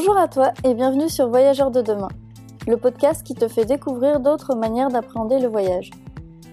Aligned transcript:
Bonjour 0.00 0.16
à 0.16 0.28
toi 0.28 0.52
et 0.62 0.74
bienvenue 0.74 1.08
sur 1.08 1.28
Voyageurs 1.28 1.72
de 1.72 1.82
demain, 1.82 2.06
le 2.68 2.76
podcast 2.76 3.24
qui 3.24 3.34
te 3.34 3.48
fait 3.48 3.64
découvrir 3.64 4.20
d'autres 4.20 4.54
manières 4.54 4.90
d'appréhender 4.90 5.40
le 5.40 5.48
voyage. 5.48 5.90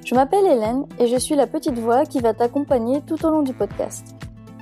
Je 0.04 0.16
m'appelle 0.16 0.48
Hélène 0.48 0.88
et 0.98 1.06
je 1.06 1.16
suis 1.16 1.36
la 1.36 1.46
petite 1.46 1.78
voix 1.78 2.08
qui 2.08 2.22
va 2.22 2.34
t'accompagner 2.34 3.02
tout 3.02 3.24
au 3.24 3.30
long 3.30 3.44
du 3.44 3.54
podcast. 3.54 4.16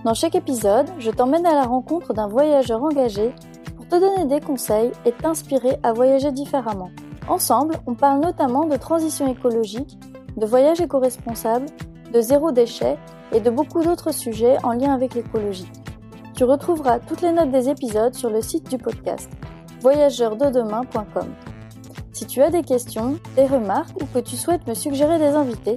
Dans 0.03 0.13
chaque 0.13 0.35
épisode, 0.35 0.89
je 0.99 1.11
t'emmène 1.11 1.45
à 1.45 1.53
la 1.53 1.63
rencontre 1.63 2.13
d'un 2.13 2.27
voyageur 2.27 2.83
engagé 2.83 3.33
pour 3.77 3.87
te 3.87 3.95
donner 3.95 4.25
des 4.25 4.41
conseils 4.41 4.91
et 5.05 5.13
t'inspirer 5.13 5.77
à 5.81 5.93
voyager 5.93 6.33
différemment. 6.33 6.91
Ensemble, 7.29 7.75
on 7.87 7.95
parle 7.95 8.19
notamment 8.19 8.65
de 8.65 8.75
transition 8.75 9.31
écologique, 9.31 9.97
de 10.35 10.45
voyage 10.45 10.81
éco-responsable, 10.81 11.67
de 12.11 12.19
zéro 12.19 12.51
déchet 12.51 12.97
et 13.31 13.39
de 13.39 13.49
beaucoup 13.49 13.81
d'autres 13.81 14.11
sujets 14.11 14.57
en 14.61 14.73
lien 14.73 14.93
avec 14.93 15.15
l'écologie. 15.15 15.71
Tu 16.35 16.43
retrouveras 16.45 16.99
toutes 16.99 17.21
les 17.21 17.31
notes 17.31 17.51
des 17.51 17.69
épisodes 17.69 18.15
sur 18.15 18.31
le 18.31 18.41
site 18.41 18.67
du 18.67 18.79
podcast 18.79 19.29
voyageurdedemain.com. 19.81 21.35
Si 22.11 22.25
tu 22.25 22.41
as 22.41 22.49
des 22.49 22.63
questions, 22.63 23.19
des 23.35 23.45
remarques 23.45 23.95
ou 24.01 24.05
que 24.05 24.17
tu 24.19 24.35
souhaites 24.35 24.65
me 24.65 24.73
suggérer 24.73 25.19
des 25.19 25.35
invités, 25.35 25.75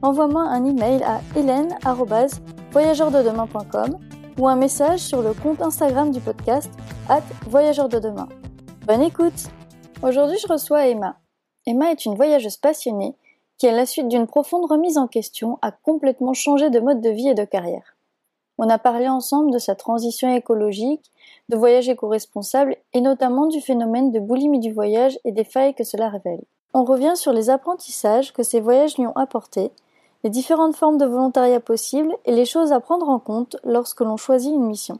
envoie-moi 0.00 0.40
un 0.42 0.64
email 0.64 1.02
à 1.02 1.20
hélène@voyageurdedemain.com 1.36 3.98
ou 4.38 4.48
un 4.48 4.56
message 4.56 5.00
sur 5.00 5.20
le 5.20 5.34
compte 5.34 5.60
Instagram 5.60 6.10
du 6.10 6.20
podcast 6.20 6.72
at 7.10 7.20
Voyageurs 7.46 7.90
de 7.90 7.98
demain. 7.98 8.30
Bonne 8.86 9.02
écoute 9.02 9.50
Aujourd'hui, 10.02 10.38
je 10.38 10.50
reçois 10.50 10.86
Emma. 10.86 11.18
Emma 11.66 11.90
est 11.90 12.06
une 12.06 12.14
voyageuse 12.14 12.56
passionnée 12.56 13.14
qui, 13.58 13.68
à 13.68 13.72
la 13.72 13.84
suite 13.84 14.08
d'une 14.08 14.26
profonde 14.26 14.64
remise 14.70 14.96
en 14.96 15.08
question, 15.08 15.58
a 15.60 15.72
complètement 15.72 16.32
changé 16.32 16.70
de 16.70 16.80
mode 16.80 17.02
de 17.02 17.10
vie 17.10 17.28
et 17.28 17.34
de 17.34 17.44
carrière. 17.44 17.97
On 18.58 18.68
a 18.68 18.78
parlé 18.78 19.08
ensemble 19.08 19.52
de 19.52 19.58
sa 19.58 19.76
transition 19.76 20.34
écologique, 20.34 21.12
de 21.48 21.56
voyage 21.56 21.88
éco-responsable 21.88 22.76
et 22.92 23.00
notamment 23.00 23.46
du 23.46 23.60
phénomène 23.60 24.10
de 24.10 24.18
boulimie 24.18 24.58
du 24.58 24.72
voyage 24.72 25.18
et 25.24 25.32
des 25.32 25.44
failles 25.44 25.74
que 25.74 25.84
cela 25.84 26.08
révèle. 26.08 26.42
On 26.74 26.84
revient 26.84 27.14
sur 27.14 27.32
les 27.32 27.50
apprentissages 27.50 28.32
que 28.32 28.42
ces 28.42 28.60
voyages 28.60 28.98
lui 28.98 29.06
ont 29.06 29.16
apportés, 29.16 29.70
les 30.24 30.30
différentes 30.30 30.76
formes 30.76 30.98
de 30.98 31.06
volontariat 31.06 31.60
possibles 31.60 32.14
et 32.24 32.32
les 32.32 32.44
choses 32.44 32.72
à 32.72 32.80
prendre 32.80 33.08
en 33.08 33.20
compte 33.20 33.56
lorsque 33.64 34.00
l'on 34.00 34.16
choisit 34.16 34.52
une 34.52 34.66
mission. 34.66 34.98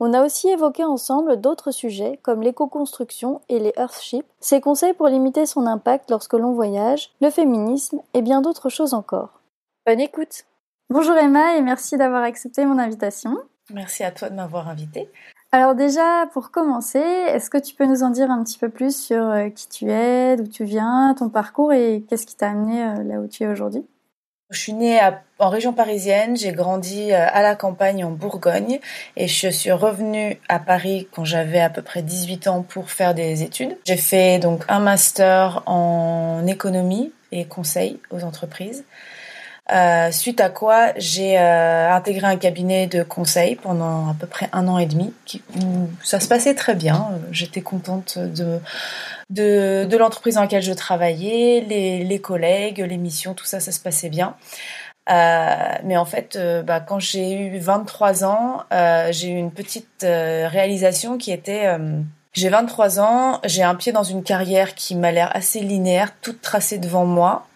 On 0.00 0.12
a 0.12 0.24
aussi 0.24 0.48
évoqué 0.48 0.84
ensemble 0.84 1.40
d'autres 1.40 1.72
sujets 1.72 2.20
comme 2.22 2.42
l'éco-construction 2.42 3.40
et 3.48 3.58
les 3.58 3.72
Earthships, 3.76 4.26
ses 4.38 4.60
conseils 4.60 4.92
pour 4.92 5.08
limiter 5.08 5.44
son 5.44 5.66
impact 5.66 6.10
lorsque 6.10 6.34
l'on 6.34 6.52
voyage, 6.52 7.10
le 7.20 7.30
féminisme 7.30 8.00
et 8.14 8.22
bien 8.22 8.40
d'autres 8.40 8.68
choses 8.68 8.94
encore. 8.94 9.40
Bonne 9.86 10.00
écoute 10.00 10.44
Bonjour 10.90 11.18
Emma 11.18 11.54
et 11.56 11.60
merci 11.60 11.98
d'avoir 11.98 12.22
accepté 12.22 12.64
mon 12.64 12.78
invitation. 12.78 13.36
Merci 13.74 14.04
à 14.04 14.10
toi 14.10 14.30
de 14.30 14.34
m'avoir 14.34 14.70
invitée. 14.70 15.10
Alors 15.52 15.74
déjà, 15.74 16.26
pour 16.32 16.50
commencer, 16.50 16.98
est-ce 16.98 17.50
que 17.50 17.58
tu 17.58 17.74
peux 17.74 17.84
nous 17.84 18.02
en 18.02 18.08
dire 18.08 18.30
un 18.30 18.42
petit 18.42 18.58
peu 18.58 18.70
plus 18.70 18.96
sur 18.96 19.22
euh, 19.22 19.50
qui 19.50 19.68
tu 19.68 19.90
es, 19.90 20.36
d'où 20.36 20.46
tu 20.46 20.64
viens, 20.64 21.14
ton 21.18 21.28
parcours 21.28 21.74
et 21.74 22.04
qu'est-ce 22.08 22.24
qui 22.24 22.36
t'a 22.36 22.48
amené 22.48 22.82
euh, 22.82 23.04
là 23.04 23.20
où 23.20 23.28
tu 23.28 23.42
es 23.42 23.46
aujourd'hui? 23.46 23.84
Je 24.48 24.58
suis 24.58 24.72
née 24.72 24.98
en 25.38 25.50
région 25.50 25.74
parisienne, 25.74 26.34
j'ai 26.38 26.52
grandi 26.52 27.12
euh, 27.12 27.26
à 27.34 27.42
la 27.42 27.54
campagne 27.54 28.02
en 28.02 28.10
Bourgogne 28.10 28.80
et 29.16 29.28
je 29.28 29.48
suis 29.48 29.72
revenue 29.72 30.40
à 30.48 30.58
Paris 30.58 31.06
quand 31.12 31.24
j'avais 31.24 31.60
à 31.60 31.68
peu 31.68 31.82
près 31.82 32.00
18 32.00 32.46
ans 32.46 32.62
pour 32.62 32.90
faire 32.90 33.14
des 33.14 33.42
études. 33.42 33.76
J'ai 33.86 33.98
fait 33.98 34.38
donc 34.38 34.64
un 34.68 34.80
master 34.80 35.62
en 35.66 36.46
économie 36.46 37.12
et 37.30 37.44
conseil 37.44 38.00
aux 38.10 38.24
entreprises. 38.24 38.86
Euh, 39.70 40.10
suite 40.10 40.40
à 40.40 40.48
quoi 40.48 40.92
j'ai 40.96 41.38
euh, 41.38 41.92
intégré 41.92 42.26
un 42.26 42.36
cabinet 42.36 42.86
de 42.86 43.02
conseil 43.02 43.56
pendant 43.56 44.08
à 44.08 44.14
peu 44.18 44.26
près 44.26 44.48
un 44.52 44.66
an 44.66 44.78
et 44.78 44.86
demi. 44.86 45.12
Qui, 45.26 45.42
ça 46.02 46.20
se 46.20 46.28
passait 46.28 46.54
très 46.54 46.74
bien. 46.74 47.08
J'étais 47.32 47.60
contente 47.60 48.18
de 48.18 48.60
de, 49.30 49.84
de 49.84 49.96
l'entreprise 49.98 50.36
dans 50.36 50.40
laquelle 50.40 50.62
je 50.62 50.72
travaillais, 50.72 51.62
les, 51.68 52.02
les 52.02 52.18
collègues, 52.18 52.78
les 52.78 52.96
missions, 52.96 53.34
tout 53.34 53.44
ça, 53.44 53.60
ça 53.60 53.72
se 53.72 53.80
passait 53.80 54.08
bien. 54.08 54.36
Euh, 55.10 55.74
mais 55.84 55.96
en 55.96 56.04
fait, 56.04 56.36
euh, 56.36 56.62
bah, 56.62 56.80
quand 56.80 56.98
j'ai 56.98 57.32
eu 57.32 57.58
23 57.58 58.24
ans, 58.24 58.64
euh, 58.72 59.08
j'ai 59.10 59.28
eu 59.28 59.36
une 59.36 59.52
petite 59.52 60.02
réalisation 60.02 61.18
qui 61.18 61.32
était 61.32 61.66
j'ai 62.34 62.50
23 62.50 63.00
ans, 63.00 63.40
j'ai 63.44 63.62
un 63.62 63.74
pied 63.74 63.90
dans 63.90 64.02
une 64.02 64.22
carrière 64.22 64.74
qui 64.74 64.94
m'a 64.94 65.10
l'air 65.10 65.34
assez 65.34 65.60
linéaire, 65.60 66.12
toute 66.20 66.40
tracée 66.40 66.78
devant 66.78 67.04
moi 67.04 67.47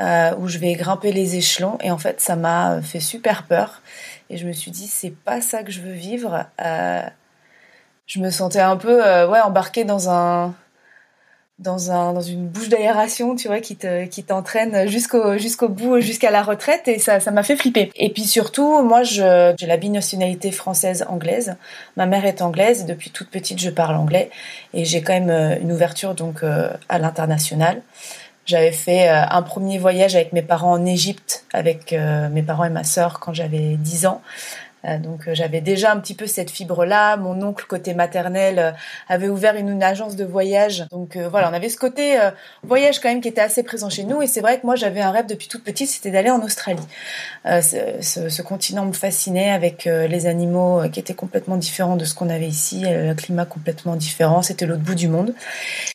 euh, 0.00 0.32
où 0.38 0.46
je 0.46 0.58
vais 0.58 0.74
grimper 0.74 1.12
les 1.12 1.36
échelons. 1.36 1.76
Et 1.82 1.90
en 1.90 1.98
fait, 1.98 2.20
ça 2.20 2.36
m'a 2.36 2.80
fait 2.82 3.00
super 3.00 3.44
peur. 3.44 3.82
Et 4.30 4.36
je 4.36 4.46
me 4.46 4.52
suis 4.52 4.70
dit, 4.70 4.86
c'est 4.86 5.10
pas 5.10 5.40
ça 5.40 5.62
que 5.62 5.72
je 5.72 5.80
veux 5.80 5.92
vivre. 5.92 6.44
Euh, 6.64 7.02
je 8.06 8.20
me 8.20 8.30
sentais 8.30 8.60
un 8.60 8.76
peu, 8.76 9.04
euh, 9.04 9.28
ouais, 9.28 9.40
embarquée 9.40 9.82
dans 9.84 10.08
un, 10.08 10.54
dans 11.58 11.90
un, 11.90 12.12
dans 12.12 12.20
une 12.20 12.46
bouche 12.46 12.68
d'aération, 12.68 13.34
tu 13.34 13.48
vois, 13.48 13.58
qui 13.58 13.74
te, 13.74 14.04
qui 14.04 14.22
t'entraîne 14.22 14.86
jusqu'au, 14.86 15.36
jusqu'au 15.36 15.68
bout, 15.68 15.98
jusqu'à 16.00 16.30
la 16.30 16.42
retraite. 16.44 16.86
Et 16.86 17.00
ça, 17.00 17.18
ça 17.18 17.32
m'a 17.32 17.42
fait 17.42 17.56
flipper. 17.56 17.90
Et 17.96 18.10
puis 18.12 18.22
surtout, 18.22 18.82
moi, 18.82 19.02
je, 19.02 19.52
j'ai 19.58 19.66
la 19.66 19.78
binationalité 19.78 20.52
française-anglaise. 20.52 21.56
Ma 21.96 22.06
mère 22.06 22.24
est 22.24 22.40
anglaise. 22.40 22.82
Et 22.82 22.84
depuis 22.84 23.10
toute 23.10 23.30
petite, 23.30 23.58
je 23.58 23.70
parle 23.70 23.96
anglais. 23.96 24.30
Et 24.74 24.84
j'ai 24.84 25.02
quand 25.02 25.18
même 25.18 25.58
une 25.60 25.72
ouverture, 25.72 26.14
donc, 26.14 26.44
à 26.88 26.98
l'international. 27.00 27.82
J'avais 28.48 28.72
fait 28.72 29.10
euh, 29.10 29.24
un 29.28 29.42
premier 29.42 29.76
voyage 29.76 30.16
avec 30.16 30.32
mes 30.32 30.40
parents 30.40 30.72
en 30.72 30.86
Égypte, 30.86 31.44
avec 31.52 31.92
euh, 31.92 32.30
mes 32.30 32.42
parents 32.42 32.64
et 32.64 32.70
ma 32.70 32.82
sœur 32.82 33.20
quand 33.20 33.34
j'avais 33.34 33.76
10 33.76 34.06
ans. 34.06 34.22
Euh, 34.84 34.98
donc 34.98 35.28
j'avais 35.32 35.60
déjà 35.60 35.92
un 35.92 35.98
petit 35.98 36.14
peu 36.14 36.26
cette 36.26 36.50
fibre 36.50 36.84
là. 36.84 37.16
Mon 37.16 37.42
oncle 37.42 37.64
côté 37.66 37.94
maternel 37.94 38.74
avait 39.08 39.28
ouvert 39.28 39.56
une, 39.56 39.82
agence 39.82 40.16
de 40.16 40.24
voyage. 40.24 40.86
Donc 40.90 41.16
voilà, 41.16 41.50
on 41.50 41.54
avait 41.54 41.68
ce 41.68 41.76
côté 41.76 42.18
voyage 42.62 43.00
quand 43.00 43.08
même 43.08 43.20
qui 43.20 43.28
était 43.28 43.40
assez 43.40 43.62
présent 43.62 43.90
chez 43.90 44.04
nous. 44.04 44.22
Et 44.22 44.26
c'est 44.26 44.40
vrai 44.40 44.60
que 44.60 44.66
moi 44.66 44.76
j'avais 44.76 45.00
un 45.00 45.10
rêve 45.10 45.26
depuis 45.26 45.48
toute 45.48 45.62
petite, 45.62 45.88
c'était 45.88 46.10
d'aller 46.10 46.30
en 46.30 46.40
Australie. 46.42 46.82
Ce, 47.44 48.28
ce, 48.28 48.42
continent 48.42 48.84
me 48.84 48.92
fascinait 48.92 49.50
avec 49.50 49.84
les 49.84 50.26
animaux 50.26 50.82
qui 50.92 51.00
étaient 51.00 51.14
complètement 51.14 51.56
différents 51.56 51.96
de 51.96 52.04
ce 52.04 52.14
qu'on 52.14 52.28
avait 52.28 52.48
ici, 52.48 52.84
le 52.84 53.14
climat 53.14 53.44
complètement 53.44 53.94
différent. 53.96 54.42
C'était 54.42 54.66
l'autre 54.66 54.82
bout 54.82 54.94
du 54.96 55.08
monde. 55.08 55.34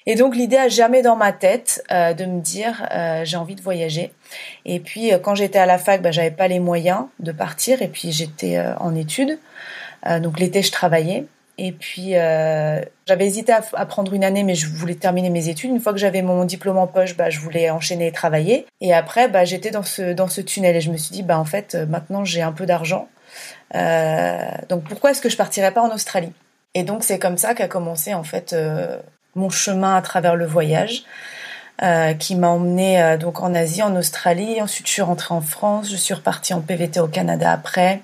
Et 0.06 0.16
donc 0.16 0.36
l'idée 0.36 0.58
a 0.58 0.70
jamais 0.70 1.02
dans 1.02 1.16
ma 1.16 1.34
tête 1.34 1.84
de 1.90 2.26
me 2.26 2.42
dire 2.42 2.88
j'ai 3.24 3.38
envie 3.38 3.56
de 3.56 3.62
voyager. 3.62 4.12
Et 4.66 4.80
puis 4.80 5.12
quand 5.22 5.36
j'étais 5.36 5.60
à 5.60 5.66
la 5.66 5.78
fac, 5.78 6.02
bah, 6.02 6.12
j'avais 6.12 6.32
pas 6.32 6.48
les 6.48 6.60
moyens 6.60 7.06
de 7.20 7.32
partir. 7.32 7.82
Et 7.82 7.88
puis 7.88 8.12
j'étais 8.12 8.60
en 8.80 8.96
études. 8.96 9.38
Euh, 10.08 10.20
donc 10.20 10.40
l'été, 10.40 10.62
je 10.62 10.72
travaillais. 10.72 11.26
Et 11.60 11.72
puis, 11.72 12.16
euh, 12.16 12.82
j'avais 13.06 13.28
hésité 13.28 13.54
à, 13.54 13.86
prendre 13.86 14.14
une 14.14 14.24
année, 14.24 14.44
mais 14.44 14.56
je 14.56 14.68
voulais 14.68 14.96
terminer 14.96 15.30
mes 15.30 15.50
études. 15.50 15.70
Une 15.70 15.80
fois 15.80 15.94
que 15.94 16.00
j'avais 16.00 16.24
mon 16.24 16.46
diplôme 16.46 16.78
en 16.78 16.88
poche, 16.88 17.16
bah, 17.16 17.30
je 17.30 17.40
voulais 17.40 17.70
enchaîner 17.70 18.08
et 18.08 18.12
travailler. 18.12 18.66
Et 18.82 18.92
après, 18.92 19.28
bah, 19.28 19.46
j'étais 19.46 19.70
dans 19.70 19.84
ce, 19.84 20.42
tunnel 20.42 20.76
et 20.76 20.82
je 20.82 20.90
me 20.90 20.98
suis 20.98 21.12
dit, 21.12 21.24
en 21.30 21.46
fait, 21.46 21.76
euh, 21.76 21.86
maintenant, 21.86 22.26
j'ai 22.26 22.42
un 22.42 22.52
peu 22.52 22.66
d'argent. 22.66 23.08
donc, 24.70 24.84
pourquoi 24.84 25.12
est-ce 25.12 25.22
que 25.22 25.30
je 25.30 25.38
partirais 25.38 25.72
pas 25.72 25.82
en 25.82 25.94
Australie? 25.94 26.32
Et 26.74 26.84
donc, 26.84 27.04
c'est 27.04 27.20
comme 27.20 27.38
ça 27.38 27.54
qu'a 27.54 27.68
commencé, 27.68 28.16
en 28.16 28.24
fait, 28.24 28.56
mon 29.36 29.52
chemin 29.52 29.96
à 29.96 30.02
travers 30.02 30.36
le 30.36 30.48
voyage. 30.48 31.04
Qui 32.20 32.36
m'a 32.36 32.48
emmené 32.48 33.18
donc 33.20 33.42
en 33.42 33.54
Asie, 33.54 33.84
en 33.84 33.96
Australie. 33.96 34.62
Ensuite, 34.62 34.88
je 34.88 34.92
suis 34.94 35.02
rentrée 35.02 35.34
en 35.34 35.42
France. 35.42 35.90
Je 35.90 35.96
suis 35.96 36.14
repartie 36.14 36.54
en 36.54 36.62
PVT 36.62 37.00
au 37.00 37.08
Canada 37.08 37.52
après. 37.52 38.02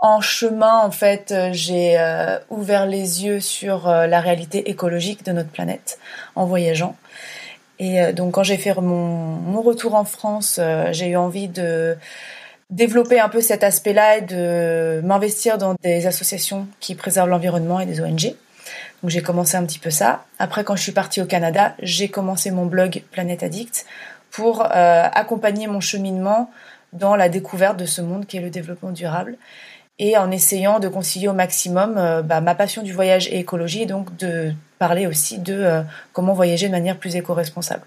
En 0.00 0.20
chemin, 0.20 0.80
en 0.80 0.92
fait, 0.92 1.32
euh, 1.32 1.50
j'ai 1.52 1.98
euh, 1.98 2.38
ouvert 2.50 2.86
les 2.86 3.24
yeux 3.24 3.40
sur 3.40 3.88
euh, 3.88 4.06
la 4.06 4.20
réalité 4.20 4.70
écologique 4.70 5.24
de 5.24 5.32
notre 5.32 5.48
planète 5.48 5.98
en 6.36 6.46
voyageant. 6.46 6.96
Et 7.80 8.12
donc, 8.12 8.34
quand 8.34 8.42
j'ai 8.42 8.56
fait 8.56 8.74
mon, 8.74 9.62
retour 9.62 9.94
en 9.94 10.04
France, 10.04 10.58
j'ai 10.90 11.10
eu 11.10 11.16
envie 11.16 11.46
de 11.46 11.96
développer 12.70 13.20
un 13.20 13.28
peu 13.28 13.40
cet 13.40 13.62
aspect-là 13.62 14.18
et 14.18 14.22
de 14.22 15.00
m'investir 15.04 15.58
dans 15.58 15.76
des 15.84 16.08
associations 16.08 16.66
qui 16.80 16.96
préservent 16.96 17.28
l'environnement 17.28 17.78
et 17.78 17.86
des 17.86 18.00
ONG. 18.00 18.34
Donc 19.02 19.10
j'ai 19.10 19.22
commencé 19.22 19.56
un 19.56 19.64
petit 19.64 19.78
peu 19.78 19.90
ça. 19.90 20.24
Après, 20.38 20.64
quand 20.64 20.76
je 20.76 20.82
suis 20.82 20.92
partie 20.92 21.20
au 21.20 21.26
Canada, 21.26 21.74
j'ai 21.80 22.08
commencé 22.08 22.50
mon 22.50 22.66
blog 22.66 23.02
Planète 23.12 23.42
Addict 23.42 23.86
pour 24.30 24.62
accompagner 24.70 25.66
mon 25.68 25.80
cheminement 25.80 26.50
dans 26.92 27.16
la 27.16 27.28
découverte 27.28 27.76
de 27.76 27.86
ce 27.86 28.02
monde 28.02 28.26
qui 28.26 28.36
est 28.36 28.40
le 28.40 28.50
développement 28.50 28.90
durable 28.90 29.38
et 29.98 30.16
en 30.16 30.30
essayant 30.30 30.78
de 30.78 30.88
concilier 30.88 31.28
au 31.28 31.32
maximum 31.32 31.96
euh, 31.96 32.22
bah, 32.22 32.40
ma 32.40 32.54
passion 32.54 32.82
du 32.82 32.92
voyage 32.92 33.26
et 33.28 33.38
écologie, 33.38 33.82
et 33.82 33.86
donc 33.86 34.16
de 34.16 34.52
parler 34.78 35.06
aussi 35.06 35.38
de 35.38 35.54
euh, 35.54 35.82
comment 36.12 36.34
voyager 36.34 36.66
de 36.66 36.72
manière 36.72 36.96
plus 36.96 37.16
éco-responsable. 37.16 37.82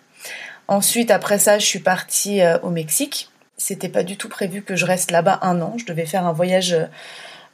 Ensuite, 0.68 1.12
après 1.12 1.40
ça, 1.40 1.58
je 1.58 1.66
suis 1.66 1.80
partie 1.80 2.42
euh, 2.42 2.58
au 2.60 2.70
Mexique. 2.70 3.30
C'était 3.58 3.90
pas 3.90 4.04
du 4.04 4.18
tout 4.18 4.30
prévu 4.30 4.62
que 4.62 4.76
je 4.76 4.86
reste 4.86 5.12
là-bas 5.12 5.40
un 5.42 5.62
an. 5.62 5.76
Je 5.78 5.86
devais 5.86 6.06
faire 6.06 6.26
un 6.26 6.34
voyage 6.34 6.76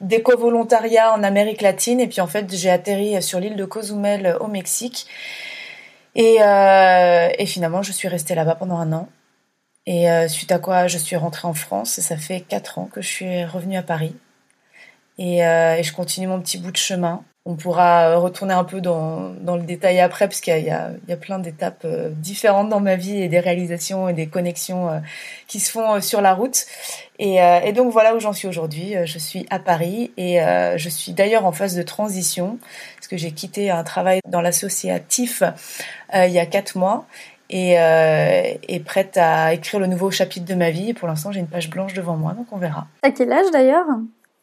d'éco-volontariat 0.00 1.12
en 1.12 1.22
Amérique 1.22 1.62
latine, 1.62 2.00
et 2.00 2.06
puis 2.06 2.20
en 2.20 2.26
fait, 2.26 2.52
j'ai 2.54 2.70
atterri 2.70 3.20
sur 3.22 3.40
l'île 3.40 3.56
de 3.56 3.64
Cozumel 3.64 4.36
au 4.40 4.46
Mexique. 4.46 5.06
Et, 6.14 6.36
et 6.36 7.46
finalement, 7.46 7.82
je 7.82 7.92
suis 7.92 8.08
restée 8.08 8.34
là-bas 8.34 8.56
pendant 8.56 8.76
un 8.76 8.92
an. 8.92 9.08
Et 9.86 10.08
suite 10.28 10.52
à 10.52 10.58
quoi, 10.58 10.86
je 10.88 10.98
suis 10.98 11.16
rentrée 11.16 11.46
en 11.46 11.54
France, 11.54 11.98
et 11.98 12.02
ça 12.02 12.16
fait 12.16 12.40
quatre 12.40 12.78
ans 12.78 12.88
que 12.92 13.00
je 13.00 13.08
suis 13.08 13.44
revenue 13.44 13.76
à 13.76 13.82
Paris. 13.82 14.16
Euh, 15.20 15.74
et, 15.74 15.82
je 15.82 15.92
continue 15.92 16.26
mon 16.26 16.40
petit 16.40 16.58
bout 16.58 16.70
de 16.70 16.76
chemin. 16.76 17.24
on 17.44 17.56
pourra 17.56 18.16
retourner 18.16 18.54
un 18.54 18.64
peu 18.64 18.80
dans, 18.80 19.30
dans 19.40 19.56
le 19.56 19.62
détail 19.62 20.00
après, 20.00 20.28
parce 20.28 20.40
qu'il 20.40 20.56
y 20.58 20.66
y 20.66 21.12
a 21.12 21.16
plein 21.16 21.38
d'étapes 21.38 21.86
différentes 22.12 22.68
dans 22.68 22.80
ma 22.80 22.96
vie 22.96 23.22
et 23.22 23.28
des 23.28 23.40
réalisations 23.40 24.08
et 24.08 24.12
des 24.12 24.28
connexions 24.28 25.02
qui 25.46 25.58
se 25.60 25.70
font 25.70 26.00
sur 26.00 26.20
la 26.20 26.34
route. 26.34 26.66
Et, 27.18 27.38
et 27.64 27.72
donc 27.72 27.92
voilà 27.92 28.14
où 28.14 28.20
j'en 28.20 28.32
suis 28.32 28.46
aujourd'hui. 28.46 28.94
Je 29.04 29.18
suis 29.18 29.44
à 29.50 29.58
Paris 29.58 30.12
et 30.16 30.38
je 30.76 30.88
suis 30.88 31.12
d'ailleurs 31.12 31.46
en 31.46 31.52
phase 31.52 31.74
de 31.74 31.82
transition, 31.82 32.58
parce 32.96 33.08
que 33.08 33.16
j'ai 33.16 33.32
quitté 33.32 33.70
un 33.70 33.82
travail 33.82 34.20
dans 34.28 34.40
l'associatif 34.40 35.42
il 36.14 36.30
y 36.30 36.38
a 36.38 36.46
quatre 36.46 36.76
mois 36.76 37.06
et, 37.50 37.78
euh, 37.78 38.54
et, 38.68 38.80
prête 38.80 39.16
à 39.16 39.54
écrire 39.54 39.80
le 39.80 39.86
nouveau 39.86 40.10
chapitre 40.10 40.46
de 40.46 40.54
ma 40.54 40.70
vie. 40.70 40.90
Et 40.90 40.94
pour 40.94 41.08
l'instant, 41.08 41.32
j'ai 41.32 41.40
une 41.40 41.48
page 41.48 41.70
blanche 41.70 41.94
devant 41.94 42.16
moi, 42.16 42.32
donc 42.32 42.46
on 42.52 42.58
verra. 42.58 42.86
À 43.02 43.10
quel 43.10 43.32
âge 43.32 43.50
d'ailleurs? 43.52 43.86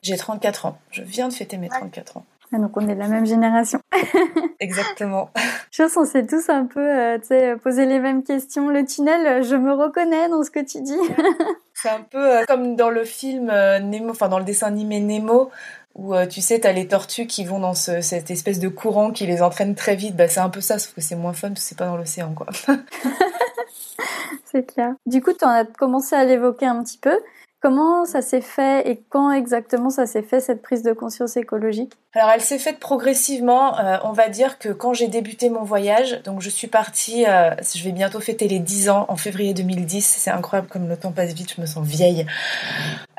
J'ai 0.02 0.18
34 0.18 0.68
ans. 0.68 0.78
Je 0.92 1.02
viens 1.02 1.28
de 1.28 1.34
fêter 1.34 1.58
mes 1.58 1.70
34 1.70 2.18
ans. 2.18 2.26
Ah, 2.56 2.60
donc 2.60 2.78
on 2.78 2.88
est 2.88 2.96
de 2.96 3.00
la 3.00 3.08
même 3.08 3.26
génération. 3.26 3.80
Exactement. 4.60 5.30
Je 5.72 5.84
pense 5.84 5.94
qu'on 5.94 6.06
s'est 6.06 6.26
tous 6.26 6.50
un 6.50 6.66
peu 6.66 6.80
euh, 6.80 7.58
posé 7.58 7.86
les 7.86 8.00
mêmes 8.00 8.24
questions. 8.24 8.70
Le 8.70 8.86
tunnel, 8.86 9.44
je 9.44 9.56
me 9.56 9.74
reconnais 9.74 10.30
dans 10.30 10.44
ce 10.44 10.52
que 10.52 10.60
tu 10.60 10.82
dis. 10.82 10.98
C'est 11.74 11.90
un 11.90 12.02
peu 12.02 12.38
euh, 12.38 12.46
comme 12.48 12.76
dans 12.76 12.90
le 12.90 13.04
film 13.04 13.50
euh, 13.50 13.80
Nemo, 13.80 14.12
enfin 14.12 14.30
dans 14.30 14.40
le 14.40 14.46
dessin 14.46 14.68
animé 14.68 15.02
Nemo, 15.02 15.52
où 15.94 16.16
euh, 16.16 16.26
tu 16.26 16.40
sais, 16.42 16.60
t'as 16.60 16.72
les 16.72 16.88
tortues 16.88 17.28
qui 17.28 17.44
vont 17.44 17.60
dans 17.60 17.74
cette 17.74 18.32
espèce 18.32 18.60
de 18.60 18.70
courant 18.70 19.12
qui 19.12 19.26
les 19.26 19.42
entraîne 19.42 19.76
très 19.76 19.96
vite. 19.96 20.16
Bah, 20.16 20.30
c'est 20.30 20.40
un 20.40 20.50
peu 20.50 20.62
ça, 20.62 20.80
sauf 20.80 20.94
que 20.94 21.02
c'est 21.02 21.18
moins 21.18 21.34
fun 21.34 21.50
parce 21.50 21.62
que 21.62 21.68
c'est 21.68 21.78
pas 21.78 21.86
dans 21.86 21.98
l'océan, 21.98 22.34
quoi. 22.34 22.48
c'est 24.46 24.64
clair. 24.64 24.94
Du 25.06 25.22
coup, 25.22 25.34
tu 25.34 25.44
en 25.44 25.50
as 25.50 25.66
commencé 25.66 26.16
à 26.16 26.24
l'évoquer 26.24 26.66
un 26.66 26.82
petit 26.82 26.98
peu. 26.98 27.20
Comment 27.66 28.06
ça 28.06 28.22
s'est 28.22 28.42
fait 28.42 28.88
et 28.88 29.02
quand 29.10 29.32
exactement 29.32 29.90
ça 29.90 30.06
s'est 30.06 30.22
fait 30.22 30.40
cette 30.40 30.62
prise 30.62 30.84
de 30.84 30.94
conscience 30.94 31.36
écologique? 31.36 31.94
Alors 32.14 32.30
elle 32.30 32.42
s'est 32.42 32.60
faite 32.60 32.78
progressivement. 32.78 33.80
Euh, 33.80 33.98
on 34.04 34.12
va 34.12 34.30
dire 34.30 34.60
que 34.60 34.70
quand 34.70 34.94
j'ai 34.94 35.08
débuté 35.08 35.50
mon 35.50 35.64
voyage, 35.64 36.22
donc 36.22 36.42
je 36.42 36.50
suis 36.52 36.68
partie, 36.68 37.26
euh, 37.26 37.56
je 37.76 37.84
vais 37.84 37.92
bientôt 37.92 38.20
fêter 38.20 38.48
les 38.48 38.60
10 38.60 38.90
ans 38.90 39.08
en 39.10 39.16
février 39.16 39.56
2010. 39.56 40.06
C'est 40.06 40.30
incroyable 40.30 40.68
comme 40.68 40.88
le 40.88 40.96
temps 40.96 41.12
passe 41.12 41.34
vite, 41.34 41.56
je 41.56 41.62
me 41.62 41.66
sens 41.66 41.84
vieille. 41.88 42.28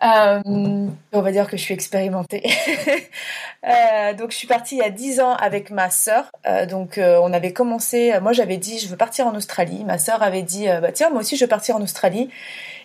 Euh, 0.04 0.40
on 0.44 1.20
va 1.20 1.32
dire 1.32 1.48
que 1.48 1.56
je 1.56 1.62
suis 1.62 1.75
expérimentée. 1.75 2.44
donc 4.16 4.31
je 4.31 4.37
suis 4.37 4.46
partie 4.46 4.76
il 4.76 4.78
y 4.78 4.82
a 4.82 4.90
10 4.90 5.19
ans 5.19 5.34
avec 5.34 5.72
ma 5.72 5.90
sœur. 5.90 6.31
donc 6.69 7.00
on 7.00 7.32
avait 7.32 7.52
commencé, 7.52 8.16
moi 8.22 8.32
j'avais 8.32 8.58
dit 8.58 8.78
je 8.78 8.87
veux 8.87 8.96
partir 8.96 9.26
en 9.26 9.34
Australie. 9.34 9.82
Ma 9.84 9.98
sœur 9.98 10.22
avait 10.22 10.43
dit 10.43 10.66
bah 10.81 10.93
tiens 10.93 11.10
moi 11.10 11.22
aussi 11.22 11.37
je 11.37 11.44
veux 11.44 11.48
partir 11.48 11.75
en 11.75 11.82
Australie. 11.82 12.31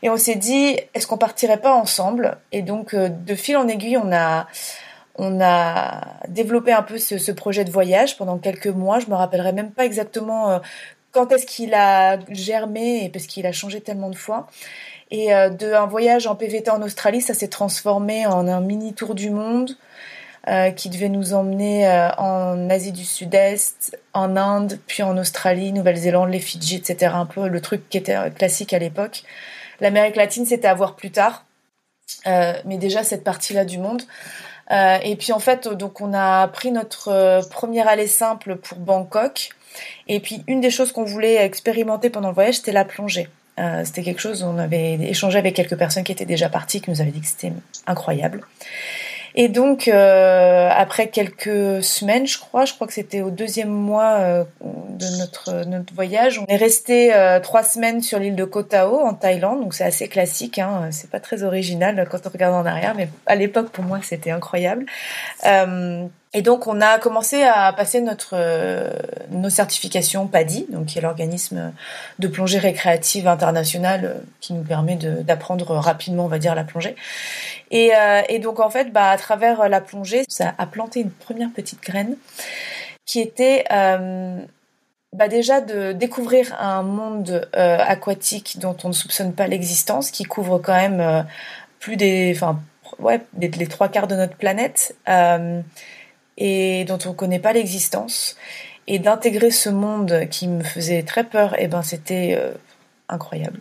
Et 0.04 0.10
on 0.10 0.18
s'est 0.18 0.36
dit, 0.36 0.78
est-ce 0.94 1.06
qu'on 1.06 1.18
partirait 1.18 1.62
pas 1.62 1.74
ensemble? 1.74 2.38
Et 2.52 2.62
donc, 2.62 2.94
euh, 2.94 3.10
de 3.10 3.36
fil 3.36 3.58
en 3.58 3.68
aiguille, 3.68 3.98
on 3.98 4.12
a, 4.12 4.48
on 5.16 5.40
a 5.42 6.02
développé 6.28 6.72
un 6.72 6.82
peu 6.82 6.98
ce, 6.98 7.32
projet 7.32 7.66
de 7.66 7.72
voyage 7.72 8.18
pendant 8.18 8.38
quelques 8.38 8.68
mois. 8.68 9.00
Je 9.00 9.08
me 9.08 9.16
rappellerai 9.16 9.54
même 9.54 9.72
pas 9.72 9.86
exactement 9.86 10.52
euh, 10.52 10.60
quand 11.12 11.32
est-ce 11.32 11.46
qu'il 11.46 11.74
a 11.74 12.18
germé, 12.30 13.10
parce 13.14 13.28
qu'il 13.28 13.46
a 13.46 13.52
changé 13.52 13.82
tellement 13.82 14.10
de 14.10 14.16
fois. 14.16 14.48
Et 15.12 15.34
euh, 15.36 15.50
de 15.50 15.74
un 15.74 15.86
voyage 15.86 16.26
en 16.26 16.36
PVT 16.36 16.72
en 16.72 16.82
Australie, 16.82 17.22
ça 17.22 17.34
s'est 17.34 17.50
transformé 17.50 18.26
en 18.26 18.48
un 18.48 18.62
mini 18.62 18.94
tour 18.94 19.14
du 19.14 19.30
monde. 19.30 19.78
qui 20.76 20.90
devait 20.90 21.10
nous 21.10 21.36
emmener 21.36 21.88
en 22.18 22.68
Asie 22.72 22.92
du 22.92 23.06
Sud-Est, 23.06 23.96
en 24.14 24.36
Inde, 24.36 24.80
puis 24.88 25.04
en 25.04 25.16
Australie, 25.20 25.72
Nouvelle-Zélande, 25.72 26.32
les 26.32 26.40
Fidji, 26.40 26.78
etc. 26.78 27.12
Un 27.14 27.28
peu 27.28 27.48
le 27.48 27.62
truc 27.62 27.88
qui 27.90 27.98
était 28.00 28.18
classique 28.32 28.74
à 28.74 28.80
l'époque. 28.80 29.24
L'Amérique 29.82 30.16
latine, 30.16 30.46
c'était 30.46 30.68
à 30.68 30.74
voir 30.74 30.96
plus 30.96 31.12
tard. 31.12 31.44
Euh, 32.28 32.54
mais 32.66 32.78
déjà 32.78 33.04
cette 33.04 33.24
partie-là 33.24 33.66
du 33.66 33.78
monde. 33.78 34.04
Euh, 34.72 34.98
et 35.04 35.16
puis 35.16 35.34
en 35.34 35.40
fait, 35.40 35.68
donc 35.68 36.02
on 36.02 36.14
a 36.14 36.48
pris 36.48 36.72
notre 36.72 37.10
euh, 37.10 37.42
premier 37.50 37.86
aller 37.88 38.08
simple 38.08 38.56
pour 38.56 38.78
Bangkok. 38.78 39.50
Et 40.08 40.20
puis 40.20 40.44
une 40.48 40.62
des 40.62 40.70
choses 40.70 40.92
qu'on 40.92 41.04
voulait 41.04 41.36
expérimenter 41.36 42.10
pendant 42.10 42.30
le 42.30 42.34
voyage, 42.34 42.56
c'était 42.56 42.74
la 42.74 42.86
plongée. 42.86 43.30
c'était 43.84 44.04
quelque 44.04 44.20
chose, 44.20 44.44
on 44.44 44.58
avait 44.58 44.96
échangé 44.96 45.38
avec 45.38 45.56
quelques 45.56 45.78
personnes 45.78 46.04
qui 46.04 46.12
étaient 46.12 46.26
déjà 46.26 46.50
parties, 46.50 46.82
qui 46.82 46.90
nous 46.90 47.00
avaient 47.00 47.12
dit 47.12 47.22
que 47.22 47.28
c'était 47.28 47.54
incroyable. 47.86 48.42
Et 49.36 49.48
donc, 49.48 49.88
euh, 49.88 50.70
après 50.72 51.08
quelques 51.08 51.84
semaines, 51.84 52.28
je 52.28 52.38
crois, 52.40 52.66
je 52.66 52.74
crois 52.74 52.88
que 52.88 52.94
c'était 52.94 53.22
au 53.22 53.32
deuxième 53.32 53.70
mois 53.70 54.18
euh, 54.20 54.44
de 54.62 55.18
notre, 55.20 55.66
notre 55.66 55.94
voyage, 55.94 56.40
on 56.40 56.46
est 56.48 56.58
resté 56.58 57.14
euh, 57.14 57.40
trois 57.40 57.64
semaines 57.64 58.02
sur 58.02 58.20
l'île 58.20 58.36
de 58.36 58.46
Koh 58.46 58.64
Tao 58.64 59.00
en 59.00 59.14
Thaïlande. 59.14 59.62
Donc 59.62 59.74
c'est 59.74 59.86
assez 59.86 60.08
classique, 60.08 60.60
hein, 60.60 60.90
c'est 60.92 61.10
pas 61.10 61.20
très 61.20 61.44
original 61.44 62.08
quand 62.10 62.20
on 62.26 62.30
regarde 62.30 62.56
en 62.56 62.66
arrière, 62.66 62.94
mais 62.96 63.10
à 63.26 63.36
l'époque 63.36 63.70
pour 63.70 63.84
moi 63.84 64.00
c'était 64.04 64.32
incroyable. 64.32 64.86
Et 66.34 66.42
donc 66.42 66.66
on 66.68 66.80
a 66.80 66.98
commencé 66.98 67.44
à 67.44 67.74
passer 67.74 68.00
notre 68.00 68.38
nos 69.32 69.50
certifications 69.50 70.28
PADI, 70.28 70.66
donc 70.70 70.86
qui 70.86 70.98
est 70.98 71.02
l'organisme 71.02 71.74
de 72.20 72.28
plongée 72.30 72.58
récréative 72.58 73.28
internationale 73.28 74.24
qui 74.40 74.54
nous 74.54 74.64
permet 74.64 74.96
d'apprendre 74.96 75.76
rapidement, 75.76 76.26
on 76.26 76.30
va 76.30 76.40
dire, 76.40 76.56
la 76.56 76.64
plongée. 76.64 76.96
Et, 77.70 77.92
euh, 77.96 78.22
et, 78.30 78.40
donc 78.40 78.60
en 78.62 78.70
fait, 78.70 78.94
bah, 78.94 79.10
à 79.10 79.18
travers 79.18 79.68
la 79.68 79.82
plongée, 79.82 80.24
ça 80.30 80.54
a 80.58 80.66
planté 80.66 81.02
une 81.02 81.12
première 81.12 81.52
petite 81.52 81.82
graine 81.82 82.16
qui 83.06 83.20
était 83.20 83.66
euh, 83.72 84.40
bah 85.14 85.28
déjà 85.28 85.60
de 85.60 85.92
découvrir 85.92 86.56
un 86.60 86.84
monde 86.84 87.50
euh, 87.56 87.78
aquatique 87.80 88.60
dont 88.60 88.78
on 88.84 88.90
ne 88.90 88.94
soupçonne 88.94 89.34
pas 89.34 89.48
l'existence, 89.48 90.12
qui 90.12 90.24
couvre 90.24 90.60
quand 90.60 90.76
même 90.76 91.02
euh, 91.02 91.22
plus 91.80 91.98
des, 91.98 92.32
enfin 92.34 92.62
ouais, 93.00 93.22
les, 93.38 93.68
trois 93.68 93.90
quarts 93.90 94.08
de 94.08 94.16
notre 94.16 94.36
planète 94.38 94.96
euh, 95.10 95.62
et 96.38 96.86
dont 96.86 97.00
on 97.06 97.10
ne 97.10 97.16
connaît 97.16 97.40
pas 97.40 97.54
l'existence. 97.54 98.38
Et 98.88 99.00
d'intégrer 99.00 99.52
ce 99.52 99.70
monde 99.70 100.28
qui 100.30 100.48
me 100.48 100.64
faisait 100.64 101.04
très 101.04 101.24
peur, 101.24 101.54
et 101.60 101.66
eh 101.66 101.68
ben 101.68 101.82
c'était 101.84 102.38
incroyable 103.08 103.60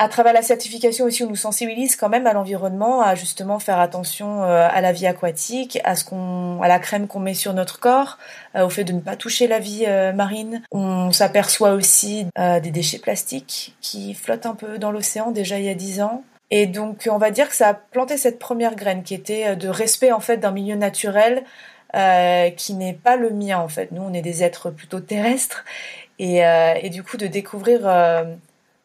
à 0.00 0.08
travers 0.08 0.32
la 0.32 0.40
certification 0.40 1.04
aussi, 1.04 1.22
on 1.24 1.28
nous 1.28 1.36
sensibilise 1.36 1.94
quand 1.94 2.08
même 2.08 2.26
à 2.26 2.32
l'environnement, 2.32 3.02
à 3.02 3.14
justement 3.14 3.58
faire 3.58 3.78
attention 3.78 4.42
euh, 4.42 4.66
à 4.72 4.80
la 4.80 4.92
vie 4.92 5.06
aquatique, 5.06 5.78
à 5.84 5.94
ce 5.94 6.06
qu'on, 6.06 6.62
à 6.62 6.68
la 6.68 6.78
crème 6.78 7.06
qu'on 7.06 7.20
met 7.20 7.34
sur 7.34 7.52
notre 7.52 7.80
corps, 7.80 8.16
euh, 8.56 8.64
au 8.64 8.70
fait 8.70 8.84
de 8.84 8.94
ne 8.94 9.00
pas 9.00 9.16
toucher 9.16 9.46
la 9.46 9.58
vie 9.58 9.84
euh, 9.86 10.14
marine. 10.14 10.62
On 10.72 11.12
s'aperçoit 11.12 11.72
aussi 11.72 12.26
des 12.36 12.70
déchets 12.70 12.98
plastiques 12.98 13.76
qui 13.82 14.14
flottent 14.14 14.46
un 14.46 14.54
peu 14.54 14.78
dans 14.78 14.90
l'océan 14.90 15.32
déjà 15.32 15.58
il 15.58 15.66
y 15.66 15.68
a 15.68 15.74
dix 15.74 16.00
ans. 16.00 16.24
Et 16.50 16.66
donc, 16.66 17.08
on 17.10 17.18
va 17.18 17.30
dire 17.30 17.48
que 17.48 17.54
ça 17.54 17.68
a 17.68 17.74
planté 17.74 18.16
cette 18.16 18.38
première 18.38 18.74
graine 18.74 19.02
qui 19.02 19.14
était 19.14 19.56
de 19.56 19.68
respect 19.68 20.12
en 20.12 20.20
fait 20.20 20.38
d'un 20.38 20.50
milieu 20.50 20.76
naturel 20.76 21.44
qui 22.56 22.74
n'est 22.74 22.94
pas 22.94 23.16
le 23.16 23.30
mien 23.30 23.58
en 23.58 23.68
fait. 23.68 23.92
Nous, 23.92 24.02
on 24.02 24.12
est 24.12 24.22
des 24.22 24.42
êtres 24.42 24.70
plutôt 24.70 25.00
terrestres 25.00 25.64
et, 26.18 26.38
et 26.38 26.90
du 26.90 27.02
coup 27.02 27.16
de 27.16 27.26
découvrir 27.26 27.86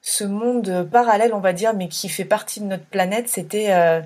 ce 0.05 0.23
monde 0.23 0.87
parallèle, 0.91 1.33
on 1.33 1.39
va 1.39 1.51
dire, 1.51 1.73
mais 1.73 1.87
qui 1.87 2.09
fait 2.09 2.25
partie 2.25 2.59
de 2.59 2.65
notre 2.65 2.85
planète, 2.85 3.27
c'était, 3.27 3.73
euh, 3.73 4.01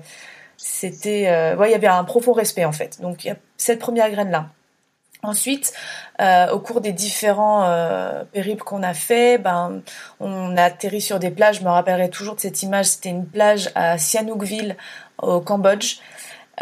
c'était, 0.56 1.28
euh, 1.28 1.62
il 1.66 1.70
y 1.70 1.74
avait 1.74 1.88
un 1.88 2.04
profond 2.04 2.32
respect 2.32 2.64
en 2.64 2.72
fait. 2.72 3.02
Donc 3.02 3.26
y 3.26 3.30
a 3.30 3.36
cette 3.58 3.78
première 3.78 4.10
graine 4.10 4.30
là. 4.30 4.48
Ensuite, 5.22 5.72
euh, 6.20 6.50
au 6.50 6.60
cours 6.60 6.80
des 6.80 6.92
différents 6.92 7.68
périples 8.32 8.62
qu'on 8.62 8.82
a 8.82 8.94
fait, 8.94 9.38
ben, 9.38 9.82
on 10.18 10.56
a 10.56 10.64
atterri 10.64 11.00
sur 11.00 11.18
des 11.18 11.30
plages. 11.30 11.58
Je 11.58 11.64
me 11.64 11.68
rappellerai 11.68 12.08
toujours 12.08 12.36
de 12.36 12.40
cette 12.40 12.62
image. 12.62 12.86
C'était 12.86 13.10
une 13.10 13.26
plage 13.26 13.70
à 13.74 13.98
Sihanoukville 13.98 14.76
au 15.18 15.40
Cambodge. 15.40 15.98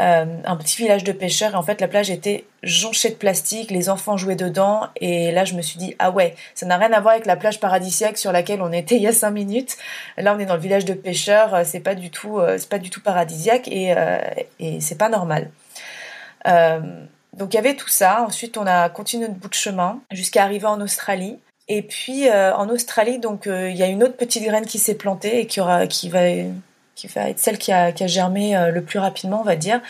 Euh, 0.00 0.26
un 0.44 0.56
petit 0.56 0.76
village 0.76 1.02
de 1.02 1.10
pêcheurs 1.10 1.54
et 1.54 1.56
en 1.56 1.62
fait 1.64 1.80
la 1.80 1.88
plage 1.88 2.08
était 2.08 2.44
jonchée 2.62 3.10
de 3.10 3.16
plastique, 3.16 3.72
les 3.72 3.88
enfants 3.88 4.16
jouaient 4.16 4.36
dedans 4.36 4.86
et 4.94 5.32
là 5.32 5.44
je 5.44 5.54
me 5.54 5.62
suis 5.62 5.76
dit 5.76 5.96
ah 5.98 6.12
ouais 6.12 6.36
ça 6.54 6.66
n'a 6.66 6.76
rien 6.76 6.92
à 6.92 7.00
voir 7.00 7.14
avec 7.14 7.26
la 7.26 7.34
plage 7.34 7.58
paradisiaque 7.58 8.16
sur 8.16 8.30
laquelle 8.30 8.62
on 8.62 8.70
était 8.70 8.94
il 8.96 9.02
y 9.02 9.08
a 9.08 9.12
cinq 9.12 9.32
minutes. 9.32 9.76
Là 10.16 10.36
on 10.36 10.38
est 10.38 10.46
dans 10.46 10.54
le 10.54 10.60
village 10.60 10.84
de 10.84 10.94
pêcheurs, 10.94 11.52
euh, 11.52 11.62
c'est 11.64 11.80
pas 11.80 11.96
du 11.96 12.10
tout 12.10 12.38
euh, 12.38 12.58
c'est 12.58 12.68
pas 12.68 12.78
du 12.78 12.90
tout 12.90 13.02
paradisiaque 13.02 13.66
et, 13.66 13.92
et 14.60 14.80
c'est 14.80 14.98
pas 14.98 15.08
normal. 15.08 15.50
Donc 17.36 17.54
il 17.54 17.56
y 17.56 17.60
avait 17.60 17.76
tout 17.76 17.88
ça. 17.88 18.24
Ensuite 18.26 18.56
on 18.56 18.66
a 18.66 18.88
continué 18.88 19.28
notre 19.28 19.40
bout 19.40 19.48
de 19.48 19.54
chemin 19.54 20.00
jusqu'à 20.10 20.42
arriver 20.44 20.66
en 20.66 20.80
Australie. 20.80 21.38
Et 21.70 21.82
puis 21.82 22.30
en 22.30 22.70
Australie, 22.70 23.18
donc 23.18 23.42
il 23.44 23.76
y 23.76 23.82
a 23.82 23.88
une 23.88 24.02
autre 24.02 24.16
petite 24.16 24.42
graine 24.42 24.64
qui 24.64 24.78
s'est 24.78 24.94
plantée 24.94 25.40
et 25.40 25.46
qui 25.46 25.60
aura, 25.60 25.86
qui 25.86 26.08
va 26.08 26.20
qui 26.98 27.06
va 27.06 27.30
être 27.30 27.38
celle 27.38 27.58
qui 27.58 27.70
a, 27.70 27.92
qui 27.92 28.02
a 28.02 28.08
germé 28.08 28.56
euh, 28.56 28.70
le 28.70 28.82
plus 28.82 28.98
rapidement, 28.98 29.40
on 29.40 29.44
va 29.44 29.54
dire, 29.54 29.80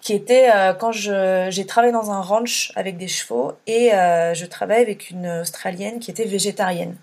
qui 0.00 0.14
était 0.14 0.48
euh, 0.54 0.72
quand 0.72 0.92
j'ai 0.92 1.66
travaillé 1.66 1.92
dans 1.92 2.10
un 2.10 2.22
ranch 2.22 2.72
avec 2.74 2.96
des 2.96 3.08
chevaux 3.08 3.52
et 3.66 3.92
euh, 3.92 4.32
je 4.32 4.46
travaillais 4.46 4.80
avec 4.80 5.10
une 5.10 5.28
Australienne 5.42 5.98
qui 6.00 6.10
était 6.10 6.24
végétarienne. 6.24 6.96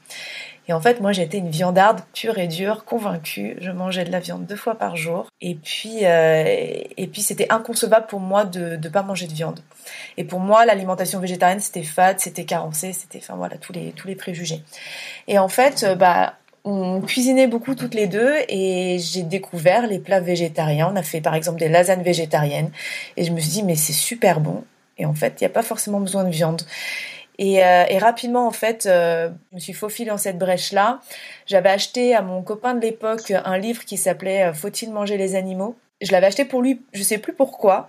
Et 0.67 0.73
en 0.73 0.81
fait, 0.81 0.99
moi, 0.99 1.11
j'étais 1.11 1.37
une 1.37 1.49
viandarde 1.49 2.01
pure 2.13 2.37
et 2.37 2.47
dure, 2.47 2.85
convaincue. 2.85 3.57
Je 3.61 3.71
mangeais 3.71 4.03
de 4.03 4.11
la 4.11 4.19
viande 4.19 4.45
deux 4.45 4.55
fois 4.55 4.75
par 4.75 4.95
jour. 4.95 5.29
Et 5.41 5.55
puis, 5.55 5.99
et 6.03 7.09
puis, 7.11 7.21
c'était 7.21 7.47
inconcevable 7.51 8.07
pour 8.07 8.19
moi 8.19 8.45
de 8.45 8.77
ne 8.77 8.89
pas 8.89 9.03
manger 9.03 9.27
de 9.27 9.33
viande. 9.33 9.59
Et 10.17 10.23
pour 10.23 10.39
moi, 10.39 10.65
l'alimentation 10.65 11.19
végétarienne, 11.19 11.59
c'était 11.59 11.83
fade, 11.83 12.19
c'était 12.19 12.45
carencé, 12.45 12.93
c'était, 12.93 13.19
enfin 13.19 13.35
voilà, 13.35 13.57
tous 13.57 13.73
les 13.73 13.91
tous 13.91 14.07
les 14.07 14.15
préjugés. 14.15 14.63
Et 15.27 15.37
en 15.37 15.47
fait, 15.47 15.85
bah 15.97 16.35
on 16.65 16.99
cuisinait 17.01 17.45
beaucoup 17.47 17.75
toutes 17.75 17.93
les 17.93 18.07
deux 18.07 18.33
et 18.49 18.97
j'ai 18.99 19.21
découvert 19.21 19.85
les 19.85 19.99
plats 19.99 20.19
végétariens. 20.19 20.89
On 20.91 20.95
a 20.95 21.03
fait 21.03 21.21
par 21.21 21.35
exemple 21.35 21.59
des 21.59 21.69
lasagnes 21.69 22.01
végétariennes 22.01 22.71
et 23.17 23.23
je 23.23 23.31
me 23.31 23.39
suis 23.39 23.51
dit 23.51 23.63
mais 23.63 23.75
c'est 23.75 23.93
super 23.93 24.39
bon. 24.39 24.63
Et 24.97 25.05
en 25.05 25.13
fait, 25.13 25.35
il 25.39 25.43
n'y 25.43 25.47
a 25.47 25.51
pas 25.51 25.61
forcément 25.61 25.99
besoin 25.99 26.23
de 26.23 26.31
viande. 26.31 26.63
Et, 27.37 27.55
et 27.55 27.97
rapidement, 27.97 28.47
en 28.47 28.51
fait, 28.51 28.83
je 28.85 29.29
me 29.51 29.59
suis 29.59 29.73
faufilée 29.73 30.09
dans 30.09 30.17
cette 30.17 30.37
brèche-là. 30.37 31.01
J'avais 31.45 31.69
acheté 31.69 32.15
à 32.15 32.21
mon 32.21 32.41
copain 32.41 32.73
de 32.73 32.81
l'époque 32.81 33.31
un 33.31 33.57
livre 33.57 33.83
qui 33.83 33.97
s'appelait 33.97 34.53
Faut-il 34.53 34.91
manger 34.91 35.17
les 35.17 35.35
animaux? 35.35 35.75
Je 36.01 36.11
l'avais 36.11 36.27
acheté 36.27 36.45
pour 36.45 36.61
lui, 36.61 36.81
je 36.93 37.03
sais 37.03 37.17
plus 37.17 37.33
pourquoi. 37.33 37.87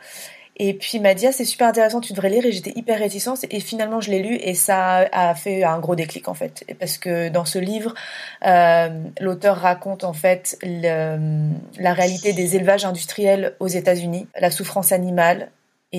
Et 0.58 0.72
puis 0.72 0.92
il 0.94 1.02
m'a 1.02 1.12
dit 1.12 1.26
ah, 1.26 1.32
c'est 1.32 1.44
super 1.44 1.68
intéressant, 1.68 2.00
tu 2.00 2.12
devrais 2.14 2.30
lire. 2.30 2.46
Et 2.46 2.52
j'étais 2.52 2.72
hyper 2.76 2.98
réticente. 2.98 3.44
Et 3.50 3.60
finalement 3.60 4.00
je 4.00 4.10
l'ai 4.10 4.22
lu 4.22 4.36
et 4.36 4.54
ça 4.54 5.06
a 5.12 5.34
fait 5.34 5.64
un 5.64 5.78
gros 5.80 5.94
déclic 5.94 6.28
en 6.28 6.34
fait, 6.34 6.64
parce 6.78 6.96
que 6.98 7.28
dans 7.28 7.44
ce 7.44 7.58
livre, 7.58 7.94
euh, 8.46 8.88
l'auteur 9.20 9.58
raconte 9.58 10.04
en 10.04 10.14
fait 10.14 10.56
le, 10.62 11.50
la 11.78 11.92
réalité 11.92 12.32
des 12.32 12.56
élevages 12.56 12.84
industriels 12.84 13.54
aux 13.60 13.68
États-Unis, 13.68 14.28
la 14.40 14.50
souffrance 14.50 14.92
animale, 14.92 15.50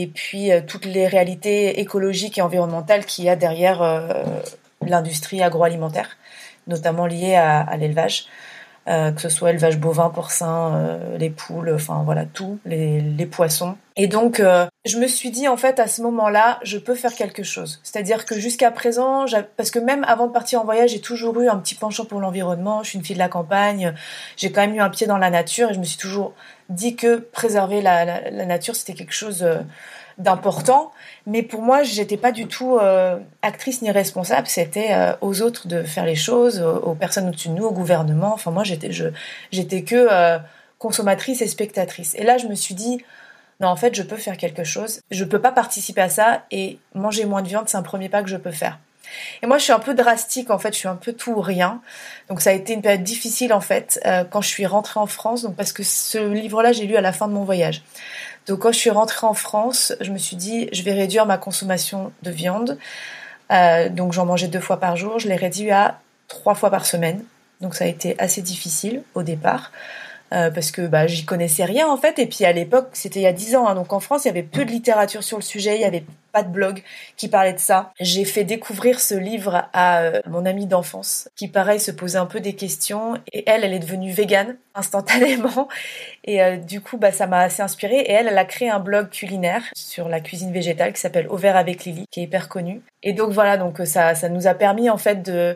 et 0.02 0.08
puis 0.08 0.52
euh, 0.52 0.62
toutes 0.66 0.86
les 0.86 1.08
réalités 1.08 1.80
écologiques 1.80 2.38
et 2.38 2.42
environnementales 2.42 3.06
qu'il 3.06 3.26
y 3.26 3.30
a 3.30 3.36
derrière 3.36 3.82
euh, 3.82 4.24
l'industrie 4.86 5.42
agroalimentaire, 5.42 6.18
notamment 6.68 7.06
liée 7.06 7.36
à, 7.36 7.76
l'élevage. 7.78 8.28
Euh, 8.88 9.12
que 9.12 9.20
ce 9.20 9.28
soit 9.28 9.50
élevage 9.50 9.80
bovin, 9.80 10.10
porcin, 10.10 10.98
les 11.18 11.30
poules, 11.30 11.74
enfin 11.76 12.04
voilà 12.06 12.24
tout, 12.24 12.58
les, 12.64 13.26
poissons. 13.26 13.76
Et 13.98 14.08
donc 14.08 14.42
je 14.86 14.98
me 14.98 15.08
suis 15.08 15.30
dit 15.30 15.50
en 15.50 15.58
fait 15.58 15.82
à 15.82 15.88
ce 15.88 16.02
moment-là, 16.04 16.58
je 16.64 16.78
peux 16.78 16.96
faire 16.96 17.14
quelque 17.14 17.44
chose. 17.44 17.82
C'est-à-dire 17.84 18.26
que 18.26 18.40
jusqu'à 18.40 18.72
présent, 18.72 19.26
parce 19.58 19.72
que 19.72 19.80
même 19.80 20.06
avant 20.06 20.28
de 20.28 20.32
partir 20.32 20.62
en 20.62 20.64
voyage, 20.64 20.92
j'ai 20.92 21.02
toujours 21.02 21.38
eu 21.42 21.50
un 21.50 21.58
petit 21.58 21.76
penchant 21.76 22.06
pour 22.06 22.22
l'environnement. 22.22 22.82
Je 22.82 22.92
suis 22.92 22.98
une 22.98 23.04
fille 23.04 23.18
de 23.18 23.20
la 23.20 23.28
campagne, 23.28 23.94
j'ai 24.38 24.54
quand 24.54 24.62
même 24.62 24.76
eu 24.76 24.80
un 24.80 24.90
pied 24.90 25.06
dans 25.06 25.18
la 25.18 25.32
nature 25.32 25.72
et 25.72 25.74
je 25.74 25.80
me 25.80 25.84
suis 25.84 25.98
toujours 25.98 26.34
dit 26.70 26.96
que 26.96 27.18
préserver 27.18 27.82
la, 27.82 28.06
la, 28.06 28.30
la 28.30 28.46
nature 28.46 28.76
c'était 28.76 28.94
quelque 28.94 29.14
chose 29.14 29.46
d'important. 30.18 30.92
Mais 31.26 31.44
pour 31.44 31.62
moi, 31.62 31.84
j'étais 31.84 32.18
pas 32.18 32.32
du 32.32 32.48
tout 32.48 32.78
euh, 32.78 33.18
actrice 33.42 33.82
ni 33.82 33.92
responsable. 33.92 34.48
C'était 34.48 34.92
euh, 34.92 35.14
aux 35.22 35.42
autres 35.42 35.68
de 35.68 35.84
faire 35.84 36.06
les 36.06 36.16
choses, 36.16 36.62
aux, 36.62 36.96
personnes 36.96 37.28
au-dessus 37.28 37.50
de 37.50 37.54
nous, 37.54 37.66
au 37.66 37.72
gouvernement. 37.72 38.34
Enfin, 38.34 38.52
moi, 38.52 38.64
j'étais, 38.64 38.92
je, 38.92 39.08
j'étais 39.52 39.84
que 39.84 40.08
euh, 40.12 40.40
consommatrice 40.80 41.42
et 41.42 41.48
spectatrice. 41.48 42.16
Et 42.16 42.24
là, 42.24 42.38
je 42.38 42.48
me 42.48 42.56
suis 42.56 42.76
dit, 42.76 43.04
non, 43.60 43.68
en 43.68 43.76
fait, 43.76 43.96
je 43.96 44.04
peux 44.04 44.18
faire 44.18 44.38
quelque 44.38 44.64
chose. 44.64 45.02
Je 45.12 45.24
peux 45.24 45.40
pas 45.40 45.52
participer 45.52 46.02
à 46.02 46.10
ça 46.10 46.44
et 46.52 46.80
manger 46.94 47.26
moins 47.26 47.42
de 47.42 47.48
viande, 47.48 47.70
c'est 47.70 47.78
un 47.78 47.84
premier 47.84 48.10
pas 48.10 48.24
que 48.24 48.30
je 48.30 48.38
peux 48.38 48.52
faire. 48.52 48.80
Et 49.42 49.48
moi, 49.48 49.58
je 49.58 49.64
suis 49.64 49.74
un 49.74 49.80
peu 49.80 49.94
drastique, 49.94 50.50
en 50.50 50.60
fait, 50.60 50.74
je 50.74 50.80
suis 50.80 50.88
un 50.88 50.96
peu 50.96 51.14
tout 51.14 51.32
ou 51.32 51.42
rien. 51.42 51.82
Donc, 52.30 52.42
ça 52.42 52.52
a 52.52 52.54
été 52.54 52.74
une 52.74 52.82
période 52.82 53.04
difficile, 53.04 53.54
en 53.54 53.62
fait, 53.62 54.00
quand 54.32 54.42
je 54.42 54.48
suis 54.48 54.66
rentrée 54.66 55.00
en 55.00 55.08
France, 55.08 55.48
parce 55.56 55.72
que 55.72 55.84
ce 55.84 56.18
livre-là, 56.34 56.72
j'ai 56.72 56.86
lu 56.86 56.96
à 56.96 57.02
la 57.02 57.14
fin 57.14 57.28
de 57.28 57.34
mon 57.34 57.44
voyage. 57.44 57.84
Donc 58.48 58.60
quand 58.60 58.72
je 58.72 58.78
suis 58.78 58.90
rentrée 58.90 59.28
en 59.28 59.34
France, 59.34 59.94
je 60.00 60.12
me 60.12 60.18
suis 60.18 60.38
dit, 60.38 60.70
je 60.72 60.82
vais 60.84 60.94
réduire 60.94 61.26
ma 61.26 61.38
consommation 61.38 62.14
de 62.24 62.32
viande. 62.32 62.78
Euh, 63.52 63.90
donc 63.90 64.14
j'en 64.14 64.26
mangeais 64.26 64.48
deux 64.48 64.60
fois 64.60 64.80
par 64.80 64.96
jour, 64.96 65.20
je 65.20 65.28
l'ai 65.28 65.36
réduit 65.36 65.72
à 65.72 66.00
trois 66.28 66.56
fois 66.56 66.70
par 66.70 66.86
semaine. 66.86 67.24
Donc 67.60 67.76
ça 67.76 67.84
a 67.84 67.88
été 67.88 68.18
assez 68.20 68.42
difficile 68.42 69.04
au 69.16 69.24
départ. 69.24 69.72
Euh, 70.34 70.52
parce 70.52 70.72
que 70.72 70.82
bah, 70.82 71.08
j'y 71.08 71.24
connaissais 71.24 71.64
rien 71.64 71.88
en 71.88 71.98
fait. 71.98 72.20
Et 72.20 72.26
puis 72.26 72.44
à 72.46 72.52
l'époque, 72.52 72.90
c'était 72.94 73.20
il 73.20 73.24
y 73.24 73.28
a 73.28 73.34
dix 73.34 73.56
ans, 73.56 73.68
hein, 73.68 73.76
donc 73.76 73.94
en 73.94 74.00
France, 74.00 74.26
il 74.26 74.28
y 74.28 74.32
avait 74.32 74.44
peu 74.44 74.66
de 74.66 74.72
littérature 74.72 75.24
sur 75.24 75.38
le 75.38 75.44
sujet, 75.44 75.76
il 75.76 75.82
y 75.82 75.86
avait 75.86 76.04
pas 76.34 76.44
de 76.44 76.50
blog 76.50 76.84
qui 77.16 77.30
parlait 77.30 77.54
de 77.54 77.60
ça. 77.60 77.92
J'ai 78.00 78.26
fait 78.26 78.44
découvrir 78.44 79.00
ce 79.00 79.16
livre 79.16 79.70
à 79.72 80.02
euh, 80.02 80.22
mon 80.28 80.46
amie 80.46 80.66
d'enfance, 80.66 81.30
qui 81.36 81.48
pareil 81.48 81.80
se 81.80 81.92
posait 81.92 82.18
un 82.18 82.26
peu 82.26 82.42
des 82.42 82.54
questions. 82.54 83.16
Et 83.32 83.44
elle, 83.48 83.64
elle 83.64 83.74
est 83.74 83.80
devenue 83.80 84.12
végane 84.12 84.58
instantanément. 84.76 85.70
Et 86.26 86.44
euh, 86.44 86.58
du 86.58 86.82
coup, 86.82 86.98
bah, 86.98 87.12
ça 87.12 87.26
m'a 87.26 87.40
assez 87.40 87.62
inspirée. 87.62 88.00
Et 88.00 88.12
elle, 88.12 88.28
elle 88.28 88.38
a 88.38 88.46
créé 88.46 88.70
un 88.70 88.80
blog 88.80 89.10
culinaire 89.10 89.64
sur 89.76 90.10
la 90.10 90.20
cuisine 90.20 90.52
végétale 90.52 90.92
qui 90.94 91.00
s'appelle 91.00 91.28
Au 91.30 91.38
vert 91.38 91.56
avec 91.56 91.86
Lily, 91.86 92.06
qui 92.12 92.20
est 92.20 92.24
hyper 92.24 92.50
connu. 92.50 92.82
Et 93.02 93.14
donc 93.14 93.32
voilà, 93.32 93.56
donc 93.56 93.80
ça, 93.86 94.14
ça 94.14 94.28
nous 94.28 94.48
a 94.48 94.54
permis 94.54 94.90
en 94.90 94.98
fait 94.98 95.24
de, 95.24 95.56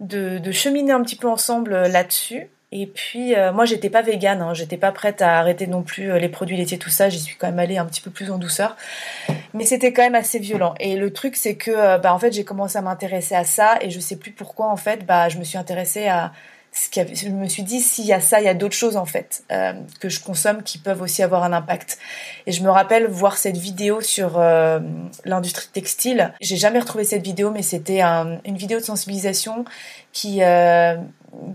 de, 0.00 0.38
de 0.38 0.52
cheminer 0.52 0.92
un 0.92 1.02
petit 1.02 1.16
peu 1.16 1.28
ensemble 1.28 1.86
là-dessus. 1.86 2.48
Et 2.70 2.86
puis 2.86 3.34
euh, 3.34 3.50
moi 3.50 3.64
j'étais 3.64 3.88
pas 3.88 4.02
végane, 4.02 4.42
hein, 4.42 4.52
j'étais 4.52 4.76
pas 4.76 4.92
prête 4.92 5.22
à 5.22 5.38
arrêter 5.38 5.66
non 5.66 5.82
plus 5.82 6.12
euh, 6.12 6.18
les 6.18 6.28
produits 6.28 6.56
laitiers 6.56 6.76
tout 6.76 6.90
ça, 6.90 7.08
j'y 7.08 7.18
suis 7.18 7.36
quand 7.36 7.46
même 7.46 7.58
allée 7.58 7.78
un 7.78 7.86
petit 7.86 8.02
peu 8.02 8.10
plus 8.10 8.30
en 8.30 8.36
douceur, 8.36 8.76
mais 9.54 9.64
c'était 9.64 9.94
quand 9.94 10.02
même 10.02 10.14
assez 10.14 10.38
violent. 10.38 10.74
Et 10.78 10.96
le 10.96 11.10
truc 11.10 11.34
c'est 11.34 11.54
que 11.54 11.70
euh, 11.70 11.96
bah 11.96 12.12
en 12.12 12.18
fait 12.18 12.30
j'ai 12.30 12.44
commencé 12.44 12.76
à 12.76 12.82
m'intéresser 12.82 13.34
à 13.34 13.44
ça 13.44 13.78
et 13.80 13.88
je 13.88 13.98
sais 14.00 14.16
plus 14.16 14.32
pourquoi 14.32 14.66
en 14.66 14.76
fait 14.76 15.06
bah 15.06 15.30
je 15.30 15.38
me 15.38 15.44
suis 15.44 15.56
intéressée 15.56 16.08
à 16.08 16.32
ce 16.70 16.90
qui 16.90 17.00
je 17.16 17.30
me 17.30 17.48
suis 17.48 17.62
dit 17.62 17.80
s'il 17.80 18.04
y 18.04 18.12
a 18.12 18.20
ça 18.20 18.38
il 18.38 18.44
y 18.44 18.48
a 18.48 18.54
d'autres 18.54 18.76
choses 18.76 18.98
en 18.98 19.06
fait 19.06 19.42
que 19.98 20.10
je 20.10 20.20
consomme 20.20 20.62
qui 20.62 20.76
peuvent 20.76 21.00
aussi 21.00 21.22
avoir 21.22 21.44
un 21.44 21.54
impact. 21.54 21.98
Et 22.46 22.52
je 22.52 22.62
me 22.62 22.68
rappelle 22.68 23.06
voir 23.06 23.38
cette 23.38 23.56
vidéo 23.56 24.02
sur 24.02 24.38
l'industrie 25.24 25.68
textile. 25.72 26.34
J'ai 26.42 26.56
jamais 26.56 26.78
retrouvé 26.78 27.04
cette 27.04 27.24
vidéo 27.24 27.50
mais 27.50 27.62
c'était 27.62 28.02
un, 28.02 28.38
une 28.44 28.58
vidéo 28.58 28.78
de 28.78 28.84
sensibilisation 28.84 29.64
qui 30.12 30.42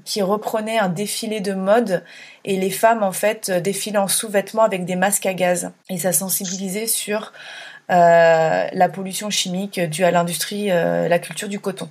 qui 0.05 0.21
reprenait 0.21 0.77
un 0.77 0.89
défilé 0.89 1.39
de 1.39 1.53
mode 1.53 2.03
et 2.45 2.57
les 2.57 2.69
femmes 2.69 3.03
en 3.03 3.11
fait 3.11 3.51
défilaient 3.51 3.97
en 3.97 4.07
sous-vêtements 4.07 4.63
avec 4.63 4.85
des 4.85 4.95
masques 4.95 5.25
à 5.25 5.33
gaz. 5.33 5.71
Et 5.89 5.97
ça 5.97 6.13
sensibilisait 6.13 6.87
sur 6.87 7.33
euh, 7.91 8.67
la 8.71 8.89
pollution 8.89 9.29
chimique 9.29 9.79
due 9.79 10.03
à 10.03 10.11
l'industrie, 10.11 10.71
euh, 10.71 11.07
la 11.07 11.19
culture 11.19 11.49
du 11.49 11.59
coton. 11.59 11.89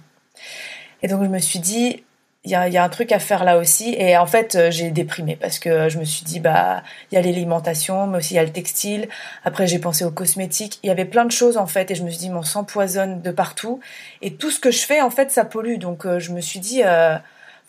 Et 1.03 1.09
donc 1.09 1.23
je 1.25 1.29
me 1.29 1.39
suis 1.39 1.59
dit 1.59 2.05
il 2.45 2.51
y 2.51 2.57
a, 2.57 2.83
un 2.83 2.89
truc 2.89 3.13
à 3.13 3.21
faire 3.21 3.45
là 3.45 3.59
aussi. 3.59 3.95
Et 3.97 4.17
en 4.17 4.27
fait 4.27 4.57
euh, 4.57 4.71
j'ai 4.71 4.91
déprimé 4.91 5.37
parce 5.37 5.59
que 5.59 5.89
je 5.89 5.99
me 5.99 6.05
suis 6.05 6.25
dit 6.25 6.41
bah 6.41 6.83
il 7.11 7.15
y 7.15 7.19
a 7.19 7.23
l'alimentation 7.23 8.07
mais 8.09 8.19
aussi 8.19 8.35
il 8.35 8.37
y 8.37 8.41
a 8.41 8.45
le 8.45 8.51
textile. 8.51 9.09
Après 9.45 9.67
j'ai 9.67 9.79
pensé 9.79 10.05
aux 10.05 10.11
cosmétiques. 10.11 10.81
Il 10.83 10.89
y 10.89 10.91
avait 10.91 11.05
plein 11.05 11.25
de 11.25 11.31
choses 11.31 11.57
en 11.57 11.67
fait. 11.67 11.91
Et 11.91 11.95
je 11.95 12.03
me 12.03 12.11
suis 12.11 12.19
dit 12.19 12.31
mon 12.31 12.43
sang 12.43 12.65
poisonne 12.65 13.23
de 13.23 13.31
partout. 13.31 13.81
Et 14.23 14.35
tout 14.35 14.51
ce 14.51 14.59
que 14.59 14.71
je 14.71 14.81
fais 14.81 15.01
en 15.01 15.11
fait 15.11 15.31
ça 15.31 15.45
pollue. 15.45 15.79
Donc 15.79 16.05
euh, 16.05 16.19
je 16.19 16.33
me 16.33 16.41
suis 16.41 16.59
dit 16.59 16.83
euh, 16.85 17.17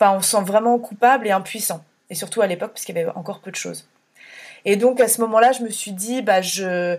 On 0.00 0.20
se 0.20 0.30
sent 0.30 0.42
vraiment 0.42 0.78
coupable 0.78 1.26
et 1.26 1.30
impuissant. 1.30 1.84
Et 2.10 2.14
surtout 2.14 2.42
à 2.42 2.46
l'époque, 2.46 2.72
parce 2.72 2.84
qu'il 2.84 2.96
y 2.96 2.98
avait 2.98 3.10
encore 3.14 3.40
peu 3.40 3.50
de 3.50 3.56
choses. 3.56 3.86
Et 4.64 4.76
donc, 4.76 5.00
à 5.00 5.08
ce 5.08 5.20
moment-là, 5.22 5.52
je 5.52 5.62
me 5.62 5.70
suis 5.70 5.92
dit, 5.92 6.22
bah, 6.22 6.40
je, 6.40 6.96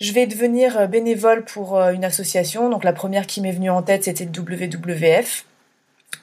je 0.00 0.12
vais 0.12 0.26
devenir 0.26 0.78
euh, 0.78 0.86
bénévole 0.86 1.44
pour 1.44 1.76
euh, 1.76 1.92
une 1.92 2.04
association. 2.04 2.68
Donc, 2.70 2.84
la 2.84 2.92
première 2.92 3.26
qui 3.26 3.40
m'est 3.40 3.52
venue 3.52 3.70
en 3.70 3.82
tête, 3.82 4.04
c'était 4.04 4.24
le 4.24 4.30
WWF. 4.30 5.44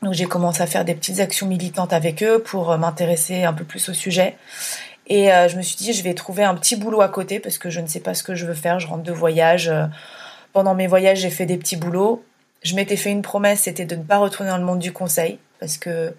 Donc, 0.02 0.14
j'ai 0.14 0.26
commencé 0.26 0.62
à 0.62 0.68
faire 0.68 0.86
des 0.86 0.96
petites 0.96 1.20
actions 1.20 1.48
militantes 1.48 1.94
avec 1.94 2.24
eux 2.24 2.40
pour 2.40 2.72
euh, 2.72 2.78
m'intéresser 2.78 3.44
un 3.44 3.54
peu 3.54 3.64
plus 3.64 3.88
au 3.90 3.94
sujet. 3.94 4.36
Et 5.08 5.28
je 5.28 5.56
me 5.56 5.62
suis 5.62 5.76
dit, 5.76 5.94
je 5.94 6.02
vais 6.02 6.16
trouver 6.16 6.44
un 6.44 6.56
petit 6.56 6.76
boulot 6.76 7.02
à 7.02 7.10
côté 7.10 7.40
parce 7.40 7.60
que 7.60 7.70
je 7.70 7.80
ne 7.80 7.86
sais 7.86 8.00
pas 8.00 8.16
ce 8.16 8.24
que 8.24 8.34
je 8.34 8.48
veux 8.48 8.56
faire. 8.56 8.80
Je 8.80 8.88
rentre 8.88 9.04
de 9.04 9.12
voyage. 9.12 9.72
Pendant 10.52 10.74
mes 10.74 10.88
voyages, 10.88 11.20
j'ai 11.20 11.30
fait 11.30 11.46
des 11.46 11.58
petits 11.58 11.76
boulots. 11.76 12.26
Je 12.64 12.74
m'étais 12.74 12.96
fait 12.96 13.12
une 13.12 13.22
promesse, 13.22 13.60
c'était 13.60 13.86
de 13.86 13.96
ne 13.96 14.02
pas 14.02 14.18
retourner 14.18 14.50
dans 14.50 14.58
le 14.58 14.64
monde 14.64 14.80
du 14.80 14.92
conseil 14.92 15.38
parce 15.66 15.80
que 15.80 16.14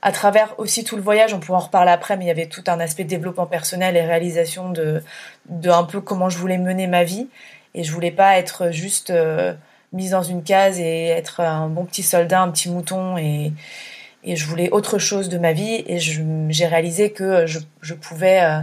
à 0.00 0.12
travers 0.12 0.58
aussi 0.58 0.82
tout 0.82 0.96
le 0.96 1.02
voyage, 1.02 1.34
on 1.34 1.40
pourra 1.40 1.58
en 1.58 1.62
reparler 1.62 1.90
après, 1.90 2.16
mais 2.16 2.24
il 2.24 2.28
y 2.28 2.30
avait 2.30 2.46
tout 2.46 2.64
un 2.68 2.80
aspect 2.80 3.04
développement 3.04 3.44
personnel 3.44 3.96
et 3.96 4.00
réalisation 4.00 4.70
de, 4.70 5.02
de 5.50 5.68
un 5.68 5.84
peu 5.84 6.00
comment 6.00 6.30
je 6.30 6.38
voulais 6.38 6.56
mener 6.56 6.86
ma 6.86 7.04
vie. 7.04 7.28
Et 7.74 7.84
je 7.84 7.92
voulais 7.92 8.12
pas 8.12 8.38
être 8.38 8.70
juste 8.70 9.10
euh, 9.10 9.52
mise 9.92 10.12
dans 10.12 10.22
une 10.22 10.42
case 10.42 10.80
et 10.80 11.08
être 11.08 11.40
un 11.40 11.68
bon 11.68 11.84
petit 11.84 12.02
soldat, 12.02 12.40
un 12.40 12.50
petit 12.50 12.70
mouton. 12.70 13.18
Et, 13.18 13.52
je 14.24 14.46
voulais 14.46 14.70
autre 14.70 14.98
chose 14.98 15.28
de 15.28 15.36
ma 15.36 15.52
vie. 15.52 15.84
Et 15.86 15.98
j'ai 15.98 16.66
réalisé 16.66 17.10
que 17.10 17.46
je, 17.46 17.58
je 17.82 17.94
pouvais 17.94 18.40
euh, 18.42 18.60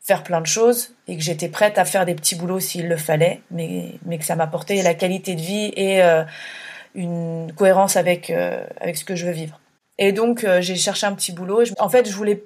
faire 0.00 0.22
plein 0.22 0.40
de 0.40 0.46
choses 0.46 0.94
et 1.08 1.16
que 1.16 1.22
j'étais 1.22 1.48
prête 1.48 1.76
à 1.76 1.84
faire 1.84 2.06
des 2.06 2.14
petits 2.14 2.36
boulots 2.36 2.60
s'il 2.60 2.88
le 2.88 2.96
fallait, 2.96 3.42
mais, 3.50 3.94
mais 4.06 4.16
que 4.18 4.24
ça 4.24 4.36
m'apportait 4.36 4.80
la 4.82 4.94
qualité 4.94 5.34
de 5.34 5.40
vie 5.42 5.72
et 5.76 6.02
euh, 6.02 6.24
une 6.94 7.52
cohérence 7.56 7.96
avec 7.96 8.30
euh, 8.30 8.64
avec 8.80 8.96
ce 8.96 9.04
que 9.04 9.14
je 9.14 9.26
veux 9.26 9.32
vivre. 9.32 9.60
Et 9.98 10.12
donc 10.12 10.44
euh, 10.44 10.60
j'ai 10.60 10.76
cherché 10.76 11.06
un 11.06 11.14
petit 11.14 11.32
boulot. 11.32 11.62
En 11.78 11.88
fait, 11.88 12.08
je 12.08 12.14
voulais 12.14 12.44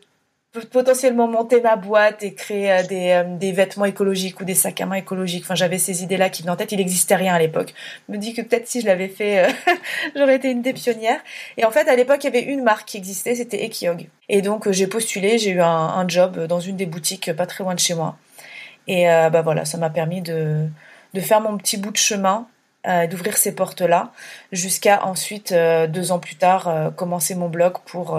potentiellement 0.70 1.28
monter 1.28 1.62
ma 1.62 1.76
boîte 1.76 2.22
et 2.22 2.34
créer 2.34 2.70
euh, 2.70 2.82
des, 2.82 3.22
des 3.38 3.52
vêtements 3.52 3.86
écologiques 3.86 4.40
ou 4.40 4.44
des 4.44 4.54
sacs 4.54 4.80
à 4.80 4.86
main 4.86 4.96
écologiques. 4.96 5.44
Enfin, 5.44 5.54
j'avais 5.54 5.78
ces 5.78 6.02
idées-là 6.02 6.28
qui 6.28 6.42
venaient 6.42 6.52
en 6.52 6.56
tête. 6.56 6.72
Il 6.72 6.78
n'existait 6.78 7.14
rien 7.14 7.34
à 7.34 7.38
l'époque. 7.38 7.72
Je 8.08 8.12
me 8.12 8.18
dis 8.18 8.34
que 8.34 8.42
peut-être 8.42 8.68
si 8.68 8.80
je 8.80 8.86
l'avais 8.86 9.08
fait, 9.08 9.48
j'aurais 10.16 10.36
été 10.36 10.50
une 10.50 10.62
des 10.62 10.72
pionnières. 10.72 11.20
Et 11.56 11.64
en 11.64 11.70
fait, 11.70 11.88
à 11.88 11.96
l'époque, 11.96 12.22
il 12.24 12.26
y 12.26 12.36
avait 12.36 12.42
une 12.42 12.62
marque 12.62 12.88
qui 12.88 12.98
existait, 12.98 13.34
c'était 13.34 13.64
Ekiog. 13.64 14.08
Et 14.28 14.42
donc, 14.42 14.70
j'ai 14.70 14.86
postulé, 14.86 15.38
j'ai 15.38 15.50
eu 15.50 15.62
un, 15.62 16.06
job 16.08 16.46
dans 16.46 16.60
une 16.60 16.76
des 16.76 16.86
boutiques 16.86 17.32
pas 17.32 17.46
très 17.46 17.64
loin 17.64 17.74
de 17.74 17.80
chez 17.80 17.94
moi. 17.94 18.16
Et 18.88 19.04
bah 19.04 19.42
voilà, 19.42 19.64
ça 19.64 19.78
m'a 19.78 19.90
permis 19.90 20.20
de, 20.20 20.68
de 21.14 21.20
faire 21.20 21.40
mon 21.40 21.56
petit 21.56 21.76
bout 21.76 21.92
de 21.92 21.96
chemin 21.96 22.48
euh, 22.84 23.06
d'ouvrir 23.06 23.36
ces 23.36 23.54
portes-là, 23.54 24.10
jusqu'à 24.50 25.06
ensuite, 25.06 25.52
euh, 25.52 25.86
deux 25.86 26.10
ans 26.10 26.18
plus 26.18 26.34
tard, 26.34 26.66
euh, 26.66 26.90
commencer 26.90 27.36
mon 27.36 27.48
blog 27.48 27.74
pour 27.86 28.18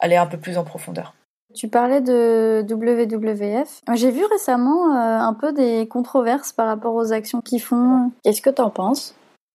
aller 0.00 0.16
un 0.16 0.26
peu 0.26 0.36
plus 0.36 0.58
en 0.58 0.64
profondeur. 0.64 1.14
Tu 1.54 1.68
parlais 1.68 2.00
de 2.00 2.64
WWF. 2.68 3.82
J'ai 3.94 4.10
vu 4.10 4.24
récemment 4.24 4.92
un 4.92 5.32
peu 5.34 5.52
des 5.52 5.86
controverses 5.86 6.52
par 6.52 6.66
rapport 6.66 6.94
aux 6.94 7.12
actions 7.12 7.40
qu'ils 7.40 7.62
font. 7.62 8.10
Qu'est-ce 8.24 8.42
que 8.42 8.50
tu 8.50 8.60
en 8.60 8.70
penses? 8.70 9.14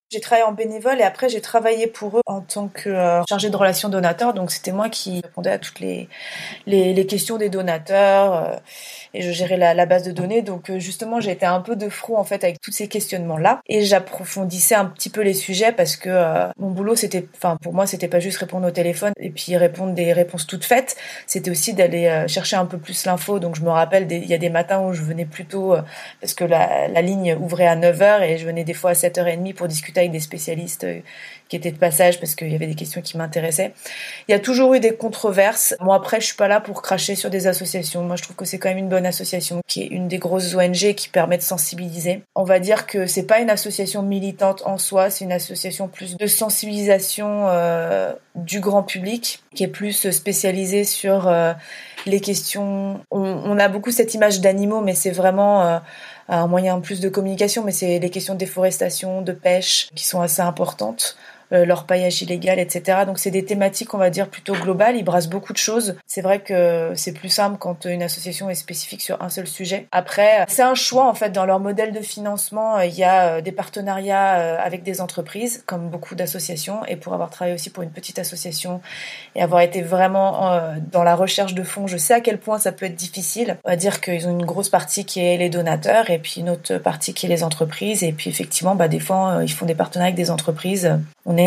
J'ai 0.10 0.22
travaillé 0.22 0.46
en 0.48 0.54
bénévole 0.54 1.02
et 1.02 1.04
après 1.04 1.28
j'ai 1.28 1.42
travaillé 1.42 1.86
pour 1.86 2.18
eux 2.18 2.22
en 2.26 2.40
tant 2.40 2.70
que 2.70 3.22
chargée 3.28 3.50
de 3.50 3.58
relations 3.58 3.90
donateurs. 3.90 4.34
Donc 4.34 4.50
c'était 4.50 4.72
moi 4.72 4.88
qui 4.88 5.20
répondais 5.22 5.52
à 5.52 5.60
toutes 5.60 5.82
les, 5.82 6.08
les, 6.66 6.94
les 6.94 7.06
questions 7.06 7.38
des 7.38 7.50
donateurs 7.50 8.62
et 9.14 9.22
je 9.22 9.32
gérais 9.32 9.58
la, 9.58 9.74
la, 9.74 9.86
base 9.86 10.04
de 10.04 10.12
données. 10.12 10.42
Donc 10.42 10.70
euh, 10.70 10.80
justement 10.80 11.20
été 11.20 11.46
un 11.46 11.62
peu 11.62 11.76
de 11.76 11.90
front 11.90 12.18
en 12.18 12.24
fait 12.24 12.44
avec 12.44 12.62
tous 12.62 12.72
ces 12.72 12.88
questionnements-là 12.88 13.62
et 13.68 13.84
j'approfondissais 13.84 14.76
un 14.76 14.86
petit 14.86 15.10
peu 15.10 15.22
les 15.22 15.34
sujets 15.34 15.72
parce 15.72 15.96
que 15.96 16.10
mon 16.58 16.72
boulot 16.72 16.96
c'était, 16.96 17.28
enfin 17.36 17.58
pour 17.62 17.74
moi 17.74 17.86
c'était 17.86 18.08
pas 18.08 18.20
juste 18.20 18.38
répondre 18.38 18.68
au 18.68 18.72
téléphone 18.72 19.14
et 19.20 19.30
puis 19.30 19.56
répondre 19.58 19.94
des 19.94 20.14
réponses 20.14 20.48
toutes 20.48 20.66
faites. 20.66 20.96
C'était 21.28 21.52
aussi 21.52 21.74
d'aller 21.74 22.26
chercher 22.28 22.56
un 22.56 22.66
peu 22.66 22.78
plus 22.78 23.06
l'info. 23.06 23.40
Donc 23.40 23.56
je 23.56 23.62
me 23.62 23.70
rappelle, 23.70 24.12
il 24.12 24.26
y 24.26 24.34
a 24.34 24.38
des 24.38 24.50
matins 24.50 24.82
où 24.82 24.94
je 24.94 25.02
venais 25.02 25.26
plutôt 25.26 25.76
parce 26.22 26.34
que 26.34 26.44
la, 26.44 26.88
la 26.88 27.02
ligne 27.02 27.36
ouvrait 27.40 27.68
à 27.68 27.76
9h 27.76 28.24
et 28.24 28.38
je 28.38 28.46
venais 28.46 28.64
des 28.64 28.74
fois 28.74 28.92
à 28.92 28.94
7h30 28.94 29.54
pour 29.54 29.68
discuter 29.68 30.02
avec 30.02 30.12
des 30.12 30.20
spécialistes 30.20 30.84
euh, 30.84 31.00
qui 31.50 31.56
étaient 31.56 31.72
de 31.72 31.78
passage 31.78 32.20
parce 32.20 32.36
qu'il 32.36 32.52
y 32.52 32.56
avait 32.56 32.68
des 32.68 32.76
questions 32.76 33.02
qui 33.02 33.18
m'intéressaient. 33.18 33.74
Il 34.28 34.32
y 34.32 34.36
a 34.36 34.40
toujours 34.40 34.74
eu 34.76 34.80
des 34.80 34.96
controverses. 34.96 35.76
Moi 35.82 35.96
après, 35.96 36.22
je 36.22 36.28
suis 36.28 36.36
pas 36.36 36.48
là 36.48 36.62
pour 36.62 36.82
cracher 36.82 37.16
sur 37.16 37.30
des 37.30 37.48
associations. 37.48 38.04
Moi, 38.04 38.16
je 38.16 38.24
trouve 38.24 38.36
que 38.36 38.46
c'est 38.46 38.60
quand 38.60 38.70
même 38.70 38.78
une 38.78 38.90
bonne 38.90 39.06
association 39.06 39.62
qui 39.68 39.82
est 39.82 39.88
une 39.88 40.08
des 40.08 40.20
grosses 40.20 40.54
ONG 40.56 40.94
qui 40.94 41.10
permet 41.10 41.38
de 41.38 41.42
sensibiliser. 41.42 42.22
On 42.36 42.44
va 42.44 42.60
dire 42.60 42.86
que 42.86 43.08
c'est 43.08 43.26
pas 43.26 43.40
une 43.40 43.50
association 43.50 44.04
militante 44.04 44.62
en 44.66 44.78
soi, 44.78 45.10
c'est 45.10 45.26
une 45.26 45.32
association 45.32 45.88
plus 45.88 46.16
de 46.16 46.28
sensibilisation 46.28 47.48
euh, 47.48 48.14
du 48.36 48.60
grand 48.60 48.84
public 48.84 49.44
qui 49.56 49.64
est 49.64 49.68
plus 49.68 50.10
spécialisée 50.12 50.84
sur 50.84 51.28
euh, 51.28 51.54
les 52.06 52.22
questions. 52.22 53.02
On, 53.12 53.22
on, 53.22 53.58
a 53.58 53.68
beaucoup 53.68 53.92
cette 53.92 54.14
image 54.14 54.40
d'animaux, 54.40 54.82
mais 54.82 54.94
c'est 54.94 55.12
vraiment 55.12 55.64
euh, 55.64 55.80
un 56.30 56.48
moyen 56.48 56.80
plus 56.80 57.00
de 57.00 57.10
communication, 57.10 57.64
mais 57.64 57.72
c'est 57.72 58.00
les 58.00 58.10
questions 58.10 58.36
de 58.36 58.40
déforestation, 58.40 59.22
de 59.22 59.32
pêche 59.32 59.90
qui 59.96 60.06
sont 60.06 60.22
assez 60.22 60.42
importantes. 60.42 61.18
Euh, 61.52 61.66
leur 61.66 61.86
paillage 61.86 62.22
illégal, 62.22 62.60
etc. 62.60 63.00
Donc 63.08 63.18
c'est 63.18 63.32
des 63.32 63.44
thématiques, 63.44 63.96
on 63.96 63.98
va 63.98 64.12
dire, 64.12 64.30
plutôt 64.30 64.54
globales. 64.54 64.96
Ils 64.96 65.04
brassent 65.04 65.30
beaucoup 65.30 65.52
de 65.52 65.58
choses. 65.58 65.96
C'est 66.06 66.22
vrai 66.22 66.42
que 66.42 66.92
c'est 66.94 67.12
plus 67.12 67.30
simple 67.30 67.58
quand 67.58 67.86
une 67.86 68.04
association 68.04 68.52
est 68.52 68.56
spécifique 68.56 69.02
sur 69.02 69.20
un 69.20 69.30
seul 69.30 69.48
sujet. 69.48 69.88
Après, 69.92 70.46
c'est 70.48 70.62
un 70.62 70.76
choix 70.76 71.10
en 71.10 71.16
fait 71.16 71.32
dans 71.32 71.48
leur 71.48 71.60
modèle 71.60 71.92
de 71.92 72.02
financement. 72.02 72.80
Il 72.82 72.94
y 72.94 73.04
a 73.04 73.38
euh, 73.38 73.42
des 73.42 73.52
partenariats 73.52 74.36
euh, 74.36 74.58
avec 74.64 74.84
des 74.84 75.02
entreprises, 75.02 75.64
comme 75.66 75.90
beaucoup 75.90 76.14
d'associations. 76.14 76.86
Et 76.86 76.96
pour 76.96 77.16
avoir 77.16 77.32
travaillé 77.32 77.56
aussi 77.56 77.72
pour 77.72 77.82
une 77.82 77.90
petite 77.90 78.20
association 78.20 78.80
et 79.34 79.42
avoir 79.42 79.62
été 79.62 79.82
vraiment 79.82 80.60
dans 80.92 81.04
la 81.04 81.16
recherche 81.16 81.56
de 81.56 81.64
fonds, 81.64 81.88
je 81.88 81.98
sais 81.98 82.14
à 82.14 82.22
quel 82.22 82.38
point 82.38 82.60
ça 82.60 82.72
peut 82.72 82.86
être 82.86 82.96
difficile. 82.96 83.58
On 83.64 83.70
va 83.72 83.76
dire 83.76 84.02
qu'ils 84.02 84.28
ont 84.28 84.38
une 84.38 84.46
grosse 84.46 84.70
partie 84.70 85.04
qui 85.04 85.20
est 85.20 85.38
les 85.38 85.50
donateurs 85.50 86.12
et 86.12 86.20
puis 86.20 86.36
une 86.42 86.50
autre 86.50 86.78
partie 86.78 87.16
qui 87.16 87.26
est 87.26 87.30
les 87.30 87.44
entreprises. 87.44 88.04
Et 88.04 88.12
puis 88.12 88.30
effectivement, 88.30 88.76
bah, 88.76 88.88
des 88.88 89.00
fois, 89.00 89.40
ils 89.42 89.52
font 89.52 89.66
des 89.66 89.76
partenariats 89.76 90.10
avec 90.10 90.16
des 90.16 90.30
entreprises. 90.30 90.92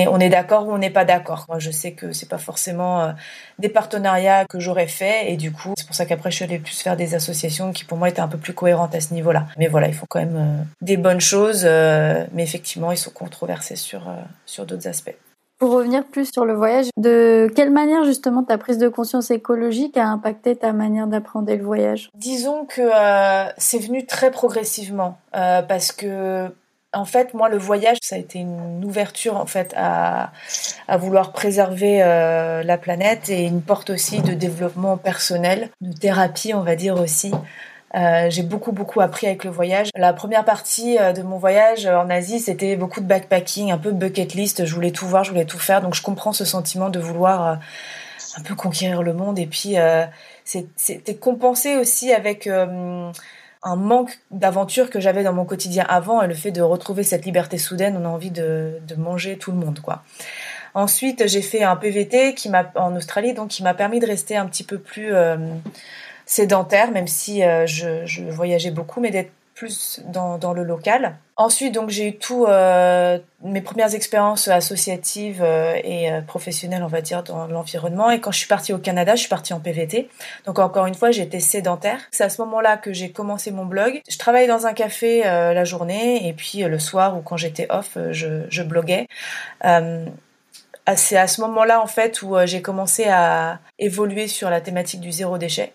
On 0.08 0.18
est 0.18 0.28
d'accord 0.28 0.68
ou 0.68 0.72
on 0.72 0.78
n'est 0.78 0.90
pas 0.90 1.04
d'accord. 1.04 1.44
Moi, 1.48 1.58
je 1.58 1.70
sais 1.70 1.92
que 1.92 2.12
c'est 2.12 2.28
pas 2.28 2.38
forcément 2.38 3.02
euh, 3.02 3.12
des 3.58 3.68
partenariats 3.68 4.44
que 4.48 4.60
j'aurais 4.60 4.86
fait 4.86 5.30
et 5.32 5.36
du 5.36 5.52
coup, 5.52 5.74
c'est 5.76 5.86
pour 5.86 5.94
ça 5.94 6.06
qu'après 6.06 6.30
je 6.30 6.36
suis 6.36 6.44
allée 6.44 6.58
plus 6.58 6.80
faire 6.80 6.96
des 6.96 7.14
associations 7.14 7.72
qui 7.72 7.84
pour 7.84 7.98
moi 7.98 8.08
étaient 8.08 8.20
un 8.20 8.28
peu 8.28 8.38
plus 8.38 8.54
cohérentes 8.54 8.94
à 8.94 9.00
ce 9.00 9.14
niveau-là. 9.14 9.46
Mais 9.58 9.68
voilà, 9.68 9.88
il 9.88 9.94
faut 9.94 10.06
quand 10.08 10.20
même 10.20 10.36
euh, 10.36 10.62
des 10.80 10.96
bonnes 10.96 11.20
choses, 11.20 11.62
euh, 11.64 12.24
mais 12.32 12.42
effectivement, 12.42 12.92
ils 12.92 12.98
sont 12.98 13.10
controversés 13.10 13.76
sur 13.76 14.02
sur 14.46 14.66
d'autres 14.66 14.88
aspects. 14.88 15.16
Pour 15.58 15.72
revenir 15.72 16.04
plus 16.04 16.32
sur 16.32 16.44
le 16.44 16.54
voyage, 16.54 16.86
de 16.96 17.48
quelle 17.54 17.70
manière 17.70 18.04
justement 18.04 18.42
ta 18.42 18.58
prise 18.58 18.78
de 18.78 18.88
conscience 18.88 19.30
écologique 19.30 19.96
a 19.96 20.08
impacté 20.08 20.56
ta 20.56 20.72
manière 20.72 21.06
d'apprendre 21.06 21.54
le 21.54 21.62
voyage? 21.62 22.10
Disons 22.16 22.64
que 22.64 22.90
c'est 23.58 23.78
venu 23.78 24.04
très 24.04 24.32
progressivement 24.32 25.18
parce 25.30 25.92
que 25.92 26.50
en 26.92 27.04
fait, 27.04 27.34
moi, 27.34 27.48
le 27.48 27.58
voyage, 27.58 27.98
ça 28.02 28.16
a 28.16 28.18
été 28.18 28.38
une 28.38 28.84
ouverture 28.84 29.36
en 29.36 29.46
fait 29.46 29.72
à, 29.76 30.32
à 30.88 30.96
vouloir 30.96 31.32
préserver 31.32 32.02
euh, 32.02 32.62
la 32.62 32.78
planète 32.78 33.30
et 33.30 33.44
une 33.44 33.62
porte 33.62 33.90
aussi 33.90 34.20
de 34.20 34.34
développement 34.34 34.96
personnel, 34.96 35.70
de 35.80 35.92
thérapie, 35.92 36.52
on 36.54 36.62
va 36.62 36.76
dire 36.76 37.00
aussi. 37.00 37.32
Euh, 37.94 38.30
j'ai 38.30 38.42
beaucoup 38.42 38.72
beaucoup 38.72 39.00
appris 39.00 39.26
avec 39.26 39.44
le 39.44 39.50
voyage. 39.50 39.90
La 39.94 40.12
première 40.14 40.44
partie 40.44 40.98
euh, 40.98 41.12
de 41.12 41.22
mon 41.22 41.36
voyage 41.36 41.86
en 41.86 42.08
Asie, 42.08 42.40
c'était 42.40 42.76
beaucoup 42.76 43.00
de 43.00 43.06
backpacking, 43.06 43.70
un 43.70 43.78
peu 43.78 43.90
bucket 43.90 44.34
list. 44.34 44.64
Je 44.64 44.74
voulais 44.74 44.92
tout 44.92 45.06
voir, 45.06 45.24
je 45.24 45.30
voulais 45.30 45.44
tout 45.44 45.58
faire. 45.58 45.82
Donc 45.82 45.94
je 45.94 46.02
comprends 46.02 46.32
ce 46.32 46.44
sentiment 46.44 46.88
de 46.88 46.98
vouloir 46.98 47.46
euh, 47.46 47.54
un 48.38 48.42
peu 48.42 48.54
conquérir 48.54 49.02
le 49.02 49.12
monde. 49.12 49.38
Et 49.38 49.46
puis 49.46 49.78
euh, 49.78 50.06
c'était 50.44 51.16
compensé 51.16 51.76
aussi 51.76 52.12
avec 52.12 52.48
un 53.62 53.76
manque 53.76 54.18
d'aventure 54.30 54.90
que 54.90 54.98
j'avais 55.00 55.22
dans 55.22 55.32
mon 55.32 55.44
quotidien 55.44 55.84
avant 55.88 56.20
et 56.22 56.26
le 56.26 56.34
fait 56.34 56.50
de 56.50 56.62
retrouver 56.62 57.04
cette 57.04 57.24
liberté 57.24 57.58
soudaine, 57.58 57.96
on 57.96 58.04
a 58.04 58.08
envie 58.08 58.30
de, 58.30 58.78
de 58.86 58.94
manger 58.96 59.38
tout 59.38 59.52
le 59.52 59.58
monde, 59.58 59.80
quoi. 59.80 60.02
Ensuite, 60.74 61.28
j'ai 61.28 61.42
fait 61.42 61.62
un 61.62 61.76
PVT 61.76 62.34
qui 62.34 62.48
m'a 62.48 62.72
en 62.76 62.96
Australie, 62.96 63.34
donc 63.34 63.48
qui 63.48 63.62
m'a 63.62 63.74
permis 63.74 64.00
de 64.00 64.06
rester 64.06 64.36
un 64.36 64.46
petit 64.46 64.64
peu 64.64 64.78
plus 64.78 65.14
euh, 65.14 65.36
sédentaire, 66.24 66.90
même 66.90 67.06
si 67.06 67.42
euh, 67.42 67.66
je, 67.66 68.06
je, 68.06 68.22
voyageais 68.22 68.70
beaucoup, 68.70 69.00
mais 69.00 69.10
d'être 69.10 69.32
plus 69.54 70.00
dans, 70.06 70.52
le 70.52 70.64
local. 70.64 71.16
Ensuite, 71.36 71.74
donc 71.74 71.90
j'ai 71.90 72.08
eu 72.08 72.16
tout 72.16 72.46
euh, 72.46 73.18
mes 73.42 73.60
premières 73.60 73.94
expériences 73.94 74.48
associatives 74.48 75.42
euh, 75.42 75.74
et 75.82 76.10
euh, 76.10 76.20
professionnelles, 76.20 76.82
on 76.82 76.88
va 76.88 77.00
dire, 77.00 77.22
dans 77.22 77.46
l'environnement. 77.46 78.10
Et 78.10 78.20
quand 78.20 78.30
je 78.30 78.38
suis 78.38 78.48
partie 78.48 78.72
au 78.72 78.78
Canada, 78.78 79.14
je 79.14 79.20
suis 79.20 79.28
partie 79.28 79.52
en 79.52 79.60
PVT. 79.60 80.08
Donc 80.46 80.58
encore 80.58 80.86
une 80.86 80.94
fois, 80.94 81.10
j'étais 81.10 81.40
sédentaire. 81.40 82.00
C'est 82.10 82.24
à 82.24 82.28
ce 82.28 82.40
moment-là 82.42 82.76
que 82.76 82.92
j'ai 82.92 83.10
commencé 83.12 83.50
mon 83.50 83.64
blog. 83.64 84.00
Je 84.08 84.18
travaillais 84.18 84.48
dans 84.48 84.66
un 84.66 84.72
café 84.72 85.22
la 85.22 85.64
journée 85.64 86.28
et 86.28 86.32
puis 86.32 86.62
le 86.62 86.78
soir 86.78 87.16
ou 87.16 87.20
quand 87.20 87.36
j'étais 87.36 87.66
off, 87.70 87.96
je, 88.10 88.44
je 88.48 88.62
bloguais. 88.62 89.06
c'est 89.62 91.16
à 91.16 91.26
ce 91.26 91.40
moment-là 91.42 91.80
en 91.80 91.86
fait 91.86 92.22
où 92.22 92.36
j'ai 92.44 92.62
commencé 92.62 93.04
à 93.04 93.60
évoluer 93.78 94.28
sur 94.28 94.50
la 94.50 94.60
thématique 94.60 95.00
du 95.00 95.12
zéro 95.12 95.38
déchet. 95.38 95.72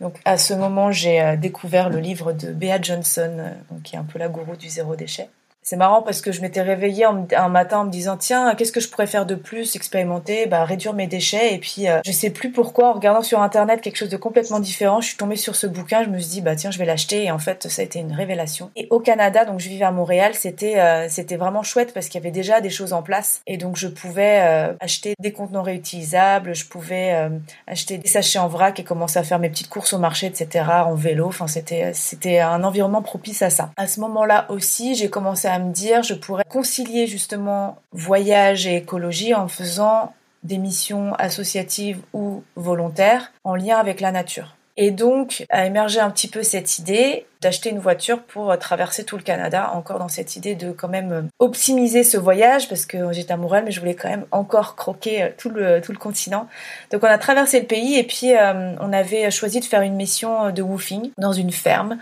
Donc 0.00 0.20
à 0.24 0.38
ce 0.38 0.54
moment, 0.54 0.92
j'ai 0.92 1.20
euh, 1.20 1.36
découvert 1.36 1.90
le 1.90 1.98
livre 1.98 2.32
de 2.32 2.52
Bea 2.52 2.80
Johnson, 2.80 3.36
euh, 3.38 3.78
qui 3.82 3.96
est 3.96 3.98
un 3.98 4.04
peu 4.04 4.18
la 4.18 4.28
gourou 4.28 4.56
du 4.56 4.68
zéro 4.68 4.94
déchet. 4.96 5.28
C'est 5.68 5.76
marrant 5.76 6.00
parce 6.00 6.22
que 6.22 6.32
je 6.32 6.40
m'étais 6.40 6.62
réveillée 6.62 7.04
un 7.04 7.48
matin 7.50 7.80
en 7.80 7.84
me 7.84 7.90
disant 7.90 8.16
tiens 8.16 8.54
qu'est-ce 8.54 8.72
que 8.72 8.80
je 8.80 8.88
pourrais 8.88 9.06
faire 9.06 9.26
de 9.26 9.34
plus 9.34 9.76
expérimenter 9.76 10.46
bah 10.46 10.64
réduire 10.64 10.94
mes 10.94 11.06
déchets. 11.06 11.52
Et 11.52 11.58
puis 11.58 11.88
euh, 11.88 12.00
je 12.06 12.10
sais 12.10 12.30
plus 12.30 12.50
pourquoi 12.50 12.88
en 12.88 12.92
regardant 12.94 13.20
sur 13.20 13.42
internet 13.42 13.82
quelque 13.82 13.96
chose 13.96 14.08
de 14.08 14.16
complètement 14.16 14.60
différent 14.60 15.02
je 15.02 15.08
suis 15.08 15.18
tombée 15.18 15.36
sur 15.36 15.56
ce 15.56 15.66
bouquin 15.66 16.04
je 16.04 16.08
me 16.08 16.18
suis 16.18 16.30
dit 16.30 16.40
bah 16.40 16.56
tiens 16.56 16.70
je 16.70 16.78
vais 16.78 16.86
l'acheter. 16.86 17.24
Et 17.24 17.30
en 17.30 17.38
fait 17.38 17.68
ça 17.68 17.82
a 17.82 17.84
été 17.84 17.98
une 17.98 18.14
révélation. 18.14 18.70
Et 18.76 18.86
au 18.88 18.98
Canada 18.98 19.44
donc 19.44 19.60
je 19.60 19.68
vivais 19.68 19.84
à 19.84 19.90
Montréal 19.90 20.32
c'était 20.32 20.80
euh, 20.80 21.06
c'était 21.10 21.36
vraiment 21.36 21.62
chouette 21.62 21.92
parce 21.92 22.06
qu'il 22.06 22.18
y 22.18 22.22
avait 22.22 22.30
déjà 22.30 22.62
des 22.62 22.70
choses 22.70 22.94
en 22.94 23.02
place. 23.02 23.42
Et 23.46 23.58
donc 23.58 23.76
je 23.76 23.88
pouvais 23.88 24.40
euh, 24.40 24.72
acheter 24.80 25.16
des 25.18 25.32
contenants 25.32 25.60
réutilisables 25.60 26.54
je 26.54 26.64
pouvais 26.64 27.28
acheter 27.66 27.98
des 27.98 28.08
sachets 28.08 28.38
en 28.38 28.48
vrac 28.48 28.80
et 28.80 28.84
commencer 28.84 29.18
à 29.18 29.22
faire 29.22 29.38
mes 29.38 29.50
petites 29.50 29.68
courses 29.68 29.92
au 29.92 29.98
marché 29.98 30.28
etc 30.28 30.64
en 30.86 30.94
vélo. 30.94 31.26
Enfin 31.26 31.46
c'était 31.46 31.92
c'était 31.92 32.38
un 32.38 32.64
environnement 32.64 33.02
propice 33.02 33.42
à 33.42 33.50
ça. 33.50 33.70
À 33.76 33.86
ce 33.86 34.00
moment 34.00 34.24
là 34.24 34.46
aussi 34.48 34.94
j'ai 34.94 35.10
commencé 35.10 35.46
à 35.46 35.57
me 35.58 35.72
dire 35.72 36.02
je 36.02 36.14
pourrais 36.14 36.44
concilier 36.44 37.06
justement 37.06 37.78
voyage 37.92 38.66
et 38.66 38.76
écologie 38.76 39.34
en 39.34 39.48
faisant 39.48 40.12
des 40.42 40.58
missions 40.58 41.14
associatives 41.14 42.00
ou 42.12 42.42
volontaires 42.56 43.32
en 43.44 43.54
lien 43.54 43.76
avec 43.76 44.00
la 44.00 44.12
nature. 44.12 44.54
Et 44.80 44.92
donc 44.92 45.44
a 45.50 45.66
émergé 45.66 45.98
un 45.98 46.08
petit 46.08 46.28
peu 46.28 46.44
cette 46.44 46.78
idée 46.78 47.26
d'acheter 47.40 47.68
une 47.68 47.80
voiture 47.80 48.22
pour 48.22 48.56
traverser 48.58 49.04
tout 49.04 49.16
le 49.16 49.24
Canada, 49.24 49.72
encore 49.74 49.98
dans 49.98 50.08
cette 50.08 50.36
idée 50.36 50.54
de 50.54 50.70
quand 50.70 50.86
même 50.86 51.28
optimiser 51.40 52.04
ce 52.04 52.16
voyage, 52.16 52.68
parce 52.68 52.86
que 52.86 53.12
j'étais 53.12 53.32
amoureuse, 53.32 53.62
mais 53.64 53.72
je 53.72 53.80
voulais 53.80 53.96
quand 53.96 54.08
même 54.08 54.26
encore 54.30 54.76
croquer 54.76 55.32
tout 55.36 55.50
le, 55.50 55.80
tout 55.80 55.90
le 55.90 55.98
continent. 55.98 56.46
Donc 56.92 57.02
on 57.02 57.08
a 57.08 57.18
traversé 57.18 57.58
le 57.58 57.66
pays 57.66 57.98
et 57.98 58.04
puis 58.04 58.36
euh, 58.36 58.76
on 58.80 58.92
avait 58.92 59.32
choisi 59.32 59.58
de 59.58 59.64
faire 59.64 59.82
une 59.82 59.96
mission 59.96 60.52
de 60.52 60.62
woofing 60.62 61.10
dans 61.18 61.32
une 61.32 61.50
ferme 61.50 61.98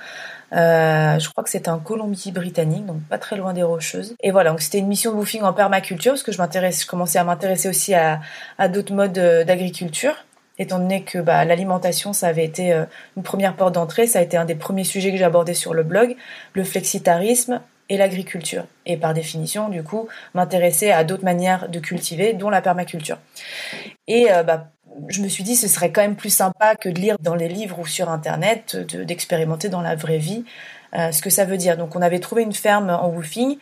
euh, 0.52 1.18
je 1.18 1.28
crois 1.30 1.42
que 1.42 1.50
c'était 1.50 1.70
en 1.70 1.78
Colombie-Britannique, 1.78 2.86
donc 2.86 3.02
pas 3.08 3.18
très 3.18 3.36
loin 3.36 3.52
des 3.52 3.62
Rocheuses. 3.62 4.14
Et 4.22 4.30
voilà, 4.30 4.50
donc 4.50 4.60
c'était 4.60 4.78
une 4.78 4.86
mission 4.86 5.12
de 5.12 5.16
woofing 5.16 5.42
en 5.42 5.52
permaculture, 5.52 6.12
parce 6.12 6.22
que 6.22 6.32
je 6.32 6.38
m'intéresse, 6.38 6.82
je 6.82 6.86
commençais 6.86 7.18
à 7.18 7.24
m'intéresser 7.24 7.68
aussi 7.68 7.94
à, 7.94 8.20
à 8.58 8.68
d'autres 8.68 8.94
modes 8.94 9.18
euh, 9.18 9.44
d'agriculture 9.44 10.14
étant 10.58 10.78
donné 10.78 11.02
que 11.02 11.18
bah, 11.18 11.44
l'alimentation, 11.44 12.14
ça 12.14 12.28
avait 12.28 12.44
été 12.44 12.72
euh, 12.72 12.86
une 13.18 13.22
première 13.22 13.56
porte 13.56 13.74
d'entrée, 13.74 14.06
ça 14.06 14.20
a 14.20 14.22
été 14.22 14.38
un 14.38 14.46
des 14.46 14.54
premiers 14.54 14.84
sujets 14.84 15.10
que 15.10 15.18
j'ai 15.18 15.24
abordé 15.24 15.52
sur 15.52 15.74
le 15.74 15.82
blog, 15.82 16.16
le 16.54 16.64
flexitarisme 16.64 17.60
et 17.90 17.98
l'agriculture. 17.98 18.64
Et 18.86 18.96
par 18.96 19.12
définition, 19.12 19.68
du 19.68 19.82
coup, 19.82 20.08
m'intéresser 20.32 20.90
à 20.92 21.04
d'autres 21.04 21.24
manières 21.24 21.68
de 21.68 21.78
cultiver, 21.78 22.32
dont 22.32 22.48
la 22.48 22.62
permaculture. 22.62 23.18
Et 24.08 24.28
bah, 24.46 24.70
je 25.08 25.22
me 25.22 25.28
suis 25.28 25.44
dit 25.44 25.56
ce 25.56 25.68
serait 25.68 25.90
quand 25.90 26.02
même 26.02 26.16
plus 26.16 26.30
sympa 26.30 26.76
que 26.76 26.88
de 26.88 27.00
lire 27.00 27.16
dans 27.20 27.34
les 27.34 27.48
livres 27.48 27.78
ou 27.78 27.86
sur 27.86 28.08
internet, 28.08 28.76
d'expérimenter 28.76 29.68
dans 29.68 29.80
la 29.80 29.94
vraie 29.94 30.18
vie 30.18 30.44
euh, 30.94 31.12
ce 31.12 31.22
que 31.22 31.30
ça 31.30 31.44
veut 31.44 31.56
dire. 31.56 31.76
Donc 31.76 31.96
on 31.96 32.02
avait 32.02 32.20
trouvé 32.20 32.42
une 32.42 32.52
ferme 32.52 32.90
en 32.90 33.08
woofing 33.08 33.58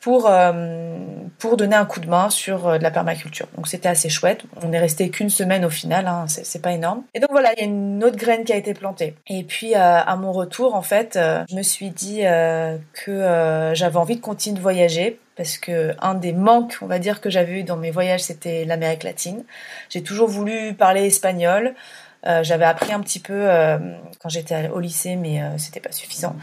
pour 0.00 0.26
euh, 0.28 0.98
pour 1.38 1.56
donner 1.56 1.76
un 1.76 1.84
coup 1.84 2.00
de 2.00 2.08
main 2.08 2.28
sur 2.28 2.66
euh, 2.66 2.78
de 2.78 2.82
la 2.82 2.90
permaculture. 2.90 3.46
Donc 3.56 3.68
c'était 3.68 3.88
assez 3.88 4.08
chouette. 4.08 4.42
On 4.62 4.68
n'est 4.68 4.80
resté 4.80 5.10
qu'une 5.10 5.30
semaine 5.30 5.64
au 5.64 5.70
final, 5.70 6.06
hein, 6.08 6.26
c'est 6.28 6.62
pas 6.62 6.72
énorme. 6.72 7.04
Et 7.14 7.20
donc 7.20 7.30
voilà, 7.30 7.52
il 7.56 7.60
y 7.60 7.62
a 7.62 7.66
une 7.66 8.02
autre 8.02 8.16
graine 8.16 8.44
qui 8.44 8.52
a 8.52 8.56
été 8.56 8.74
plantée. 8.74 9.14
Et 9.28 9.44
puis 9.44 9.74
à 9.74 10.16
mon 10.16 10.32
retour, 10.32 10.74
en 10.74 10.82
fait, 10.82 11.18
je 11.48 11.54
me 11.54 11.62
suis 11.62 11.90
dit 11.90 12.22
que 12.92 13.72
j'avais 13.74 13.96
envie 13.96 14.16
de 14.16 14.20
continuer 14.20 14.56
de 14.56 14.62
voyager 14.62 15.20
parce 15.36 15.58
que 15.58 15.94
un 16.00 16.14
des 16.14 16.32
manques, 16.32 16.78
on 16.82 16.86
va 16.86 16.98
dire, 16.98 17.20
que 17.20 17.30
j'avais 17.30 17.60
eu 17.60 17.62
dans 17.62 17.76
mes 17.76 17.90
voyages, 17.90 18.22
c'était 18.22 18.64
l'Amérique 18.64 19.02
latine. 19.02 19.44
J'ai 19.88 20.02
toujours 20.02 20.28
voulu 20.28 20.74
parler 20.74 21.06
espagnol. 21.06 21.74
Euh, 22.24 22.44
j'avais 22.44 22.64
appris 22.64 22.92
un 22.92 23.00
petit 23.00 23.18
peu 23.18 23.32
euh, 23.34 23.78
quand 24.20 24.28
j'étais 24.28 24.68
au 24.68 24.78
lycée, 24.78 25.16
mais 25.16 25.42
euh, 25.42 25.58
c'était 25.58 25.80
pas 25.80 25.90
suffisant. 25.90 26.36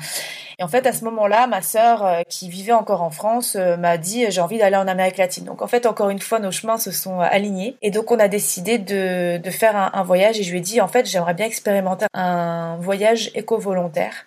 Et 0.57 0.63
en 0.63 0.67
fait, 0.67 0.85
à 0.85 0.91
ce 0.91 1.05
moment-là, 1.05 1.47
ma 1.47 1.61
sœur, 1.61 2.05
euh, 2.05 2.21
qui 2.27 2.49
vivait 2.49 2.73
encore 2.73 3.01
en 3.01 3.11
France, 3.11 3.55
m'a 3.55 3.97
dit 3.97 4.25
j'ai 4.29 4.41
envie 4.41 4.57
d'aller 4.57 4.75
en 4.75 4.87
Amérique 4.87 5.17
latine. 5.17 5.45
Donc 5.45 5.61
en 5.61 5.67
fait, 5.67 5.85
encore 5.85 6.09
une 6.09 6.19
fois, 6.19 6.39
nos 6.39 6.51
chemins 6.51 6.77
se 6.77 6.91
sont 6.91 7.21
alignés. 7.21 7.77
Et 7.81 7.91
donc 7.91 8.11
on 8.11 8.19
a 8.19 8.27
décidé 8.27 8.77
de, 8.77 9.37
de 9.37 9.49
faire 9.51 9.77
un, 9.77 9.91
un, 9.93 10.03
voyage. 10.03 10.37
Et 10.39 10.43
je 10.43 10.51
lui 10.51 10.57
ai 10.57 10.61
dit 10.61 10.81
en 10.81 10.89
fait, 10.89 11.05
j'aimerais 11.05 11.33
bien 11.33 11.45
expérimenter 11.45 12.07
un 12.13 12.75
voyage 12.81 13.31
éco-volontaire. 13.35 14.25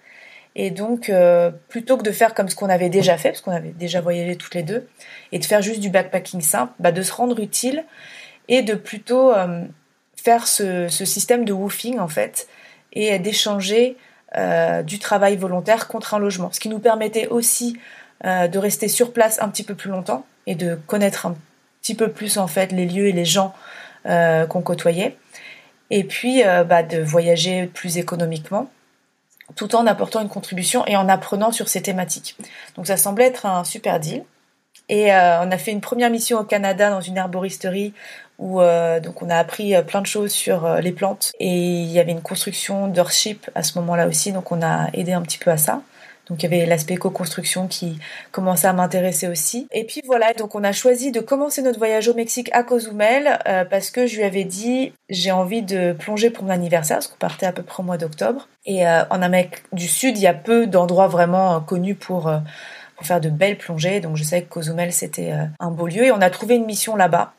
Et 0.54 0.70
donc, 0.70 1.08
euh, 1.08 1.50
plutôt 1.68 1.96
que 1.96 2.02
de 2.02 2.10
faire 2.10 2.34
comme 2.34 2.48
ce 2.48 2.54
qu'on 2.54 2.68
avait 2.68 2.90
déjà 2.90 3.16
fait, 3.16 3.30
parce 3.30 3.40
qu'on 3.40 3.52
avait 3.52 3.70
déjà 3.70 4.00
voyagé 4.00 4.36
toutes 4.36 4.54
les 4.54 4.62
deux, 4.62 4.86
et 5.32 5.38
de 5.38 5.44
faire 5.44 5.62
juste 5.62 5.80
du 5.80 5.88
backpacking 5.88 6.42
simple, 6.42 6.72
bah, 6.78 6.92
de 6.92 7.02
se 7.02 7.12
rendre 7.12 7.40
utile 7.40 7.84
et 8.48 8.62
de 8.62 8.74
plutôt 8.74 9.32
euh, 9.32 9.64
faire 10.16 10.46
ce, 10.46 10.88
système 10.88 11.44
de 11.44 11.52
woofing 11.52 11.98
en 11.98 12.08
fait, 12.08 12.48
et 12.92 13.18
d'échanger 13.18 13.96
euh, 14.36 14.82
du 14.82 14.98
travail 14.98 15.36
volontaire 15.36 15.88
contre 15.88 16.14
un 16.14 16.18
logement, 16.18 16.50
ce 16.52 16.60
qui 16.60 16.68
nous 16.68 16.80
permettait 16.80 17.28
aussi 17.28 17.78
de 18.24 18.56
rester 18.56 18.86
sur 18.86 19.12
place 19.12 19.42
un 19.42 19.48
petit 19.48 19.64
peu 19.64 19.74
plus 19.74 19.90
longtemps 19.90 20.24
et 20.46 20.54
de 20.54 20.78
connaître 20.86 21.26
un 21.26 21.34
petit 21.80 21.96
peu 21.96 22.06
plus 22.06 22.38
en 22.38 22.46
fait 22.46 22.70
les 22.70 22.86
lieux 22.86 23.08
et 23.08 23.12
les 23.12 23.24
gens 23.24 23.52
qu'on 24.04 24.62
côtoyait, 24.62 25.16
et 25.90 26.04
puis 26.04 26.44
bah, 26.44 26.84
de 26.84 27.02
voyager 27.02 27.66
plus 27.66 27.98
économiquement 27.98 28.70
tout 29.56 29.74
en 29.74 29.86
apportant 29.86 30.20
une 30.20 30.28
contribution 30.28 30.86
et 30.86 30.96
en 30.96 31.08
apprenant 31.08 31.52
sur 31.52 31.68
ces 31.68 31.82
thématiques. 31.82 32.36
Donc 32.76 32.86
ça 32.86 32.96
semblait 32.96 33.26
être 33.26 33.46
un 33.46 33.64
super 33.64 34.00
deal. 34.00 34.24
Et 34.88 35.12
euh, 35.12 35.42
on 35.42 35.50
a 35.50 35.58
fait 35.58 35.70
une 35.70 35.80
première 35.80 36.10
mission 36.10 36.38
au 36.38 36.44
Canada 36.44 36.90
dans 36.90 37.00
une 37.00 37.16
herboristerie 37.16 37.94
où 38.38 38.60
euh, 38.60 38.98
donc 39.00 39.22
on 39.22 39.30
a 39.30 39.36
appris 39.36 39.74
euh, 39.74 39.82
plein 39.82 40.00
de 40.00 40.06
choses 40.06 40.32
sur 40.32 40.68
les 40.80 40.92
plantes 40.92 41.32
et 41.38 41.48
il 41.48 41.90
y 41.90 42.00
avait 42.00 42.12
une 42.12 42.22
construction 42.22 42.88
d'earthship 42.88 43.48
à 43.54 43.62
ce 43.62 43.78
moment-là 43.78 44.08
aussi, 44.08 44.32
donc 44.32 44.50
on 44.50 44.60
a 44.62 44.88
aidé 44.92 45.12
un 45.12 45.22
petit 45.22 45.38
peu 45.38 45.50
à 45.50 45.56
ça. 45.56 45.82
Donc 46.28 46.42
il 46.42 46.50
y 46.50 46.54
avait 46.54 46.66
l'aspect 46.66 46.96
co-construction 46.96 47.66
qui 47.66 47.98
commençait 48.30 48.68
à 48.68 48.72
m'intéresser 48.72 49.28
aussi. 49.28 49.66
Et 49.72 49.84
puis 49.84 50.02
voilà, 50.06 50.32
donc 50.34 50.54
on 50.54 50.62
a 50.62 50.72
choisi 50.72 51.10
de 51.10 51.20
commencer 51.20 51.62
notre 51.62 51.78
voyage 51.78 52.08
au 52.08 52.14
Mexique 52.14 52.48
à 52.52 52.62
Cozumel 52.62 53.38
euh, 53.48 53.64
parce 53.64 53.90
que 53.90 54.06
je 54.06 54.16
lui 54.16 54.24
avais 54.24 54.44
dit 54.44 54.92
j'ai 55.08 55.32
envie 55.32 55.62
de 55.62 55.92
plonger 55.92 56.30
pour 56.30 56.44
mon 56.44 56.50
anniversaire, 56.50 56.98
parce 56.98 57.08
qu'on 57.08 57.16
partait 57.16 57.46
à 57.46 57.52
peu 57.52 57.62
près 57.62 57.82
au 57.82 57.86
mois 57.86 57.98
d'octobre. 57.98 58.48
Et 58.64 58.86
euh, 58.86 59.02
en 59.10 59.20
Amérique 59.20 59.64
du 59.72 59.88
Sud, 59.88 60.16
il 60.16 60.22
y 60.22 60.26
a 60.26 60.34
peu 60.34 60.66
d'endroits 60.66 61.08
vraiment 61.08 61.56
euh, 61.56 61.60
connus 61.60 61.96
pour 61.96 62.28
euh, 62.28 62.38
pour 62.96 63.06
faire 63.06 63.20
de 63.20 63.30
belles 63.30 63.58
plongées. 63.58 64.00
Donc 64.00 64.16
je 64.16 64.22
savais 64.22 64.42
que 64.42 64.48
Cozumel 64.48 64.92
c'était 64.92 65.32
euh, 65.32 65.44
un 65.58 65.70
beau 65.70 65.88
lieu 65.88 66.04
et 66.04 66.12
on 66.12 66.20
a 66.20 66.30
trouvé 66.30 66.54
une 66.54 66.66
mission 66.66 66.96
là-bas. 66.96 67.34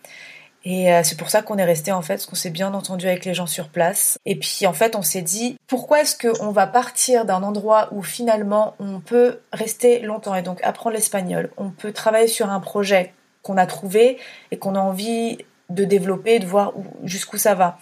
Et 0.66 0.94
euh, 0.94 1.02
c'est 1.04 1.18
pour 1.18 1.30
ça 1.30 1.42
qu'on 1.42 1.58
est 1.58 1.66
resté 1.66 1.92
en 1.92 2.02
fait, 2.02 2.16
parce 2.16 2.26
qu'on 2.26 2.36
s'est 2.36 2.50
bien 2.50 2.74
entendu 2.74 3.08
avec 3.08 3.26
les 3.26 3.34
gens 3.34 3.48
sur 3.48 3.70
place. 3.70 4.18
Et 4.26 4.38
puis 4.38 4.66
en 4.66 4.74
fait, 4.74 4.96
on 4.96 5.02
s'est 5.02 5.22
dit 5.22 5.58
pourquoi 5.68 6.02
est-ce 6.02 6.16
qu'on 6.16 6.52
va 6.52 6.68
partir 6.68 7.26
d'un 7.26 7.44
endroit 7.44 7.90
où 7.92 8.02
finalement 8.02 8.76
on 8.80 9.00
peut 9.02 9.40
rester 9.52 10.00
longtemps? 10.00 10.36
Et 10.36 10.42
donc 10.42 10.64
apprendre 10.64 10.96
l'espagnol, 10.96 11.52
on 11.58 11.70
peut 11.70 11.92
travailler 11.92 12.28
sur 12.28 12.50
un 12.50 12.60
projet 12.62 13.14
qu'on 13.42 13.58
a 13.58 13.66
trouvé 13.66 14.18
et 14.52 14.58
qu'on 14.58 14.76
a 14.76 14.80
envie 14.80 15.38
de 15.70 15.84
développer, 15.84 16.40
de 16.40 16.46
voir 16.46 16.74
jusqu'où 17.04 17.38
ça 17.38 17.56
va, 17.56 17.78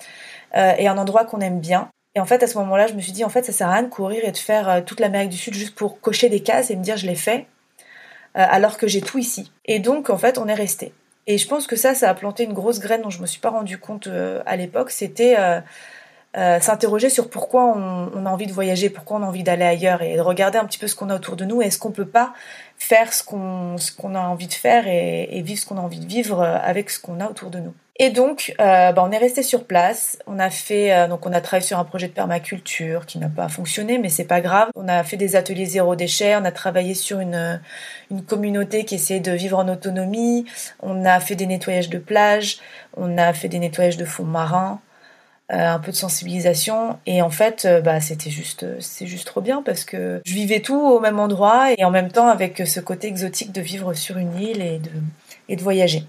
euh, 0.55 0.73
et 0.77 0.87
un 0.87 0.97
endroit 0.97 1.25
qu'on 1.25 1.39
aime 1.39 1.59
bien. 1.59 1.89
Et 2.15 2.19
en 2.19 2.25
fait, 2.25 2.43
à 2.43 2.47
ce 2.47 2.57
moment-là, 2.57 2.87
je 2.87 2.93
me 2.93 2.99
suis 2.99 3.11
dit 3.11 3.23
en 3.23 3.29
fait, 3.29 3.45
ça 3.45 3.51
sert 3.51 3.67
à 3.67 3.73
rien 3.73 3.83
de 3.83 3.89
courir 3.89 4.25
et 4.25 4.31
de 4.31 4.37
faire 4.37 4.67
euh, 4.67 4.81
toute 4.81 4.99
l'Amérique 4.99 5.29
du 5.29 5.37
Sud 5.37 5.53
juste 5.53 5.75
pour 5.75 6.01
cocher 6.01 6.29
des 6.29 6.41
cases 6.41 6.71
et 6.71 6.75
me 6.75 6.83
dire 6.83 6.97
je 6.97 7.05
l'ai 7.05 7.15
fait, 7.15 7.47
euh, 8.37 8.45
alors 8.49 8.77
que 8.77 8.87
j'ai 8.87 9.01
tout 9.01 9.19
ici. 9.19 9.51
Et 9.65 9.79
donc 9.79 10.09
en 10.09 10.17
fait, 10.17 10.37
on 10.37 10.47
est 10.47 10.53
resté. 10.53 10.93
Et 11.27 11.37
je 11.37 11.47
pense 11.47 11.67
que 11.67 11.75
ça, 11.75 11.93
ça 11.93 12.09
a 12.09 12.13
planté 12.13 12.43
une 12.43 12.53
grosse 12.53 12.79
graine 12.79 13.01
dont 13.01 13.09
je 13.09 13.21
me 13.21 13.27
suis 13.27 13.39
pas 13.39 13.51
rendu 13.51 13.77
compte 13.77 14.07
euh, 14.07 14.41
à 14.45 14.55
l'époque. 14.55 14.89
C'était 14.89 15.35
euh, 15.37 15.61
euh, 16.37 16.59
s'interroger 16.59 17.09
sur 17.09 17.29
pourquoi 17.29 17.65
on, 17.65 18.25
a 18.25 18.29
envie 18.29 18.47
de 18.47 18.53
voyager, 18.53 18.89
pourquoi 18.89 19.17
on 19.17 19.23
a 19.23 19.25
envie 19.25 19.43
d'aller 19.43 19.65
ailleurs 19.65 20.01
et 20.01 20.15
de 20.15 20.21
regarder 20.21 20.57
un 20.57 20.65
petit 20.65 20.79
peu 20.79 20.87
ce 20.87 20.95
qu'on 20.95 21.09
a 21.09 21.15
autour 21.15 21.35
de 21.35 21.45
nous. 21.45 21.61
Est-ce 21.61 21.77
qu'on 21.77 21.91
peut 21.91 22.07
pas 22.07 22.33
faire 22.81 23.13
ce 23.13 23.23
qu'on 23.23 23.75
qu'on 23.97 24.15
a 24.15 24.19
envie 24.19 24.47
de 24.47 24.53
faire 24.53 24.87
et, 24.87 25.27
et 25.31 25.41
vivre 25.41 25.59
ce 25.59 25.65
qu'on 25.65 25.77
a 25.77 25.81
envie 25.81 25.99
de 25.99 26.07
vivre 26.07 26.41
avec 26.41 26.89
ce 26.89 26.99
qu'on 26.99 27.19
a 27.19 27.29
autour 27.29 27.49
de 27.51 27.59
nous. 27.59 27.73
Et 28.03 28.09
donc, 28.09 28.55
euh, 28.59 28.91
bah, 28.93 29.03
on 29.05 29.11
est 29.11 29.17
resté 29.19 29.43
sur 29.43 29.65
place. 29.65 30.17
On 30.25 30.39
a 30.39 30.49
fait, 30.49 30.91
euh, 30.91 31.07
donc 31.07 31.27
on 31.27 31.33
a 31.33 31.39
travaillé 31.39 31.67
sur 31.67 31.77
un 31.77 31.83
projet 31.83 32.07
de 32.07 32.13
permaculture 32.13 33.05
qui 33.05 33.19
n'a 33.19 33.29
pas 33.29 33.47
fonctionné, 33.47 33.99
mais 33.99 34.09
c'est 34.09 34.25
pas 34.25 34.41
grave. 34.41 34.69
On 34.75 34.87
a 34.87 35.03
fait 35.03 35.17
des 35.17 35.35
ateliers 35.35 35.67
zéro 35.67 35.95
déchet. 35.95 36.35
On 36.35 36.43
a 36.43 36.51
travaillé 36.51 36.95
sur 36.95 37.19
une 37.19 37.61
une 38.09 38.23
communauté 38.23 38.85
qui 38.85 38.95
essayait 38.95 39.19
de 39.19 39.31
vivre 39.31 39.59
en 39.59 39.67
autonomie. 39.69 40.45
On 40.81 41.05
a 41.05 41.19
fait 41.19 41.35
des 41.35 41.45
nettoyages 41.45 41.89
de 41.89 41.99
plages. 41.99 42.57
On 42.97 43.19
a 43.19 43.33
fait 43.33 43.49
des 43.49 43.59
nettoyages 43.59 43.97
de 43.97 44.05
fonds 44.05 44.23
marins. 44.23 44.81
Euh, 45.51 45.67
un 45.67 45.79
peu 45.79 45.91
de 45.91 45.97
sensibilisation 45.97 46.97
et 47.05 47.21
en 47.21 47.29
fait 47.29 47.65
euh, 47.65 47.81
bah 47.81 47.99
c'était 47.99 48.29
juste 48.29 48.65
c'est 48.79 49.05
juste 49.05 49.27
trop 49.27 49.41
bien 49.41 49.61
parce 49.61 49.83
que 49.83 50.21
je 50.23 50.33
vivais 50.33 50.61
tout 50.61 50.79
au 50.79 51.01
même 51.01 51.19
endroit 51.19 51.73
et 51.77 51.83
en 51.83 51.91
même 51.91 52.09
temps 52.09 52.29
avec 52.29 52.65
ce 52.65 52.79
côté 52.79 53.07
exotique 53.07 53.51
de 53.51 53.59
vivre 53.59 53.93
sur 53.93 54.17
une 54.17 54.39
île 54.39 54.61
et 54.61 54.79
de 54.79 54.91
et 55.49 55.57
de 55.57 55.61
voyager. 55.61 56.05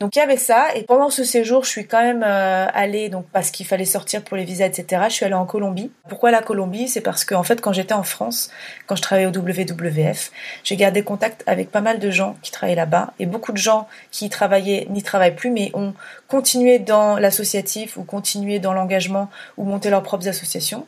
Donc 0.00 0.16
il 0.16 0.18
y 0.18 0.22
avait 0.22 0.36
ça 0.36 0.68
et 0.74 0.82
pendant 0.82 1.10
ce 1.10 1.24
séjour, 1.24 1.64
je 1.64 1.70
suis 1.70 1.86
quand 1.86 2.02
même 2.02 2.22
euh, 2.24 2.66
allée 2.72 3.08
donc 3.08 3.26
parce 3.32 3.50
qu'il 3.50 3.66
fallait 3.66 3.84
sortir 3.84 4.22
pour 4.22 4.36
les 4.36 4.44
visas 4.44 4.66
etc. 4.66 5.02
Je 5.08 5.14
suis 5.14 5.24
allée 5.24 5.34
en 5.34 5.46
Colombie. 5.46 5.90
Pourquoi 6.08 6.30
la 6.30 6.42
Colombie? 6.42 6.88
C'est 6.88 7.00
parce 7.00 7.24
que 7.24 7.34
en 7.34 7.42
fait 7.42 7.60
quand 7.60 7.72
j'étais 7.72 7.94
en 7.94 8.02
France, 8.02 8.50
quand 8.86 8.96
je 8.96 9.02
travaillais 9.02 9.26
au 9.26 9.36
WWF, 9.36 10.30
j'ai 10.64 10.76
gardé 10.76 11.02
contact 11.02 11.42
avec 11.46 11.70
pas 11.70 11.80
mal 11.80 11.98
de 11.98 12.10
gens 12.10 12.36
qui 12.42 12.50
travaillaient 12.50 12.76
là-bas 12.76 13.12
et 13.18 13.26
beaucoup 13.26 13.52
de 13.52 13.58
gens 13.58 13.88
qui 14.10 14.26
y 14.26 14.30
travaillaient 14.30 14.86
n'y 14.90 15.02
travaillent 15.02 15.34
plus 15.34 15.50
mais 15.50 15.70
ont 15.74 15.94
continué 16.28 16.78
dans 16.78 17.18
l'associatif 17.18 17.96
ou 17.96 18.04
continué 18.04 18.58
dans 18.58 18.72
l'engagement 18.72 19.30
ou 19.56 19.64
monté 19.64 19.90
leurs 19.90 20.02
propres 20.02 20.28
associations. 20.28 20.86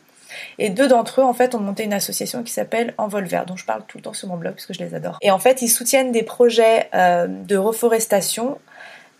Et 0.59 0.69
deux 0.69 0.87
d'entre 0.87 1.21
eux, 1.21 1.23
en 1.23 1.33
fait, 1.33 1.55
ont 1.55 1.59
monté 1.59 1.83
une 1.83 1.93
association 1.93 2.43
qui 2.43 2.51
s'appelle 2.51 2.93
Envol 2.97 3.25
Vert, 3.25 3.45
dont 3.45 3.55
je 3.55 3.65
parle 3.65 3.83
tout 3.87 3.97
le 3.97 4.03
temps 4.03 4.13
sur 4.13 4.27
mon 4.27 4.37
blog 4.37 4.53
parce 4.53 4.65
que 4.65 4.73
je 4.73 4.79
les 4.79 4.95
adore. 4.95 5.17
Et 5.21 5.31
en 5.31 5.39
fait, 5.39 5.61
ils 5.61 5.69
soutiennent 5.69 6.11
des 6.11 6.23
projets 6.23 6.89
euh, 6.93 7.27
de 7.27 7.57
reforestation 7.57 8.59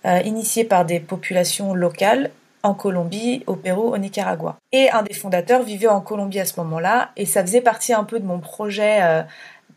euh, 0.05 0.19
initiés 0.25 0.63
par 0.63 0.85
des 0.85 0.99
populations 0.99 1.73
locales 1.73 2.31
en 2.63 2.73
Colombie, 2.73 3.43
au 3.47 3.55
Pérou, 3.55 3.93
au 3.93 3.97
Nicaragua. 3.97 4.57
Et 4.71 4.89
un 4.91 5.01
des 5.01 5.13
fondateurs 5.13 5.63
vivait 5.63 5.87
en 5.87 6.01
Colombie 6.01 6.39
à 6.39 6.45
ce 6.45 6.59
moment-là, 6.59 7.09
et 7.17 7.25
ça 7.25 7.41
faisait 7.41 7.61
partie 7.61 7.93
un 7.93 8.03
peu 8.03 8.19
de 8.19 8.25
mon 8.25 8.39
projet 8.39 8.99
euh, 9.01 9.23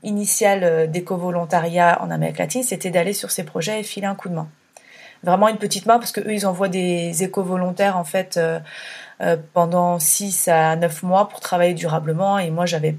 initial 0.02 0.90
d'éco-volontariat 0.90 2.02
en 2.02 2.10
Amérique 2.10 2.38
latine, 2.38 2.62
c'était 2.62 2.90
d'aller 2.90 3.14
sur 3.14 3.30
ces 3.30 3.42
projets 3.42 3.80
et 3.80 3.82
filer 3.82 4.06
un 4.06 4.14
coup 4.14 4.28
de 4.28 4.34
main. 4.34 4.48
Vraiment 5.22 5.48
une 5.48 5.56
petite 5.56 5.86
main, 5.86 5.98
parce 5.98 6.12
que 6.12 6.20
eux, 6.20 6.34
ils 6.34 6.46
envoient 6.46 6.68
des 6.68 7.22
éco-volontaires, 7.22 7.96
en 7.96 8.04
fait, 8.04 8.38
pendant 9.52 9.98
6 9.98 10.48
à 10.48 10.76
9 10.76 11.02
mois 11.02 11.28
pour 11.28 11.40
travailler 11.40 11.74
durablement, 11.74 12.38
et 12.38 12.50
moi, 12.50 12.66
j'avais 12.66 12.96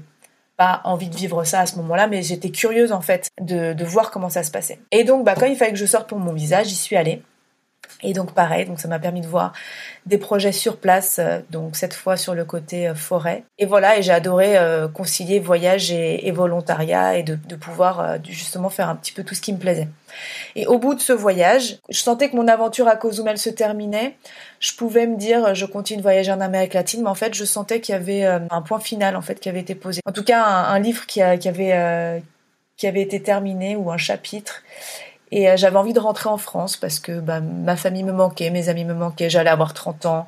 pas 0.56 0.80
envie 0.84 1.08
de 1.08 1.16
vivre 1.16 1.44
ça 1.44 1.60
à 1.60 1.66
ce 1.66 1.76
moment-là, 1.76 2.06
mais 2.06 2.22
j'étais 2.22 2.50
curieuse 2.50 2.92
en 2.92 3.00
fait 3.00 3.28
de, 3.40 3.72
de, 3.74 3.84
voir 3.84 4.10
comment 4.10 4.30
ça 4.30 4.42
se 4.42 4.50
passait. 4.50 4.78
Et 4.90 5.04
donc, 5.04 5.24
bah, 5.24 5.34
quand 5.38 5.46
il 5.46 5.56
fallait 5.56 5.72
que 5.72 5.78
je 5.78 5.86
sorte 5.86 6.08
pour 6.08 6.18
mon 6.18 6.32
visage, 6.32 6.68
j'y 6.68 6.74
suis 6.74 6.96
allée. 6.96 7.22
Et 8.02 8.12
donc 8.12 8.32
pareil, 8.32 8.66
donc 8.66 8.78
ça 8.78 8.88
m'a 8.88 8.98
permis 8.98 9.22
de 9.22 9.26
voir 9.26 9.52
des 10.04 10.18
projets 10.18 10.52
sur 10.52 10.76
place, 10.76 11.18
euh, 11.18 11.40
donc 11.50 11.76
cette 11.76 11.94
fois 11.94 12.16
sur 12.16 12.34
le 12.34 12.44
côté 12.44 12.88
euh, 12.88 12.94
forêt. 12.94 13.44
Et 13.58 13.66
voilà, 13.66 13.98
et 13.98 14.02
j'ai 14.02 14.12
adoré 14.12 14.56
euh, 14.58 14.86
concilier 14.86 15.40
voyage 15.40 15.90
et, 15.90 16.30
volontariat 16.30 17.16
et 17.16 17.22
de, 17.22 17.36
pouvoir 17.56 18.18
justement 18.22 18.68
faire 18.68 18.88
un 18.90 18.96
petit 18.96 19.12
peu 19.12 19.24
tout 19.24 19.34
ce 19.34 19.40
qui 19.40 19.52
me 19.52 19.58
plaisait. 19.58 19.88
Et 20.54 20.66
au 20.66 20.78
bout 20.78 20.94
de 20.94 21.00
ce 21.00 21.12
voyage, 21.12 21.78
je 21.88 21.98
sentais 21.98 22.28
que 22.28 22.36
mon 22.36 22.48
aventure 22.48 22.86
à 22.86 22.96
Cozumel 22.96 23.38
se 23.38 23.48
terminait. 23.48 24.16
Je 24.60 24.74
pouvais 24.74 25.06
me 25.06 25.16
dire, 25.16 25.54
je 25.54 25.64
continue 25.64 25.98
de 25.98 26.02
voyager 26.02 26.30
en 26.30 26.40
Amérique 26.40 26.74
latine, 26.74 27.02
mais 27.02 27.08
en 27.08 27.14
fait, 27.14 27.34
je 27.34 27.44
sentais 27.44 27.80
qu'il 27.80 27.94
y 27.94 27.96
avait 27.96 28.24
un 28.24 28.62
point 28.62 28.78
final 28.78 29.16
en 29.16 29.22
fait 29.22 29.40
qui 29.40 29.48
avait 29.48 29.60
été 29.60 29.74
posé. 29.74 30.00
En 30.04 30.12
tout 30.12 30.24
cas, 30.24 30.44
un, 30.44 30.78
livre 30.78 31.06
qui 31.06 31.22
avait 31.22 32.22
qui 32.76 32.86
avait 32.86 33.02
été 33.02 33.22
terminé 33.22 33.74
ou 33.74 33.90
un 33.90 33.96
chapitre 33.96 34.62
et 35.32 35.48
euh, 35.48 35.56
j'avais 35.56 35.76
envie 35.76 35.92
de 35.92 36.00
rentrer 36.00 36.28
en 36.28 36.36
France 36.36 36.76
parce 36.76 37.00
que 37.00 37.20
bah, 37.20 37.40
ma 37.40 37.76
famille 37.76 38.04
me 38.04 38.12
manquait, 38.12 38.50
mes 38.50 38.68
amis 38.68 38.84
me 38.84 38.94
manquaient, 38.94 39.30
j'allais 39.30 39.50
avoir 39.50 39.74
30 39.74 40.06
ans, 40.06 40.26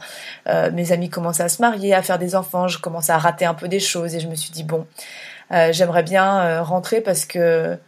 euh, 0.48 0.70
mes 0.72 0.92
amis 0.92 1.08
commençaient 1.08 1.44
à 1.44 1.48
se 1.48 1.62
marier, 1.62 1.94
à 1.94 2.02
faire 2.02 2.18
des 2.18 2.34
enfants, 2.34 2.68
je 2.68 2.78
commençais 2.78 3.12
à 3.12 3.18
rater 3.18 3.44
un 3.44 3.54
peu 3.54 3.68
des 3.68 3.80
choses 3.80 4.14
et 4.14 4.20
je 4.20 4.28
me 4.28 4.34
suis 4.34 4.50
dit 4.50 4.64
bon, 4.64 4.86
euh, 5.52 5.72
j'aimerais 5.72 6.02
bien 6.02 6.62
rentrer 6.62 7.00
parce 7.00 7.24
que 7.24 7.78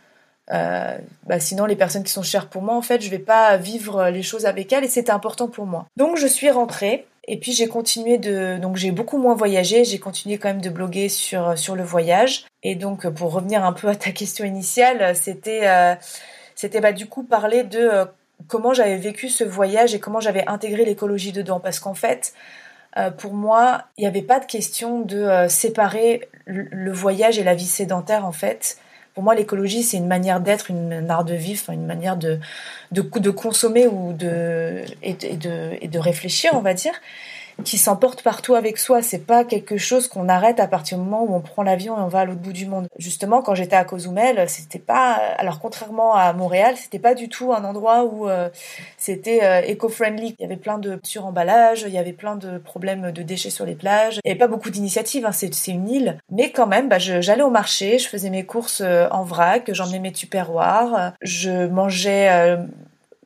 bah, 0.48 1.38
sinon 1.38 1.64
les 1.64 1.76
personnes 1.76 2.02
qui 2.02 2.12
sont 2.12 2.22
chères 2.22 2.48
pour 2.48 2.62
moi, 2.62 2.74
en 2.74 2.82
fait, 2.82 3.00
je 3.00 3.10
vais 3.10 3.20
pas 3.20 3.56
vivre 3.56 4.08
les 4.08 4.22
choses 4.22 4.46
avec 4.46 4.72
elles 4.72 4.84
et 4.84 4.88
c'était 4.88 5.12
important 5.12 5.46
pour 5.46 5.66
moi. 5.66 5.86
Donc 5.96 6.16
je 6.16 6.26
suis 6.26 6.50
rentrée. 6.50 7.06
Et 7.28 7.38
puis 7.38 7.52
j'ai 7.52 7.68
continué 7.68 8.18
de 8.18 8.56
donc 8.56 8.76
j'ai 8.76 8.90
beaucoup 8.90 9.18
moins 9.18 9.34
voyagé, 9.34 9.84
j'ai 9.84 10.00
continué 10.00 10.38
quand 10.38 10.48
même 10.48 10.62
de 10.62 10.70
bloguer 10.70 11.08
sur 11.08 11.56
sur 11.56 11.76
le 11.76 11.84
voyage 11.84 12.46
et 12.64 12.74
donc 12.74 13.08
pour 13.10 13.32
revenir 13.32 13.62
un 13.62 13.72
peu 13.72 13.88
à 13.88 13.94
ta 13.94 14.10
question 14.10 14.44
initiale, 14.44 15.14
c'était 15.14 15.68
c'était 16.60 16.82
bah, 16.82 16.92
du 16.92 17.06
coup 17.06 17.22
parler 17.22 17.64
de 17.64 17.78
euh, 17.78 18.04
comment 18.46 18.74
j'avais 18.74 18.98
vécu 18.98 19.30
ce 19.30 19.44
voyage 19.44 19.94
et 19.94 19.98
comment 19.98 20.20
j'avais 20.20 20.46
intégré 20.46 20.84
l'écologie 20.84 21.32
dedans. 21.32 21.58
Parce 21.58 21.80
qu'en 21.80 21.94
fait, 21.94 22.34
euh, 22.98 23.10
pour 23.10 23.32
moi, 23.32 23.84
il 23.96 24.02
n'y 24.02 24.06
avait 24.06 24.20
pas 24.20 24.40
de 24.40 24.44
question 24.44 25.00
de 25.00 25.16
euh, 25.16 25.48
séparer 25.48 26.28
le, 26.44 26.92
voyage 26.92 27.38
et 27.38 27.44
la 27.44 27.54
vie 27.54 27.64
sédentaire, 27.64 28.26
en 28.26 28.32
fait. 28.32 28.76
Pour 29.14 29.14
Pour 29.14 29.24
moi, 29.24 29.34
l'écologie, 29.34 29.82
c'est 29.82 29.96
une 29.96 30.06
manière 30.06 30.40
d'être, 30.40 30.70
une, 30.70 31.08
art 31.08 31.24
de 31.24 31.32
vivre, 31.32 31.70
une 31.70 31.86
manière 31.86 32.18
de, 32.18 32.38
de, 32.92 33.00
de 33.00 33.30
consommer 33.30 33.86
ou 33.86 34.12
de, 34.12 34.82
et 35.02 35.14
de, 35.14 35.78
et 35.80 35.88
de 35.88 35.98
réfléchir, 35.98 36.50
on 36.52 36.60
va 36.60 36.74
dire 36.74 36.92
qui 37.64 37.78
s'emporte 37.78 38.22
partout 38.22 38.54
avec 38.54 38.78
soi. 38.78 39.02
C'est 39.02 39.26
pas 39.26 39.44
quelque 39.44 39.76
chose 39.76 40.08
qu'on 40.08 40.28
arrête 40.28 40.60
à 40.60 40.66
partir 40.66 40.98
du 40.98 41.04
moment 41.04 41.24
où 41.24 41.34
on 41.34 41.40
prend 41.40 41.62
l'avion 41.62 41.96
et 41.96 42.00
on 42.00 42.08
va 42.08 42.20
à 42.20 42.24
l'autre 42.24 42.40
bout 42.40 42.52
du 42.52 42.66
monde. 42.66 42.88
Justement, 42.98 43.42
quand 43.42 43.54
j'étais 43.54 43.76
à 43.76 43.84
Cozumel, 43.84 44.48
c'était 44.48 44.78
pas, 44.78 45.14
alors 45.38 45.60
contrairement 45.60 46.14
à 46.14 46.32
Montréal, 46.32 46.74
c'était 46.76 46.98
pas 46.98 47.14
du 47.14 47.28
tout 47.28 47.52
un 47.52 47.64
endroit 47.64 48.04
où 48.04 48.28
euh, 48.28 48.48
c'était 48.96 49.40
euh, 49.42 49.62
éco-friendly. 49.66 50.36
Il 50.38 50.42
y 50.42 50.44
avait 50.44 50.56
plein 50.56 50.78
de 50.78 50.98
suremballages, 51.02 51.82
il 51.86 51.92
y 51.92 51.98
avait 51.98 52.12
plein 52.12 52.36
de 52.36 52.58
problèmes 52.58 53.12
de 53.12 53.22
déchets 53.22 53.50
sur 53.50 53.66
les 53.66 53.74
plages. 53.74 54.20
Il 54.24 54.28
y 54.28 54.30
avait 54.30 54.38
pas 54.38 54.48
beaucoup 54.48 54.70
d'initiatives. 54.70 55.26
Hein. 55.26 55.32
C'est, 55.32 55.50
une 55.68 55.88
île, 55.88 56.18
mais 56.30 56.50
quand 56.50 56.66
même, 56.66 56.88
bah, 56.88 56.98
j'allais 56.98 57.42
au 57.42 57.50
marché, 57.50 57.98
je 57.98 58.08
faisais 58.08 58.30
mes 58.30 58.44
courses 58.44 58.82
euh, 58.84 59.08
en 59.10 59.22
vrac, 59.22 59.70
j'emmenais 59.72 59.98
mes 59.98 60.12
tupperwares, 60.12 61.12
je 61.20 61.66
mangeais 61.66 62.56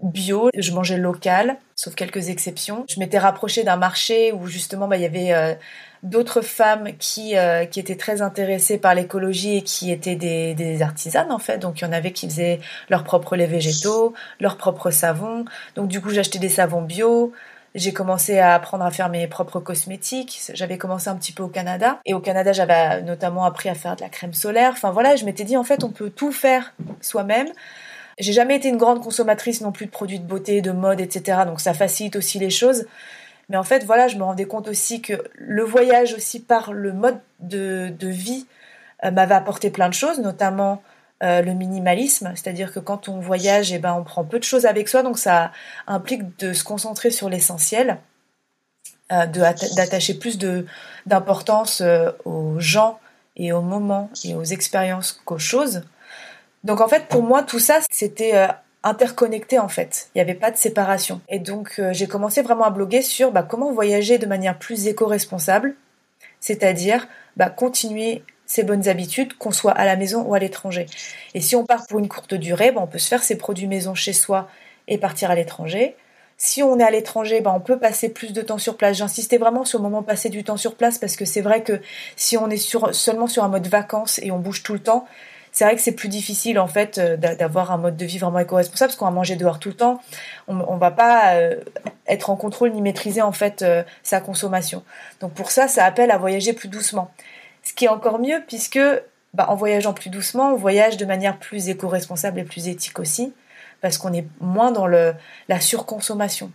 bio, 0.05 0.51
je 0.57 0.73
mangeais 0.73 0.97
local, 0.97 1.57
sauf 1.75 1.95
quelques 1.95 2.29
exceptions. 2.29 2.85
Je 2.89 2.99
m'étais 3.01 3.19
rapprochée 3.19 3.65
d'un 3.65 3.77
marché 3.77 4.33
où 4.33 4.47
justement 4.47 4.87
bah, 4.87 4.97
il 4.97 5.03
y 5.03 5.07
avait 5.07 5.33
euh, 5.33 5.55
d'autres 6.03 6.43
femmes 6.43 6.91
qui, 6.99 7.37
euh, 7.37 7.65
qui 7.65 7.81
étaient 7.81 7.97
très 7.97 8.23
intéressées 8.23 8.79
par 8.79 8.95
l'écologie 8.95 9.57
et 9.57 9.63
qui 9.63 9.91
étaient 9.91 10.17
des, 10.17 10.55
des 10.55 10.83
artisanes 10.83 11.33
en 11.33 11.39
fait. 11.39 11.59
Donc 11.59 11.81
il 11.81 11.85
y 11.85 11.87
en 11.87 11.93
avait 11.93 12.13
qui 12.13 12.29
faisaient 12.29 12.61
leurs 12.91 13.05
propres 13.05 13.37
laits 13.37 13.51
végétaux, 13.51 14.15
leurs 14.41 14.57
propres 14.57 14.91
savons. 14.91 15.45
Donc 15.75 15.89
du 15.89 16.01
coup 16.01 16.11
j'achetais 16.11 16.39
des 16.39 16.49
savons 16.49 16.83
bio. 16.83 17.33
J'ai 17.75 17.93
commencé 17.93 18.39
à 18.39 18.55
apprendre 18.55 18.85
à 18.85 18.91
faire 18.93 19.09
mes 19.09 19.27
propres 19.27 19.59
cosmétiques. 19.59 20.41
J'avais 20.55 20.79
commencé 20.79 21.09
un 21.09 21.17
petit 21.17 21.33
peu 21.33 21.43
au 21.43 21.49
Canada. 21.49 21.99
Et 22.05 22.15
au 22.15 22.21
Canada, 22.21 22.53
j'avais 22.53 23.03
notamment 23.03 23.45
appris 23.45 23.69
à 23.69 23.75
faire 23.75 23.97
de 23.97 24.03
la 24.03 24.09
crème 24.09 24.33
solaire. 24.33 24.71
Enfin 24.75 24.93
voilà, 24.93 25.17
je 25.17 25.25
m'étais 25.25 25.43
dit, 25.43 25.57
en 25.57 25.65
fait, 25.65 25.83
on 25.83 25.91
peut 25.91 26.11
tout 26.11 26.31
faire 26.31 26.73
soi-même. 27.01 27.49
J'ai 28.19 28.33
jamais 28.33 28.57
été 28.57 28.69
une 28.69 28.77
grande 28.77 29.03
consommatrice 29.03 29.61
non 29.61 29.73
plus 29.73 29.87
de 29.87 29.91
produits 29.91 30.21
de 30.21 30.27
beauté, 30.27 30.63
de 30.63 30.71
mode, 30.71 31.01
etc. 31.01 31.43
Donc 31.47 31.61
ça 31.61 31.75
facilite 31.75 32.17
aussi 32.17 32.39
les 32.39 32.51
choses. 32.51 32.87
Mais 33.49 33.57
en 33.57 33.65
fait, 33.65 33.85
voilà, 33.85 34.09
je 34.09 34.17
me 34.17 34.23
rendais 34.23 34.47
compte 34.47 34.69
aussi 34.69 35.03
que 35.03 35.15
le 35.35 35.63
voyage 35.63 36.15
aussi 36.15 36.41
par 36.41 36.73
le 36.73 36.93
mode 36.93 37.19
de, 37.41 37.93
vie 38.01 38.47
euh, 39.05 39.11
m'avait 39.11 39.35
apporté 39.35 39.71
plein 39.71 39.89
de 39.89 39.95
choses, 39.95 40.19
notamment 40.21 40.83
euh, 41.23 41.43
le 41.43 41.53
minimalisme, 41.53 42.33
c'est-à-dire 42.35 42.73
que 42.73 42.81
quand 42.81 43.09
on 43.09 43.21
voyage, 43.21 43.73
eh 43.73 43.79
ben, 43.79 43.95
on 43.95 44.05
prend 44.05 44.25
peu 44.25 44.39
de 44.39 44.45
choses 44.45 44.67
avec 44.67 44.89
soi, 44.89 45.03
donc 45.03 45.19
ça 45.19 45.53
implique 45.87 46.39
de 46.39 46.53
se 46.53 46.65
concentrer 46.65 47.11
sur 47.11 47.29
l'essentiel, 47.29 47.99
euh, 49.13 49.27
d'attacher 49.27 50.15
plus 50.15 50.39
d'importance 51.07 51.83
aux 52.25 52.59
gens 52.59 52.99
et 53.37 53.53
aux 53.53 53.63
moments 53.63 54.11
et 54.25 54.35
aux 54.35 54.45
expériences 54.45 55.13
qu'aux 55.25 55.39
choses. 55.39 55.83
Donc 56.65 56.81
en 56.81 56.89
fait, 56.89 57.07
pour 57.07 57.23
moi, 57.23 57.43
tout 57.43 57.59
ça, 57.59 57.81
c'était 57.91 58.35
euh, 58.35 58.49
interconnecté 58.83 59.59
en 59.59 59.69
fait. 59.69 60.09
Il 60.15 60.19
n'y 60.19 60.23
avait 60.23 60.35
pas 60.35 60.51
de 60.51 60.57
séparation. 60.57 61.21
Et 61.29 61.39
donc 61.39 61.75
euh, 61.79 61.93
j'ai 61.93 62.07
commencé 62.07 62.43
vraiment 62.43 62.65
à 62.65 62.71
bloguer 62.71 63.03
sur 63.03 63.33
bah, 63.33 63.43
comment 63.43 63.73
voyager 63.73 64.19
de 64.19 64.27
manière 64.27 64.59
plus 64.59 64.87
éco-responsable, 64.87 65.75
c'est-à-dire 66.41 67.07
bah, 67.37 67.51
continuer 67.51 68.23
ses 68.47 68.63
bonnes 68.63 68.89
habitudes, 68.89 69.37
qu'on 69.39 69.53
soit 69.53 69.73
à 69.73 69.87
la 69.87 69.97
maison 69.97 70.23
ou 70.23 70.35
à 70.35 70.39
l'étranger. 70.39 70.87
Et 71.33 71.41
si 71.41 71.57
on 71.57 71.65
part 71.65 71.87
pour 71.87 71.99
une 71.99 72.09
courte 72.09 72.35
durée, 72.35 72.73
bah, 72.73 72.81
on 72.83 72.87
peut 72.87 72.99
se 72.99 73.09
faire 73.09 73.23
ses 73.23 73.37
produits 73.37 73.67
maison 73.67 73.95
chez 73.95 74.13
soi 74.13 74.49
et 74.87 74.99
partir 74.99 75.31
à 75.31 75.35
l'étranger. 75.35 75.97
Si 76.37 76.63
on 76.63 76.79
est 76.79 76.85
à 76.85 76.91
l'étranger, 76.91 77.41
bah, 77.41 77.53
on 77.55 77.61
peut 77.61 77.79
passer 77.79 78.11
plus 78.11 78.33
de 78.33 78.43
temps 78.43 78.59
sur 78.59 78.77
place. 78.77 78.99
J'insistais 78.99 79.39
vraiment 79.39 79.65
sur 79.65 79.79
le 79.79 79.85
moment 79.85 80.03
passer 80.03 80.29
du 80.29 80.45
temps 80.45 80.57
sur 80.59 80.75
place 80.75 80.99
parce 80.99 81.17
que 81.17 81.25
c'est 81.25 81.41
vrai 81.41 81.63
que 81.63 81.81
si 82.17 82.37
on 82.37 82.51
est 82.51 82.59
seulement 82.93 83.29
sur 83.29 83.45
un 83.45 83.49
mode 83.49 83.67
vacances 83.67 84.19
et 84.23 84.31
on 84.31 84.39
bouge 84.39 84.63
tout 84.63 84.75
le 84.75 84.81
temps, 84.81 85.07
c'est 85.55 85.65
vrai 85.65 85.77
que 85.77 85.81
c'est 85.81 85.93
plus 85.93 86.09
difficile 86.09 86.59
en 86.59 86.67
fait 86.67 86.99
euh, 86.99 87.17
d'avoir 87.17 87.71
un 87.71 87.79
mode 87.79 87.97
de 87.97 88.05
vie 88.05 88.19
vraiment 88.19 88.41
éco-responsable 88.41 88.89
parce 88.89 88.97
qu'on 88.97 89.05
va 89.05 89.13
manger 89.13 89.37
dehors 89.37 89.61
tout 89.61 89.69
le 89.69 89.77
temps. 89.77 90.01
On, 90.49 90.59
on 90.59 90.77
va 90.77 90.91
pas 90.91 91.37
euh, 91.37 91.61
être 92.09 92.29
en 92.29 92.37
contrôle 92.37 92.73
ni 92.73 92.83
maîtriser 92.83 93.23
en 93.23 93.31
fait 93.31 93.63
euh, 93.63 93.85
sa 94.03 94.21
consommation. 94.21 94.83
Donc 95.21 95.33
pour 95.33 95.53
ça, 95.53 95.69
ça 95.69 95.85
appelle 95.85 96.11
à 96.11 96.19
voyager 96.19 96.55
plus 96.55 96.67
doucement. 96.67 97.13
Ce 97.63 97.73
qui 97.73 97.85
est 97.85 97.89
encore 97.89 98.19
mieux 98.19 98.43
puisque 98.49 98.81
bah, 99.33 99.47
en 99.49 99.55
voyageant 99.55 99.93
plus 99.93 100.11
doucement, 100.11 100.53
on 100.53 100.57
voyage 100.57 100.97
de 100.97 101.05
manière 101.05 101.39
plus 101.39 101.69
éco-responsable 101.69 102.41
et 102.41 102.45
plus 102.45 102.67
éthique 102.67 102.99
aussi 102.99 103.33
parce 103.81 103.97
qu'on 103.97 104.13
est 104.13 104.27
moins 104.41 104.73
dans 104.73 104.89
la 104.89 105.61
surconsommation. 105.61 106.51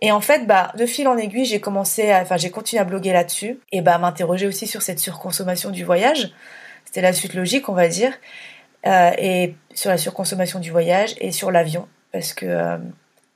Et 0.00 0.12
en 0.12 0.20
fait, 0.20 0.46
bah, 0.46 0.72
de 0.76 0.84
fil 0.84 1.08
en 1.08 1.16
aiguille, 1.16 1.46
j'ai 1.46 1.60
commencé, 1.60 2.12
enfin, 2.12 2.36
j'ai 2.36 2.50
continué 2.50 2.80
à 2.80 2.84
bloguer 2.84 3.12
là-dessus 3.12 3.60
et 3.72 3.80
bah, 3.80 3.96
m'interroger 3.96 4.46
aussi 4.46 4.66
sur 4.66 4.82
cette 4.82 4.98
surconsommation 4.98 5.70
du 5.70 5.84
voyage. 5.84 6.34
C'était 6.94 7.08
la 7.08 7.12
suite 7.12 7.34
logique, 7.34 7.68
on 7.68 7.72
va 7.72 7.88
dire. 7.88 8.12
Euh, 8.86 9.10
et 9.18 9.56
sur 9.74 9.90
la 9.90 9.98
surconsommation 9.98 10.60
du 10.60 10.70
voyage 10.70 11.16
et 11.18 11.32
sur 11.32 11.50
l'avion. 11.50 11.88
Parce 12.12 12.32
que, 12.32 12.46
euh, 12.46 12.76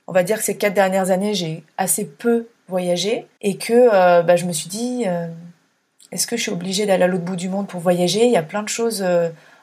on 0.07 0.13
va 0.13 0.23
dire 0.23 0.37
que 0.37 0.45
ces 0.45 0.55
quatre 0.55 0.73
dernières 0.73 1.11
années, 1.11 1.33
j'ai 1.33 1.65
assez 1.77 2.05
peu 2.05 2.47
voyagé 2.69 3.27
et 3.41 3.57
que 3.57 3.73
euh, 3.73 4.21
bah, 4.21 4.37
je 4.37 4.45
me 4.45 4.53
suis 4.53 4.69
dit, 4.69 5.03
est-ce 6.13 6.25
que 6.25 6.37
je 6.37 6.43
suis 6.43 6.51
obligée 6.53 6.85
d'aller 6.85 7.03
à 7.03 7.07
l'autre 7.07 7.25
bout 7.25 7.35
du 7.35 7.49
monde 7.49 7.67
pour 7.67 7.81
voyager? 7.81 8.23
Il 8.23 8.31
y 8.31 8.37
a 8.37 8.43
plein 8.43 8.63
de 8.63 8.69
choses 8.69 9.05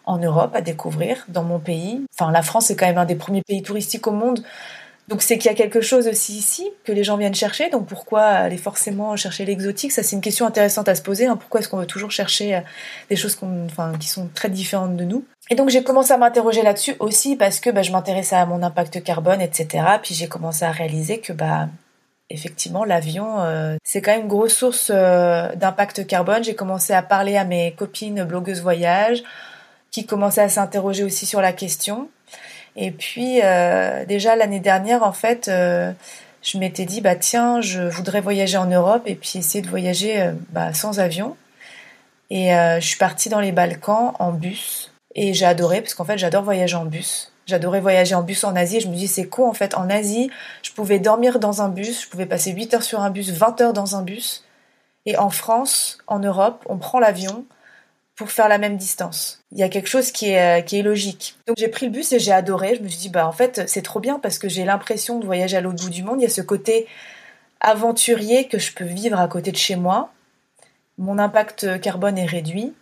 en 0.05 0.19
Europe 0.19 0.55
à 0.55 0.61
découvrir, 0.61 1.25
dans 1.29 1.45
mon 1.45 1.59
pays. 1.59 2.05
Enfin, 2.13 2.31
la 2.31 2.43
France 2.43 2.71
est 2.71 2.77
quand 2.77 2.87
même 2.87 2.99
un 2.99 3.07
des 3.07 3.17
premiers 3.17 3.43
pays 3.49 3.63
touristiques 3.63 4.07
au 4.07 4.13
monde. 4.13 4.43
Donc 5.09 5.23
c'est 5.23 5.39
qu'il 5.39 5.49
y 5.49 5.55
a 5.55 5.57
quelque 5.57 5.81
chose 5.81 6.09
aussi 6.09 6.37
ici 6.37 6.69
que 6.85 6.91
les 6.91 7.05
gens 7.05 7.17
viennent 7.17 7.35
chercher. 7.35 7.71
Donc 7.71 7.87
pourquoi 7.87 8.23
aller 8.23 8.57
forcément 8.57 9.15
chercher 9.17 9.45
l'exotique? 9.45 9.93
Ça 9.93 10.03
c'est 10.03 10.17
une 10.17 10.23
question 10.23 10.47
intéressante 10.47 10.89
à 10.89 10.95
se 10.97 11.03
poser. 11.03 11.27
Hein. 11.27 11.37
Pourquoi 11.37 11.61
est-ce 11.61 11.69
qu'on 11.69 11.79
veut 11.79 11.87
toujours 11.87 12.11
chercher 12.11 12.57
euh, 12.57 12.61
des 13.09 13.17
choses 13.17 13.39
qui 14.01 14.09
sont 14.09 14.29
très 14.35 14.49
différentes 14.49 14.97
de 14.97 15.05
nous? 15.05 15.25
Et 15.49 15.55
donc 15.55 15.69
j'ai 15.69 15.85
commencé 15.85 16.13
à 16.13 16.19
m'interroger 16.19 16.63
là-dessus 16.63 16.97
aussi 16.99 17.37
parce 17.37 17.61
que 17.61 17.71
bah, 17.71 17.83
je 17.83 17.93
m'intéressais 17.93 18.35
à 18.35 18.47
mon 18.47 18.63
impact 18.65 19.03
carbone, 19.05 19.41
etc. 19.41 19.85
Puis 20.03 20.15
j'ai 20.15 20.27
commencé 20.27 20.65
à 20.65 20.73
réaliser 20.73 21.21
que 21.21 21.33
bah 21.33 21.69
effectivement 22.29 22.85
l'avion 22.85 23.41
euh, 23.43 23.77
c'est 23.85 24.03
quand 24.03 24.11
même 24.11 24.23
une 24.23 24.29
grosse 24.29 24.55
source 24.55 24.91
euh, 24.93 25.55
d'impact 25.55 26.05
carbone. 26.09 26.43
J'ai 26.43 26.57
commencé 26.57 26.93
à 26.93 27.03
parler 27.03 27.37
à 27.37 27.45
mes 27.45 27.73
copines 27.79 28.25
blogueuses 28.25 28.61
voyage 28.61 29.23
qui 29.93 30.05
commençaient 30.05 30.43
à 30.43 30.49
s'interroger 30.49 31.05
aussi 31.05 31.27
sur 31.27 31.41
la 31.41 31.53
question. 31.53 32.09
Et 32.77 32.91
puis 32.91 33.41
euh, 33.43 34.05
déjà 34.05 34.37
l'année 34.37 34.61
dernière, 34.61 35.03
en 35.03 35.13
fait, 35.13 35.49
euh, 35.49 35.93
je 36.43 36.59
m'étais 36.59 36.85
dit 36.85 37.01
bah 37.01 37.17
tiens, 37.17 37.61
je 37.61 37.83
voudrais 37.83 38.21
voyager 38.21 38.59
en 38.59 38.67
Europe 38.67 39.03
et 39.07 39.15
puis 39.15 39.39
essayer 39.39 39.63
de 39.63 39.69
voyager 39.69 40.21
euh, 40.21 40.33
bah, 40.51 40.75
sans 40.75 41.01
avion. 41.01 41.37
Et 42.29 42.49
je 42.49 42.85
suis 42.85 42.99
partie 42.99 43.29
dans 43.29 43.39
les 43.39 43.53
Balkans 43.53 44.13
en 44.19 44.33
bus 44.33 44.91
et 45.15 45.33
j'ai 45.33 45.47
adoré 45.47 45.81
parce 45.81 45.95
qu'en 45.95 46.05
fait 46.05 46.19
j'adore 46.19 46.43
voyager 46.43 46.75
en 46.75 46.85
bus. 46.85 47.33
J'adorais 47.47 47.81
voyager 47.81 48.17
en 48.17 48.23
bus 48.23 48.43
en 48.43 48.57
Asie. 48.57 48.79
Et 48.79 48.81
je 48.81 48.89
me 48.89 48.97
dis 48.97 49.07
c'est 49.07 49.29
quoi 49.29 49.49
en 49.49 49.53
fait 49.53 49.77
en 49.77 49.89
Asie, 49.89 50.29
je 50.65 50.73
pouvais 50.73 50.99
dormir 50.99 51.39
dans 51.39 51.63
un 51.63 51.69
bus, 51.69 52.03
je 52.03 52.09
pouvais 52.09 52.27
passer 52.27 52.51
8 52.51 52.75
heures 52.75 52.83
sur 52.83 53.01
un 53.01 53.11
bus, 53.11 53.31
20 53.31 53.61
heures 53.61 53.73
dans 53.73 53.95
un 53.95 54.03
bus. 54.03 54.45
Et 55.07 55.17
en 55.17 55.31
France, 55.31 55.99
en 56.09 56.19
Europe, 56.19 56.65
on 56.67 56.79
prend 56.79 56.99
l'avion, 56.99 57.45
pour 58.17 58.31
faire 58.31 58.49
la 58.49 58.57
même 58.57 58.79
distance. 58.79 59.43
Il 59.53 59.59
y 59.59 59.63
a 59.63 59.69
quelque 59.69 59.89
chose 59.89 60.11
qui 60.11 60.31
est, 60.31 60.61
euh, 60.61 60.63
qui 60.63 60.79
est 60.79 60.83
logique. 60.83 61.37
Donc 61.47 61.59
j'ai 61.59 61.69
pris 61.69 61.87
le 61.87 61.93
bus 61.93 62.13
et 62.13 62.19
j'ai 62.19 62.33
adoré. 62.33 62.75
Je 62.75 62.83
me 62.83 62.89
suis 62.89 62.99
dit, 62.99 63.09
bah 63.11 63.29
en 63.29 63.33
fait, 63.33 63.69
c'est 63.69 63.83
trop 63.83 64.01
bien 64.01 64.19
parce 64.19 64.39
que 64.39 64.49
j'ai 64.49 64.65
l'impression 64.65 65.19
de 65.19 65.27
voyager 65.27 65.59
à 65.59 65.61
l'autre 65.61 65.85
bout 65.85 65.91
du 65.91 66.03
monde. 66.03 66.21
Il 66.21 66.23
y 66.23 66.27
a 66.27 66.31
ce 66.31 66.41
côté 66.41 66.87
aventurier 67.61 68.49
que 68.49 68.59
je 68.59 68.73
peux 68.73 68.85
vivre 68.85 69.21
à 69.21 69.29
côté 69.29 69.53
de 69.53 69.57
chez 69.57 69.77
moi. 69.77 70.11
Mon 70.97 71.19
impact 71.19 71.79
carbone 71.81 72.17
est 72.17 72.27
réduit. 72.27 72.73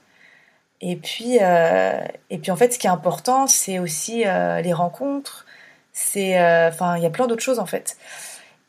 Et 0.81 0.97
puis, 0.97 1.39
euh, 1.41 1.99
et 2.31 2.39
puis 2.39 2.53
en 2.53 2.57
fait, 2.57 2.73
ce 2.73 2.79
qui 2.79 2.87
est 2.87 2.91
important, 2.91 3.49
c'est 3.49 3.81
aussi 3.81 4.25
euh, 4.27 4.61
les 4.61 4.73
rencontres. 4.73 5.47
C'est, 5.93 6.35
enfin, 6.69 6.97
il 6.97 7.03
y 7.03 7.07
a 7.07 7.11
plein 7.11 7.27
d'autres 7.27 7.43
choses 7.43 7.61
en 7.61 7.67
fait. 7.67 7.97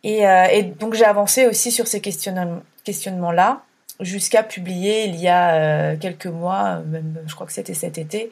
Et, 0.03 0.21
et 0.51 0.61
donc 0.61 0.93
j'ai 0.93 1.05
avancé 1.05 1.47
aussi 1.47 1.71
sur 1.71 1.87
ces 1.87 1.99
questionnements-là 1.99 3.64
jusqu'à 3.99 4.43
publier 4.43 5.05
il 5.05 5.15
y 5.15 5.27
a 5.27 5.55
euh, 5.55 5.95
quelques 5.97 6.25
mois, 6.27 6.81
même 6.87 7.21
je 7.27 7.35
crois 7.35 7.47
que 7.47 7.53
c'était 7.53 7.73
cet 7.73 7.97
été, 7.97 8.31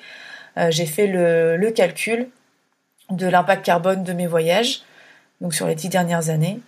euh, 0.58 0.70
j'ai 0.72 0.86
fait 0.86 1.08
le, 1.08 1.58
le, 1.58 1.72
calcul 1.72 2.30
de 3.10 3.28
l'impact 3.28 3.66
carbone 3.66 4.04
de 4.04 4.14
mes 4.14 4.28
voyages, 4.28 4.82
donc 5.42 5.54
sur 5.54 5.68
les 5.68 5.76
dix 5.76 5.90
dernières 5.90 6.30
années. 6.30 6.60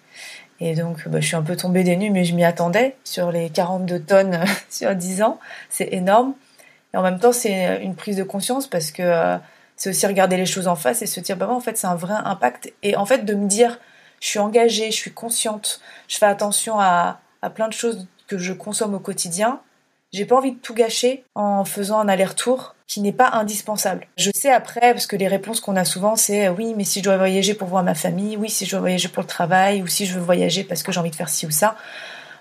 Et 0.60 0.74
donc, 0.76 1.08
bah, 1.08 1.20
je 1.20 1.28
suis 1.28 1.36
un 1.36 1.42
peu 1.42 1.56
tombée 1.56 1.84
des 1.84 1.98
nues, 1.98 2.12
mais 2.12 2.24
je 2.24 2.34
m'y 2.34 2.46
attendais 2.46 2.96
sur 3.04 3.32
les 3.32 3.50
42 3.50 4.00
tonnes 4.00 4.44
sur 4.70 4.96
10 4.96 5.22
ans. 5.22 5.40
C'est 5.70 5.94
énorme. 5.94 6.34
Et 6.94 6.98
en 6.98 7.02
même 7.02 7.20
temps, 7.20 7.34
c'est 7.34 7.84
une 7.84 7.96
prise 7.96 8.16
de 8.16 8.24
conscience 8.24 8.68
parce 8.68 8.92
que 8.92 9.04
euh, 9.04 9.38
c'est 9.76 9.90
aussi 9.90 10.08
regarder 10.08 10.38
les 10.38 10.46
choses 10.46 10.68
en 10.68 10.76
face 10.76 11.02
et 11.02 11.08
se 11.08 11.20
dire, 11.20 11.36
bah, 11.36 11.50
en 11.50 11.60
fait, 11.60 11.78
c'est 11.78 11.88
un 11.88 11.96
vrai 11.96 12.14
impact. 12.24 12.74
Et 12.84 12.96
en 12.96 13.06
fait, 13.06 13.26
de 13.26 13.34
me 13.36 13.48
dire, 13.48 13.80
je 14.22 14.28
suis 14.28 14.40
engagée, 14.40 14.92
je 14.92 14.96
suis 14.96 15.12
consciente, 15.12 15.82
je 16.08 16.18
fais 16.18 16.26
attention 16.26 16.80
à, 16.80 17.20
à 17.42 17.50
plein 17.50 17.68
de 17.68 17.74
choses 17.74 18.08
que 18.28 18.38
je 18.38 18.54
consomme 18.54 18.94
au 18.94 19.00
quotidien, 19.00 19.60
j'ai 20.16 20.26
pas 20.26 20.38
envie 20.38 20.54
de 20.54 20.60
tout 20.60 20.74
gâcher 20.74 21.24
en 21.36 21.66
faisant 21.66 22.00
un 22.00 22.08
aller-retour 22.08 22.76
qui 22.88 23.02
n'est 23.02 23.12
pas 23.12 23.32
indispensable. 23.32 24.08
Je 24.18 24.32
sais 24.34 24.52
après, 24.52 24.94
parce 24.94 25.08
que 25.08 25.16
les 25.16 25.28
réponses 25.28 25.60
qu'on 25.60 25.76
a 25.76 25.86
souvent, 25.86 26.16
c'est 26.16 26.48
euh, 26.48 26.54
oui, 26.54 26.74
mais 26.78 26.84
si 26.84 27.00
je 27.00 27.04
dois 27.04 27.18
voyager 27.18 27.54
pour 27.54 27.68
voir 27.68 27.84
ma 27.84 27.96
famille, 27.96 28.38
oui, 28.38 28.50
si 28.50 28.66
je 28.66 28.72
dois 28.72 28.80
voyager 28.80 29.10
pour 29.10 29.24
le 29.24 29.28
travail, 29.28 29.82
ou 29.82 29.88
si 29.88 30.06
je 30.06 30.14
veux 30.14 30.22
voyager 30.24 30.64
parce 30.64 30.84
que 30.84 30.92
j'ai 30.92 31.00
envie 31.00 31.10
de 31.10 31.16
faire 31.16 31.30
ci 31.30 31.46
ou 31.46 31.52
ça. 31.52 31.76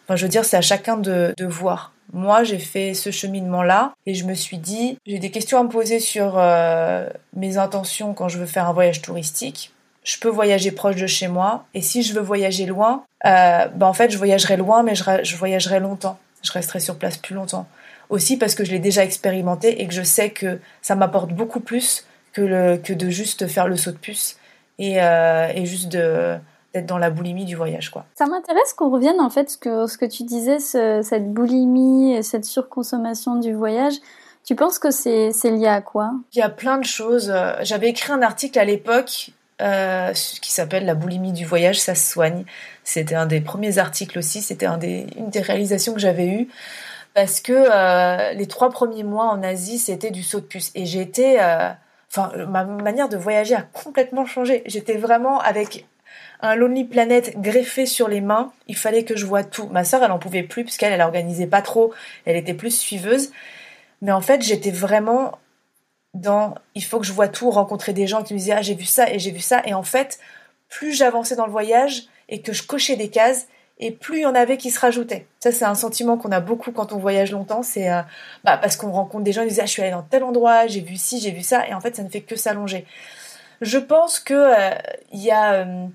Enfin, 0.05 0.17
je 0.17 0.23
veux 0.23 0.29
dire, 0.29 0.45
c'est 0.45 0.57
à 0.57 0.61
chacun 0.61 0.99
de, 0.99 1.35
voir. 1.41 1.93
moi, 2.13 2.45
j'ai 2.45 2.59
fait 2.59 2.93
ce 2.93 3.11
cheminement-là 3.11 3.95
et 4.05 4.15
je 4.15 4.25
me 4.25 4.35
suis 4.35 4.59
dit, 4.59 4.99
j'ai 5.07 5.19
des 5.19 5.31
questions 5.31 5.59
à 5.59 5.65
me 5.65 5.71
poser 5.71 5.99
sur 5.99 6.35
euh, 6.37 7.09
mes 7.35 7.57
intentions 7.57 8.13
quand 8.13 8.29
je 8.29 8.39
veux 8.39 8.47
faire 8.47 8.69
un 8.69 8.75
voyage 8.75 9.01
touristique. 9.01 9.73
Je 10.05 10.19
peux 10.19 10.29
voyager 10.29 10.71
proche 10.71 10.97
de 10.97 11.07
chez 11.07 11.29
moi 11.29 11.65
et 11.75 11.81
si 11.81 12.03
je 12.03 12.15
veux 12.15 12.21
voyager 12.21 12.67
loin, 12.67 13.05
euh, 13.25 13.67
ben 13.69 13.87
en 13.87 13.95
fait, 13.95 14.11
je 14.11 14.19
voyagerai 14.19 14.57
loin, 14.57 14.83
mais 14.83 14.95
je, 14.95 15.03
je 15.23 15.37
voyagerai 15.37 15.81
longtemps. 15.81 16.19
Je 16.43 16.53
resterai 16.53 16.79
sur 16.79 16.97
place 16.97 17.17
plus 17.17 17.35
longtemps. 17.35 17.67
Aussi 18.11 18.37
parce 18.37 18.55
que 18.55 18.65
je 18.65 18.71
l'ai 18.71 18.79
déjà 18.79 19.03
expérimenté 19.03 19.81
et 19.81 19.89
que 19.89 19.95
je 19.95 20.03
sais 20.03 20.29
que 20.31 20.61
ça 20.83 20.95
m'apporte 20.95 21.33
beaucoup 21.33 21.61
plus 21.61 22.05
que, 22.35 22.43
le, 22.43 22.77
que 22.77 22.93
de 22.93 23.09
juste 23.09 23.47
faire 23.47 23.67
le 23.67 23.79
saut 23.79 23.93
de 23.93 23.97
puce 23.97 24.37
et, 24.79 25.03
euh, 25.03 25.49
et 25.55 25.65
juste 25.67 25.89
de 25.89 26.37
d'être 26.75 26.87
dans 26.87 26.99
la 26.99 27.09
boulimie 27.09 27.45
du 27.45 27.55
voyage 27.55 27.91
quoi. 27.91 28.05
Ça 28.17 28.27
m'intéresse 28.27 28.73
qu'on 28.73 28.91
revienne 28.91 29.21
en 29.21 29.31
fait 29.31 29.49
ce 29.49 29.57
que 29.57 29.87
ce 29.87 29.97
que 29.97 30.07
tu 30.07 30.25
disais 30.25 30.59
cette 30.59 31.33
boulimie 31.33 32.15
et 32.15 32.25
cette 32.25 32.45
surconsommation 32.45 33.37
du 33.37 33.55
voyage. 33.55 33.95
Tu 34.45 34.57
penses 34.57 34.81
que 34.81 34.91
c'est 34.91 35.31
c'est 35.31 35.53
lié 35.53 35.69
à 35.69 35.81
quoi? 35.81 36.11
Il 36.33 36.41
y 36.41 36.43
a 36.43 36.49
plein 36.49 36.79
de 36.79 36.85
choses. 36.85 37.33
J'avais 37.63 37.91
écrit 37.91 38.13
un 38.13 38.23
article 38.23 38.59
à 38.59 38.65
l'époque 38.65 39.31
euh, 39.63 40.13
qui 40.13 40.53
s'appelle 40.53 40.85
La 40.85 40.95
boulimie 40.95 41.33
du 41.33 41.45
voyage, 41.45 41.81
ça 41.81 41.95
se 41.95 42.13
soigne. 42.13 42.45
C'était 42.83 43.15
un 43.15 43.27
des 43.27 43.41
premiers 43.41 43.79
articles 43.79 44.19
aussi, 44.19 44.43
c'était 44.43 44.67
une 44.67 45.31
des 45.31 45.41
réalisations 45.41 45.95
que 45.95 46.01
j'avais 46.01 46.27
eues. 46.27 46.49
Parce 47.15 47.41
que 47.41 47.53
euh, 47.53 48.33
les 48.33 48.47
trois 48.47 48.71
premiers 48.71 49.05
mois 49.05 49.27
en 49.27 49.43
Asie, 49.43 49.79
c'était 49.79 50.11
du 50.11 50.23
saut 50.23 50.41
de 50.41 50.47
puce. 50.47 50.73
Et 50.75 50.85
j'étais... 50.85 51.37
Euh, 51.39 51.71
enfin, 52.11 52.33
ma 52.49 52.65
manière 52.65 53.09
de 53.09 53.17
voyager 53.17 53.55
a 53.55 53.63
complètement 53.63 54.27
changé. 54.27 54.65
J'étais 54.67 54.97
vraiment 54.97 55.39
avec 55.41 55.87
un 56.41 56.57
Lonely 56.57 56.85
Planet 56.85 57.41
greffé 57.41 57.87
sur 57.87 58.09
les 58.09 58.21
mains. 58.21 58.53
Il 58.67 58.77
fallait 58.77 59.05
que 59.05 59.17
je 59.17 59.27
vois 59.27 59.45
tout. 59.45 59.69
Ma 59.69 59.85
sœur, 59.85 60.03
elle 60.03 60.11
en 60.11 60.19
pouvait 60.19 60.43
plus 60.43 60.65
puisqu'elle, 60.65 60.93
elle 60.93 61.01
organisait 61.01 61.47
pas 61.47 61.63
trop. 61.63 61.95
Elle 62.25 62.37
était 62.37 62.55
plus 62.55 62.77
suiveuse. 62.77 63.31
Mais 64.03 64.13
en 64.13 64.21
fait, 64.21 64.43
j'étais 64.43 64.73
vraiment 64.73 65.39
dans 66.15 66.55
il 66.75 66.85
faut 66.85 67.01
que 67.01 67.07
je 67.07 67.13
vois 67.13 67.29
tout, 67.29 67.51
rencontrer 67.51 67.93
des 67.93 68.07
gens 68.07 68.23
qui 68.23 68.35
me 68.35 68.39
disaient 68.39 68.55
ah 68.57 68.63
j'ai 68.63 68.75
vu 68.75 68.85
ça 68.85 69.11
et 69.11 69.19
j'ai 69.19 69.31
vu 69.31 69.41
ça. 69.41 69.63
Et 69.67 69.75
en 69.75 69.83
fait, 69.83 70.19
plus 70.69 70.93
j'avançais 70.93 71.37
dans 71.37 71.47
le 71.47 71.53
voyage 71.53 72.05
et 72.29 72.41
que 72.41 72.53
je 72.53 72.63
cochais 72.63 72.97
des 72.97 73.11
cases, 73.11 73.47
et 73.79 73.91
plus 73.91 74.19
il 74.19 74.23
y 74.23 74.27
en 74.27 74.35
avait 74.35 74.57
qui 74.57 74.71
se 74.71 74.79
rajoutaient. 74.79 75.27
Ça, 75.41 75.53
c'est 75.53 75.65
un 75.65 75.75
sentiment 75.75 76.17
qu'on 76.17 76.31
a 76.31 76.41
beaucoup 76.41 76.71
quand 76.73 76.93
on 76.93 76.99
voyage 76.99 77.33
longtemps. 77.33 77.63
C'est 77.63 77.91
euh, 77.91 78.03
bah, 78.45 78.57
parce 78.57 78.77
qu'on 78.77 78.93
rencontre 78.93 79.25
des 79.25 79.33
gens, 79.33 79.43
ils 79.43 79.49
disent 79.49 79.61
ah, 79.61 79.67
je 79.67 79.73
suis 79.73 79.83
allée 79.83 79.91
dans 79.91 80.03
tel 80.03 80.23
endroit, 80.23 80.67
j'ai 80.67 80.81
vu 80.81 80.97
ci, 80.97 81.21
j'ai 81.21 81.33
vu 81.33 81.43
ça, 81.43 81.67
et 81.69 81.75
en 81.75 81.81
fait, 81.81 81.97
ça 81.97 82.03
ne 82.03 82.09
fait 82.09 82.21
que 82.21 82.37
s'allonger. 82.37 82.87
Je 83.61 83.79
pense 83.79 84.21
que 84.21 84.35
euh, 84.35 84.75
il 85.13 85.23
y 85.23 85.31
a 85.31 85.55
euh, 85.55 85.87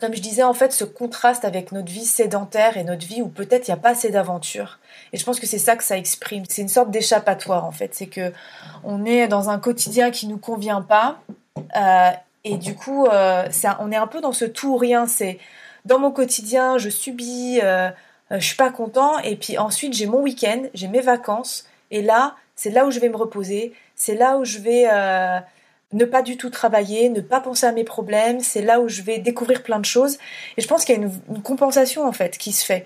comme 0.00 0.14
je 0.14 0.20
disais, 0.20 0.42
en 0.42 0.54
fait, 0.54 0.72
ce 0.72 0.84
contraste 0.84 1.44
avec 1.44 1.72
notre 1.72 1.90
vie 1.90 2.04
sédentaire 2.04 2.76
et 2.76 2.84
notre 2.84 3.06
vie 3.06 3.22
où 3.22 3.28
peut-être 3.28 3.68
il 3.68 3.70
n'y 3.70 3.78
a 3.78 3.80
pas 3.80 3.90
assez 3.90 4.10
d'aventure. 4.10 4.78
Et 5.12 5.16
je 5.16 5.24
pense 5.24 5.40
que 5.40 5.46
c'est 5.46 5.58
ça 5.58 5.76
que 5.76 5.84
ça 5.84 5.96
exprime. 5.96 6.44
C'est 6.48 6.62
une 6.62 6.68
sorte 6.68 6.90
d'échappatoire, 6.90 7.64
en 7.64 7.72
fait. 7.72 7.94
C'est 7.94 8.06
que 8.06 8.32
on 8.84 9.04
est 9.04 9.28
dans 9.28 9.50
un 9.50 9.58
quotidien 9.58 10.10
qui 10.10 10.26
nous 10.26 10.38
convient 10.38 10.82
pas. 10.82 11.18
Euh, 11.76 12.10
et 12.44 12.56
du 12.56 12.74
coup, 12.74 13.06
euh, 13.06 13.48
on 13.80 13.92
est 13.92 13.96
un 13.96 14.06
peu 14.06 14.20
dans 14.20 14.32
ce 14.32 14.44
tout 14.44 14.74
ou 14.74 14.76
rien. 14.76 15.06
C'est 15.06 15.38
dans 15.84 15.98
mon 15.98 16.10
quotidien, 16.10 16.78
je 16.78 16.90
subis, 16.90 17.60
euh, 17.62 17.90
je 18.30 18.44
suis 18.44 18.56
pas 18.56 18.70
content. 18.70 19.18
Et 19.20 19.36
puis 19.36 19.58
ensuite, 19.58 19.94
j'ai 19.94 20.06
mon 20.06 20.20
week-end, 20.20 20.62
j'ai 20.74 20.88
mes 20.88 21.00
vacances. 21.00 21.66
Et 21.90 22.02
là, 22.02 22.34
c'est 22.54 22.70
là 22.70 22.86
où 22.86 22.90
je 22.90 23.00
vais 23.00 23.08
me 23.08 23.16
reposer. 23.16 23.72
C'est 23.94 24.14
là 24.14 24.36
où 24.36 24.44
je 24.44 24.58
vais 24.58 24.86
ne 25.92 26.04
pas 26.04 26.22
du 26.22 26.36
tout 26.36 26.50
travailler, 26.50 27.08
ne 27.08 27.20
pas 27.20 27.40
penser 27.40 27.66
à 27.66 27.72
mes 27.72 27.84
problèmes, 27.84 28.40
c'est 28.40 28.62
là 28.62 28.80
où 28.80 28.88
je 28.88 29.02
vais 29.02 29.18
découvrir 29.18 29.62
plein 29.62 29.78
de 29.78 29.84
choses. 29.84 30.18
Et 30.56 30.60
je 30.60 30.66
pense 30.66 30.84
qu'il 30.84 30.96
y 30.96 30.98
a 30.98 31.02
une, 31.02 31.42
compensation 31.42 32.06
en 32.06 32.12
fait 32.12 32.38
qui 32.38 32.52
se 32.52 32.64
fait. 32.64 32.84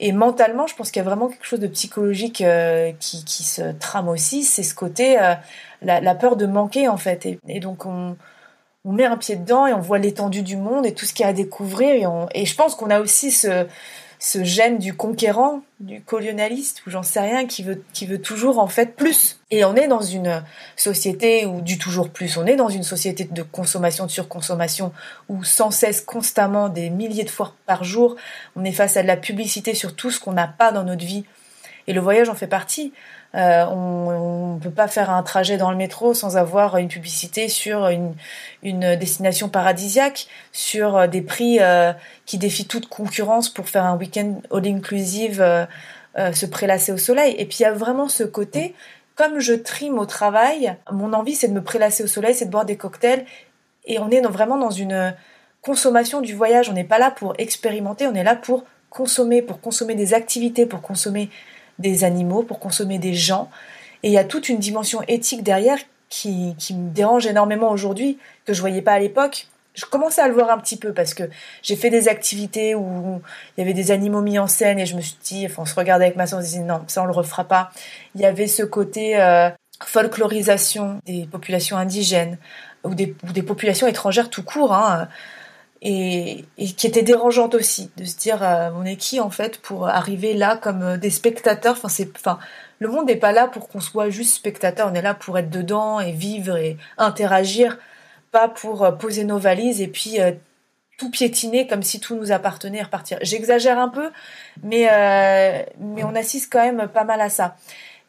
Et 0.00 0.12
mentalement, 0.12 0.66
je 0.66 0.74
pense 0.74 0.90
qu'il 0.90 1.00
y 1.00 1.04
a 1.04 1.08
vraiment 1.08 1.28
quelque 1.28 1.46
chose 1.46 1.60
de 1.60 1.66
psychologique 1.66 2.42
euh, 2.42 2.92
qui, 3.00 3.42
se 3.42 3.72
trame 3.78 4.08
aussi, 4.08 4.42
c'est 4.42 4.62
ce 4.62 4.74
côté, 4.74 5.18
euh, 5.18 5.34
la, 5.80 6.14
peur 6.14 6.36
de 6.36 6.46
manquer 6.46 6.88
en 6.88 6.98
fait. 6.98 7.26
Et, 7.48 7.60
donc 7.60 7.86
on, 7.86 8.16
met 8.84 9.04
un 9.04 9.16
pied 9.16 9.36
dedans 9.36 9.66
et 9.66 9.72
on 9.72 9.80
voit 9.80 9.98
l'étendue 9.98 10.42
du 10.42 10.56
monde 10.56 10.84
et 10.84 10.92
tout 10.92 11.06
ce 11.06 11.14
qu'il 11.14 11.22
y 11.22 11.26
a 11.26 11.30
à 11.30 11.32
découvrir. 11.32 12.28
Et 12.34 12.44
je 12.44 12.54
pense 12.54 12.74
qu'on 12.74 12.90
a 12.90 13.00
aussi 13.00 13.30
ce, 13.30 13.66
ce 14.24 14.44
gène 14.44 14.78
du 14.78 14.94
conquérant, 14.94 15.62
du 15.80 16.00
colonialiste, 16.00 16.86
ou 16.86 16.90
j'en 16.90 17.02
sais 17.02 17.18
rien, 17.18 17.44
qui 17.44 17.64
veut, 17.64 17.82
qui 17.92 18.06
veut 18.06 18.22
toujours 18.22 18.60
en 18.60 18.68
fait 18.68 18.94
plus. 18.94 19.40
Et 19.50 19.64
on 19.64 19.74
est 19.74 19.88
dans 19.88 20.00
une 20.00 20.44
société 20.76 21.44
où 21.44 21.60
du 21.60 21.76
toujours 21.76 22.08
plus, 22.08 22.36
on 22.36 22.46
est 22.46 22.54
dans 22.54 22.68
une 22.68 22.84
société 22.84 23.24
de 23.24 23.42
consommation, 23.42 24.06
de 24.06 24.12
surconsommation, 24.12 24.92
où 25.28 25.42
sans 25.42 25.72
cesse, 25.72 26.00
constamment, 26.00 26.68
des 26.68 26.88
milliers 26.88 27.24
de 27.24 27.30
fois 27.30 27.56
par 27.66 27.82
jour, 27.82 28.14
on 28.54 28.62
est 28.62 28.70
face 28.70 28.96
à 28.96 29.02
de 29.02 29.08
la 29.08 29.16
publicité 29.16 29.74
sur 29.74 29.96
tout 29.96 30.12
ce 30.12 30.20
qu'on 30.20 30.34
n'a 30.34 30.46
pas 30.46 30.70
dans 30.70 30.84
notre 30.84 31.04
vie. 31.04 31.24
Et 31.88 31.92
le 31.92 32.00
voyage 32.00 32.28
en 32.28 32.36
fait 32.36 32.46
partie. 32.46 32.92
Euh, 33.34 33.64
on 33.66 34.54
ne 34.54 34.60
peut 34.60 34.70
pas 34.70 34.88
faire 34.88 35.10
un 35.10 35.22
trajet 35.22 35.56
dans 35.56 35.70
le 35.70 35.76
métro 35.76 36.12
sans 36.12 36.36
avoir 36.36 36.76
une 36.76 36.88
publicité 36.88 37.48
sur 37.48 37.88
une, 37.88 38.14
destination 38.62 39.48
paradisiaque, 39.48 40.26
sur 40.52 40.96
euh, 40.96 41.06
des 41.06 41.22
prix 41.22 41.58
euh, 41.60 41.92
qui 42.26 42.36
défient 42.36 42.66
toute 42.66 42.88
concurrence 42.88 43.48
pour 43.48 43.68
faire 43.68 43.84
un 43.84 43.96
week-end 43.96 44.40
all-inclusive, 44.50 45.66
se 46.16 46.46
prélasser 46.46 46.92
au 46.92 46.98
soleil. 46.98 47.34
Et 47.38 47.46
puis 47.46 47.58
il 47.60 47.62
y 47.62 47.66
a 47.66 47.72
vraiment 47.72 48.08
ce 48.08 48.24
côté, 48.24 48.74
comme 49.14 49.40
je 49.40 49.54
trime 49.54 49.98
au 49.98 50.04
travail, 50.06 50.76
mon 50.90 51.14
envie 51.14 51.34
c'est 51.34 51.48
de 51.48 51.54
me 51.54 51.62
prélasser 51.62 52.04
au 52.04 52.06
soleil, 52.06 52.34
c'est 52.34 52.46
de 52.46 52.50
boire 52.50 52.66
des 52.66 52.76
cocktails. 52.76 53.24
Et 53.86 53.98
on 53.98 54.10
est 54.10 54.20
vraiment 54.20 54.58
dans 54.58 54.70
une 54.70 55.14
consommation 55.62 56.20
du 56.20 56.34
voyage. 56.34 56.68
On 56.68 56.74
n'est 56.74 56.84
pas 56.84 56.98
là 56.98 57.10
pour 57.10 57.34
expérimenter, 57.38 58.06
on 58.06 58.14
est 58.14 58.24
là 58.24 58.36
pour 58.36 58.64
consommer, 58.90 59.40
pour 59.40 59.60
consommer 59.60 59.94
des 59.94 60.12
activités, 60.12 60.66
pour 60.66 60.82
consommer 60.82 61.30
des 61.82 62.04
animaux, 62.04 62.42
pour 62.42 62.58
consommer 62.58 62.98
des 62.98 63.14
gens. 63.14 63.50
Et 64.02 64.08
il 64.08 64.12
y 64.12 64.18
a 64.18 64.24
toute 64.24 64.48
une 64.48 64.58
dimension 64.58 65.02
éthique 65.08 65.42
derrière 65.42 65.78
qui, 66.08 66.54
me 66.70 66.90
dérange 66.90 67.26
énormément 67.26 67.70
aujourd'hui, 67.70 68.18
que 68.44 68.52
je 68.52 68.60
voyais 68.60 68.82
pas 68.82 68.92
à 68.92 68.98
l'époque. 68.98 69.46
Je 69.74 69.86
commençais 69.86 70.20
à 70.20 70.28
le 70.28 70.34
voir 70.34 70.50
un 70.50 70.58
petit 70.58 70.76
peu 70.76 70.92
parce 70.92 71.14
que 71.14 71.24
j'ai 71.62 71.76
fait 71.76 71.88
des 71.88 72.08
activités 72.08 72.74
où 72.74 73.22
il 73.56 73.60
y 73.60 73.64
avait 73.64 73.72
des 73.72 73.90
animaux 73.90 74.20
mis 74.20 74.38
en 74.38 74.46
scène 74.46 74.78
et 74.78 74.84
je 74.84 74.94
me 74.94 75.00
suis 75.00 75.16
dit, 75.22 75.46
enfin, 75.46 75.62
on 75.62 75.64
se 75.64 75.74
regardait 75.74 76.04
avec 76.04 76.16
ma 76.16 76.26
soeur, 76.26 76.40
on 76.40 76.42
se 76.42 76.48
disait 76.48 76.60
non, 76.60 76.82
ça 76.88 77.02
on 77.02 77.06
le 77.06 77.12
refera 77.12 77.44
pas. 77.44 77.70
Il 78.14 78.20
y 78.20 78.26
avait 78.26 78.48
ce 78.48 78.62
côté 78.62 79.18
euh, 79.18 79.48
folklorisation 79.82 81.00
des 81.06 81.26
populations 81.30 81.78
indigènes 81.78 82.36
ou 82.84 82.94
des, 82.94 83.06
populations 83.42 83.86
étrangères 83.86 84.28
tout 84.28 84.42
court. 84.42 84.74
Hein, 84.74 85.08
et, 85.84 86.44
qui 86.56 86.86
était 86.86 87.02
dérangeante 87.02 87.54
aussi 87.54 87.90
de 87.96 88.04
se 88.04 88.16
dire 88.16 88.42
euh, 88.42 88.70
on 88.76 88.84
est 88.84 88.96
qui 88.96 89.20
en 89.20 89.30
fait 89.30 89.58
pour 89.58 89.88
arriver 89.88 90.32
là 90.32 90.56
comme 90.56 90.82
euh, 90.82 90.96
des 90.96 91.10
spectateurs? 91.10 91.72
Enfin 91.72 91.88
c'est 91.88 92.08
le 92.78 92.88
monde 92.88 93.06
n'est 93.06 93.16
pas 93.16 93.32
là 93.32 93.48
pour 93.48 93.68
qu'on 93.68 93.80
soit 93.80 94.08
juste 94.08 94.34
spectateur 94.34 94.88
on 94.90 94.94
est 94.94 95.02
là 95.02 95.14
pour 95.14 95.38
être 95.38 95.50
dedans 95.50 95.98
et 95.98 96.12
vivre 96.12 96.56
et 96.56 96.76
interagir 96.98 97.78
pas 98.30 98.48
pour 98.48 98.84
euh, 98.84 98.92
poser 98.92 99.24
nos 99.24 99.38
valises 99.38 99.80
et 99.80 99.88
puis 99.88 100.18
tout 100.98 101.10
piétiner 101.10 101.66
comme 101.66 101.82
si 101.82 101.98
tout 101.98 102.14
nous 102.14 102.30
appartenait 102.30 102.78
et 102.78 102.82
repartir. 102.82 103.18
J'exagère 103.22 103.78
un 103.78 103.88
peu 103.88 104.10
mais 104.62 104.88
on 106.04 106.14
assiste 106.14 106.52
quand 106.52 106.64
même 106.64 106.86
pas 106.88 107.04
mal 107.04 107.20
à 107.20 107.28
ça 107.28 107.56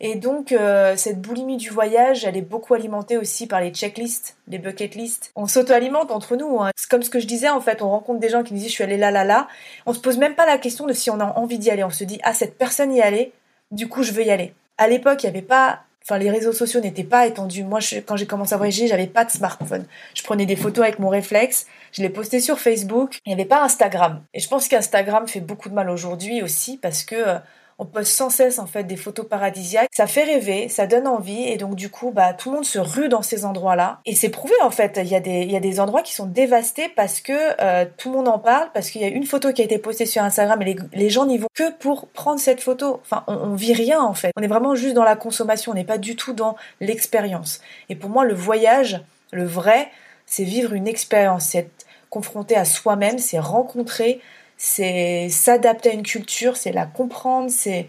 et 0.05 0.15
donc, 0.15 0.51
euh, 0.51 0.97
cette 0.97 1.21
boulimie 1.21 1.55
du 1.55 1.69
voyage, 1.69 2.25
elle 2.25 2.35
est 2.35 2.41
beaucoup 2.41 2.73
alimentée 2.73 3.15
aussi 3.15 3.47
par 3.47 3.61
les 3.61 3.71
checklists, 3.71 4.35
les 4.49 4.57
bucket 4.57 4.95
lists. 4.95 5.31
On 5.37 5.47
s'auto-alimente 5.47 6.11
entre 6.11 6.35
nous. 6.35 6.59
Hein. 6.59 6.71
C'est 6.75 6.89
comme 6.89 7.03
ce 7.03 7.09
que 7.09 7.21
je 7.21 7.25
disais, 7.25 7.47
en 7.47 7.61
fait, 7.61 7.81
on 7.81 7.89
rencontre 7.89 8.19
des 8.19 8.27
gens 8.27 8.43
qui 8.43 8.53
nous 8.53 8.59
disent 8.59 8.67
je 8.67 8.73
suis 8.73 8.83
allé 8.83 8.97
là, 8.97 9.11
là, 9.11 9.23
là. 9.23 9.47
On 9.85 9.93
se 9.93 10.01
pose 10.01 10.17
même 10.17 10.35
pas 10.35 10.45
la 10.45 10.57
question 10.57 10.85
de 10.87 10.91
si 10.91 11.09
on 11.09 11.21
a 11.21 11.25
envie 11.37 11.57
d'y 11.57 11.71
aller. 11.71 11.85
On 11.85 11.89
se 11.89 12.03
dit 12.03 12.19
ah 12.23 12.33
cette 12.33 12.57
personne 12.57 12.93
y 12.93 13.01
allait, 13.01 13.31
du 13.71 13.87
coup 13.87 14.03
je 14.03 14.11
veux 14.11 14.25
y 14.25 14.29
aller. 14.29 14.53
À 14.77 14.89
l'époque, 14.89 15.23
il 15.23 15.27
y 15.27 15.29
avait 15.29 15.41
pas 15.41 15.83
enfin 16.03 16.17
les 16.17 16.29
réseaux 16.29 16.51
sociaux 16.51 16.81
n'étaient 16.81 17.05
pas 17.05 17.25
étendus. 17.25 17.63
Moi, 17.63 17.79
quand 18.05 18.17
j'ai 18.17 18.25
commencé 18.25 18.53
à 18.53 18.57
voyager, 18.57 18.87
j'avais 18.87 19.07
pas 19.07 19.23
de 19.23 19.31
smartphone. 19.31 19.85
Je 20.15 20.23
prenais 20.23 20.45
des 20.45 20.57
photos 20.57 20.83
avec 20.83 20.99
mon 20.99 21.07
réflexe, 21.07 21.65
je 21.93 22.01
les 22.01 22.09
postais 22.09 22.41
sur 22.41 22.59
Facebook. 22.59 23.19
Il 23.25 23.29
n'y 23.29 23.33
avait 23.35 23.47
pas 23.47 23.63
Instagram. 23.63 24.21
Et 24.33 24.41
je 24.41 24.49
pense 24.49 24.67
qu'Instagram 24.67 25.29
fait 25.29 25.39
beaucoup 25.39 25.69
de 25.69 25.73
mal 25.73 25.89
aujourd'hui 25.89 26.41
aussi 26.41 26.75
parce 26.75 27.03
que 27.05 27.15
euh, 27.15 27.35
on 27.79 27.86
poste 27.86 28.13
sans 28.13 28.29
cesse 28.29 28.59
en 28.59 28.65
fait 28.65 28.83
des 28.83 28.95
photos 28.95 29.27
paradisiaques. 29.27 29.89
Ça 29.93 30.07
fait 30.07 30.23
rêver, 30.23 30.69
ça 30.69 30.88
donne 30.88 31.07
envie 31.07 31.43
et 31.43 31.57
donc 31.57 31.75
du 31.75 31.89
coup 31.89 32.12
bah 32.12 32.33
tout 32.33 32.49
le 32.49 32.55
monde 32.55 32.65
se 32.65 32.79
rue 32.79 33.09
dans 33.09 33.21
ces 33.21 33.45
endroits-là. 33.45 33.99
Et 34.05 34.15
c'est 34.15 34.29
prouvé 34.29 34.53
en 34.63 34.71
fait. 34.71 34.99
Il 35.01 35.07
y 35.07 35.15
a 35.15 35.19
des 35.19 35.41
il 35.41 35.51
y 35.51 35.55
a 35.55 35.59
des 35.59 35.80
endroits 35.80 36.01
qui 36.01 36.13
sont 36.13 36.26
dévastés 36.26 36.89
parce 36.95 37.21
que 37.21 37.34
euh, 37.61 37.86
tout 37.97 38.09
le 38.09 38.17
monde 38.17 38.28
en 38.28 38.39
parle, 38.39 38.69
parce 38.74 38.89
qu'il 38.89 39.01
y 39.01 39.05
a 39.05 39.09
une 39.09 39.26
photo 39.26 39.51
qui 39.53 39.61
a 39.61 39.65
été 39.65 39.78
postée 39.78 40.05
sur 40.05 40.24
Instagram 40.24 40.61
et 40.61 40.76
les, 40.93 41.09
gens 41.09 41.26
n'y 41.26 41.38
vont 41.38 41.47
que 41.53 41.71
pour 41.71 42.07
prendre 42.07 42.39
cette 42.39 42.61
photo. 42.61 42.99
Enfin 43.03 43.24
on, 43.28 43.36
on 43.36 43.55
vit 43.55 43.74
rien 43.74 44.01
en 44.01 44.13
fait. 44.13 44.32
On 44.38 44.41
est 44.41 44.47
vraiment 44.47 44.76
juste 44.76 44.93
dans 44.93 45.03
la 45.03 45.15
consommation. 45.15 45.71
On 45.71 45.76
n'est 45.76 45.84
pas 45.84 45.97
du 45.97 46.15
tout 46.15 46.34
dans 46.34 46.55
l'expérience. 46.80 47.61
Et 47.89 47.95
pour 47.95 48.09
moi 48.09 48.26
le 48.26 48.34
voyage, 48.34 49.01
le 49.32 49.45
vrai, 49.45 49.89
c'est 50.26 50.43
vivre 50.43 50.74
une 50.74 50.88
expérience, 50.88 51.45
c'est 51.45 51.59
être 51.59 51.86
confronté 52.09 52.55
à 52.55 52.65
soi-même, 52.65 53.17
c'est 53.17 53.39
rencontrer 53.39 54.21
c'est 54.58 55.30
s'adapter 55.30 55.91
à 55.91 55.93
une 55.93 56.04
culture, 56.04 56.58
c'est 56.58 56.72
la 56.72 56.86
comprendre, 56.86 57.49
c'est 57.49 57.88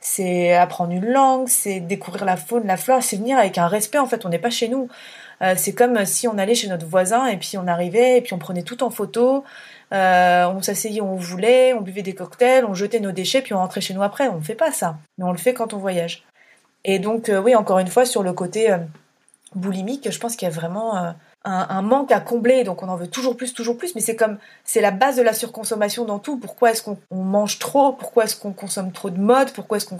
c'est 0.00 0.54
apprendre 0.54 0.92
une 0.92 1.06
langue, 1.06 1.48
c'est 1.48 1.80
découvrir 1.80 2.24
la 2.24 2.36
faune, 2.36 2.66
la 2.66 2.76
flore, 2.76 3.02
c'est 3.02 3.16
venir 3.16 3.36
avec 3.36 3.58
un 3.58 3.66
respect 3.66 3.98
en 3.98 4.06
fait, 4.06 4.24
on 4.24 4.28
n'est 4.28 4.38
pas 4.38 4.50
chez 4.50 4.68
nous. 4.68 4.88
Euh, 5.42 5.54
c'est 5.56 5.74
comme 5.74 6.04
si 6.04 6.28
on 6.28 6.38
allait 6.38 6.54
chez 6.54 6.68
notre 6.68 6.86
voisin 6.86 7.26
et 7.26 7.36
puis 7.36 7.58
on 7.58 7.66
arrivait 7.66 8.18
et 8.18 8.20
puis 8.22 8.34
on 8.34 8.38
prenait 8.38 8.62
tout 8.62 8.82
en 8.84 8.90
photo. 8.90 9.44
on 9.92 10.62
s'asseyait 10.62 11.00
où 11.00 11.06
on 11.06 11.16
voulait, 11.16 11.74
on 11.74 11.80
buvait 11.80 12.02
des 12.02 12.14
cocktails, 12.14 12.64
on 12.64 12.74
jetait 12.74 13.00
nos 13.00 13.12
déchets, 13.12 13.42
puis 13.42 13.54
on 13.54 13.58
rentrait 13.58 13.80
chez 13.80 13.94
nous 13.94 14.02
après. 14.02 14.28
On 14.28 14.36
ne 14.38 14.42
fait 14.42 14.54
pas 14.54 14.72
ça, 14.72 14.98
mais 15.18 15.24
on 15.24 15.32
le 15.32 15.38
fait 15.38 15.54
quand 15.54 15.74
on 15.74 15.78
voyage. 15.78 16.24
Et 16.84 16.98
donc, 16.98 17.30
oui, 17.44 17.54
encore 17.56 17.78
une 17.80 17.88
fois, 17.88 18.04
sur 18.04 18.22
le 18.22 18.32
côté 18.32 18.74
boulimique, 19.54 20.10
je 20.10 20.18
pense 20.18 20.36
qu'il 20.36 20.48
y 20.48 20.50
a 20.50 20.54
vraiment 20.54 21.14
un, 21.48 21.82
manque 21.82 22.12
à 22.12 22.20
combler, 22.20 22.64
donc 22.64 22.82
on 22.82 22.88
en 22.88 22.96
veut 22.96 23.08
toujours 23.08 23.36
plus, 23.36 23.54
toujours 23.54 23.76
plus, 23.76 23.94
mais 23.94 24.00
c'est 24.00 24.16
comme, 24.16 24.38
c'est 24.64 24.80
la 24.80 24.90
base 24.90 25.16
de 25.16 25.22
la 25.22 25.32
surconsommation 25.32 26.04
dans 26.04 26.18
tout. 26.18 26.36
Pourquoi 26.36 26.70
est-ce 26.70 26.82
qu'on 26.82 26.98
mange 27.10 27.58
trop? 27.58 27.92
Pourquoi 27.92 28.24
est-ce 28.24 28.36
qu'on 28.36 28.52
consomme 28.52 28.92
trop 28.92 29.10
de 29.10 29.18
mode? 29.18 29.52
Pourquoi 29.52 29.78
est-ce 29.78 29.86
qu'on 29.86 29.98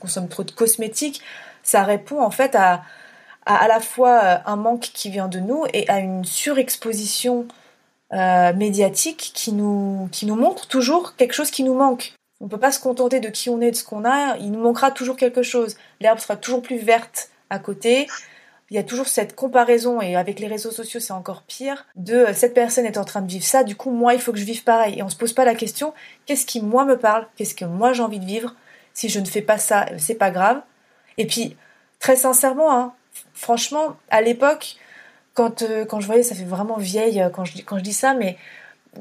consomme 0.00 0.28
trop 0.28 0.44
de 0.44 0.50
cosmétiques? 0.50 1.22
Ça 1.62 1.82
répond 1.82 2.22
en 2.22 2.30
fait 2.30 2.54
à, 2.54 2.82
à, 3.46 3.66
la 3.66 3.80
fois 3.80 4.20
euh, 4.22 4.36
un 4.46 4.56
manque 4.56 4.90
qui 4.92 5.10
vient 5.10 5.28
de 5.28 5.38
nous 5.38 5.64
et 5.72 5.88
à 5.88 5.98
une 5.98 6.24
surexposition 6.24 7.46
euh, 8.12 8.52
médiatique 8.54 9.32
qui 9.34 9.52
nous, 9.52 10.08
qui 10.12 10.26
nous 10.26 10.36
montre 10.36 10.66
toujours 10.68 11.16
quelque 11.16 11.34
chose 11.34 11.50
qui 11.50 11.64
nous 11.64 11.74
manque. 11.74 12.14
On 12.40 12.44
ne 12.44 12.50
peut 12.50 12.58
pas 12.58 12.72
se 12.72 12.80
contenter 12.80 13.20
de 13.20 13.28
qui 13.28 13.50
on 13.50 13.60
est, 13.60 13.72
de 13.72 13.76
ce 13.76 13.84
qu'on 13.84 14.04
a, 14.04 14.36
il 14.38 14.52
nous 14.52 14.60
manquera 14.60 14.90
toujours 14.90 15.16
quelque 15.16 15.42
chose. 15.42 15.76
L'herbe 16.00 16.18
sera 16.18 16.36
toujours 16.36 16.62
plus 16.62 16.78
verte 16.78 17.30
à 17.50 17.58
côté, 17.58 18.06
il 18.70 18.76
y 18.76 18.78
a 18.78 18.82
toujours 18.82 19.08
cette 19.08 19.34
comparaison, 19.34 20.00
et 20.00 20.16
avec 20.16 20.40
les 20.40 20.46
réseaux 20.46 20.70
sociaux 20.70 21.00
c'est 21.00 21.12
encore 21.12 21.42
pire, 21.42 21.86
de 21.96 22.14
euh, 22.14 22.34
cette 22.34 22.54
personne 22.54 22.86
est 22.86 22.98
en 22.98 23.04
train 23.04 23.22
de 23.22 23.30
vivre 23.30 23.44
ça, 23.44 23.64
du 23.64 23.76
coup 23.76 23.90
moi 23.90 24.14
il 24.14 24.20
faut 24.20 24.32
que 24.32 24.38
je 24.38 24.44
vive 24.44 24.64
pareil. 24.64 24.98
Et 24.98 25.02
on 25.02 25.08
se 25.08 25.16
pose 25.16 25.32
pas 25.32 25.44
la 25.44 25.54
question, 25.54 25.94
qu'est-ce 26.26 26.46
qui 26.46 26.60
moi 26.60 26.84
me 26.84 26.98
parle, 26.98 27.26
qu'est-ce 27.36 27.54
que 27.54 27.64
moi 27.64 27.92
j'ai 27.92 28.02
envie 28.02 28.20
de 28.20 28.26
vivre, 28.26 28.54
si 28.94 29.08
je 29.08 29.20
ne 29.20 29.26
fais 29.26 29.42
pas 29.42 29.58
ça, 29.58 29.86
c'est 29.96 30.14
pas 30.14 30.30
grave. 30.30 30.60
Et 31.18 31.26
puis, 31.26 31.56
très 31.98 32.16
sincèrement, 32.16 32.72
hein, 32.72 32.94
franchement, 33.32 33.96
à 34.10 34.20
l'époque, 34.22 34.76
quand, 35.34 35.62
euh, 35.62 35.84
quand 35.84 36.00
je 36.00 36.06
voyais, 36.06 36.22
ça 36.22 36.34
fait 36.34 36.44
vraiment 36.44 36.78
vieille 36.78 37.20
euh, 37.22 37.30
quand 37.30 37.44
je, 37.44 37.62
quand 37.62 37.78
je 37.78 37.84
dis 37.84 37.92
ça, 37.92 38.14
mais 38.14 38.36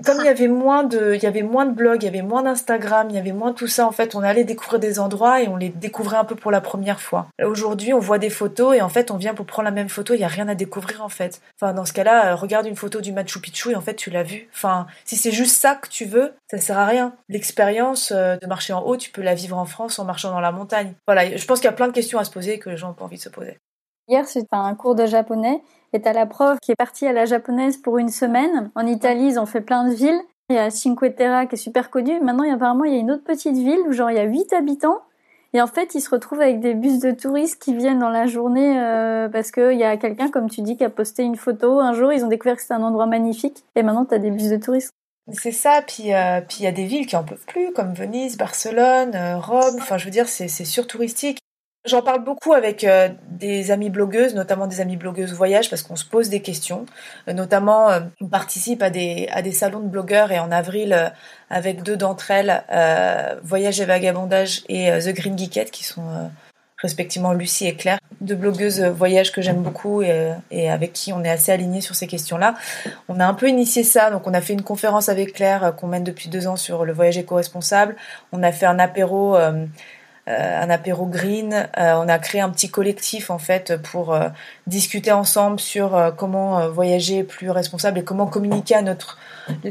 comme 0.05 0.17
il 0.19 0.25
y 0.25 0.29
avait 0.29 0.47
moins 0.47 0.83
de, 0.83 1.13
il 1.15 1.23
y 1.23 1.25
avait 1.25 1.41
moins 1.41 1.65
de 1.65 1.73
blogs, 1.73 2.03
il 2.03 2.05
y 2.05 2.09
avait 2.09 2.21
moins 2.21 2.43
d'Instagram, 2.43 3.07
il 3.09 3.15
y 3.15 3.19
avait 3.19 3.31
moins 3.31 3.53
tout 3.53 3.67
ça. 3.67 3.87
En 3.87 3.91
fait, 3.91 4.15
on 4.15 4.21
allait 4.21 4.43
découvrir 4.43 4.79
des 4.79 4.99
endroits 4.99 5.41
et 5.41 5.47
on 5.47 5.55
les 5.55 5.69
découvrait 5.69 6.17
un 6.17 6.23
peu 6.23 6.35
pour 6.35 6.51
la 6.51 6.61
première 6.61 7.01
fois. 7.01 7.27
Aujourd'hui, 7.43 7.93
on 7.93 7.99
voit 7.99 8.19
des 8.19 8.29
photos 8.29 8.75
et 8.75 8.81
en 8.81 8.89
fait, 8.89 9.11
on 9.11 9.17
vient 9.17 9.33
pour 9.33 9.45
prendre 9.45 9.65
la 9.65 9.71
même 9.71 9.89
photo. 9.89 10.13
Il 10.13 10.19
y 10.19 10.23
a 10.23 10.27
rien 10.27 10.47
à 10.47 10.55
découvrir 10.55 11.03
en 11.03 11.09
fait. 11.09 11.41
Enfin, 11.59 11.73
dans 11.73 11.85
ce 11.85 11.93
cas-là, 11.93 12.33
euh, 12.33 12.35
regarde 12.35 12.65
une 12.65 12.75
photo 12.75 13.01
du 13.01 13.11
Machu 13.11 13.39
Picchu 13.39 13.71
et 13.71 13.75
en 13.75 13.81
fait, 13.81 13.95
tu 13.95 14.09
l'as 14.09 14.23
vu. 14.23 14.49
Enfin, 14.53 14.87
si 15.05 15.15
c'est 15.15 15.31
juste 15.31 15.55
ça 15.55 15.75
que 15.75 15.87
tu 15.89 16.05
veux, 16.05 16.33
ça 16.49 16.57
sert 16.59 16.77
à 16.77 16.85
rien. 16.85 17.13
L'expérience 17.29 18.11
euh, 18.15 18.37
de 18.37 18.47
marcher 18.47 18.73
en 18.73 18.81
haut, 18.81 18.97
tu 18.97 19.11
peux 19.11 19.21
la 19.21 19.35
vivre 19.35 19.57
en 19.57 19.65
France 19.65 19.99
en 19.99 20.05
marchant 20.05 20.31
dans 20.31 20.39
la 20.39 20.51
montagne. 20.51 20.93
Voilà, 21.07 21.35
je 21.35 21.45
pense 21.45 21.59
qu'il 21.59 21.67
y 21.67 21.73
a 21.73 21.75
plein 21.75 21.87
de 21.87 21.93
questions 21.93 22.19
à 22.19 22.23
se 22.23 22.31
poser 22.31 22.59
que 22.59 22.69
les 22.69 22.77
gens 22.77 22.91
ont 22.91 22.93
pas 22.93 23.05
envie 23.05 23.17
de 23.17 23.21
se 23.21 23.29
poser. 23.29 23.57
Hier, 24.09 24.25
c'était 24.25 24.47
un 24.51 24.73
cours 24.75 24.95
de 24.95 25.05
japonais 25.05 25.61
et 25.93 26.01
t'as 26.01 26.13
la 26.13 26.25
prof 26.25 26.59
qui 26.61 26.71
est 26.71 26.75
partie 26.75 27.07
à 27.07 27.13
la 27.13 27.25
japonaise 27.25 27.77
pour 27.77 27.97
une 27.97 28.09
semaine. 28.09 28.69
En 28.75 28.85
Italie, 28.85 29.27
ils 29.27 29.39
ont 29.39 29.45
fait 29.45 29.61
plein 29.61 29.87
de 29.87 29.93
villes. 29.93 30.19
Il 30.49 30.55
y 30.55 30.59
a 30.59 30.69
Cinque 30.69 31.15
Terre 31.15 31.47
qui 31.47 31.55
est 31.55 31.57
super 31.57 31.89
connu. 31.89 32.19
Maintenant, 32.21 32.51
apparemment, 32.53 32.85
il 32.85 32.93
y 32.93 32.97
a 32.97 32.99
une 32.99 33.11
autre 33.11 33.23
petite 33.23 33.55
ville 33.55 33.79
où 33.87 33.91
genre 33.91 34.11
il 34.11 34.17
y 34.17 34.19
a 34.19 34.23
8 34.23 34.53
habitants. 34.53 35.01
Et 35.53 35.61
en 35.61 35.67
fait, 35.67 35.95
ils 35.95 36.01
se 36.01 36.09
retrouvent 36.09 36.41
avec 36.41 36.59
des 36.59 36.73
bus 36.73 36.99
de 36.99 37.11
touristes 37.11 37.61
qui 37.61 37.73
viennent 37.73 37.99
dans 37.99 38.09
la 38.09 38.27
journée 38.27 38.79
euh, 38.79 39.29
parce 39.29 39.51
qu'il 39.51 39.77
y 39.77 39.83
a 39.83 39.97
quelqu'un, 39.97 40.29
comme 40.29 40.49
tu 40.49 40.61
dis, 40.61 40.77
qui 40.77 40.83
a 40.83 40.89
posté 40.89 41.23
une 41.23 41.35
photo. 41.35 41.79
Un 41.79 41.93
jour, 41.93 42.11
ils 42.11 42.23
ont 42.23 42.27
découvert 42.27 42.55
que 42.55 42.61
c'était 42.61 42.73
un 42.73 42.83
endroit 42.83 43.05
magnifique. 43.05 43.63
Et 43.75 43.83
maintenant, 43.83 44.05
tu 44.05 44.13
as 44.13 44.19
des 44.19 44.31
bus 44.31 44.49
de 44.49 44.57
touristes. 44.57 44.91
C'est 45.33 45.51
ça, 45.51 45.81
puis 45.85 46.13
euh, 46.13 46.39
puis 46.39 46.59
il 46.59 46.63
y 46.63 46.67
a 46.67 46.71
des 46.71 46.85
villes 46.85 47.05
qui 47.05 47.17
en 47.17 47.23
peuvent 47.23 47.45
plus, 47.45 47.73
comme 47.73 47.93
Venise, 47.93 48.37
Barcelone, 48.37 49.13
euh, 49.13 49.37
Rome. 49.37 49.75
Enfin, 49.77 49.97
je 49.97 50.05
veux 50.05 50.11
dire, 50.11 50.29
c'est 50.29 50.47
surtouristique. 50.47 51.39
J'en 51.87 52.01
parle 52.01 52.23
beaucoup 52.23 52.53
avec 52.53 52.83
euh, 52.83 53.07
des 53.29 53.71
amies 53.71 53.89
blogueuses, 53.89 54.35
notamment 54.35 54.67
des 54.67 54.81
amies 54.81 54.97
blogueuses 54.97 55.33
voyage, 55.33 55.69
parce 55.69 55.83
qu'on 55.83 55.95
se 55.95 56.03
pose 56.03 56.29
des 56.29 56.41
questions. 56.41 56.85
Euh, 57.27 57.33
notamment, 57.33 57.89
euh, 57.89 58.01
on 58.19 58.27
participe 58.27 58.81
à 58.81 58.89
des, 58.89 59.29
à 59.31 59.41
des 59.41 59.53
salons 59.53 59.79
de 59.79 59.87
blogueurs 59.87 60.33
et 60.33 60.39
en 60.39 60.51
avril, 60.51 61.13
avec 61.49 61.83
deux 61.83 61.95
d'entre 61.95 62.31
elles, 62.31 62.63
Voyage 63.43 63.79
et 63.79 63.85
Vagabondage 63.85 64.63
et 64.67 64.91
The 64.99 65.13
Green 65.13 65.37
Geekette, 65.37 65.71
qui 65.71 65.85
sont 65.85 66.29
respectivement 66.77 67.33
Lucie 67.33 67.67
et 67.67 67.75
Claire, 67.75 67.99
deux 68.21 68.35
blogueuses 68.35 68.81
voyage 68.81 69.31
que 69.31 69.41
j'aime 69.41 69.63
beaucoup 69.63 70.01
et, 70.03 70.31
et, 70.51 70.69
avec 70.69 70.93
qui 70.93 71.11
on 71.11 71.23
est 71.23 71.29
assez 71.29 71.51
alignés 71.51 71.81
sur 71.81 71.95
ces 71.95 72.05
questions-là. 72.05 72.53
On 73.07 73.19
a 73.19 73.25
un 73.25 73.33
peu 73.33 73.47
initié 73.47 73.83
ça, 73.83 74.11
donc 74.11 74.27
on 74.27 74.33
a 74.33 74.41
fait 74.41 74.53
une 74.53 74.61
conférence 74.61 75.09
avec 75.09 75.33
Claire 75.33 75.73
qu'on 75.77 75.87
mène 75.87 76.03
depuis 76.03 76.29
deux 76.29 76.47
ans 76.47 76.57
sur 76.57 76.85
le 76.85 76.93
voyage 76.93 77.17
éco-responsable. 77.17 77.95
On 78.31 78.43
a 78.43 78.51
fait 78.51 78.65
un 78.65 78.79
apéro 78.79 79.37
un 80.27 80.69
apéro 80.69 81.05
green. 81.05 81.53
Euh, 81.77 81.93
on 81.95 82.07
a 82.07 82.19
créé 82.19 82.41
un 82.41 82.49
petit 82.49 82.69
collectif 82.69 83.29
en 83.29 83.37
fait 83.37 83.77
pour 83.81 84.13
euh, 84.13 84.29
discuter 84.67 85.11
ensemble 85.11 85.59
sur 85.59 86.13
comment 86.17 86.69
voyager 86.69 87.23
plus 87.23 87.49
responsable 87.49 87.99
et 87.99 88.03
comment 88.03 88.27
communiquer 88.27 88.75
à 88.75 88.81
notre 88.81 89.17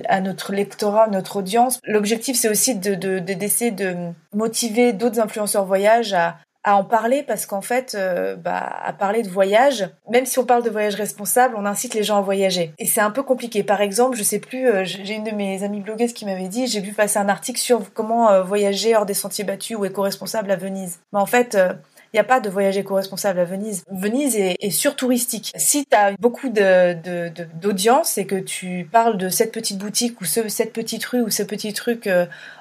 à 0.09 0.20
notre 0.20 0.52
lectorat, 0.52 1.09
notre 1.09 1.36
audience. 1.36 1.78
L'objectif, 1.84 2.36
c'est 2.36 2.48
aussi 2.48 2.74
de 2.74 2.94
d'essayer 3.18 3.70
de, 3.70 3.92
de 3.92 3.96
motiver 4.34 4.92
d'autres 4.92 5.20
influenceurs 5.20 5.66
voyage 5.66 6.14
à, 6.14 6.38
à 6.67 6.75
en 6.75 6.83
parler 6.83 7.23
parce 7.23 7.47
qu'en 7.47 7.62
fait, 7.62 7.95
euh, 7.95 8.35
bah, 8.35 8.59
à 8.85 8.93
parler 8.93 9.23
de 9.23 9.29
voyage, 9.29 9.89
même 10.11 10.27
si 10.27 10.41
on 10.41 10.45
parle 10.45 10.64
de 10.64 10.69
voyage 10.69 10.97
responsable, 10.97 11.55
on 11.57 11.64
incite 11.64 11.95
les 11.95 12.03
gens 12.03 12.19
à 12.19 12.23
voyager. 12.23 12.73
Et 12.79 12.87
c'est 12.87 13.01
un 13.01 13.12
peu 13.12 13.23
compliqué. 13.23 13.62
Par 13.62 13.81
exemple, 13.81 14.19
je 14.19 14.25
sais 14.25 14.41
plus, 14.41 14.67
euh, 14.67 14.85
j'ai 14.85 15.14
une 15.14 15.23
de 15.23 15.31
mes 15.31 15.62
amies 15.62 15.81
blogueuses 15.81 16.12
qui 16.12 16.25
m'avait 16.25 16.49
dit, 16.49 16.67
j'ai 16.67 16.81
vu 16.81 16.93
passer 16.93 17.21
un 17.21 17.29
article 17.29 17.61
sur 17.61 17.93
comment 17.95 18.31
euh, 18.31 18.43
voyager 18.43 18.97
hors 18.97 19.07
des 19.07 19.14
sentiers 19.14 19.45
battus 19.45 19.77
ou 19.77 19.85
éco-responsable 19.85 20.51
à 20.51 20.57
Venise. 20.57 20.99
Mais 21.12 21.21
en 21.21 21.27
fait, 21.27 21.57
il 21.57 22.17
n'y 22.17 22.21
a 22.21 22.25
pas 22.25 22.41
de 22.41 22.51
voyage 22.51 22.77
éco-responsable 22.77 23.39
à 23.39 23.45
Venise. 23.45 23.85
Venise 23.89 24.35
est, 24.35 24.57
est 24.59 24.71
surtouristique. 24.71 25.53
Si 25.55 25.87
tu 25.87 25.97
as 25.97 26.17
beaucoup 26.19 26.49
d'audience 26.49 28.17
de, 28.17 28.21
et 28.21 28.27
que 28.27 28.41
tu 28.41 28.89
parles 28.91 29.19
de 29.19 29.29
cette 29.29 29.53
petite 29.53 29.79
boutique 29.79 30.21
ou 30.21 30.25
ce, 30.25 30.49
cette 30.49 30.73
petite 30.73 31.05
rue 31.05 31.23
ou 31.23 31.31
ce 31.31 31.45
petit 31.45 31.73
truc 31.73 32.11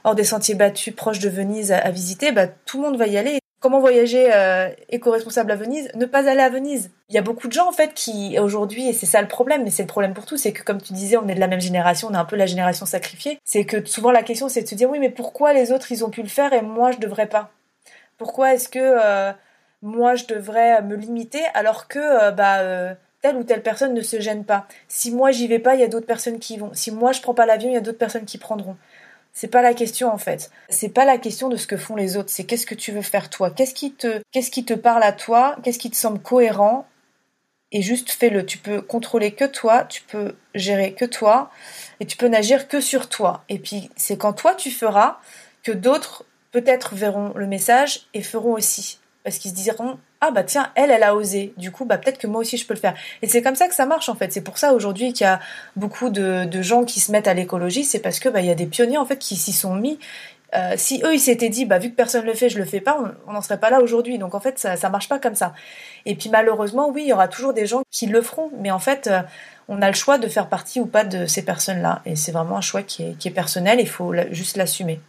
hors 0.03 0.13
des 0.13 0.23
sentiers 0.23 0.55
battus 0.55 0.93
proche 0.95 1.17
de 1.17 1.29
Venise 1.29 1.71
à, 1.71 1.79
à 1.79 1.89
visiter, 1.89 2.31
bah, 2.31 2.45
tout 2.47 2.77
le 2.77 2.83
monde 2.83 2.97
va 2.97 3.07
y 3.07 3.17
aller. 3.17 3.39
Comment 3.65 3.79
voyager 3.79 4.31
euh, 4.31 4.69
éco-responsable 4.89 5.49
à 5.49 5.55
Venise 5.55 5.89
Ne 5.95 6.05
pas 6.05 6.29
aller 6.29 6.41
à 6.41 6.49
Venise. 6.49 6.91
Il 7.09 7.15
y 7.15 7.17
a 7.17 7.23
beaucoup 7.23 7.47
de 7.47 7.51
gens 7.51 7.67
en 7.67 7.71
fait 7.71 7.95
qui 7.95 8.37
aujourd'hui, 8.37 8.87
et 8.87 8.93
c'est 8.93 9.07
ça 9.07 9.19
le 9.23 9.27
problème, 9.27 9.63
mais 9.63 9.71
c'est 9.71 9.81
le 9.81 9.87
problème 9.87 10.13
pour 10.13 10.27
tous, 10.27 10.37
c'est 10.37 10.53
que 10.53 10.61
comme 10.61 10.79
tu 10.79 10.93
disais, 10.93 11.17
on 11.17 11.27
est 11.27 11.33
de 11.33 11.39
la 11.39 11.47
même 11.47 11.61
génération, 11.61 12.09
on 12.11 12.13
est 12.13 12.17
un 12.17 12.25
peu 12.25 12.35
la 12.35 12.45
génération 12.45 12.85
sacrifiée. 12.85 13.39
C'est 13.43 13.65
que 13.65 13.83
souvent 13.83 14.11
la 14.11 14.21
question 14.21 14.49
c'est 14.49 14.61
de 14.61 14.67
se 14.67 14.75
dire 14.75 14.87
oui, 14.87 14.99
mais 14.99 15.09
pourquoi 15.09 15.51
les 15.51 15.71
autres 15.71 15.91
ils 15.91 16.05
ont 16.05 16.11
pu 16.11 16.21
le 16.21 16.27
faire 16.27 16.53
et 16.53 16.61
moi 16.61 16.91
je 16.91 16.99
devrais 16.99 17.25
pas? 17.25 17.49
Pourquoi 18.19 18.53
est-ce 18.53 18.69
que 18.69 18.77
euh, 18.79 19.33
moi 19.81 20.13
je 20.13 20.25
devrais 20.25 20.83
me 20.83 20.95
limiter 20.95 21.41
alors 21.55 21.87
que 21.87 21.97
euh, 21.97 22.29
bah 22.29 22.95
telle 23.23 23.35
ou 23.35 23.43
telle 23.43 23.63
personne 23.63 23.95
ne 23.95 24.01
se 24.01 24.19
gêne 24.19 24.45
pas? 24.45 24.67
Si 24.87 25.09
moi 25.09 25.31
j'y 25.31 25.47
vais 25.47 25.57
pas, 25.57 25.73
il 25.73 25.81
y 25.81 25.83
a 25.83 25.87
d'autres 25.87 26.05
personnes 26.05 26.37
qui 26.37 26.53
y 26.53 26.57
vont. 26.57 26.69
Si 26.73 26.91
moi 26.91 27.13
je 27.13 27.21
prends 27.21 27.33
pas 27.33 27.47
l'avion, 27.47 27.71
il 27.71 27.73
y 27.73 27.77
a 27.77 27.81
d'autres 27.81 27.97
personnes 27.97 28.25
qui 28.25 28.37
prendront. 28.37 28.77
C'est 29.35 29.49
pas 29.49 29.61
la 29.61 29.73
question 29.73 30.11
en 30.11 30.17
fait. 30.17 30.49
C'est 30.69 30.89
pas 30.89 31.03
la 31.03 31.17
question 31.17 31.49
de 31.49 31.57
ce 31.57 31.67
que 31.67 31.75
font 31.75 31.97
les 31.97 32.15
autres. 32.15 32.29
C'est 32.29 32.45
qu'est-ce 32.45 32.65
que 32.65 32.73
tu 32.73 32.93
veux 32.93 33.01
faire 33.01 33.29
toi? 33.29 33.51
Qu'est-ce 33.51 33.73
qui 33.73 33.91
te, 33.91 34.21
qu'est-ce 34.31 34.49
qui 34.49 34.63
te 34.63 34.73
parle 34.73 35.03
à 35.03 35.11
toi? 35.11 35.57
Qu'est-ce 35.61 35.77
qui 35.77 35.91
te 35.91 35.97
semble 35.97 36.19
cohérent? 36.19 36.87
Et 37.73 37.81
juste 37.81 38.11
fais-le. 38.11 38.45
Tu 38.45 38.57
peux 38.57 38.81
contrôler 38.81 39.33
que 39.33 39.43
toi. 39.43 39.83
Tu 39.83 40.03
peux 40.03 40.35
gérer 40.55 40.93
que 40.93 41.03
toi. 41.03 41.51
Et 41.99 42.05
tu 42.05 42.15
peux 42.15 42.29
n'agir 42.29 42.69
que 42.69 42.79
sur 42.79 43.09
toi. 43.09 43.43
Et 43.49 43.59
puis 43.59 43.89
c'est 43.97 44.17
quand 44.17 44.31
toi 44.31 44.55
tu 44.55 44.71
feras 44.71 45.19
que 45.63 45.73
d'autres 45.73 46.23
peut-être 46.53 46.95
verront 46.95 47.33
le 47.35 47.45
message 47.45 48.07
et 48.13 48.21
feront 48.21 48.53
aussi. 48.53 48.99
Parce 49.25 49.37
qu'ils 49.37 49.51
se 49.51 49.55
diront 49.57 49.99
ah 50.27 50.31
bah 50.31 50.43
tiens, 50.43 50.71
elle, 50.75 50.89
elle 50.89 51.03
a 51.03 51.15
osé. 51.15 51.53
Du 51.57 51.71
coup, 51.71 51.85
bah 51.85 51.97
peut-être 51.97 52.17
que 52.17 52.27
moi 52.27 52.41
aussi 52.41 52.57
je 52.57 52.65
peux 52.65 52.73
le 52.73 52.79
faire. 52.79 52.95
Et 53.21 53.27
c'est 53.27 53.41
comme 53.41 53.55
ça 53.55 53.67
que 53.67 53.75
ça 53.75 53.85
marche 53.85 54.09
en 54.09 54.15
fait. 54.15 54.31
C'est 54.33 54.41
pour 54.41 54.57
ça 54.57 54.73
aujourd'hui 54.73 55.13
qu'il 55.13 55.25
y 55.25 55.27
a 55.27 55.39
beaucoup 55.75 56.09
de, 56.09 56.61
gens 56.61 56.83
qui 56.83 56.99
se 56.99 57.11
mettent 57.11 57.27
à 57.27 57.33
l'écologie, 57.33 57.83
c'est 57.83 57.99
parce 57.99 58.19
que 58.19 58.29
bah 58.29 58.39
il 58.39 58.47
y 58.47 58.51
a 58.51 58.55
des 58.55 58.65
pionniers 58.65 58.97
en 58.97 59.05
fait 59.05 59.17
qui 59.17 59.35
s'y 59.35 59.53
sont 59.53 59.75
mis. 59.75 59.99
Euh, 60.55 60.73
si 60.77 61.01
eux 61.03 61.13
ils 61.13 61.19
s'étaient 61.19 61.49
dit 61.49 61.65
bah 61.65 61.79
vu 61.79 61.89
que 61.91 61.95
personne 61.95 62.25
le 62.25 62.33
fait, 62.33 62.49
je 62.49 62.57
le 62.57 62.65
fais 62.65 62.79
pas, 62.79 62.97
on 63.27 63.33
n'en 63.33 63.41
serait 63.41 63.59
pas 63.59 63.69
là 63.69 63.81
aujourd'hui. 63.81 64.17
Donc 64.17 64.33
en 64.35 64.39
fait 64.39 64.57
ça 64.57 64.75
ça 64.77 64.89
marche 64.89 65.09
pas 65.09 65.19
comme 65.19 65.35
ça. 65.35 65.53
Et 66.05 66.15
puis 66.15 66.29
malheureusement 66.29 66.89
oui, 66.89 67.03
il 67.03 67.09
y 67.09 67.13
aura 67.13 67.27
toujours 67.27 67.53
des 67.53 67.67
gens 67.67 67.83
qui 67.91 68.07
le 68.07 68.21
feront, 68.21 68.51
mais 68.59 68.71
en 68.71 68.79
fait 68.79 69.07
euh, 69.07 69.21
on 69.67 69.81
a 69.81 69.87
le 69.87 69.95
choix 69.95 70.17
de 70.17 70.27
faire 70.27 70.47
partie 70.49 70.79
ou 70.79 70.85
pas 70.85 71.03
de 71.03 71.25
ces 71.27 71.43
personnes-là. 71.43 72.01
Et 72.05 72.15
c'est 72.15 72.31
vraiment 72.31 72.57
un 72.57 72.61
choix 72.61 72.83
qui 72.83 73.03
est, 73.03 73.17
qui 73.17 73.27
est 73.27 73.31
personnel. 73.31 73.79
Il 73.79 73.89
faut 73.89 74.13
juste 74.31 74.57
l'assumer. 74.57 74.99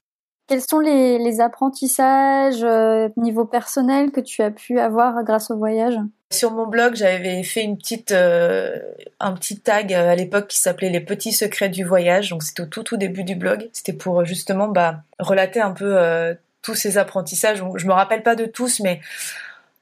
Quels 0.47 0.63
sont 0.63 0.79
les, 0.79 1.41
apprentissages 1.41 2.63
euh, 2.63 3.09
niveau 3.17 3.45
personnel 3.45 4.13
que 4.13 4.21
tu 4.21 4.43
as 4.43 4.53
pu 4.53 4.79
avoir 4.79 5.25
grâce 5.25 5.51
au 5.51 5.57
voyage? 5.57 5.97
Sur 6.33 6.53
mon 6.53 6.67
blog, 6.67 6.95
j'avais 6.95 7.43
fait 7.43 7.63
une 7.63 7.77
petite, 7.77 8.13
euh, 8.13 8.79
un 9.19 9.33
petit 9.33 9.59
tag 9.59 9.93
euh, 9.93 10.11
à 10.11 10.15
l'époque 10.15 10.47
qui 10.47 10.59
s'appelait 10.59 10.91
les 10.91 11.01
petits 11.01 11.33
secrets 11.33 11.69
du 11.69 11.85
voyage. 11.85 12.31
Donc 12.31 12.45
c'était 12.45 12.63
au 12.63 12.67
tout 12.67 12.85
tout 12.85 12.97
début 12.97 13.25
du 13.25 13.35
blog. 13.35 13.69
C'était 13.73 13.93
pour 13.93 14.25
justement 14.25 14.69
bah, 14.69 15.03
relater 15.19 15.61
un 15.61 15.73
peu 15.73 15.99
tous 16.63 16.75
ces 16.75 16.97
apprentissages. 16.97 17.63
Je 17.75 17.87
me 17.87 17.93
rappelle 17.93 18.23
pas 18.23 18.37
de 18.37 18.47
tous, 18.47 18.81
mais 18.81 19.01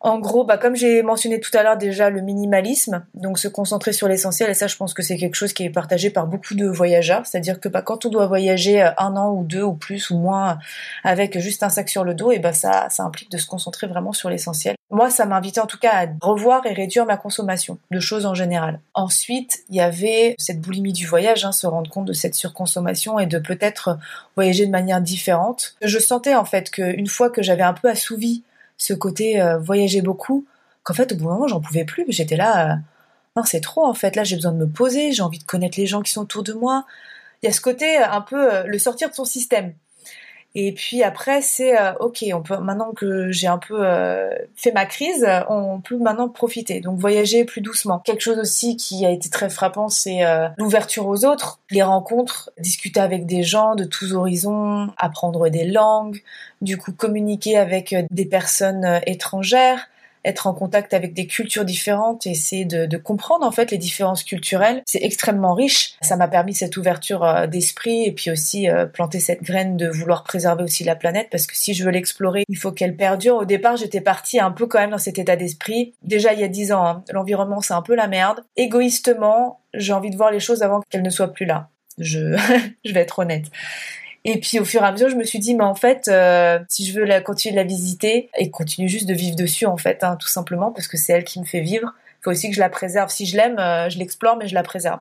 En 0.05 0.19
gros, 0.19 0.45
bah, 0.45 0.59
comme 0.59 0.77
j'ai 0.77 1.03
mentionné 1.03 1.41
tout 1.41 1.51
à 1.57 1.63
l'heure 1.63 1.79
déjà 1.79 2.11
le 2.11 2.21
minimalisme, 2.21 3.07
donc 3.15 3.39
se 3.39 3.49
concentrer 3.49 3.95
sur 3.95 4.07
l'essentiel, 4.07 4.51
et 4.51 4.55
ça 4.55 4.67
je 4.67 4.77
pense 4.77 4.93
que 4.93 5.03
c'est 5.03 5.17
quelque 5.17 5.35
chose 5.35 5.55
qui 5.55 5.65
est 5.65 5.71
partagé 5.71 6.11
par 6.11 6.27
beaucoup 6.27 6.55
de 6.55 6.67
voyageurs, 6.67 7.25
c'est-à-dire 7.25 7.59
que 7.59 7.71
bah, 7.71 7.81
quand 7.81 8.05
on 8.05 8.11
doit 8.11 8.27
voyager 8.27 8.83
euh, 8.83 8.91
un 8.99 9.17
an 9.17 9.33
ou 9.33 9.45
deux 9.45 9.63
ou 9.63 9.73
plus 9.73 10.11
ou 10.11 10.19
moins 10.19 10.59
avec 11.05 11.39
juste 11.39 11.63
un 11.63 11.71
sac 11.71 11.89
sur 11.89 12.05
le 12.05 12.13
dos, 12.13 12.33
et 12.33 12.39
bah, 12.39 12.53
ça, 12.53 12.91
ça 12.91 13.03
implique 13.03 13.31
de 13.31 13.39
se 13.39 13.47
concentrer 13.47 13.87
vraiment 13.87 14.13
sur 14.13 14.29
l'essentiel. 14.29 14.75
Moi, 14.91 15.09
ça 15.09 15.25
m'a 15.25 15.37
invité 15.37 15.61
en 15.61 15.67
tout 15.67 15.79
cas 15.79 16.05
à 16.05 16.07
revoir 16.21 16.67
et 16.67 16.75
réduire 16.75 17.07
ma 17.07 17.17
consommation 17.17 17.79
de 17.91 17.99
choses 17.99 18.27
en 18.27 18.35
général. 18.35 18.81
Ensuite, 18.93 19.61
il 19.71 19.77
y 19.77 19.81
avait 19.81 20.35
cette 20.37 20.61
boulimie 20.61 20.93
du 20.93 21.07
voyage, 21.07 21.47
hein, 21.47 21.53
se 21.53 21.67
rendre 21.67 21.91
compte 21.91 22.05
de 22.05 22.13
cette 22.13 22.35
surconsommation 22.35 23.19
et 23.19 23.25
de 23.25 23.39
peut-être 23.39 23.97
voyager 24.37 24.67
de 24.67 24.71
manière 24.71 25.01
différente. 25.01 25.77
Je 25.81 25.99
sentais 25.99 26.35
en 26.35 26.45
fait 26.45 26.71
qu'une 26.71 27.07
fois 27.07 27.31
que 27.31 27.43
j'avais 27.43 27.63
un 27.63 27.73
peu 27.73 27.89
assouvi 27.89 28.43
ce 28.77 28.95
côté 28.95 29.41
euh, 29.41 29.59
voyager 29.59 30.03
beaucoup, 30.03 30.47
qu'en 30.83 30.95
fait 30.95 31.13
au 31.13 31.17
bout 31.17 31.25
d'un 31.25 31.31
moment 31.31 31.49
j'en 31.49 31.61
pouvais 31.61 31.85
plus, 31.85 32.05
j'étais 32.09 32.37
là, 32.37 32.73
euh, 32.73 32.77
non 33.37 33.45
c'est 33.45 33.61
trop 33.61 33.85
en 33.85 33.95
fait, 33.95 34.17
là 34.17 34.25
j'ai 34.25 34.37
besoin 34.37 34.53
de 34.53 34.59
me 34.59 34.69
poser, 34.69 35.13
j'ai 35.13 35.23
envie 35.23 35.39
de 35.39 35.45
connaître 35.45 35.79
les 35.79 35.87
gens 35.87 36.03
qui 36.03 36.13
sont 36.13 36.23
autour 36.23 36.43
de 36.43 36.53
moi. 36.53 36.85
Il 37.43 37.47
y 37.47 37.49
a 37.49 37.53
ce 37.53 37.61
côté 37.61 37.99
euh, 37.99 38.11
un 38.11 38.21
peu 38.21 38.67
le 38.67 38.79
sortir 38.79 39.11
de 39.11 39.15
son 39.15 39.25
système. 39.25 39.75
Et 40.57 40.73
puis 40.73 41.03
après, 41.03 41.43
c'est 41.43 41.77
euh, 41.79 41.95
ok, 41.99 42.25
on 42.33 42.43
peut 42.43 42.57
maintenant 42.59 42.93
que 42.93 43.33
j'ai 43.33 43.49
un 43.49 43.59
peu 43.59 43.85
euh, 43.85 44.31
fait 44.55 44.71
ma 44.71 44.87
crise, 44.87 45.27
on 45.49 45.81
peut 45.81 45.99
maintenant 45.99 46.29
profiter. 46.29 46.81
Donc 46.81 46.99
voyager 46.99 47.45
plus 47.45 47.61
doucement. 47.61 47.99
Quelque 47.99 48.21
chose 48.21 48.39
aussi 48.39 48.77
qui 48.77 49.05
a 49.05 49.11
été 49.11 49.29
très 49.29 49.51
frappant, 49.51 49.89
c'est 49.89 50.25
euh, 50.25 50.49
l'ouverture 50.57 51.09
aux 51.09 51.25
autres, 51.25 51.59
les 51.71 51.83
rencontres, 51.83 52.51
discuter 52.59 53.01
avec 53.01 53.27
des 53.27 53.43
gens 53.43 53.75
de 53.75 53.85
tous 53.85 54.13
horizons, 54.13 54.91
apprendre 54.97 55.49
des 55.49 55.65
langues, 55.65 56.23
du 56.61 56.79
coup 56.79 56.93
communiquer 56.93 57.57
avec 57.57 57.95
des 58.11 58.27
personnes 58.27 59.01
étrangères 59.07 59.89
être 60.25 60.47
en 60.47 60.55
contact 60.55 60.95
avec 60.95 61.13
des 61.13 61.27
cultures 61.27 61.65
différentes, 61.65 62.27
essayer 62.27 62.65
de, 62.65 62.87
de 62.87 62.97
comprendre 62.97 63.47
en 63.47 63.51
fait 63.53 63.71
les 63.71 63.79
différences 63.79 64.25
culturelles. 64.25 64.83
C'est 64.87 65.03
extrêmement 65.03 65.55
riche. 65.55 65.95
Ça 66.01 66.17
m'a 66.17 66.29
permis 66.29 66.55
cette 66.55 66.77
ouverture 66.77 67.25
euh, 67.25 67.47
d'esprit 67.47 68.05
et 68.05 68.13
puis 68.13 68.31
aussi 68.31 68.69
euh, 68.69 68.87
planter 68.87 69.21
cette 69.21 69.43
graine 69.43 69.77
de 69.77 69.89
vouloir 69.89 70.25
préserver 70.25 70.65
aussi 70.65 70.85
la 70.85 70.97
planète 70.97 71.29
parce 71.31 71.47
que 71.47 71.57
si 71.57 71.75
je 71.75 71.85
veux 71.85 71.91
l'explorer, 71.91 72.45
il 72.49 72.57
faut 72.57 72.73
qu'elle 72.73 72.97
perdure. 72.97 73.37
Au 73.37 73.45
départ, 73.45 73.77
j'étais 73.77 74.01
partie 74.01 74.41
un 74.41 74.51
peu 74.51 74.67
quand 74.67 74.79
même 74.79 74.91
dans 74.91 74.99
cet 74.99 75.19
état 75.19 75.37
d'esprit. 75.37 75.95
Déjà 76.03 76.33
il 76.33 76.41
y 76.41 76.45
a 76.45 76.49
dix 76.49 76.73
ans, 76.73 76.87
hein, 76.87 77.05
l'environnement 77.13 77.61
c'est 77.61 77.75
un 77.75 77.83
peu 77.83 77.95
la 77.95 78.09
merde. 78.09 78.45
Égoïstement, 78.57 79.61
j'ai 79.75 79.93
envie 79.93 80.11
de 80.11 80.17
voir 80.17 80.31
les 80.31 80.41
choses 80.41 80.63
avant 80.63 80.81
qu'elles 80.89 81.03
ne 81.03 81.11
soient 81.11 81.33
plus 81.33 81.47
là. 81.47 81.69
Je, 81.99 82.37
je 82.85 82.93
vais 82.93 83.01
être 83.01 83.19
honnête. 83.19 83.47
Et 84.25 84.41
puis 84.41 84.59
au 84.59 84.65
fur 84.65 84.83
et 84.83 84.87
à 84.87 84.93
mesure, 84.93 85.11
je 85.11 85.17
me 85.17 85.25
suis 85.25 85.39
dit, 85.39 85.55
mais 85.55 85.65
en 85.65 85.75
fait, 85.75 86.09
euh, 86.09 86.59
si 86.69 86.87
je 86.87 86.99
veux 86.99 87.05
la, 87.05 87.21
continuer 87.21 87.53
de 87.53 87.61
la 87.61 87.67
visiter 87.67 88.31
et 88.39 88.51
continuer 88.51 88.89
juste 88.89 89.07
de 89.07 89.13
vivre 89.13 89.37
dessus, 89.37 89.67
en 89.67 89.77
fait, 89.77 90.03
hein, 90.03 90.17
tout 90.19 90.29
simplement, 90.29 90.73
parce 90.73 90.89
que 90.89 90.97
c'est 90.97 91.13
elle 91.13 91.25
qui 91.25 91.41
me 91.41 91.45
fait 91.45 91.61
vivre, 91.61 91.93
il 92.21 92.25
faut 92.25 92.31
aussi 92.31 92.49
que 92.49 92.55
je 92.55 92.61
la 92.61 92.71
préserve. 92.71 93.11
Si 93.11 93.27
je 93.27 93.37
l'aime, 93.37 93.59
euh, 93.59 93.91
je 93.91 93.99
l'explore, 93.99 94.39
mais 94.39 94.49
je 94.49 94.55
la 94.55 94.63
préserve. 94.63 94.99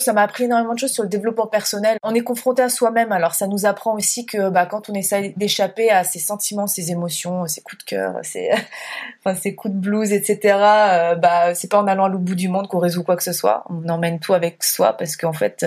Ça 0.00 0.12
m'a 0.12 0.22
appris 0.22 0.44
énormément 0.44 0.74
de 0.74 0.78
choses 0.80 0.90
sur 0.90 1.04
le 1.04 1.08
développement 1.08 1.46
personnel. 1.46 1.98
On 2.02 2.16
est 2.16 2.22
confronté 2.22 2.62
à 2.62 2.68
soi-même, 2.68 3.12
alors 3.12 3.36
ça 3.36 3.46
nous 3.46 3.64
apprend 3.64 3.94
aussi 3.94 4.26
que 4.26 4.48
bah, 4.48 4.66
quand 4.66 4.90
on 4.90 4.94
essaie 4.94 5.34
d'échapper 5.36 5.88
à 5.90 6.02
ses 6.02 6.18
sentiments, 6.18 6.66
ses 6.66 6.90
émotions, 6.90 7.46
ses 7.46 7.60
coups 7.60 7.78
de 7.78 7.84
cœur, 7.84 8.16
ses, 8.22 8.50
enfin, 9.24 9.36
ses 9.36 9.54
coups 9.54 9.72
de 9.72 9.78
blues, 9.78 10.12
etc., 10.12 10.58
euh, 10.58 11.14
bah, 11.14 11.54
c'est 11.54 11.70
pas 11.70 11.78
en 11.78 11.86
allant 11.86 12.06
à 12.06 12.08
l'autre 12.08 12.24
bout 12.24 12.34
du 12.34 12.48
monde 12.48 12.66
qu'on 12.66 12.80
résout 12.80 13.04
quoi 13.04 13.14
que 13.14 13.22
ce 13.22 13.32
soit. 13.32 13.62
On 13.70 13.88
emmène 13.88 14.18
tout 14.18 14.34
avec 14.34 14.64
soi 14.64 14.94
parce 14.94 15.16
qu'en 15.16 15.32
fait, 15.32 15.64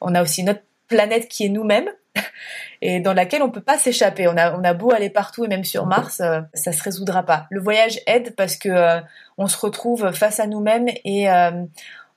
on 0.00 0.14
a 0.14 0.22
aussi 0.22 0.44
notre 0.44 0.62
planète 0.88 1.28
qui 1.28 1.44
est 1.44 1.50
nous-mêmes 1.50 1.90
et 2.82 3.00
dans 3.00 3.12
laquelle 3.12 3.42
on 3.42 3.50
peut 3.50 3.60
pas 3.60 3.78
s'échapper. 3.78 4.28
On 4.28 4.36
a, 4.36 4.56
on 4.56 4.64
a 4.64 4.74
beau 4.74 4.92
aller 4.92 5.10
partout 5.10 5.44
et 5.44 5.48
même 5.48 5.64
sur 5.64 5.86
Mars, 5.86 6.20
euh, 6.20 6.40
ça 6.54 6.72
se 6.72 6.82
résoudra 6.82 7.22
pas. 7.22 7.46
Le 7.50 7.60
voyage 7.60 8.00
aide 8.06 8.34
parce 8.36 8.56
que 8.56 8.68
euh, 8.68 9.00
on 9.36 9.46
se 9.46 9.56
retrouve 9.56 10.12
face 10.12 10.40
à 10.40 10.46
nous-mêmes 10.46 10.88
et 11.04 11.30
euh, 11.30 11.64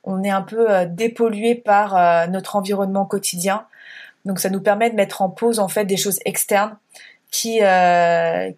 on 0.04 0.22
est 0.22 0.30
un 0.30 0.42
peu 0.42 0.66
dépollué 0.86 1.54
par 1.54 2.28
notre 2.28 2.56
environnement 2.56 3.06
quotidien. 3.06 3.66
Donc 4.24 4.40
ça 4.40 4.50
nous 4.50 4.60
permet 4.60 4.90
de 4.90 4.96
mettre 4.96 5.22
en 5.22 5.30
pause 5.30 5.60
en 5.60 5.68
fait 5.68 5.84
des 5.84 5.96
choses 5.96 6.18
externes 6.24 6.76
qui 7.30 7.60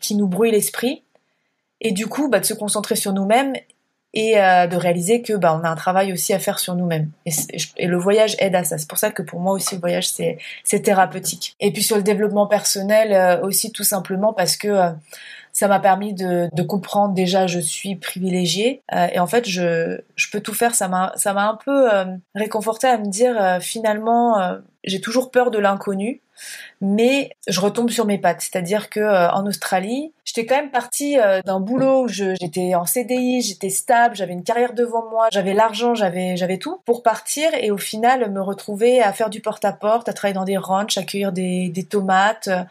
qui 0.00 0.14
nous 0.14 0.26
brouillent 0.26 0.52
l'esprit 0.52 1.04
et 1.82 1.92
du 1.92 2.06
coup 2.06 2.28
bah, 2.30 2.40
de 2.40 2.46
se 2.46 2.54
concentrer 2.54 2.96
sur 2.96 3.12
nous-mêmes 3.12 3.52
et 4.14 4.40
euh, 4.40 4.66
de 4.66 4.76
réaliser 4.76 5.22
que 5.22 5.32
bah, 5.34 5.58
on 5.60 5.64
a 5.64 5.68
un 5.68 5.74
travail 5.74 6.12
aussi 6.12 6.32
à 6.32 6.38
faire 6.38 6.60
sur 6.60 6.76
nous-mêmes. 6.76 7.10
Et, 7.26 7.86
le 7.86 7.98
voyage 7.98 8.36
aide 8.38 8.54
à 8.54 8.64
ça. 8.64 8.78
C'est 8.78 8.88
pour 8.88 8.98
ça 8.98 9.10
que 9.10 9.22
pour 9.22 9.40
moi 9.40 9.52
aussi 9.52 9.74
le 9.74 9.80
voyage 9.80 10.08
c'est 10.08 10.38
c'est 10.62 10.80
thérapeutique. 10.80 11.56
Et 11.60 11.72
puis 11.72 11.82
sur 11.82 11.96
le 11.96 12.02
développement 12.02 12.46
personnel 12.46 13.12
euh, 13.12 13.44
aussi 13.44 13.72
tout 13.72 13.84
simplement 13.84 14.32
parce 14.32 14.56
que 14.56 14.68
euh, 14.68 14.90
ça 15.52 15.68
m'a 15.68 15.78
permis 15.78 16.14
de, 16.14 16.48
de, 16.52 16.62
comprendre 16.64 17.14
déjà 17.14 17.46
je 17.46 17.60
suis 17.60 17.94
privilégiée 17.94 18.82
et 19.12 19.20
en 19.20 19.28
fait 19.28 19.48
je, 19.48 20.00
je 20.16 20.30
peux 20.32 20.40
tout 20.40 20.52
faire 20.52 20.74
ça 20.74 20.88
m'a 20.88 21.12
ça 21.14 21.32
m'a 21.32 21.48
un 21.48 21.56
peu 21.64 21.88
réconforté 22.34 22.88
à 22.88 22.98
me 22.98 23.06
dire 23.06 23.58
finalement 23.60 24.58
j'ai 24.82 25.00
toujours 25.00 25.30
peur 25.30 25.52
de 25.52 25.58
l'inconnu 25.58 26.20
mais 26.86 27.30
je 27.48 27.60
retombe 27.60 27.88
sur 27.88 28.04
mes 28.04 28.18
pattes. 28.18 28.42
C'est-à-dire 28.42 28.90
que 28.90 29.00
euh, 29.00 29.30
en 29.30 29.46
Australie, 29.46 30.12
j'étais 30.26 30.44
quand 30.44 30.56
même 30.56 30.70
partie 30.70 31.18
euh, 31.18 31.40
d'un 31.40 31.58
boulot 31.58 32.02
où 32.04 32.08
j'étais 32.08 32.74
en 32.74 32.84
CDI, 32.84 33.40
j'étais 33.40 33.70
stable, 33.70 34.14
j'avais 34.14 34.34
une 34.34 34.44
carrière 34.44 34.74
devant 34.74 35.08
moi, 35.10 35.28
j'avais 35.32 35.54
l'argent, 35.54 35.94
j'avais 35.94 36.36
j'avais 36.36 36.58
tout 36.58 36.82
pour 36.84 37.02
partir 37.02 37.48
et 37.54 37.70
au 37.70 37.78
final 37.78 38.30
me 38.30 38.42
retrouver 38.42 39.00
à 39.00 39.14
faire 39.14 39.30
du 39.30 39.40
porte-à-porte, 39.40 40.08
-à, 40.08 40.12
travailler 40.12 40.34
dans 40.34 40.44
des 40.44 40.58
ranchs, 40.58 40.98
à 40.98 41.04
cueillir 41.04 41.32
des, 41.32 41.70
des 41.70 41.84
tomates, 41.84 42.48
euh, 42.48 42.62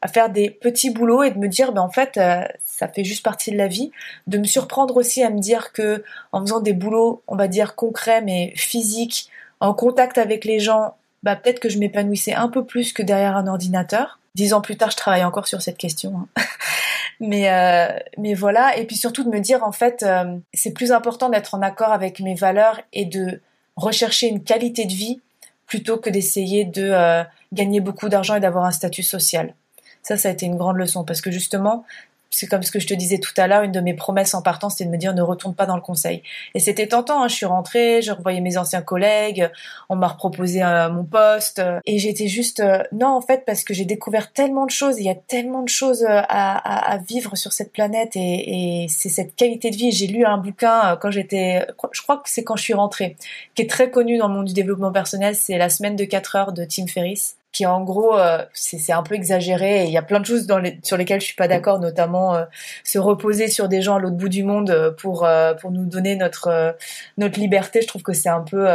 à 0.00 0.08
faire 0.08 0.30
des 0.30 0.48
petits 0.48 0.90
boulots 0.90 1.22
et 1.22 1.30
de 1.30 1.38
me 1.38 1.48
dire 1.48 1.72
ben 1.72 1.82
en 1.82 1.90
fait 1.90 2.18
ça 2.64 2.88
fait 2.88 3.04
juste 3.04 3.24
partie 3.24 3.50
de 3.50 3.58
la 3.58 3.68
vie, 3.68 3.90
de 4.28 4.38
me 4.38 4.44
surprendre 4.44 4.96
aussi 4.96 5.22
à 5.22 5.28
me 5.30 5.40
dire 5.40 5.72
que 5.72 6.04
en 6.32 6.40
faisant 6.40 6.60
des 6.60 6.72
boulots, 6.72 7.22
on 7.26 7.36
va 7.36 7.48
dire 7.48 7.74
concrets 7.74 8.22
mais 8.22 8.52
physiques, 8.56 9.28
en 9.60 9.74
contact 9.74 10.16
avec 10.16 10.44
les 10.44 10.60
gens 10.60 10.94
bah, 11.22 11.36
peut-être 11.36 11.60
que 11.60 11.68
je 11.68 11.78
m'épanouissais 11.78 12.34
un 12.34 12.48
peu 12.48 12.64
plus 12.64 12.92
que 12.92 13.02
derrière 13.02 13.36
un 13.36 13.46
ordinateur. 13.46 14.18
Dix 14.34 14.52
ans 14.52 14.60
plus 14.60 14.76
tard, 14.76 14.90
je 14.90 14.96
travaille 14.96 15.24
encore 15.24 15.48
sur 15.48 15.62
cette 15.62 15.78
question. 15.78 16.14
Hein. 16.36 16.42
mais, 17.20 17.50
euh, 17.50 17.98
mais 18.18 18.34
voilà. 18.34 18.76
Et 18.76 18.84
puis 18.84 18.96
surtout 18.96 19.24
de 19.24 19.30
me 19.30 19.40
dire, 19.40 19.64
en 19.64 19.72
fait, 19.72 20.02
euh, 20.02 20.36
c'est 20.54 20.72
plus 20.72 20.92
important 20.92 21.28
d'être 21.28 21.54
en 21.54 21.62
accord 21.62 21.92
avec 21.92 22.20
mes 22.20 22.34
valeurs 22.34 22.80
et 22.92 23.04
de 23.04 23.40
rechercher 23.76 24.28
une 24.28 24.42
qualité 24.42 24.84
de 24.84 24.92
vie 24.92 25.20
plutôt 25.66 25.98
que 25.98 26.10
d'essayer 26.10 26.64
de 26.64 26.90
euh, 26.90 27.22
gagner 27.52 27.80
beaucoup 27.80 28.08
d'argent 28.08 28.36
et 28.36 28.40
d'avoir 28.40 28.64
un 28.64 28.70
statut 28.70 29.02
social. 29.02 29.54
Ça, 30.02 30.16
ça 30.16 30.28
a 30.28 30.32
été 30.32 30.46
une 30.46 30.56
grande 30.56 30.76
leçon 30.76 31.04
parce 31.04 31.20
que 31.20 31.30
justement, 31.30 31.84
c'est 32.30 32.46
comme 32.46 32.62
ce 32.62 32.70
que 32.70 32.78
je 32.78 32.86
te 32.86 32.94
disais 32.94 33.18
tout 33.18 33.32
à 33.36 33.46
l'heure, 33.46 33.62
une 33.62 33.72
de 33.72 33.80
mes 33.80 33.94
promesses 33.94 34.34
en 34.34 34.42
partant, 34.42 34.68
c'était 34.68 34.84
de 34.84 34.90
me 34.90 34.98
dire 34.98 35.14
ne 35.14 35.22
retourne 35.22 35.54
pas 35.54 35.66
dans 35.66 35.76
le 35.76 35.82
conseil. 35.82 36.22
Et 36.54 36.60
c'était 36.60 36.86
tentant, 36.86 37.22
hein, 37.22 37.28
je 37.28 37.34
suis 37.34 37.46
rentrée, 37.46 38.02
je 38.02 38.12
revoyais 38.12 38.40
mes 38.40 38.58
anciens 38.58 38.82
collègues, 38.82 39.50
on 39.88 39.96
m'a 39.96 40.08
reproposé 40.08 40.62
euh, 40.62 40.90
mon 40.90 41.04
poste, 41.04 41.62
et 41.86 41.98
j'étais 41.98 42.28
juste 42.28 42.60
euh, 42.60 42.82
non 42.92 43.08
en 43.08 43.20
fait 43.20 43.44
parce 43.46 43.64
que 43.64 43.72
j'ai 43.72 43.84
découvert 43.84 44.32
tellement 44.32 44.66
de 44.66 44.70
choses, 44.70 44.98
il 44.98 45.04
y 45.04 45.10
a 45.10 45.14
tellement 45.14 45.62
de 45.62 45.68
choses 45.68 46.02
euh, 46.02 46.20
à, 46.28 46.98
vivre 47.08 47.36
sur 47.36 47.52
cette 47.52 47.72
planète 47.72 48.16
et, 48.16 48.82
et 48.82 48.88
c'est 48.88 49.08
cette 49.08 49.34
qualité 49.36 49.70
de 49.70 49.76
vie. 49.76 49.92
J'ai 49.92 50.06
lu 50.06 50.24
un 50.24 50.38
bouquin 50.38 50.96
quand 51.00 51.10
j'étais, 51.10 51.66
je 51.92 52.02
crois 52.02 52.16
que 52.16 52.28
c'est 52.28 52.44
quand 52.44 52.56
je 52.56 52.62
suis 52.62 52.74
rentrée, 52.74 53.16
qui 53.54 53.62
est 53.62 53.70
très 53.70 53.90
connu 53.90 54.18
dans 54.18 54.28
le 54.28 54.34
monde 54.34 54.46
du 54.46 54.52
développement 54.52 54.92
personnel, 54.92 55.34
c'est 55.34 55.58
La 55.58 55.70
semaine 55.70 55.96
de 55.96 56.04
4 56.04 56.36
heures 56.36 56.52
de 56.52 56.64
Tim 56.64 56.86
Ferriss 56.86 57.36
qui 57.52 57.64
en 57.66 57.82
gros 57.82 58.18
euh, 58.18 58.44
c'est 58.52 58.92
un 58.92 59.02
peu 59.02 59.14
exagéré 59.14 59.84
il 59.84 59.90
y 59.90 59.96
a 59.96 60.02
plein 60.02 60.20
de 60.20 60.26
choses 60.26 60.46
dans 60.46 60.58
les, 60.58 60.78
sur 60.82 60.96
lesquelles 60.96 61.20
je 61.20 61.26
suis 61.26 61.34
pas 61.34 61.48
d'accord 61.48 61.80
notamment 61.80 62.34
euh, 62.34 62.44
se 62.84 62.98
reposer 62.98 63.48
sur 63.48 63.68
des 63.68 63.80
gens 63.80 63.96
à 63.96 63.98
l'autre 63.98 64.16
bout 64.16 64.28
du 64.28 64.44
monde 64.44 64.70
euh, 64.70 64.90
pour 64.90 65.26
pour 65.60 65.70
nous 65.70 65.86
donner 65.86 66.16
notre 66.16 66.76
notre 67.16 67.38
liberté. 67.40 67.80
Je 67.82 67.86
trouve 67.86 68.02
que 68.02 68.12
c'est 68.12 68.28
un 68.28 68.42
peu 68.42 68.68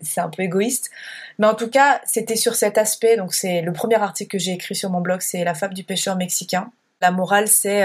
c'est 0.00 0.20
un 0.20 0.28
peu 0.28 0.42
égoïste. 0.42 0.90
Mais 1.38 1.46
en 1.46 1.54
tout 1.54 1.68
cas 1.68 2.00
c'était 2.06 2.36
sur 2.36 2.54
cet 2.54 2.78
aspect. 2.78 3.16
Donc 3.16 3.34
c'est 3.34 3.60
le 3.60 3.72
premier 3.72 3.96
article 3.96 4.30
que 4.32 4.38
j'ai 4.38 4.52
écrit 4.52 4.74
sur 4.74 4.90
mon 4.90 5.00
blog 5.00 5.20
c'est 5.20 5.44
la 5.44 5.54
fable 5.54 5.74
du 5.74 5.84
pêcheur 5.84 6.16
mexicain. 6.16 6.70
La 7.00 7.10
morale 7.10 7.48
c'est 7.48 7.82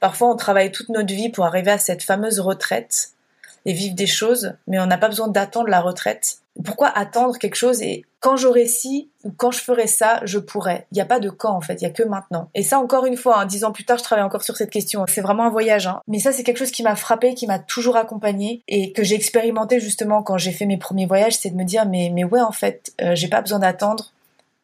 parfois 0.00 0.30
on 0.30 0.36
travaille 0.36 0.72
toute 0.72 0.88
notre 0.88 1.12
vie 1.12 1.28
pour 1.28 1.44
arriver 1.44 1.70
à 1.70 1.78
cette 1.78 2.02
fameuse 2.02 2.40
retraite 2.40 3.10
et 3.66 3.72
vivre 3.72 3.94
des 3.94 4.06
choses 4.06 4.54
mais 4.66 4.80
on 4.80 4.86
n'a 4.86 4.98
pas 4.98 5.08
besoin 5.08 5.28
d'attendre 5.28 5.68
la 5.68 5.80
retraite 5.80 6.41
pourquoi 6.64 6.88
attendre 6.88 7.38
quelque 7.38 7.54
chose 7.54 7.82
et 7.82 8.04
quand 8.20 8.36
j'aurai 8.36 8.66
ci 8.66 9.10
ou 9.24 9.30
quand 9.30 9.50
je 9.50 9.58
ferai 9.58 9.86
ça, 9.86 10.20
je 10.24 10.38
pourrai? 10.38 10.86
Il 10.92 10.94
n'y 10.94 11.00
a 11.00 11.06
pas 11.06 11.18
de 11.18 11.30
quand 11.30 11.52
en 11.52 11.60
fait, 11.60 11.80
il 11.80 11.82
y 11.82 11.86
a 11.86 11.90
que 11.90 12.02
maintenant. 12.02 12.50
Et 12.54 12.62
ça 12.62 12.78
encore 12.78 13.06
une 13.06 13.16
fois, 13.16 13.40
hein, 13.40 13.46
dix 13.46 13.64
ans 13.64 13.72
plus 13.72 13.84
tard, 13.84 13.98
je 13.98 14.04
travaille 14.04 14.24
encore 14.24 14.42
sur 14.42 14.56
cette 14.56 14.70
question. 14.70 15.04
C'est 15.08 15.22
vraiment 15.22 15.44
un 15.44 15.50
voyage. 15.50 15.86
Hein. 15.86 16.00
Mais 16.06 16.18
ça, 16.18 16.30
c'est 16.30 16.44
quelque 16.44 16.58
chose 16.58 16.70
qui 16.70 16.82
m'a 16.82 16.94
frappé, 16.94 17.34
qui 17.34 17.46
m'a 17.46 17.58
toujours 17.58 17.96
accompagné 17.96 18.62
et 18.68 18.92
que 18.92 19.02
j'ai 19.02 19.14
expérimenté 19.14 19.80
justement 19.80 20.22
quand 20.22 20.38
j'ai 20.38 20.52
fait 20.52 20.66
mes 20.66 20.78
premiers 20.78 21.06
voyages, 21.06 21.36
c'est 21.36 21.50
de 21.50 21.56
me 21.56 21.64
dire 21.64 21.86
mais 21.86 22.10
mais 22.14 22.24
ouais 22.24 22.40
en 22.40 22.52
fait, 22.52 22.92
euh, 23.00 23.14
j'ai 23.14 23.28
pas 23.28 23.40
besoin 23.40 23.58
d'attendre. 23.58 24.12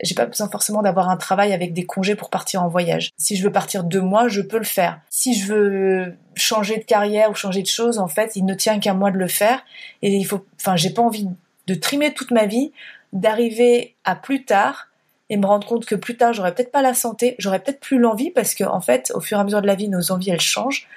J'ai 0.00 0.14
pas 0.14 0.26
besoin 0.26 0.48
forcément 0.48 0.80
d'avoir 0.80 1.08
un 1.08 1.16
travail 1.16 1.52
avec 1.52 1.72
des 1.72 1.84
congés 1.84 2.14
pour 2.14 2.30
partir 2.30 2.62
en 2.62 2.68
voyage. 2.68 3.10
Si 3.18 3.34
je 3.34 3.42
veux 3.42 3.50
partir 3.50 3.82
deux 3.82 4.00
mois, 4.00 4.28
je 4.28 4.40
peux 4.40 4.58
le 4.58 4.64
faire. 4.64 5.00
Si 5.10 5.34
je 5.34 5.52
veux 5.52 6.14
changer 6.36 6.76
de 6.76 6.84
carrière 6.84 7.30
ou 7.30 7.34
changer 7.34 7.62
de 7.62 7.66
choses, 7.66 7.98
en 7.98 8.06
fait, 8.06 8.36
il 8.36 8.44
ne 8.44 8.54
tient 8.54 8.78
qu'à 8.78 8.94
moi 8.94 9.10
de 9.10 9.18
le 9.18 9.26
faire. 9.26 9.64
Et 10.02 10.14
il 10.14 10.22
faut, 10.22 10.46
enfin, 10.60 10.76
j'ai 10.76 10.90
pas 10.90 11.02
envie 11.02 11.28
de 11.68 11.74
trimer 11.74 12.12
toute 12.12 12.32
ma 12.32 12.46
vie, 12.46 12.72
d'arriver 13.12 13.94
à 14.04 14.16
plus 14.16 14.44
tard 14.44 14.88
et 15.30 15.36
me 15.36 15.46
rendre 15.46 15.66
compte 15.66 15.84
que 15.84 15.94
plus 15.94 16.16
tard 16.16 16.32
j'aurais 16.32 16.54
peut-être 16.54 16.72
pas 16.72 16.82
la 16.82 16.94
santé, 16.94 17.36
j'aurais 17.38 17.60
peut-être 17.60 17.80
plus 17.80 17.98
l'envie 17.98 18.30
parce 18.30 18.54
que 18.54 18.64
en 18.64 18.80
fait 18.80 19.12
au 19.14 19.20
fur 19.20 19.38
et 19.38 19.40
à 19.40 19.44
mesure 19.44 19.62
de 19.62 19.66
la 19.66 19.74
vie 19.74 19.88
nos 19.88 20.10
envies 20.10 20.30
elles 20.30 20.40
changent 20.40 20.88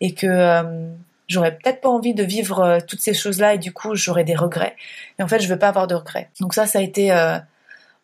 et 0.00 0.12
que 0.12 0.62
j'aurais 1.26 1.56
peut-être 1.56 1.80
pas 1.80 1.88
envie 1.88 2.14
de 2.14 2.22
vivre 2.22 2.78
toutes 2.86 3.00
ces 3.00 3.14
choses-là 3.14 3.54
et 3.54 3.58
du 3.58 3.72
coup 3.72 3.94
j'aurais 3.94 4.24
des 4.24 4.36
regrets. 4.36 4.76
Et 5.18 5.22
en 5.22 5.28
fait, 5.28 5.40
je 5.40 5.48
veux 5.48 5.58
pas 5.58 5.68
avoir 5.68 5.86
de 5.86 5.94
regrets. 5.94 6.30
Donc 6.40 6.54
ça, 6.54 6.66
ça 6.66 6.78
a 6.78 6.82
été 6.82 7.12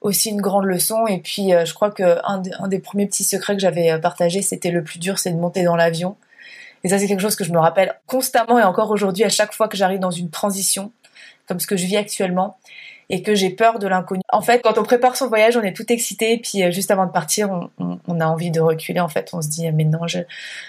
aussi 0.00 0.30
une 0.30 0.40
grande 0.40 0.64
leçon. 0.64 1.06
Et 1.06 1.18
puis, 1.18 1.50
je 1.64 1.74
crois 1.74 1.90
que 1.90 2.18
un, 2.24 2.68
des 2.68 2.78
premiers 2.78 3.06
petits 3.06 3.24
secrets 3.24 3.54
que 3.54 3.62
j'avais 3.62 3.98
partagé, 4.00 4.42
c'était 4.42 4.70
le 4.70 4.84
plus 4.84 4.98
dur, 4.98 5.18
c'est 5.18 5.30
de 5.30 5.38
monter 5.38 5.64
dans 5.64 5.76
l'avion. 5.76 6.16
Et 6.84 6.88
ça, 6.88 6.98
c'est 6.98 7.06
quelque 7.06 7.20
chose 7.20 7.36
que 7.36 7.44
je 7.44 7.52
me 7.52 7.58
rappelle 7.58 7.94
constamment 8.06 8.58
et 8.58 8.62
encore 8.62 8.90
aujourd'hui 8.90 9.24
à 9.24 9.30
chaque 9.30 9.54
fois 9.54 9.68
que 9.68 9.76
j'arrive 9.76 10.00
dans 10.00 10.10
une 10.10 10.30
transition, 10.30 10.92
comme 11.46 11.60
ce 11.60 11.66
que 11.66 11.76
je 11.76 11.86
vis 11.86 11.96
actuellement 11.96 12.58
et 13.10 13.22
que 13.22 13.34
j'ai 13.34 13.50
peur 13.50 13.78
de 13.78 13.86
l'inconnu. 13.86 14.22
En 14.32 14.40
fait, 14.40 14.60
quand 14.62 14.78
on 14.78 14.82
prépare 14.82 15.16
son 15.16 15.28
voyage, 15.28 15.56
on 15.56 15.62
est 15.62 15.74
tout 15.74 15.90
excité, 15.92 16.38
puis 16.38 16.62
euh, 16.62 16.70
juste 16.70 16.90
avant 16.90 17.06
de 17.06 17.10
partir, 17.10 17.50
on, 17.78 18.20
a 18.20 18.26
envie 18.26 18.50
de 18.50 18.60
reculer. 18.60 19.00
En 19.00 19.08
fait, 19.08 19.30
on 19.32 19.42
se 19.42 19.48
dit 19.48 19.70
mais 19.72 19.84
non, 19.84 20.00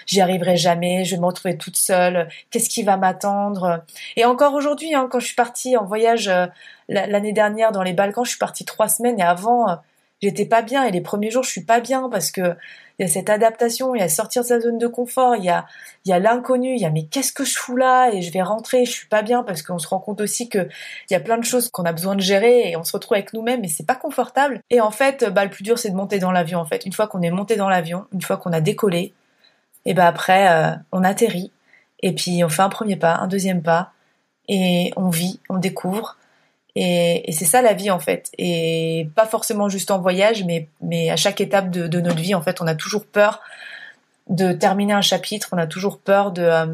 j'y 0.06 0.20
arriverai 0.20 0.56
jamais, 0.56 1.04
je 1.04 1.14
vais 1.14 1.20
me 1.20 1.26
retrouver 1.26 1.56
toute 1.56 1.76
seule. 1.76 2.28
Qu'est-ce 2.50 2.68
qui 2.68 2.82
va 2.82 2.96
m'attendre? 2.96 3.84
Et 4.16 4.24
encore 4.24 4.54
aujourd'hui, 4.54 4.94
hein, 4.94 5.08
quand 5.10 5.20
je 5.20 5.26
suis 5.26 5.34
partie 5.34 5.76
en 5.76 5.84
voyage 5.84 6.28
euh, 6.28 6.46
l'année 6.88 7.32
dernière 7.32 7.72
dans 7.72 7.82
les 7.82 7.92
Balkans, 7.92 8.24
je 8.24 8.30
suis 8.30 8.38
partie 8.38 8.64
trois 8.64 8.88
semaines 8.88 9.18
et 9.18 9.22
avant, 9.22 9.68
euh, 9.68 9.74
j'étais 10.22 10.46
pas 10.46 10.62
bien. 10.62 10.84
Et 10.84 10.90
les 10.90 11.00
premiers 11.00 11.30
jours, 11.30 11.42
je 11.42 11.50
suis 11.50 11.64
pas 11.64 11.80
bien 11.80 12.08
parce 12.10 12.30
que 12.30 12.54
il 12.98 13.02
y 13.02 13.04
a 13.04 13.12
cette 13.12 13.28
adaptation, 13.28 13.94
il 13.94 14.00
y 14.00 14.02
a 14.02 14.08
sortir 14.08 14.42
de 14.42 14.46
sa 14.46 14.60
zone 14.60 14.78
de 14.78 14.86
confort, 14.86 15.36
il 15.36 15.44
y 15.44 15.50
a, 15.50 15.66
il 16.04 16.10
y 16.10 16.12
a 16.12 16.18
l'inconnu, 16.18 16.74
il 16.74 16.80
y 16.80 16.86
a 16.86 16.90
mais 16.90 17.04
qu'est-ce 17.04 17.32
que 17.32 17.44
je 17.44 17.56
fous 17.56 17.76
là 17.76 18.10
et 18.10 18.22
je 18.22 18.32
vais 18.32 18.42
rentrer, 18.42 18.84
je 18.86 18.90
suis 18.90 19.08
pas 19.08 19.22
bien 19.22 19.42
parce 19.42 19.62
qu'on 19.62 19.78
se 19.78 19.86
rend 19.86 19.98
compte 19.98 20.20
aussi 20.20 20.48
que 20.48 20.68
il 21.10 21.12
y 21.12 21.16
a 21.16 21.20
plein 21.20 21.36
de 21.36 21.44
choses 21.44 21.68
qu'on 21.68 21.84
a 21.84 21.92
besoin 21.92 22.14
de 22.16 22.20
gérer 22.20 22.70
et 22.70 22.76
on 22.76 22.84
se 22.84 22.92
retrouve 22.92 23.16
avec 23.16 23.32
nous-mêmes 23.34 23.64
et 23.64 23.68
c'est 23.68 23.86
pas 23.86 23.96
confortable. 23.96 24.60
Et 24.70 24.80
en 24.80 24.90
fait, 24.90 25.24
bah 25.30 25.44
le 25.44 25.50
plus 25.50 25.62
dur 25.62 25.78
c'est 25.78 25.90
de 25.90 25.96
monter 25.96 26.18
dans 26.18 26.32
l'avion 26.32 26.58
en 26.58 26.64
fait. 26.64 26.86
Une 26.86 26.92
fois 26.92 27.06
qu'on 27.06 27.22
est 27.22 27.30
monté 27.30 27.56
dans 27.56 27.68
l'avion, 27.68 28.06
une 28.12 28.22
fois 28.22 28.38
qu'on 28.38 28.52
a 28.52 28.60
décollé, 28.60 29.12
et 29.84 29.94
bah 29.94 30.06
après 30.06 30.48
euh, 30.50 30.74
on 30.92 31.04
atterrit 31.04 31.52
et 32.02 32.14
puis 32.14 32.42
on 32.44 32.48
fait 32.48 32.62
un 32.62 32.68
premier 32.68 32.96
pas, 32.96 33.16
un 33.16 33.26
deuxième 33.26 33.62
pas 33.62 33.92
et 34.48 34.92
on 34.96 35.10
vit, 35.10 35.40
on 35.48 35.58
découvre 35.58 36.16
et, 36.76 37.32
c'est 37.32 37.46
ça 37.46 37.62
la 37.62 37.72
vie 37.72 37.90
en 37.90 37.98
fait. 37.98 38.30
Et 38.38 39.08
pas 39.14 39.26
forcément 39.26 39.68
juste 39.68 39.90
en 39.90 39.98
voyage, 39.98 40.44
mais, 40.44 40.68
mais 40.82 41.10
à 41.10 41.16
chaque 41.16 41.40
étape 41.40 41.70
de, 41.70 41.86
de, 41.86 42.00
notre 42.00 42.20
vie, 42.20 42.34
en 42.34 42.42
fait, 42.42 42.60
on 42.60 42.66
a 42.66 42.74
toujours 42.74 43.06
peur 43.06 43.40
de 44.28 44.52
terminer 44.52 44.92
un 44.92 45.00
chapitre, 45.00 45.48
on 45.52 45.58
a 45.58 45.66
toujours 45.66 45.98
peur 45.98 46.32
de, 46.32 46.42
euh, 46.42 46.66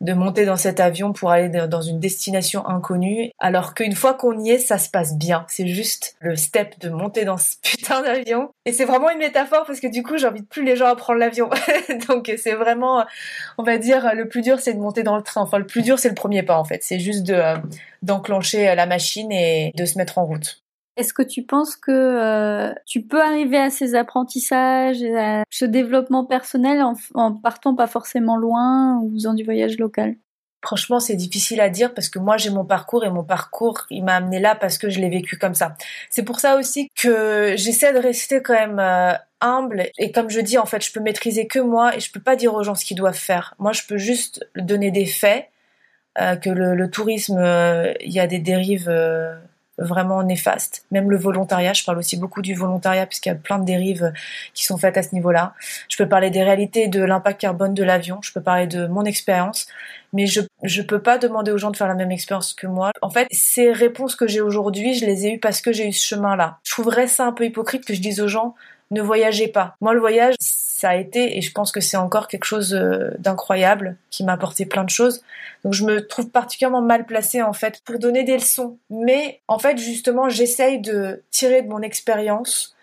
de 0.00 0.12
monter 0.12 0.44
dans 0.44 0.56
cet 0.56 0.80
avion 0.80 1.12
pour 1.12 1.30
aller 1.30 1.48
dans 1.48 1.80
une 1.80 1.98
destination 1.98 2.66
inconnue, 2.66 3.30
alors 3.38 3.74
qu'une 3.74 3.94
fois 3.94 4.14
qu'on 4.14 4.38
y 4.38 4.50
est, 4.50 4.58
ça 4.58 4.78
se 4.78 4.88
passe 4.88 5.16
bien. 5.16 5.44
C'est 5.48 5.66
juste 5.66 6.16
le 6.20 6.36
step 6.36 6.78
de 6.80 6.88
monter 6.88 7.24
dans 7.24 7.36
ce 7.36 7.56
putain 7.62 8.02
d'avion. 8.02 8.50
Et 8.64 8.72
c'est 8.72 8.84
vraiment 8.84 9.10
une 9.10 9.18
métaphore 9.18 9.64
parce 9.66 9.80
que 9.80 9.88
du 9.88 10.02
coup, 10.02 10.18
j'invite 10.18 10.48
plus 10.48 10.64
les 10.64 10.76
gens 10.76 10.86
à 10.86 10.96
prendre 10.96 11.18
l'avion. 11.18 11.50
Donc 12.08 12.32
c'est 12.38 12.54
vraiment, 12.54 13.04
on 13.58 13.62
va 13.62 13.78
dire, 13.78 14.14
le 14.14 14.28
plus 14.28 14.42
dur, 14.42 14.60
c'est 14.60 14.74
de 14.74 14.80
monter 14.80 15.02
dans 15.02 15.16
le 15.16 15.22
train. 15.22 15.40
Enfin, 15.40 15.58
le 15.58 15.66
plus 15.66 15.82
dur, 15.82 15.98
c'est 15.98 16.08
le 16.08 16.14
premier 16.14 16.42
pas 16.42 16.58
en 16.58 16.64
fait. 16.64 16.82
C'est 16.82 17.00
juste 17.00 17.24
de 17.24 17.34
euh, 17.34 17.56
d'enclencher 18.02 18.74
la 18.74 18.86
machine 18.86 19.32
et 19.32 19.72
de 19.74 19.84
se 19.84 19.98
mettre 19.98 20.18
en 20.18 20.24
route. 20.24 20.62
Est-ce 20.98 21.14
que 21.14 21.22
tu 21.22 21.44
penses 21.44 21.76
que 21.76 21.92
euh, 21.92 22.74
tu 22.84 23.02
peux 23.02 23.22
arriver 23.22 23.56
à 23.56 23.70
ces 23.70 23.94
apprentissages, 23.94 25.00
à 25.04 25.44
ce 25.48 25.64
développement 25.64 26.24
personnel 26.24 26.82
en, 27.14 27.32
partant 27.36 27.76
pas 27.76 27.86
forcément 27.86 28.36
loin 28.36 28.98
ou 28.98 29.12
faisant 29.12 29.34
du 29.34 29.44
voyage 29.44 29.78
local? 29.78 30.16
Franchement, 30.60 30.98
c'est 30.98 31.14
difficile 31.14 31.60
à 31.60 31.70
dire 31.70 31.94
parce 31.94 32.08
que 32.08 32.18
moi 32.18 32.36
j'ai 32.36 32.50
mon 32.50 32.64
parcours 32.64 33.04
et 33.04 33.10
mon 33.10 33.22
parcours 33.22 33.86
il 33.90 34.02
m'a 34.02 34.16
amené 34.16 34.40
là 34.40 34.56
parce 34.56 34.76
que 34.76 34.90
je 34.90 34.98
l'ai 34.98 35.08
vécu 35.08 35.38
comme 35.38 35.54
ça. 35.54 35.76
C'est 36.10 36.24
pour 36.24 36.40
ça 36.40 36.56
aussi 36.56 36.88
que 37.00 37.54
j'essaie 37.56 37.92
de 37.92 38.00
rester 38.00 38.42
quand 38.42 38.54
même 38.54 38.80
euh, 38.80 39.12
humble 39.40 39.84
et 39.98 40.10
comme 40.10 40.30
je 40.30 40.40
dis 40.40 40.58
en 40.58 40.66
fait, 40.66 40.84
je 40.84 40.90
peux 40.90 40.98
maîtriser 40.98 41.46
que 41.46 41.60
moi 41.60 41.96
et 41.96 42.00
je 42.00 42.10
peux 42.10 42.18
pas 42.18 42.34
dire 42.34 42.54
aux 42.54 42.64
gens 42.64 42.74
ce 42.74 42.84
qu'ils 42.84 42.96
doivent 42.96 43.14
faire. 43.14 43.54
Moi, 43.60 43.70
je 43.70 43.82
peux 43.86 43.98
juste 43.98 44.44
donner 44.56 44.90
des 44.90 45.06
faits 45.06 45.46
euh, 46.20 46.34
que 46.34 46.50
le, 46.50 46.90
tourisme, 46.90 47.38
il 48.00 48.12
y 48.12 48.18
a 48.18 48.26
des 48.26 48.40
dérives 48.40 48.90
vraiment 49.78 50.22
néfaste. 50.22 50.84
Même 50.90 51.10
le 51.10 51.16
volontariat, 51.16 51.72
je 51.72 51.84
parle 51.84 51.98
aussi 51.98 52.16
beaucoup 52.16 52.42
du 52.42 52.54
volontariat 52.54 53.06
puisqu'il 53.06 53.30
y 53.30 53.32
a 53.32 53.36
plein 53.36 53.58
de 53.58 53.64
dérives 53.64 54.12
qui 54.54 54.64
sont 54.64 54.76
faites 54.76 54.96
à 54.96 55.02
ce 55.02 55.14
niveau-là. 55.14 55.54
Je 55.88 55.96
peux 55.96 56.08
parler 56.08 56.30
des 56.30 56.42
réalités 56.42 56.88
de 56.88 57.02
l'impact 57.02 57.40
carbone 57.40 57.74
de 57.74 57.84
l'avion, 57.84 58.20
je 58.22 58.32
peux 58.32 58.40
parler 58.42 58.66
de 58.66 58.86
mon 58.86 59.04
expérience, 59.04 59.68
mais 60.12 60.26
je 60.26 60.40
je 60.64 60.82
peux 60.82 61.00
pas 61.00 61.18
demander 61.18 61.52
aux 61.52 61.58
gens 61.58 61.70
de 61.70 61.76
faire 61.76 61.88
la 61.88 61.94
même 61.94 62.10
expérience 62.10 62.52
que 62.52 62.66
moi. 62.66 62.90
En 63.02 63.10
fait, 63.10 63.28
ces 63.30 63.72
réponses 63.72 64.16
que 64.16 64.26
j'ai 64.26 64.40
aujourd'hui, 64.40 64.94
je 64.94 65.06
les 65.06 65.26
ai 65.26 65.34
eues 65.34 65.38
parce 65.38 65.60
que 65.60 65.72
j'ai 65.72 65.88
eu 65.88 65.92
ce 65.92 66.06
chemin-là. 66.06 66.58
Je 66.64 66.72
trouverais 66.72 67.06
ça 67.06 67.26
un 67.26 67.32
peu 67.32 67.44
hypocrite 67.44 67.84
que 67.84 67.94
je 67.94 68.00
dise 68.00 68.20
aux 68.20 68.28
gens 68.28 68.54
ne 68.90 69.02
voyagez 69.02 69.48
pas. 69.48 69.76
Moi, 69.80 69.94
le 69.94 70.00
voyage, 70.00 70.34
ça 70.40 70.90
a 70.90 70.96
été, 70.96 71.36
et 71.36 71.42
je 71.42 71.52
pense 71.52 71.72
que 71.72 71.80
c'est 71.80 71.96
encore 71.96 72.28
quelque 72.28 72.44
chose 72.44 72.74
euh, 72.74 73.10
d'incroyable, 73.18 73.96
qui 74.10 74.24
m'a 74.24 74.32
apporté 74.32 74.64
plein 74.64 74.84
de 74.84 74.90
choses. 74.90 75.22
Donc 75.64 75.74
je 75.74 75.84
me 75.84 76.06
trouve 76.06 76.30
particulièrement 76.30 76.82
mal 76.82 77.04
placée, 77.04 77.42
en 77.42 77.52
fait, 77.52 77.80
pour 77.84 77.98
donner 77.98 78.24
des 78.24 78.34
leçons. 78.34 78.78
Mais, 78.90 79.40
en 79.48 79.58
fait, 79.58 79.78
justement, 79.78 80.28
j'essaye 80.28 80.80
de 80.80 81.22
tirer 81.30 81.62
de 81.62 81.68
mon 81.68 81.82
expérience 81.82 82.74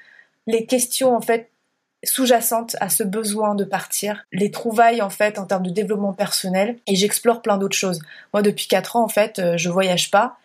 les 0.47 0.65
questions, 0.65 1.15
en 1.15 1.21
fait, 1.21 1.49
sous-jacentes 2.05 2.75
à 2.79 2.89
ce 2.89 3.03
besoin 3.03 3.55
de 3.55 3.63
partir, 3.63 4.25
les 4.31 4.51
trouvailles 4.51 5.01
en 5.01 5.09
fait 5.09 5.39
en 5.39 5.45
termes 5.45 5.65
de 5.65 5.71
développement 5.71 6.13
personnel 6.13 6.77
et 6.87 6.95
j'explore 6.95 7.41
plein 7.41 7.57
d'autres 7.57 7.75
choses. 7.75 7.99
Moi 8.33 8.41
depuis 8.41 8.67
4 8.67 8.95
ans 8.95 9.03
en 9.03 9.07
fait, 9.07 9.39
euh, 9.39 9.57
je 9.57 9.69
voyage 9.69 10.11
pas 10.11 10.37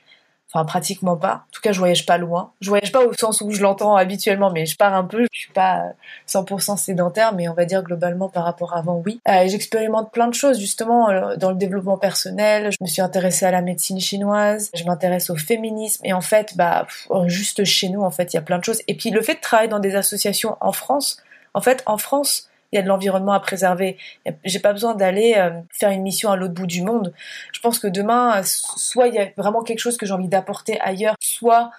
Enfin, 0.53 0.65
pratiquement 0.65 1.17
pas. 1.17 1.35
En 1.35 1.53
tout 1.53 1.61
cas, 1.61 1.71
je 1.71 1.79
voyage 1.79 2.07
pas 2.07 2.19
loin. 2.19 2.53
Je 2.61 2.71
voyage 2.71 2.91
pas 2.91 3.05
au 3.05 3.13
sens 3.13 3.41
où 3.41 3.53
je 3.53 3.63
l'entends 3.63 3.95
habituellement, 3.95 4.51
mais 4.51 4.67
je 4.67 4.77
pars 4.77 4.95
un 4.95 5.05
peu. 5.05 5.27
Je 5.31 5.39
suis 5.39 5.53
pas 5.53 5.85
100% 6.29 6.77
sédentaire, 6.77 7.35
mais 7.35 7.49
on 7.49 7.55
va 7.55 7.65
dire 7.65 7.85
globalement 7.85 8.29
par 8.29 8.45
rapport 8.45 8.75
à 8.75 8.81
avant, 8.81 9.01
oui. 9.07 9.21
Euh, 9.29 9.47
J'expérimente 9.47 10.11
plein 10.11 10.27
de 10.27 10.35
choses, 10.35 10.59
justement, 10.59 11.09
euh, 11.11 11.37
dans 11.37 11.51
le 11.51 11.57
développement 11.57 11.99
personnel. 11.99 12.73
Je 12.73 12.79
me 12.81 12.89
suis 12.89 13.03
intéressée 13.03 13.47
à 13.47 13.53
la 13.53 13.63
médecine 13.63 14.01
chinoise. 14.01 14.71
Je 14.75 14.83
m'intéresse 14.85 15.31
au 15.31 15.37
féminisme. 15.37 16.05
Et 16.05 16.13
en 16.13 16.21
fait, 16.21 16.57
bah, 16.57 16.87
juste 17.27 17.63
chez 17.65 17.89
nous, 17.89 18.03
en 18.03 18.11
fait, 18.11 18.33
il 18.33 18.37
y 18.37 18.39
a 18.39 18.43
plein 18.43 18.59
de 18.59 18.65
choses. 18.65 18.83
Et 18.89 18.97
puis, 18.97 19.11
le 19.11 19.23
fait 19.23 19.37
de 19.37 19.41
travailler 19.41 19.69
dans 19.69 19.79
des 19.79 19.95
associations 19.95 20.57
en 20.61 20.73
France, 20.73 21.23
en 21.55 21.61
fait, 21.61 21.83
en 21.87 21.99
France, 21.99 22.50
il 22.73 22.77
y 22.77 22.79
a 22.79 22.83
de 22.83 22.89
l'environnement 22.89 23.33
à 23.33 23.41
préserver. 23.41 23.97
J'ai 24.45 24.61
pas 24.61 24.73
besoin 24.73 24.95
d'aller 24.95 25.35
euh, 25.37 25.51
faire 25.71 25.91
une 25.91 26.03
mission 26.03 26.31
à 26.31 26.37
l'autre 26.37 26.55
bout 26.55 26.67
du 26.67 26.83
monde. 26.83 27.13
Je 27.53 27.61
pense 27.61 27.79
que 27.79 27.89
demain, 27.89 28.43
soit 28.45 29.09
il 29.09 29.15
y 29.15 29.19
a 29.19 29.29
vraiment 29.37 29.63
quelque 29.63 29.81
chose 29.81 29.97
que 29.97 30.07
j'ai 30.07 30.13
envie 30.13 30.29
d'apporter 30.29 30.81
ailleurs, 30.81 31.17
soit 31.21 31.71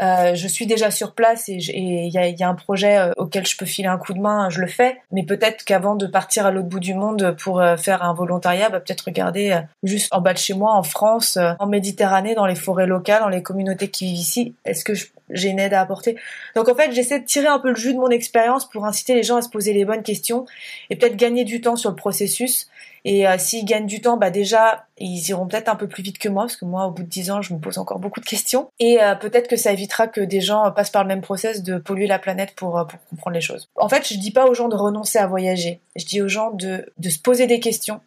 euh, 0.00 0.34
je 0.34 0.46
suis 0.48 0.66
déjà 0.66 0.90
sur 0.90 1.14
place 1.14 1.48
et 1.48 1.54
il 1.54 2.08
y 2.08 2.18
a, 2.18 2.28
y 2.28 2.42
a, 2.42 2.48
un 2.48 2.54
projet 2.54 2.98
euh, 2.98 3.12
auquel 3.16 3.46
je 3.46 3.56
peux 3.56 3.66
filer 3.66 3.88
un 3.88 3.98
coup 3.98 4.12
de 4.12 4.20
main, 4.20 4.48
je 4.50 4.60
le 4.60 4.66
fais. 4.66 4.98
Mais 5.12 5.24
peut-être 5.24 5.64
qu'avant 5.64 5.96
de 5.96 6.06
partir 6.06 6.46
à 6.46 6.50
l'autre 6.50 6.68
bout 6.68 6.80
du 6.80 6.94
monde 6.94 7.36
pour 7.42 7.62
faire 7.78 8.02
un 8.02 8.14
volontariat, 8.14 8.68
bah, 8.68 8.80
peut-être 8.80 9.06
regarder 9.06 9.60
juste 9.82 10.08
en 10.12 10.20
bas 10.20 10.32
de 10.32 10.38
chez 10.38 10.54
moi, 10.54 10.74
en 10.74 10.82
France, 10.82 11.38
en 11.58 11.66
Méditerranée, 11.66 12.34
dans 12.34 12.46
les 12.46 12.54
forêts 12.54 12.86
locales, 12.86 13.20
dans 13.20 13.28
les 13.28 13.42
communautés 13.42 13.88
qui 13.88 14.06
vivent 14.06 14.18
ici. 14.18 14.54
Est-ce 14.64 14.84
que 14.84 14.92
j'ai 15.30 15.48
une 15.48 15.58
aide 15.58 15.74
à 15.74 15.80
apporter? 15.80 16.16
Donc 16.54 16.68
en 16.68 16.74
fait, 16.74 16.92
j'essaie 16.92 17.20
de 17.20 17.24
tirer 17.24 17.48
un 17.48 17.58
peu 17.58 17.70
le 17.70 17.76
jus 17.76 17.94
de 17.94 17.98
mon 17.98 18.10
expérience 18.10 18.68
pour 18.68 18.84
inciter 18.84 19.14
les 19.14 19.22
gens 19.22 19.36
à 19.36 19.42
se 19.42 19.48
poser 19.48 19.72
les 19.72 19.84
bonnes 19.84 20.02
questions 20.02 20.46
et 20.90 20.96
peut-être 20.96 21.16
gagner 21.16 21.44
du 21.44 21.60
temps 21.60 21.76
sur 21.76 21.90
le 21.90 21.96
processus. 21.96 22.68
Et 23.10 23.26
euh, 23.26 23.36
s'ils 23.38 23.64
gagnent 23.64 23.86
du 23.86 24.02
temps, 24.02 24.18
bah 24.18 24.28
déjà, 24.28 24.84
ils 24.98 25.26
iront 25.30 25.46
peut-être 25.46 25.70
un 25.70 25.76
peu 25.76 25.88
plus 25.88 26.02
vite 26.02 26.18
que 26.18 26.28
moi, 26.28 26.42
parce 26.42 26.56
que 26.56 26.66
moi, 26.66 26.84
au 26.84 26.90
bout 26.90 27.04
de 27.04 27.08
dix 27.08 27.30
ans, 27.30 27.40
je 27.40 27.54
me 27.54 27.58
pose 27.58 27.78
encore 27.78 28.00
beaucoup 28.00 28.20
de 28.20 28.26
questions. 28.26 28.68
Et 28.80 29.02
euh, 29.02 29.14
peut-être 29.14 29.48
que 29.48 29.56
ça 29.56 29.72
évitera 29.72 30.08
que 30.08 30.20
des 30.20 30.42
gens 30.42 30.70
passent 30.72 30.90
par 30.90 31.04
le 31.04 31.08
même 31.08 31.22
process 31.22 31.62
de 31.62 31.78
polluer 31.78 32.06
la 32.06 32.18
planète 32.18 32.54
pour, 32.54 32.78
euh, 32.78 32.84
comprendre 33.08 33.34
les 33.34 33.40
choses. 33.40 33.70
En 33.76 33.88
fait, 33.88 34.06
je 34.06 34.18
dis 34.18 34.30
pas 34.30 34.46
aux 34.46 34.52
gens 34.52 34.68
de 34.68 34.76
renoncer 34.76 35.18
à 35.18 35.26
voyager. 35.26 35.80
Je 35.96 36.04
dis 36.04 36.20
aux 36.20 36.28
gens 36.28 36.50
de 36.50 36.84
se 37.02 37.18
poser 37.18 37.46
des 37.46 37.60
questions, 37.60 38.02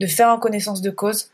de 0.00 0.08
faire 0.08 0.30
en 0.30 0.38
connaissance 0.40 0.82
de 0.82 0.90
cause, 0.90 1.30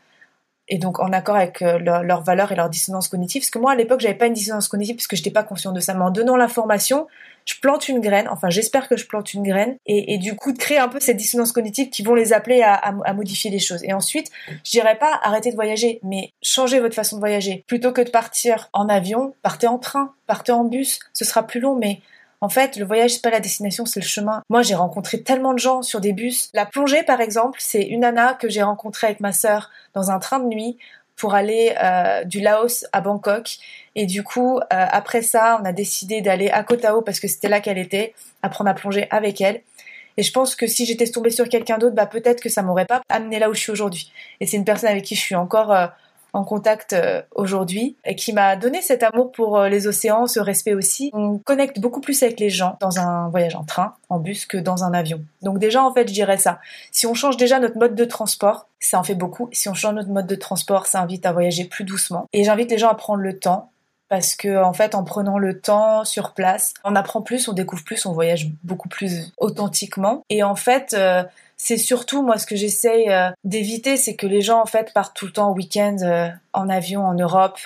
et 0.69 0.77
donc 0.77 0.99
en 0.99 1.11
accord 1.13 1.35
avec 1.35 1.61
leurs 1.61 2.03
leur 2.03 2.21
valeurs 2.21 2.51
et 2.51 2.55
leur 2.55 2.69
dissonance 2.69 3.07
cognitive. 3.07 3.41
Parce 3.41 3.49
que 3.49 3.59
moi, 3.59 3.71
à 3.71 3.75
l'époque, 3.75 4.01
j'avais 4.01 4.15
pas 4.15 4.27
une 4.27 4.33
dissonance 4.33 4.67
cognitive 4.67 4.95
parce 4.95 5.07
que 5.07 5.15
j'étais 5.15 5.31
pas 5.31 5.43
conscient 5.43 5.71
de 5.71 5.79
ça. 5.79 5.93
Mais 5.93 6.03
en 6.03 6.11
donnant 6.11 6.35
l'information, 6.35 7.07
je 7.45 7.55
plante 7.61 7.87
une 7.87 8.01
graine. 8.01 8.27
Enfin, 8.29 8.49
j'espère 8.49 8.89
que 8.89 8.97
je 8.97 9.07
plante 9.07 9.33
une 9.33 9.43
graine. 9.43 9.77
Et, 9.85 10.17
du 10.17 10.35
coup, 10.35 10.51
de 10.51 10.57
créer 10.57 10.79
un 10.79 10.89
peu 10.89 10.99
cette 10.99 11.15
dissonance 11.15 11.53
cognitive 11.53 11.89
qui 11.89 12.03
vont 12.03 12.13
les 12.13 12.33
appeler 12.33 12.61
à 12.61 13.13
modifier 13.13 13.49
les 13.49 13.59
choses. 13.59 13.83
Et 13.85 13.93
ensuite, 13.93 14.29
je 14.65 14.71
dirais 14.71 14.97
pas 14.97 15.19
arrêtez 15.23 15.51
de 15.51 15.55
voyager, 15.55 15.99
mais 16.03 16.31
changez 16.41 16.79
votre 16.79 16.95
façon 16.95 17.15
de 17.15 17.21
voyager. 17.21 17.63
Plutôt 17.67 17.93
que 17.93 18.01
de 18.01 18.09
partir 18.09 18.69
en 18.73 18.89
avion, 18.89 19.33
partez 19.43 19.67
en 19.67 19.77
train, 19.77 20.13
partez 20.27 20.51
en 20.51 20.65
bus. 20.65 20.99
Ce 21.13 21.23
sera 21.23 21.43
plus 21.43 21.61
long, 21.61 21.75
mais 21.75 22.01
en 22.41 22.49
fait, 22.49 22.75
le 22.75 22.85
voyage, 22.85 23.15
c'est 23.15 23.23
pas 23.23 23.31
la 23.31 23.39
destination, 23.39 23.85
c'est 23.85 23.99
le 23.99 24.05
chemin. 24.05 24.43
Moi, 24.49 24.61
j'ai 24.61 24.75
rencontré 24.75 25.21
tellement 25.21 25.53
de 25.53 25.59
gens 25.59 25.81
sur 25.81 26.01
des 26.01 26.13
bus. 26.13 26.49
La 26.53 26.65
plongée, 26.65 27.03
par 27.03 27.19
exemple, 27.19 27.57
c'est 27.59 27.81
une 27.81 28.01
nana 28.01 28.35
que 28.35 28.47
j'ai 28.47 28.61
rencontrée 28.61 29.07
avec 29.07 29.19
ma 29.19 29.31
sœur 29.31 29.71
dans 29.93 30.11
un 30.11 30.19
train 30.19 30.39
de 30.39 30.45
nuit 30.45 30.77
pour 31.15 31.33
aller 31.33 31.75
euh, 31.83 32.23
du 32.23 32.39
Laos 32.39 32.85
à 32.93 33.01
Bangkok. 33.01 33.57
Et 33.95 34.05
du 34.05 34.23
coup, 34.23 34.59
euh, 34.59 34.61
après 34.69 35.23
ça, 35.23 35.59
on 35.61 35.65
a 35.65 35.71
décidé 35.71 36.21
d'aller 36.21 36.49
à 36.49 36.63
Koh 36.63 36.77
Tao 36.77 37.01
parce 37.01 37.19
que 37.19 37.27
c'était 37.27 37.49
là 37.49 37.59
qu'elle 37.59 37.79
était, 37.79 38.13
apprendre 38.43 38.69
à 38.69 38.75
plonger 38.75 39.07
avec 39.09 39.41
elle. 39.41 39.61
Et 40.17 40.23
je 40.23 40.31
pense 40.31 40.55
que 40.55 40.67
si 40.67 40.85
j'étais 40.85 41.07
tombée 41.07 41.29
sur 41.29 41.49
quelqu'un 41.49 41.77
d'autre, 41.77 41.95
bah 41.95 42.05
peut-être 42.05 42.41
que 42.41 42.49
ça 42.49 42.61
m'aurait 42.61 42.85
pas 42.85 43.01
amené 43.09 43.39
là 43.39 43.49
où 43.49 43.53
je 43.53 43.59
suis 43.59 43.71
aujourd'hui. 43.71 44.11
Et 44.39 44.47
c'est 44.47 44.57
une 44.57 44.65
personne 44.65 44.89
avec 44.89 45.03
qui 45.03 45.15
je 45.15 45.21
suis 45.21 45.35
encore 45.35 45.71
euh, 45.71 45.87
en 46.37 46.43
contact 46.43 46.93
euh, 46.93 47.21
aujourd'hui 47.35 47.97
et 48.05 48.15
qui 48.15 48.31
m'a 48.31 48.55
donné 48.55 48.81
cet 48.81 49.03
amour 49.03 49.31
pour 49.31 49.57
euh, 49.57 49.69
les 49.69 49.87
océans, 49.87 50.27
ce 50.27 50.39
respect 50.39 50.73
aussi. 50.73 51.09
On 51.13 51.39
connecte 51.39 51.79
beaucoup 51.79 51.99
plus 51.99 52.21
avec 52.21 52.39
les 52.39 52.49
gens 52.49 52.77
dans 52.79 52.99
un 52.99 53.29
voyage 53.29 53.55
en 53.55 53.63
train, 53.63 53.95
en 54.09 54.19
bus 54.19 54.45
que 54.45 54.57
dans 54.57 54.83
un 54.83 54.93
avion. 54.93 55.21
Donc 55.41 55.59
déjà 55.59 55.83
en 55.83 55.93
fait 55.93 56.07
je 56.07 56.13
dirais 56.13 56.37
ça. 56.37 56.59
Si 56.91 57.07
on 57.07 57.13
change 57.13 57.37
déjà 57.37 57.59
notre 57.59 57.77
mode 57.77 57.95
de 57.95 58.05
transport, 58.05 58.67
ça 58.79 58.99
en 58.99 59.03
fait 59.03 59.15
beaucoup. 59.15 59.49
Si 59.51 59.67
on 59.67 59.73
change 59.73 59.95
notre 59.95 60.09
mode 60.09 60.27
de 60.27 60.35
transport, 60.35 60.85
ça 60.85 61.01
invite 61.01 61.25
à 61.25 61.31
voyager 61.31 61.65
plus 61.65 61.83
doucement. 61.83 62.27
Et 62.33 62.43
j'invite 62.43 62.69
les 62.69 62.77
gens 62.77 62.89
à 62.89 62.95
prendre 62.95 63.21
le 63.21 63.39
temps 63.39 63.71
parce 64.09 64.35
que 64.35 64.63
en 64.63 64.73
fait 64.73 64.95
en 64.95 65.03
prenant 65.03 65.37
le 65.37 65.59
temps 65.59 66.05
sur 66.05 66.33
place, 66.33 66.73
on 66.83 66.95
apprend 66.95 67.21
plus, 67.21 67.47
on 67.47 67.53
découvre 67.53 67.83
plus, 67.83 68.05
on 68.05 68.13
voyage 68.13 68.49
beaucoup 68.63 68.89
plus 68.89 69.33
authentiquement 69.37 70.23
et 70.29 70.43
en 70.43 70.55
fait 70.55 70.93
euh, 70.93 71.23
c'est 71.57 71.77
surtout 71.77 72.23
moi 72.23 72.37
ce 72.37 72.45
que 72.45 72.55
j'essaye 72.55 73.09
euh, 73.09 73.29
d'éviter, 73.43 73.97
c'est 73.97 74.15
que 74.15 74.27
les 74.27 74.41
gens 74.41 74.61
en 74.61 74.65
fait 74.65 74.93
partent 74.93 75.15
tout 75.15 75.25
le 75.25 75.31
temps 75.31 75.51
au 75.51 75.55
week-end 75.55 75.97
euh, 76.01 76.29
en 76.53 76.69
avion 76.69 77.05
en 77.05 77.13
Europe. 77.13 77.57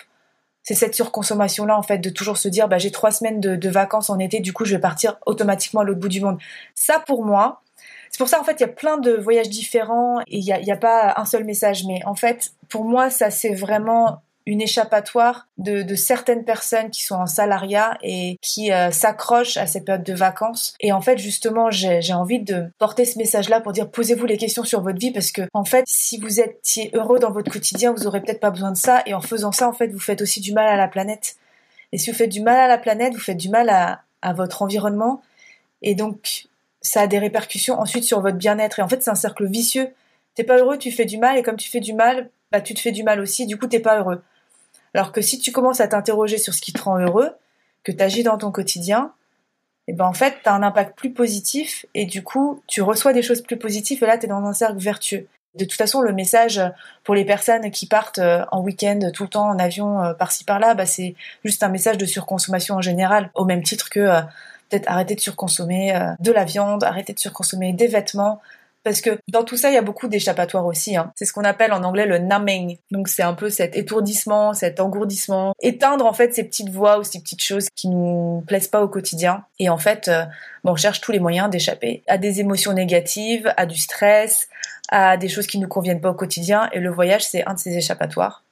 C'est 0.64 0.76
cette 0.76 0.96
surconsommation 0.96 1.66
là 1.66 1.78
en 1.78 1.84
fait 1.84 1.98
de 1.98 2.10
toujours 2.10 2.38
se 2.38 2.48
dire 2.48 2.68
bah 2.68 2.78
j'ai 2.78 2.92
trois 2.92 3.12
semaines 3.12 3.39
de, 3.39 3.70
vacances 3.70 4.10
en 4.10 4.20
été, 4.20 4.39
du 4.39 4.54
coup 4.54 4.66
je 4.66 4.76
vais 4.76 4.82
partir 4.82 5.18
automatiquement 5.26 5.82
à 5.82 5.84
l'autre 5.84 6.00
bout 6.00 6.10
du 6.10 6.22
monde. 6.22 6.39
Ça 6.76 7.00
pour 7.00 7.26
moi, 7.26 7.62
c'est 8.10 8.20
pour 8.20 8.30
ça 8.30 8.39
en 8.39 8.44
fait 8.44 8.54
il 8.54 8.62
y 8.62 8.66
a 8.66 8.68
plein 8.70 8.98
de 8.98 9.12
voyages 9.12 9.50
différents 9.50 10.22
et 10.22 10.38
il 10.38 10.44
n'y 10.44 10.72
a, 10.72 10.74
a 10.74 10.78
pas 10.78 11.14
un 11.18 11.26
seul 11.26 11.44
message, 11.44 11.84
mais 11.86 12.04
en 12.06 12.16
fait 12.16 12.54
pour 12.70 12.86
moi 12.86 13.10
ça 13.10 13.32
c'est 13.32 13.54
vraiment 13.54 14.22
une 14.46 14.62
échappatoire 14.62 15.48
de, 15.58 15.96
certaines 15.96 16.44
personnes 16.44 16.89
qui 16.89 17.04
sont 17.04 17.16
en 17.16 17.28
salariat 17.28 17.98
et 18.02 18.38
qui 18.42 18.72
euh, 18.72 18.92
s'accrochent 18.92 19.58
à 19.58 19.68
ces 19.68 19.84
périodes 19.84 20.04
de 20.04 20.14
vacances. 20.14 20.74
Et 20.80 20.92
en 20.92 21.02
fait, 21.02 21.18
justement, 21.18 21.70
j'ai 21.70 22.14
envie 22.14 22.39
de 22.39 22.70
porter 22.80 23.06
ce 23.06 23.18
message-là 23.18 23.62
pour 23.62 23.72
dire 23.72 23.89
posez-vous 23.89 24.26
les 24.26 24.38
questions 24.38 24.64
sur 24.64 24.82
votre 24.82 25.00
vie 25.00 25.12
parce 25.12 25.32
que, 25.32 25.44
en 25.54 25.66
fait, 25.66 25.86
si 25.88 26.18
vous 26.18 26.39
étiez 26.39 26.92
heureux 26.94 27.20
dans 27.20 27.32
votre 27.32 27.52
quotidien, 27.52 27.94
vous 27.94 28.08
aurez 28.08 28.22
peut-être 28.22 28.39
pas 28.39 28.52
besoin 28.52 28.72
de 28.72 28.78
ça. 28.78 29.04
Et 29.06 29.14
en 29.14 29.22
faisant 29.22 29.52
ça, 29.52 29.68
en 29.68 29.74
fait, 29.74 29.88
vous 29.88 30.00
faites 30.00 30.22
aussi 30.22 30.42
du 30.42 30.54
mal 30.54 30.68
à 30.68 30.76
la 30.76 30.88
planète. 30.88 31.36
Et 31.92 31.98
si 31.98 32.10
vous 32.10 32.18
faites 32.18 32.30
du 32.30 32.42
mal 32.42 32.60
à 32.60 32.68
la 32.68 32.78
planète, 32.78 33.14
vous 33.14 33.20
faites 33.20 33.38
du 33.38 33.50
mal 33.50 33.70
à, 33.70 34.02
à 34.22 34.34
votre 34.34 34.62
environnement. 34.62 35.22
Et 35.82 35.96
donc, 35.96 36.48
ça 36.82 37.02
a 37.02 37.08
des 37.08 37.20
répercussions 37.20 37.80
ensuite 37.80 38.04
sur 38.04 38.22
votre 38.22 38.38
bien-être. 38.38 38.80
Et 38.80 38.82
en 38.82 38.88
fait, 38.88 39.04
c'est 39.04 39.12
un 39.12 39.16
cercle 39.16 39.48
vicieux. 39.48 39.89
T'es 40.36 40.44
pas 40.44 40.58
heureux, 40.58 40.78
tu 40.78 40.92
fais 40.92 41.06
du 41.06 41.18
mal. 41.18 41.38
Et 41.38 41.44
comme 41.44 41.58
tu 41.58 41.70
fais 41.70 41.80
du 41.80 41.94
mal, 41.94 42.30
bah, 42.52 42.62
tu 42.62 42.74
te 42.74 42.80
fais 42.80 42.92
du 42.92 43.04
mal 43.04 43.20
aussi. 43.20 43.46
Du 43.46 43.58
coup, 43.58 43.68
t'es 43.68 43.80
pas 43.80 44.00
heureux. 44.00 44.22
Alors 44.94 45.12
que 45.12 45.22
si 45.22 45.39
tu 45.39 45.52
commences 45.52 45.80
à 45.80 45.88
t'interroger 45.88 46.38
sur 46.38 46.54
ce 46.54 46.62
qui 46.62 46.74
te 46.74 46.82
rend 46.82 46.98
heureux, 47.00 47.32
que 47.84 47.92
tu 47.92 48.02
agis 48.02 48.24
dans 48.24 48.38
ton 48.38 48.52
quotidien, 48.52 49.14
et 49.88 49.94
eh 49.94 49.96
ben 49.96 50.06
en 50.06 50.14
fait, 50.14 50.36
tu 50.44 50.50
as 50.50 50.54
un 50.54 50.62
impact 50.62 50.96
plus 50.96 51.12
positif 51.12 51.86
et 51.96 52.06
du 52.06 52.24
coup, 52.24 52.62
tu 52.68 52.82
reçois 52.82 53.14
des 53.14 53.24
choses 53.24 53.42
plus 53.42 53.58
positives 53.58 54.04
et 54.04 54.06
là, 54.06 54.18
tu 54.18 54.26
es 54.26 54.30
dans 54.30 54.46
un 54.46 54.54
cercle 54.54 54.78
vertueux. 54.78 55.28
De 55.56 55.66
toute 55.66 55.78
façon, 55.78 56.02
le 56.02 56.14
message 56.14 56.62
pour 57.04 57.14
les 57.14 57.26
personnes 57.26 57.72
qui 57.72 57.86
partent 57.88 58.20
euh, 58.20 58.46
en 58.52 58.62
week-end 58.62 59.00
tout 59.14 59.24
le 59.24 59.30
temps 59.30 59.50
en 59.50 59.60
avion 59.60 60.02
euh, 60.02 60.14
par-ci 60.14 60.46
par-là, 60.46 60.76
bah, 60.76 60.86
c'est 60.86 61.16
juste 61.44 61.64
un 61.64 61.68
message 61.68 61.98
de 61.98 62.06
surconsommation 62.06 62.76
en 62.76 62.82
général, 62.82 63.32
au 63.34 63.44
même 63.44 63.64
titre 63.64 63.89
que 63.89 64.00
euh, 64.00 64.22
peut-être 64.70 64.89
arrêter 64.89 65.16
de 65.16 65.20
surconsommer 65.20 66.00
de 66.20 66.32
la 66.32 66.46
viande, 66.46 66.86
arrêter 66.86 67.12
de 67.12 67.20
surconsommer 67.20 67.74
des 67.74 67.88
vêtements, 67.88 68.39
parce 68.84 69.02
que 69.02 69.20
dans 69.28 69.44
tout 69.44 69.58
ça, 69.58 69.70
il 69.70 69.76
y 69.76 69.78
a 69.78 69.82
beaucoup 69.82 70.08
d'échappatoires 70.08 70.66
aussi. 70.66 70.96
Hein. 70.96 71.12
C'est 71.16 71.26
ce 71.26 71.34
qu'on 71.34 71.44
appelle 71.44 71.72
en 71.72 71.84
anglais 71.84 72.06
le 72.06 72.18
numbing. 72.18 72.78
Donc 72.90 73.08
c'est 73.08 73.22
un 73.22 73.34
peu 73.34 73.50
cet 73.50 73.76
étourdissement, 73.76 74.54
cet 74.54 74.80
engourdissement. 74.80 75.54
Éteindre 75.62 76.06
en 76.06 76.14
fait 76.14 76.34
ces 76.34 76.44
petites 76.44 76.70
voix 76.70 76.98
ou 77.00 77.04
ces 77.04 77.20
petites 77.20 77.44
choses 77.44 77.68
qui 77.76 77.90
nous 77.90 78.44
plaisent 78.48 78.68
pas 78.68 78.82
au 78.82 78.88
quotidien. 78.88 79.44
Et 79.60 79.70
en 79.70 79.78
fait, 79.78 80.08
euh, 80.08 80.26
on 80.64 80.76
cherche 80.76 81.00
tous 81.02 81.12
les 81.12 81.20
moyens 81.20 81.50
d'échapper 81.50 82.04
à 82.08 82.18
des 82.18 82.40
émotions 82.40 82.74
négatives, 82.74 83.54
à 83.56 83.68
du 83.68 83.78
stress, 83.78 84.50
à 84.90 85.16
des 85.18 85.30
choses 85.30 85.46
qui 85.46 85.60
nous 85.60 85.68
conviennent 85.68 86.02
pas 86.02 86.10
au 86.10 86.16
quotidien. 86.16 86.68
Et 86.74 86.80
le 86.80 86.90
voyage, 86.90 87.24
c'est 87.24 87.46
un 87.48 87.54
de 87.54 87.60
ces 87.60 87.78
échappatoires. 87.78 88.44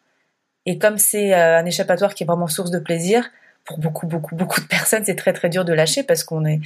Et 0.68 0.78
comme 0.78 1.00
c'est 1.00 1.34
euh, 1.34 1.58
un 1.58 1.66
échappatoire 1.66 2.14
qui 2.14 2.24
est 2.24 2.28
vraiment 2.28 2.48
source 2.48 2.70
de 2.70 2.80
plaisir, 2.80 3.32
pour 3.66 3.78
beaucoup, 3.78 4.08
beaucoup, 4.08 4.36
beaucoup 4.36 4.62
de 4.62 4.66
personnes, 4.66 5.04
c'est 5.06 5.16
très, 5.16 5.34
très 5.34 5.50
dur 5.50 5.66
de 5.66 5.74
lâcher 5.74 6.04
parce 6.04 6.24
qu'on 6.24 6.46
est, 6.46 6.60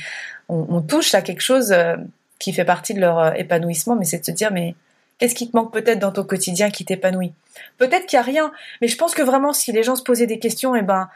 on, 0.47 0.65
on 0.69 0.81
touche 0.81 1.13
à 1.15 1.21
quelque 1.21 1.41
chose 1.41 1.71
euh, 1.71 1.97
qui 2.43 2.53
fait 2.53 2.65
partie 2.65 2.93
de 2.93 2.99
leur 2.99 3.19
euh, 3.19 3.31
épanouissement, 3.33 3.95
mais 3.95 4.05
c'est 4.05 4.19
de 4.19 4.25
se 4.25 4.31
dire, 4.31 4.51
mais 4.51 4.75
qu'est-ce 5.17 5.35
qui 5.35 5.49
te 5.49 5.55
manque 5.55 5.71
peut-être 5.71 5.99
dans 5.99 6.11
ton 6.11 6.23
quotidien 6.23 6.69
qui 6.69 6.83
t'épanouit? 6.83 7.33
Peut-être 7.77 8.05
qu'il 8.05 8.17
n'y 8.17 8.21
a 8.21 8.25
rien, 8.25 8.51
mais 8.81 8.87
je 8.87 8.97
pense 8.97 9.15
que 9.15 9.21
vraiment, 9.21 9.53
si 9.53 9.71
les 9.71 9.83
gens 9.83 9.95
se 9.95 10.03
posaient 10.03 10.27
des 10.27 10.39
questions, 10.39 10.75
eh 10.75 10.81
ben, 10.81 11.09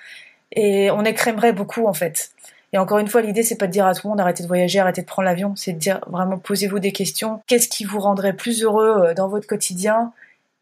et 0.53 0.89
on 0.91 1.03
écrémerait 1.03 1.51
beaucoup 1.51 1.86
en 1.86 1.93
fait. 1.93 2.32
Et 2.73 2.78
encore 2.78 2.99
une 2.99 3.07
fois, 3.07 3.21
l'idée, 3.21 3.43
c'est 3.43 3.57
pas 3.57 3.67
de 3.67 3.71
dire 3.71 3.86
à 3.86 3.93
tout 3.93 4.07
le 4.07 4.09
monde 4.09 4.21
arrêtez 4.21 4.43
de 4.43 4.47
voyager, 4.47 4.80
arrêtez 4.80 5.01
de 5.01 5.05
prendre 5.05 5.25
l'avion, 5.25 5.53
c'est 5.55 5.73
de 5.73 5.78
dire 5.78 5.99
vraiment 6.07 6.38
posez-vous 6.38 6.80
des 6.80 6.91
questions. 6.91 7.41
Qu'est-ce 7.47 7.67
qui 7.67 7.84
vous 7.84 7.99
rendrait 7.99 8.34
plus 8.34 8.63
heureux 8.63 9.07
euh, 9.07 9.13
dans 9.13 9.28
votre 9.28 9.47
quotidien? 9.47 10.13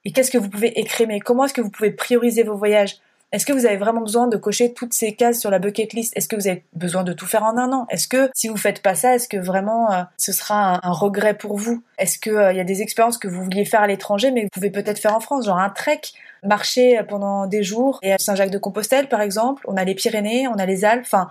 Et 0.04 0.12
qu'est-ce 0.12 0.32
que 0.32 0.38
vous 0.38 0.50
pouvez 0.50 0.80
écrémer? 0.80 1.20
Comment 1.20 1.46
est-ce 1.46 1.54
que 1.54 1.62
vous 1.62 1.72
pouvez 1.72 1.92
prioriser 1.92 2.44
vos 2.44 2.56
voyages? 2.56 2.98
Est-ce 3.32 3.46
que 3.46 3.52
vous 3.52 3.66
avez 3.66 3.78
vraiment 3.78 4.02
besoin 4.02 4.28
de 4.28 4.38
cocher 4.38 4.74
toutes 4.74 4.94
ces 4.94 5.14
cases 5.14 5.40
sur 5.40 5.50
la 5.50 5.60
bucket 5.60 5.94
list? 5.94 6.16
Est-ce 6.16 6.28
que 6.28 6.36
vous 6.36 6.48
avez 6.48 6.64
besoin 6.74 7.04
de 7.04 7.12
tout 7.12 7.26
faire 7.26 7.44
en 7.44 7.58
un 7.58 7.72
an? 7.74 7.86
Est-ce 7.90 8.08
que 8.08 8.30
si 8.34 8.48
vous 8.48 8.58
faites 8.58 8.82
pas 8.82 8.96
ça, 8.96 9.16
est-ce 9.16 9.28
que 9.28 9.38
vraiment 9.38 9.92
euh, 9.92 10.04
ce 10.18 10.32
sera 10.32 10.80
un, 10.86 10.92
regret 10.92 11.34
pour 11.34 11.58
vous? 11.58 11.84
Est-ce 11.98 12.18
qu'il 12.20 12.32
euh, 12.32 12.54
y 12.54 12.60
a 12.60 12.64
des 12.64 12.82
expériences 12.82 13.18
que 13.18 13.28
vous 13.28 13.44
vouliez 13.44 13.66
faire 13.66 13.82
à 13.82 13.88
l'étranger 13.88 14.32
mais 14.32 14.42
que 14.42 14.46
vous 14.46 14.50
pouvez 14.54 14.70
peut-être 14.70 15.00
faire 15.00 15.16
en 15.16 15.20
France, 15.20 15.46
genre 15.46 15.60
un 15.60 15.70
trek, 15.70 16.02
marcher 16.44 17.02
pendant 17.10 17.48
des 17.48 17.64
jours 17.64 18.00
et 18.04 18.14
à 18.14 18.18
Saint-Jacques-de-Compostelle 18.20 19.10
par 19.10 19.22
exemple, 19.22 19.64
on 19.68 19.76
a 19.76 19.84
les 19.84 19.96
Pyrénées, 19.96 20.48
on 20.48 20.56
a 20.56 20.66
les 20.66 20.86
Alpes, 20.86 21.04
enfin 21.06 21.28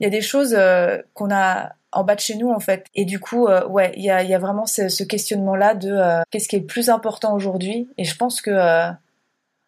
il 0.00 0.04
y 0.04 0.06
a 0.06 0.10
des 0.10 0.22
choses 0.22 0.56
euh, 0.58 0.98
qu'on 1.12 1.30
a 1.30 1.74
en 1.92 2.02
bas 2.02 2.16
de 2.16 2.20
chez 2.20 2.34
nous 2.34 2.50
en 2.50 2.58
fait. 2.58 2.86
Et 2.96 3.04
du 3.04 3.20
coup, 3.20 3.46
ouais, 3.46 3.92
il 3.94 4.02
y 4.02 4.10
a, 4.10 4.24
y 4.24 4.34
a, 4.34 4.38
vraiment 4.40 4.66
ce, 4.66 4.88
ce 4.88 5.04
questionnement-là 5.04 5.74
de 5.74 6.24
qu'est-ce 6.32 6.48
qui 6.48 6.56
est 6.56 6.60
le 6.60 6.66
plus 6.66 6.90
important 6.90 7.32
aujourd'hui? 7.34 7.88
Et 7.96 8.04
je 8.04 8.16
pense 8.16 8.40
que 8.40 8.50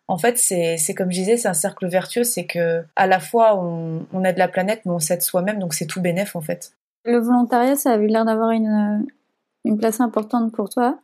en 0.08 0.18
fait, 0.18 0.38
c'est 0.38 0.94
comme 0.94 1.10
je 1.10 1.18
disais, 1.18 1.36
c'est 1.36 1.48
un 1.48 1.54
cercle 1.54 1.88
vertueux, 1.88 2.24
c'est 2.24 2.46
que 2.46 2.84
à 2.94 3.06
la 3.06 3.18
fois 3.18 3.58
on, 3.58 4.06
on 4.12 4.24
aide 4.24 4.38
la 4.38 4.48
planète, 4.48 4.82
mais 4.84 4.92
on 4.92 5.00
s'aide 5.00 5.22
soi-même, 5.22 5.58
donc 5.58 5.74
c'est 5.74 5.86
tout 5.86 6.00
bénéf 6.00 6.36
en 6.36 6.40
fait. 6.40 6.72
Le 7.04 7.18
volontariat, 7.18 7.76
ça 7.76 7.92
a 7.92 7.96
eu 7.96 8.06
l'air 8.06 8.24
d'avoir 8.24 8.50
une, 8.50 9.06
une 9.64 9.78
place 9.78 10.00
importante 10.00 10.52
pour 10.52 10.68
toi 10.68 10.98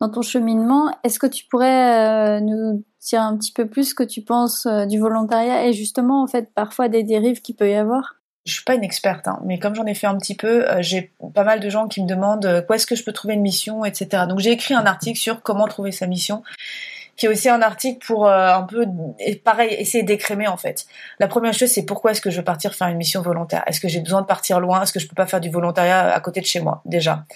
dans 0.00 0.08
ton 0.08 0.22
cheminement. 0.22 0.90
Est-ce 1.04 1.18
que 1.18 1.26
tu 1.26 1.44
pourrais 1.46 2.38
euh, 2.38 2.40
nous 2.40 2.84
dire 3.00 3.22
un 3.22 3.36
petit 3.36 3.52
peu 3.52 3.66
plus 3.66 3.90
ce 3.90 3.94
que 3.94 4.04
tu 4.04 4.22
penses 4.22 4.66
euh, 4.66 4.86
du 4.86 4.98
volontariat 4.98 5.66
et 5.66 5.72
justement 5.72 6.22
en 6.22 6.26
fait 6.26 6.52
parfois 6.54 6.88
des 6.88 7.02
dérives 7.02 7.42
qu'il 7.42 7.56
peut 7.56 7.70
y 7.70 7.74
avoir? 7.74 8.16
Je 8.46 8.54
suis 8.54 8.64
pas 8.64 8.74
une 8.74 8.84
experte, 8.84 9.28
hein, 9.28 9.40
mais 9.44 9.58
comme 9.58 9.74
j'en 9.74 9.84
ai 9.84 9.94
fait 9.94 10.06
un 10.06 10.16
petit 10.16 10.34
peu, 10.34 10.66
euh, 10.70 10.78
j'ai 10.80 11.12
pas 11.34 11.44
mal 11.44 11.60
de 11.60 11.68
gens 11.68 11.86
qui 11.86 12.02
me 12.02 12.08
demandent 12.08 12.64
où 12.68 12.72
est-ce 12.72 12.86
que 12.86 12.94
je 12.94 13.04
peux 13.04 13.12
trouver 13.12 13.34
une 13.34 13.42
mission, 13.42 13.84
etc. 13.84 14.24
Donc 14.28 14.38
j'ai 14.38 14.52
écrit 14.52 14.74
un 14.74 14.86
article 14.86 15.18
sur 15.18 15.42
comment 15.42 15.66
trouver 15.66 15.92
sa 15.92 16.06
mission 16.06 16.42
qui 17.18 17.26
est 17.26 17.28
aussi 17.28 17.48
un 17.48 17.60
article 17.60 18.06
pour 18.06 18.26
euh, 18.28 18.54
un 18.54 18.62
peu, 18.62 18.86
pareil, 19.44 19.74
essayer 19.74 20.04
d'écrémer 20.04 20.46
en 20.46 20.56
fait. 20.56 20.86
La 21.18 21.26
première 21.26 21.52
chose, 21.52 21.68
c'est 21.68 21.84
pourquoi 21.84 22.12
est-ce 22.12 22.20
que 22.20 22.30
je 22.30 22.38
veux 22.38 22.44
partir 22.44 22.74
faire 22.74 22.86
une 22.86 22.96
mission 22.96 23.20
volontaire? 23.22 23.64
Est-ce 23.66 23.80
que 23.80 23.88
j'ai 23.88 24.00
besoin 24.00 24.22
de 24.22 24.26
partir 24.26 24.60
loin? 24.60 24.82
Est-ce 24.82 24.92
que 24.92 25.00
je 25.00 25.08
peux 25.08 25.16
pas 25.16 25.26
faire 25.26 25.40
du 25.40 25.50
volontariat 25.50 26.14
à 26.14 26.20
côté 26.20 26.40
de 26.40 26.46
chez 26.46 26.60
moi 26.60 26.80
déjà? 26.84 27.26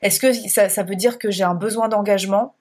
Est-ce 0.00 0.18
que 0.18 0.32
ça, 0.32 0.70
ça 0.70 0.82
veut 0.82 0.96
dire 0.96 1.18
que 1.18 1.30
j'ai 1.30 1.44
un 1.44 1.54
besoin 1.54 1.88
d'engagement 1.88 2.54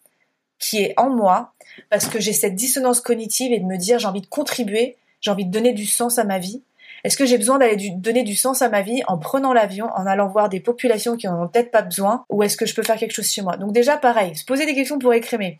qui 0.60 0.80
est 0.80 0.94
en 0.98 1.10
moi 1.10 1.54
parce 1.90 2.08
que 2.08 2.20
j'ai 2.20 2.34
cette 2.34 2.56
dissonance 2.56 3.00
cognitive 3.00 3.54
et 3.54 3.60
de 3.60 3.66
me 3.66 3.78
dire 3.78 3.98
j'ai 3.98 4.08
envie 4.08 4.22
de 4.22 4.28
contribuer, 4.28 4.98
j'ai 5.22 5.32
envie 5.32 5.46
de 5.46 5.52
donner 5.52 5.72
du 5.72 5.86
sens 5.86 6.20
à 6.20 6.26
ma 6.26 6.38
vie? 6.38 6.64
Est-ce 7.04 7.18
que 7.18 7.26
j'ai 7.26 7.38
besoin 7.38 7.58
d'aller 7.58 7.92
donner 7.96 8.24
du 8.24 8.36
sens 8.36 8.62
à 8.62 8.70
ma 8.70 8.82
vie 8.82 9.02
en 9.08 9.18
prenant 9.18 9.54
l'avion, 9.54 9.88
en 9.96 10.06
allant 10.06 10.28
voir 10.28 10.50
des 10.50 10.60
populations 10.60 11.16
qui 11.16 11.28
en 11.28 11.42
ont 11.42 11.48
peut-être 11.48 11.72
pas 11.72 11.82
besoin, 11.82 12.26
ou 12.30 12.44
est-ce 12.44 12.58
que 12.58 12.66
je 12.66 12.76
peux 12.76 12.84
faire 12.84 12.98
quelque 12.98 13.14
chose 13.14 13.30
chez 13.30 13.42
moi? 13.42 13.58
Donc 13.58 13.72
déjà 13.72 13.98
pareil, 13.98 14.36
se 14.36 14.46
poser 14.46 14.66
des 14.66 14.74
questions 14.74 15.00
pour 15.00 15.14
écrémer. 15.14 15.60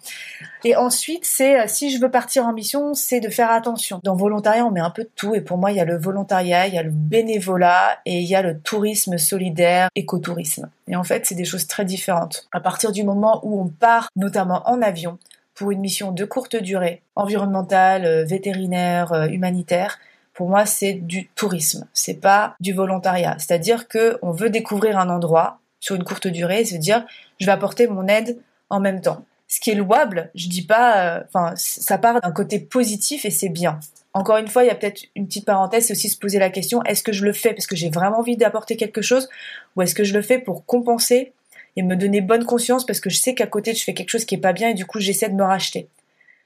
Et 0.64 0.76
ensuite, 0.76 1.26
c'est 1.26 1.60
euh, 1.60 1.64
si 1.68 1.92
je 1.92 2.00
veux 2.00 2.12
partir 2.12 2.46
en 2.46 2.54
mission, 2.54 2.94
c'est 2.94 3.20
de 3.20 3.30
faire 3.30 3.52
attention. 3.52 4.00
Dans 4.04 4.16
volontariat, 4.16 4.66
on 4.66 4.72
met 4.72 4.82
un 4.82 4.90
peu 4.90 5.04
de 5.04 5.12
tout, 5.16 5.36
et 5.36 5.42
pour 5.42 5.58
moi, 5.58 5.72
il 5.72 5.78
y 5.78 5.80
a 5.80 5.86
le 5.86 5.98
volontariat, 5.98 6.68
il 6.68 6.74
y 6.74 6.78
a 6.78 6.84
le 6.84 6.92
bénévolat, 6.92 8.00
et 8.06 8.20
il 8.20 8.28
y 8.28 8.36
a 8.36 8.42
le 8.42 8.60
tourisme 8.60 9.18
solidaire, 9.18 9.90
écotourisme. 9.96 10.70
Et 10.88 10.96
en 10.96 11.04
fait, 11.04 11.26
c'est 11.26 11.36
des 11.36 11.46
choses 11.46 11.68
très 11.68 11.86
différentes. 11.86 12.48
À 12.52 12.60
partir 12.60 12.92
du 12.92 13.04
moment 13.04 13.40
où 13.44 13.62
on 13.62 13.68
part, 13.68 14.10
notamment 14.16 14.68
en 14.70 14.82
avion, 14.82 15.18
pour 15.54 15.72
une 15.72 15.80
mission 15.80 16.12
de 16.12 16.24
courte 16.24 16.56
durée, 16.56 17.02
environnementale, 17.16 18.06
euh, 18.06 18.26
vétérinaire, 18.26 19.12
euh, 19.12 19.28
humanitaire, 19.28 19.98
pour 20.38 20.50
moi, 20.50 20.68
c'est 20.68 20.94
du 20.94 21.30
tourisme. 21.30 21.88
C'est 21.94 22.22
pas 22.22 22.56
du 22.60 22.72
volontariat. 22.72 23.36
C'est-à-dire 23.40 23.88
que 23.88 24.20
on 24.22 24.30
veut 24.30 24.52
découvrir 24.52 25.00
un 25.00 25.10
endroit 25.10 25.62
sur 25.80 25.96
une 25.96 26.04
courte 26.04 26.28
durée 26.28 26.62
et 26.62 26.66
se 26.66 26.76
dire, 26.76 27.08
je 27.40 27.48
vais 27.48 27.52
apporter 27.52 27.88
mon 27.88 28.08
aide 28.08 28.38
en 28.70 28.80
même 28.80 29.02
temps. 29.02 29.26
Ce 29.48 29.60
qui 29.60 29.72
est 29.72 29.76
louable, 29.76 30.30
je 30.36 30.48
dis 30.48 30.62
pas, 30.62 31.18
euh, 31.18 31.24
enfin, 31.28 31.54
ça 31.56 31.98
part 31.98 32.22
d'un 32.22 32.32
côté 32.32 32.60
positif 32.60 33.26
et 33.26 33.32
c'est 33.32 33.50
bien. 33.50 33.80
Encore 34.14 34.38
une 34.38 34.48
fois, 34.48 34.64
il 34.64 34.68
y 34.68 34.70
a 34.70 34.76
peut-être 34.76 35.06
une 35.16 35.26
petite 35.26 35.46
parenthèse, 35.46 35.88
c'est 35.88 35.94
aussi 35.94 36.08
se 36.08 36.20
poser 36.20 36.38
la 36.38 36.52
question, 36.52 36.84
est-ce 36.84 37.02
que 37.02 37.14
je 37.14 37.26
le 37.26 37.34
fais 37.34 37.56
parce 37.56 37.66
que 37.66 37.76
j'ai 37.76 37.90
vraiment 37.90 38.20
envie 38.20 38.38
d'apporter 38.38 38.78
quelque 38.78 39.02
chose 39.02 39.30
ou 39.76 39.82
est-ce 39.82 39.96
que 39.96 40.04
je 40.04 40.14
le 40.14 40.22
fais 40.22 40.38
pour 40.38 40.68
compenser 40.68 41.34
et 41.78 41.82
me 41.82 41.96
donner 41.96 42.22
bonne 42.22 42.46
conscience 42.46 42.86
parce 42.86 43.00
que 43.00 43.10
je 43.10 43.18
sais 43.18 43.34
qu'à 43.34 43.48
côté 43.48 43.74
je 43.74 43.84
fais 43.84 43.96
quelque 43.96 44.10
chose 44.10 44.26
qui 44.26 44.36
est 44.36 44.40
pas 44.40 44.54
bien 44.54 44.70
et 44.70 44.74
du 44.76 44.86
coup 44.86 45.00
j'essaie 45.00 45.30
de 45.30 45.36
me 45.36 45.44
racheter. 45.44 45.88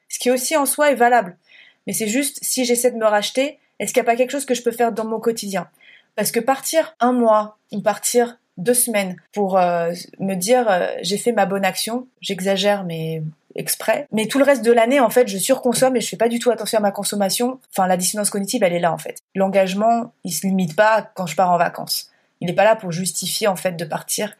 Ce 0.07 0.17
qui 0.17 0.31
aussi 0.31 0.55
en 0.55 0.65
soi 0.65 0.91
est 0.91 0.95
valable. 0.95 1.35
Mais 1.87 1.93
c'est 1.93 2.07
juste 2.07 2.39
si 2.41 2.63
j'essaie 2.63 2.91
de 2.91 2.97
me 2.97 3.05
racheter, 3.05 3.57
est-ce 3.81 3.93
qu'il 3.93 4.01
n'y 4.01 4.07
a 4.07 4.11
pas 4.11 4.15
quelque 4.15 4.31
chose 4.31 4.45
que 4.45 4.53
je 4.53 4.61
peux 4.61 4.71
faire 4.71 4.91
dans 4.91 5.05
mon 5.05 5.19
quotidien? 5.19 5.67
Parce 6.15 6.31
que 6.31 6.39
partir 6.39 6.95
un 6.99 7.13
mois 7.13 7.57
ou 7.71 7.81
partir 7.81 8.37
deux 8.57 8.75
semaines 8.75 9.15
pour 9.33 9.57
euh, 9.57 9.91
me 10.19 10.35
dire 10.35 10.69
euh, 10.69 10.87
j'ai 11.01 11.17
fait 11.17 11.31
ma 11.31 11.47
bonne 11.47 11.65
action, 11.65 12.07
j'exagère 12.21 12.83
mais 12.83 13.23
exprès. 13.55 14.07
Mais 14.11 14.27
tout 14.27 14.37
le 14.37 14.45
reste 14.45 14.63
de 14.63 14.71
l'année, 14.71 14.99
en 14.99 15.09
fait, 15.09 15.27
je 15.27 15.37
surconsomme 15.37 15.95
et 15.95 16.01
je 16.01 16.07
fais 16.07 16.15
pas 16.15 16.29
du 16.29 16.37
tout 16.37 16.51
attention 16.51 16.77
à 16.77 16.81
ma 16.81 16.91
consommation. 16.91 17.59
Enfin, 17.71 17.87
la 17.87 17.97
dissonance 17.97 18.29
cognitive, 18.29 18.63
elle 18.63 18.73
est 18.73 18.79
là, 18.79 18.93
en 18.93 18.97
fait. 18.97 19.17
L'engagement, 19.35 20.13
il 20.23 20.31
se 20.31 20.45
limite 20.45 20.75
pas 20.75 21.09
quand 21.15 21.25
je 21.25 21.35
pars 21.35 21.51
en 21.51 21.57
vacances. 21.57 22.11
Il 22.39 22.47
n'est 22.47 22.53
pas 22.53 22.63
là 22.63 22.75
pour 22.75 22.91
justifier, 22.91 23.47
en 23.47 23.55
fait, 23.55 23.73
de 23.73 23.83
partir. 23.83 24.35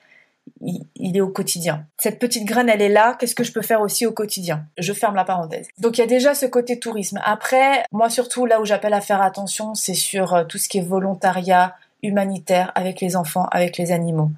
Il, 0.61 1.17
est 1.17 1.21
au 1.21 1.29
quotidien. 1.29 1.85
Cette 1.97 2.19
petite 2.19 2.45
graine, 2.45 2.69
elle 2.69 2.81
est 2.81 2.89
là. 2.89 3.15
Qu'est-ce 3.19 3.35
que 3.35 3.43
je 3.43 3.51
peux 3.51 3.61
faire 3.61 3.81
aussi 3.81 4.05
au 4.05 4.11
quotidien? 4.11 4.65
Je 4.77 4.93
ferme 4.93 5.15
la 5.15 5.23
parenthèse. 5.23 5.67
Donc 5.79 5.97
il 5.97 6.01
y 6.01 6.03
a 6.03 6.07
déjà 6.07 6.35
ce 6.35 6.45
côté 6.45 6.79
tourisme. 6.79 7.19
Après, 7.23 7.83
moi 7.91 8.09
surtout, 8.09 8.45
là 8.45 8.61
où 8.61 8.65
j'appelle 8.65 8.93
à 8.93 9.01
faire 9.01 9.21
attention, 9.21 9.73
c'est 9.75 9.93
sur 9.93 10.33
euh, 10.33 10.43
tout 10.43 10.57
ce 10.57 10.69
qui 10.69 10.77
est 10.77 10.83
volontariat 10.83 11.75
humanitaire 12.03 12.71
avec 12.75 13.01
les 13.01 13.15
enfants, 13.15 13.47
avec 13.51 13.77
les 13.77 13.91
animaux. 13.91 14.31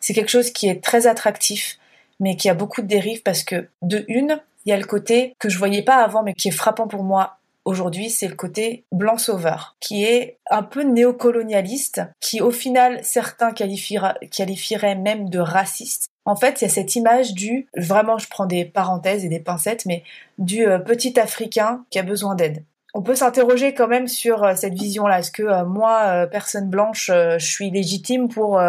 C'est 0.00 0.14
quelque 0.14 0.30
chose 0.30 0.50
qui 0.50 0.68
est 0.68 0.82
très 0.82 1.06
attractif 1.06 1.78
mais 2.20 2.36
qui 2.36 2.48
a 2.48 2.54
beaucoup 2.54 2.82
de 2.82 2.86
dérives 2.86 3.22
parce 3.22 3.42
que 3.42 3.68
de 3.82 4.04
une, 4.06 4.38
il 4.64 4.70
y 4.70 4.72
a 4.72 4.76
le 4.76 4.84
côté 4.84 5.34
que 5.38 5.48
je 5.48 5.58
voyais 5.58 5.82
pas 5.82 6.04
avant 6.04 6.22
mais 6.22 6.34
qui 6.34 6.48
est 6.48 6.52
frappant 6.52 6.86
pour 6.86 7.02
moi 7.02 7.38
aujourd'hui, 7.64 8.10
c'est 8.10 8.28
le 8.28 8.34
côté 8.34 8.84
blanc 8.92 9.18
sauveur, 9.18 9.76
qui 9.80 10.04
est 10.04 10.38
un 10.50 10.62
peu 10.62 10.82
néocolonialiste, 10.82 12.02
qui 12.20 12.40
au 12.40 12.50
final 12.50 13.00
certains 13.02 13.52
qualifieraient 13.52 14.94
même 14.96 15.28
de 15.28 15.38
raciste. 15.38 16.10
En 16.24 16.36
fait, 16.36 16.60
il 16.60 16.64
y 16.64 16.66
a 16.66 16.70
cette 16.70 16.96
image 16.96 17.34
du, 17.34 17.66
vraiment 17.76 18.18
je 18.18 18.28
prends 18.28 18.46
des 18.46 18.64
parenthèses 18.64 19.24
et 19.24 19.28
des 19.28 19.40
pincettes, 19.40 19.86
mais 19.86 20.04
du 20.38 20.66
euh, 20.66 20.78
petit 20.78 21.18
Africain 21.18 21.84
qui 21.90 21.98
a 21.98 22.02
besoin 22.02 22.34
d'aide. 22.34 22.64
On 22.92 23.02
peut 23.02 23.14
s'interroger 23.14 23.72
quand 23.74 23.88
même 23.88 24.08
sur 24.08 24.42
euh, 24.44 24.54
cette 24.54 24.74
vision-là. 24.74 25.20
Est-ce 25.20 25.30
que 25.30 25.42
euh, 25.42 25.64
moi, 25.64 26.26
personne 26.30 26.68
blanche, 26.68 27.06
je 27.08 27.44
suis 27.44 27.70
légitime 27.70 28.28
pour 28.28 28.60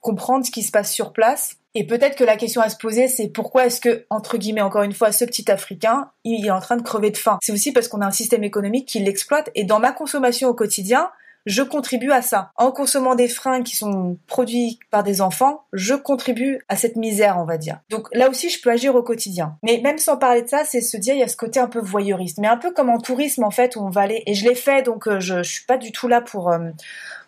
comprendre 0.00 0.44
ce 0.46 0.50
qui 0.50 0.62
se 0.62 0.70
passe 0.70 0.92
sur 0.92 1.12
place? 1.12 1.59
Et 1.74 1.86
peut-être 1.86 2.16
que 2.16 2.24
la 2.24 2.36
question 2.36 2.60
à 2.60 2.68
se 2.68 2.76
poser, 2.76 3.06
c'est 3.06 3.28
pourquoi 3.28 3.66
est-ce 3.66 3.80
que, 3.80 4.04
entre 4.10 4.38
guillemets, 4.38 4.60
encore 4.60 4.82
une 4.82 4.92
fois, 4.92 5.12
ce 5.12 5.24
petit 5.24 5.50
Africain, 5.50 6.10
il 6.24 6.44
est 6.44 6.50
en 6.50 6.60
train 6.60 6.76
de 6.76 6.82
crever 6.82 7.10
de 7.10 7.16
faim? 7.16 7.38
C'est 7.42 7.52
aussi 7.52 7.72
parce 7.72 7.86
qu'on 7.88 8.00
a 8.00 8.06
un 8.06 8.10
système 8.10 8.42
économique 8.42 8.88
qui 8.88 8.98
l'exploite. 8.98 9.50
Et 9.54 9.64
dans 9.64 9.78
ma 9.78 9.92
consommation 9.92 10.48
au 10.48 10.54
quotidien, 10.54 11.10
je 11.46 11.62
contribue 11.62 12.10
à 12.10 12.22
ça. 12.22 12.50
En 12.56 12.72
consommant 12.72 13.14
des 13.14 13.28
freins 13.28 13.62
qui 13.62 13.76
sont 13.76 14.18
produits 14.26 14.78
par 14.90 15.02
des 15.02 15.20
enfants, 15.20 15.64
je 15.72 15.94
contribue 15.94 16.60
à 16.68 16.76
cette 16.76 16.96
misère, 16.96 17.38
on 17.38 17.44
va 17.44 17.56
dire. 17.56 17.78
Donc 17.88 18.08
là 18.12 18.28
aussi, 18.28 18.50
je 18.50 18.60
peux 18.60 18.70
agir 18.70 18.94
au 18.94 19.02
quotidien. 19.02 19.56
Mais 19.62 19.80
même 19.82 19.98
sans 19.98 20.16
parler 20.16 20.42
de 20.42 20.48
ça, 20.48 20.64
c'est 20.64 20.80
se 20.80 20.96
dire, 20.96 21.14
il 21.14 21.20
y 21.20 21.24
a 21.24 21.28
ce 21.28 21.36
côté 21.36 21.60
un 21.60 21.68
peu 21.68 21.80
voyeuriste. 21.80 22.38
Mais 22.38 22.48
un 22.48 22.56
peu 22.56 22.72
comme 22.72 22.90
en 22.90 22.98
tourisme, 22.98 23.44
en 23.44 23.50
fait, 23.50 23.76
où 23.76 23.80
on 23.80 23.90
va 23.90 24.02
aller, 24.02 24.22
et 24.26 24.34
je 24.34 24.46
l'ai 24.46 24.54
fait, 24.54 24.82
donc 24.82 25.06
euh, 25.06 25.20
je, 25.20 25.42
je 25.42 25.50
suis 25.50 25.64
pas 25.64 25.78
du 25.78 25.92
tout 25.92 26.08
là 26.08 26.20
pour... 26.20 26.50
Euh, 26.50 26.70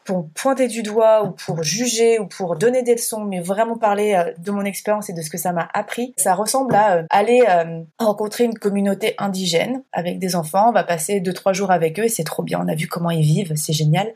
pour 0.05 0.28
pointer 0.30 0.68
du 0.68 0.82
doigt 0.82 1.24
ou 1.24 1.30
pour 1.30 1.62
juger 1.62 2.18
ou 2.18 2.26
pour 2.26 2.57
donner 2.57 2.82
des 2.82 2.94
leçons, 2.94 3.24
mais 3.24 3.40
vraiment 3.40 3.76
parler 3.76 4.14
euh, 4.14 4.32
de 4.38 4.50
mon 4.50 4.64
expérience 4.64 5.09
et 5.11 5.12
de 5.12 5.22
ce 5.22 5.30
que 5.30 5.38
ça 5.38 5.53
m'a 5.53 5.68
appris. 5.72 6.14
Ça 6.16 6.34
ressemble 6.34 6.74
à 6.74 6.96
euh, 6.96 7.03
aller 7.11 7.42
euh, 7.48 7.82
rencontrer 7.98 8.44
une 8.44 8.59
communauté 8.59 9.14
indigène 9.18 9.82
avec 9.92 10.18
des 10.18 10.34
enfants. 10.36 10.68
On 10.68 10.72
va 10.72 10.84
passer 10.84 11.20
deux 11.20 11.32
trois 11.32 11.53
jours 11.53 11.70
avec 11.70 11.98
eux 11.98 12.05
et 12.05 12.09
c'est 12.09 12.24
trop 12.24 12.42
bien. 12.42 12.61
On 12.62 12.68
a 12.68 12.74
vu 12.74 12.88
comment 12.88 13.11
ils 13.11 13.22
vivent, 13.22 13.53
c'est 13.57 13.72
génial. 13.72 14.12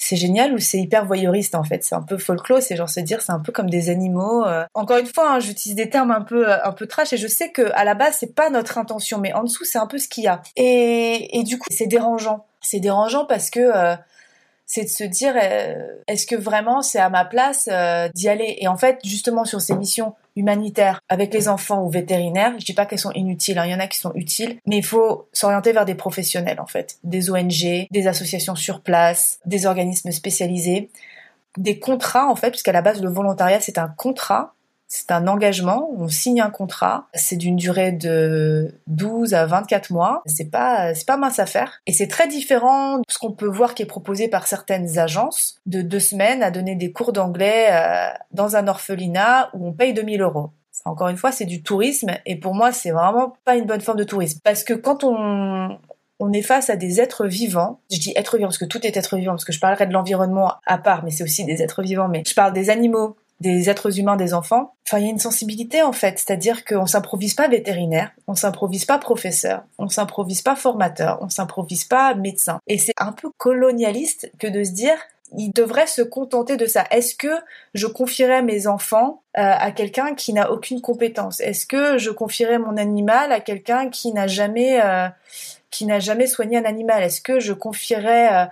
C'est 0.00 0.16
génial 0.16 0.54
ou 0.54 0.58
c'est 0.58 0.78
hyper 0.78 1.04
voyeuriste 1.04 1.54
en 1.54 1.64
fait. 1.64 1.84
C'est 1.84 1.94
un 1.94 2.02
peu 2.02 2.18
folklore, 2.18 2.62
c'est 2.62 2.76
genre 2.76 2.88
se 2.88 3.00
dire 3.00 3.20
c'est 3.20 3.32
un 3.32 3.40
peu 3.40 3.52
comme 3.52 3.68
des 3.68 3.90
animaux. 3.90 4.44
Encore 4.72 4.98
une 4.98 5.06
fois, 5.06 5.32
hein, 5.32 5.40
j'utilise 5.40 5.74
des 5.74 5.90
termes 5.90 6.12
un 6.12 6.20
peu 6.20 6.48
un 6.48 6.72
peu 6.72 6.86
trash 6.86 7.12
et 7.12 7.16
je 7.16 7.26
sais 7.26 7.50
que 7.50 7.62
à 7.74 7.84
la 7.84 7.94
base 7.94 8.16
c'est 8.20 8.34
pas 8.34 8.48
notre 8.48 8.78
intention, 8.78 9.18
mais 9.18 9.32
en 9.32 9.42
dessous 9.42 9.64
c'est 9.64 9.78
un 9.78 9.88
peu 9.88 9.98
ce 9.98 10.08
qu'il 10.08 10.24
y 10.24 10.28
a. 10.28 10.40
Et, 10.56 11.38
et 11.38 11.42
du 11.42 11.58
coup 11.58 11.66
c'est 11.70 11.88
dérangeant. 11.88 12.46
C'est 12.60 12.80
dérangeant 12.80 13.26
parce 13.26 13.50
que 13.50 13.96
c'est 14.68 14.84
de 14.84 14.88
se 14.88 15.02
dire 15.02 15.34
euh, 15.42 15.74
est-ce 16.06 16.26
que 16.26 16.36
vraiment 16.36 16.82
c'est 16.82 16.98
à 16.98 17.08
ma 17.08 17.24
place 17.24 17.68
euh, 17.72 18.08
d'y 18.14 18.28
aller? 18.28 18.58
Et 18.60 18.68
en 18.68 18.76
fait, 18.76 19.00
justement 19.02 19.46
sur 19.46 19.62
ces 19.62 19.74
missions 19.74 20.14
humanitaires 20.36 21.00
avec 21.08 21.32
les 21.32 21.48
enfants 21.48 21.82
ou 21.82 21.90
vétérinaires, 21.90 22.52
je 22.60 22.66
dis 22.66 22.74
pas 22.74 22.84
qu'elles 22.84 22.98
sont 22.98 23.12
inutiles, 23.12 23.58
hein, 23.58 23.64
il 23.64 23.72
y 23.72 23.74
en 23.74 23.80
a 23.80 23.86
qui 23.86 23.98
sont 23.98 24.12
utiles, 24.14 24.58
mais 24.66 24.76
il 24.76 24.84
faut 24.84 25.26
s'orienter 25.32 25.72
vers 25.72 25.86
des 25.86 25.94
professionnels 25.94 26.60
en 26.60 26.66
fait, 26.66 26.98
des 27.02 27.30
ONG, 27.30 27.88
des 27.90 28.06
associations 28.06 28.54
sur 28.54 28.82
place, 28.82 29.40
des 29.46 29.64
organismes 29.64 30.12
spécialisés, 30.12 30.90
des 31.56 31.78
contrats 31.78 32.28
en 32.28 32.36
fait, 32.36 32.50
puisqu'à 32.50 32.72
la 32.72 32.82
base 32.82 33.02
le 33.02 33.08
volontariat 33.08 33.60
c'est 33.60 33.78
un 33.78 33.88
contrat 33.88 34.54
c'est 34.88 35.10
un 35.10 35.28
engagement, 35.28 35.90
on 35.96 36.08
signe 36.08 36.40
un 36.40 36.48
contrat, 36.50 37.08
c'est 37.12 37.36
d'une 37.36 37.56
durée 37.56 37.92
de 37.92 38.74
12 38.86 39.34
à 39.34 39.44
24 39.44 39.90
mois, 39.90 40.22
c'est 40.24 40.50
pas 40.50 40.94
c'est 40.94 41.06
pas 41.06 41.18
mince 41.18 41.38
à 41.38 41.46
faire 41.46 41.80
et 41.86 41.92
c'est 41.92 42.08
très 42.08 42.26
différent 42.26 42.98
de 42.98 43.04
ce 43.08 43.18
qu'on 43.18 43.32
peut 43.32 43.46
voir 43.46 43.74
qui 43.74 43.82
est 43.82 43.86
proposé 43.86 44.28
par 44.28 44.46
certaines 44.46 44.98
agences 44.98 45.60
de 45.66 45.82
deux 45.82 46.00
semaines 46.00 46.42
à 46.42 46.50
donner 46.50 46.74
des 46.74 46.90
cours 46.90 47.12
d'anglais 47.12 47.68
euh, 47.70 48.08
dans 48.32 48.56
un 48.56 48.66
orphelinat 48.66 49.50
où 49.52 49.68
on 49.68 49.72
paye 49.72 49.92
2000 49.92 50.22
euros. 50.22 50.50
Encore 50.84 51.08
une 51.08 51.16
fois, 51.16 51.32
c'est 51.32 51.44
du 51.44 51.62
tourisme 51.62 52.12
et 52.24 52.36
pour 52.36 52.54
moi, 52.54 52.72
c'est 52.72 52.92
vraiment 52.92 53.36
pas 53.44 53.56
une 53.56 53.66
bonne 53.66 53.80
forme 53.80 53.98
de 53.98 54.04
tourisme 54.04 54.40
parce 54.42 54.64
que 54.64 54.72
quand 54.72 55.04
on 55.04 56.32
est 56.32 56.42
face 56.42 56.70
à 56.70 56.76
des 56.76 57.00
êtres 57.00 57.26
vivants. 57.26 57.80
Je 57.90 57.98
dis 57.98 58.12
êtres 58.16 58.36
vivants 58.36 58.48
parce 58.48 58.58
que 58.58 58.64
tout 58.64 58.84
est 58.86 58.96
être 58.96 59.16
vivant, 59.16 59.32
parce 59.32 59.44
que 59.44 59.52
je 59.52 59.60
parlerai 59.60 59.86
de 59.86 59.92
l'environnement 59.92 60.54
à 60.66 60.78
part, 60.78 61.04
mais 61.04 61.10
c'est 61.10 61.22
aussi 61.22 61.44
des 61.44 61.62
êtres 61.62 61.82
vivants. 61.82 62.08
Mais 62.08 62.22
je 62.26 62.34
parle 62.34 62.52
des 62.52 62.70
animaux, 62.70 63.16
des 63.40 63.70
êtres 63.70 63.98
humains, 63.98 64.16
des 64.16 64.34
enfants. 64.34 64.74
Enfin, 64.86 64.98
il 64.98 65.04
y 65.04 65.08
a 65.08 65.10
une 65.10 65.18
sensibilité 65.18 65.82
en 65.82 65.92
fait, 65.92 66.18
c'est-à-dire 66.18 66.64
qu'on 66.64 66.86
s'improvise 66.86 67.34
pas 67.34 67.48
vétérinaire, 67.48 68.10
on 68.26 68.34
s'improvise 68.34 68.84
pas 68.84 68.98
professeur, 68.98 69.62
on 69.78 69.88
s'improvise 69.88 70.42
pas 70.42 70.56
formateur, 70.56 71.18
on 71.20 71.28
s'improvise 71.28 71.84
pas 71.84 72.14
médecin. 72.14 72.58
Et 72.66 72.78
c'est 72.78 72.94
un 72.96 73.12
peu 73.12 73.30
colonialiste 73.36 74.30
que 74.38 74.46
de 74.46 74.64
se 74.64 74.72
dire 74.72 74.96
il 75.36 75.52
devrait 75.52 75.86
se 75.86 76.02
contenter 76.02 76.56
de 76.56 76.66
ça. 76.66 76.84
Est-ce 76.90 77.14
que 77.14 77.28
je 77.74 77.86
confierais 77.86 78.42
mes 78.42 78.66
enfants 78.66 79.22
euh, 79.36 79.42
à 79.42 79.72
quelqu'un 79.72 80.14
qui 80.14 80.32
n'a 80.32 80.50
aucune 80.50 80.80
compétence? 80.80 81.40
Est-ce 81.40 81.66
que 81.66 81.98
je 81.98 82.10
confierais 82.10 82.58
mon 82.58 82.76
animal 82.76 83.32
à 83.32 83.40
quelqu'un 83.40 83.90
qui 83.90 84.12
n'a 84.12 84.26
jamais 84.26 84.80
euh, 84.82 85.08
qui 85.70 85.84
n'a 85.84 86.00
jamais 86.00 86.26
soigné 86.26 86.56
un 86.56 86.64
animal? 86.64 87.02
Est-ce 87.02 87.20
que 87.20 87.40
je 87.40 87.52
confierais 87.52 88.32
euh, 88.32 88.46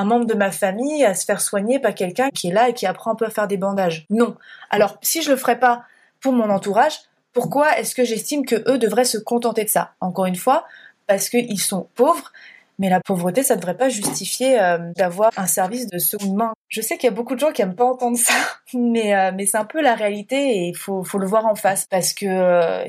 un 0.00 0.04
membre 0.04 0.26
de 0.26 0.34
ma 0.34 0.50
famille 0.50 1.04
à 1.04 1.14
se 1.14 1.24
faire 1.24 1.40
soigner 1.40 1.78
par 1.78 1.94
quelqu'un 1.94 2.30
qui 2.30 2.48
est 2.48 2.52
là 2.52 2.68
et 2.68 2.74
qui 2.74 2.86
apprend 2.86 3.12
un 3.12 3.14
peu 3.14 3.26
à 3.26 3.30
faire 3.30 3.46
des 3.46 3.58
bandages. 3.58 4.06
Non. 4.10 4.36
Alors, 4.70 4.96
si 5.02 5.22
je 5.22 5.30
le 5.30 5.36
ferais 5.36 5.58
pas 5.58 5.84
pour 6.20 6.32
mon 6.32 6.50
entourage, 6.50 7.00
pourquoi 7.32 7.78
est-ce 7.78 7.94
que 7.94 8.04
j'estime 8.04 8.44
que 8.44 8.56
eux 8.70 8.78
devraient 8.78 9.04
se 9.04 9.18
contenter 9.18 9.64
de 9.64 9.68
ça? 9.68 9.92
Encore 10.00 10.26
une 10.26 10.36
fois, 10.36 10.64
parce 11.06 11.28
qu'ils 11.28 11.60
sont 11.60 11.88
pauvres, 11.94 12.32
mais 12.78 12.88
la 12.88 13.00
pauvreté, 13.00 13.42
ça 13.42 13.54
ne 13.54 13.60
devrait 13.60 13.76
pas 13.76 13.90
justifier 13.90 14.60
euh, 14.60 14.78
d'avoir 14.96 15.30
un 15.36 15.46
service 15.46 15.86
de 15.86 15.98
seconde 15.98 16.34
main. 16.34 16.52
Je 16.68 16.80
sais 16.80 16.96
qu'il 16.96 17.08
y 17.10 17.12
a 17.12 17.14
beaucoup 17.14 17.34
de 17.34 17.40
gens 17.40 17.52
qui 17.52 17.60
aiment 17.60 17.74
pas 17.74 17.84
entendre 17.84 18.16
ça, 18.16 18.34
mais, 18.74 19.14
euh, 19.14 19.32
mais 19.34 19.44
c'est 19.44 19.58
un 19.58 19.66
peu 19.66 19.82
la 19.82 19.94
réalité 19.94 20.36
et 20.36 20.68
il 20.68 20.76
faut, 20.76 21.04
faut 21.04 21.18
le 21.18 21.26
voir 21.26 21.46
en 21.46 21.54
face 21.54 21.86
parce 21.90 22.14
que 22.14 22.26
euh, 22.26 22.84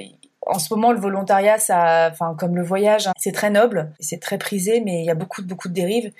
en 0.47 0.59
ce 0.59 0.73
moment, 0.73 0.91
le 0.91 0.99
volontariat, 0.99 1.59
ça, 1.59 2.09
enfin, 2.11 2.35
comme 2.39 2.55
le 2.55 2.63
voyage, 2.63 3.07
hein, 3.07 3.13
c'est 3.17 3.31
très 3.31 3.49
noble, 3.49 3.91
c'est 3.99 4.19
très 4.19 4.37
prisé, 4.37 4.81
mais 4.81 5.01
il 5.01 5.05
y 5.05 5.11
a 5.11 5.15
beaucoup, 5.15 5.43
beaucoup 5.43 5.67
de 5.67 5.73
dérives. 5.73 6.11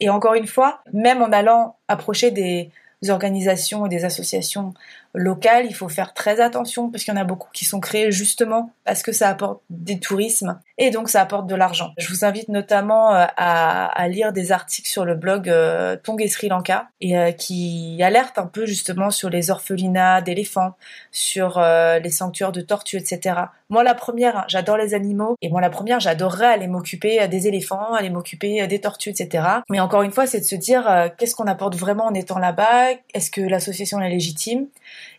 Et 0.00 0.08
encore 0.08 0.34
une 0.34 0.46
fois, 0.46 0.82
même 0.92 1.22
en 1.22 1.30
allant 1.32 1.76
approcher 1.88 2.30
des 2.30 2.70
organisations 3.08 3.86
et 3.86 3.88
des 3.88 4.04
associations 4.04 4.74
locales, 5.14 5.66
il 5.66 5.74
faut 5.74 5.88
faire 5.88 6.12
très 6.12 6.40
attention 6.40 6.90
parce 6.90 7.04
qu'il 7.04 7.14
y 7.14 7.16
en 7.16 7.20
a 7.20 7.24
beaucoup 7.24 7.48
qui 7.52 7.64
sont 7.64 7.80
créés 7.80 8.12
justement 8.12 8.72
parce 8.84 9.02
que 9.02 9.12
ça 9.12 9.28
apporte 9.28 9.62
des 9.70 9.98
tourismes 9.98 10.60
et 10.80 10.90
donc 10.90 11.10
ça 11.10 11.20
apporte 11.20 11.46
de 11.46 11.54
l'argent. 11.54 11.92
Je 11.98 12.08
vous 12.08 12.24
invite 12.24 12.48
notamment 12.48 13.14
euh, 13.14 13.26
à, 13.36 14.08
lire 14.08 14.32
des 14.32 14.50
articles 14.50 14.88
sur 14.88 15.04
le 15.04 15.14
blog 15.14 15.48
euh, 15.48 15.94
Tong 16.02 16.20
et 16.22 16.26
Sri 16.26 16.48
Lanka 16.48 16.88
et 17.02 17.18
euh, 17.18 17.32
qui 17.32 18.02
alertent 18.02 18.38
un 18.38 18.46
peu 18.46 18.64
justement 18.64 19.10
sur 19.10 19.28
les 19.28 19.50
orphelinats 19.50 20.22
d'éléphants, 20.22 20.76
sur 21.12 21.60
les 21.60 22.10
sanctuaires 22.10 22.50
de 22.50 22.62
tortues, 22.62 22.96
etc. 22.96 23.36
Moi 23.68 23.84
la 23.84 23.94
première, 23.94 24.38
hein, 24.38 24.44
j'adore 24.48 24.78
les 24.78 24.94
animaux 24.94 25.36
et 25.42 25.50
moi 25.50 25.60
la 25.60 25.70
première, 25.70 26.00
j'adorerais 26.00 26.46
aller 26.46 26.66
m'occuper 26.66 27.28
des 27.28 27.46
éléphants, 27.46 27.92
aller 27.92 28.10
m'occuper 28.10 28.66
des 28.66 28.80
tortues, 28.80 29.10
etc. 29.10 29.44
Mais 29.68 29.80
encore 29.80 30.02
une 30.02 30.12
fois, 30.12 30.26
c'est 30.26 30.40
de 30.40 30.44
se 30.44 30.56
dire 30.56 31.10
qu'est-ce 31.18 31.34
qu'on 31.34 31.46
apporte 31.46 31.76
vraiment 31.76 32.06
en 32.06 32.14
étant 32.14 32.38
là-bas? 32.38 32.92
Est-ce 33.12 33.30
que 33.30 33.42
l'association 33.42 34.00
est 34.00 34.08
légitime? 34.08 34.66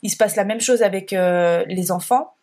Il 0.04 0.10
se 0.10 0.18
passe 0.18 0.36
la 0.36 0.44
même 0.44 0.62
chose 0.62 0.82
avec 0.82 1.14
euh, 1.14 1.64
les 1.68 1.92
enfants. 1.92 2.34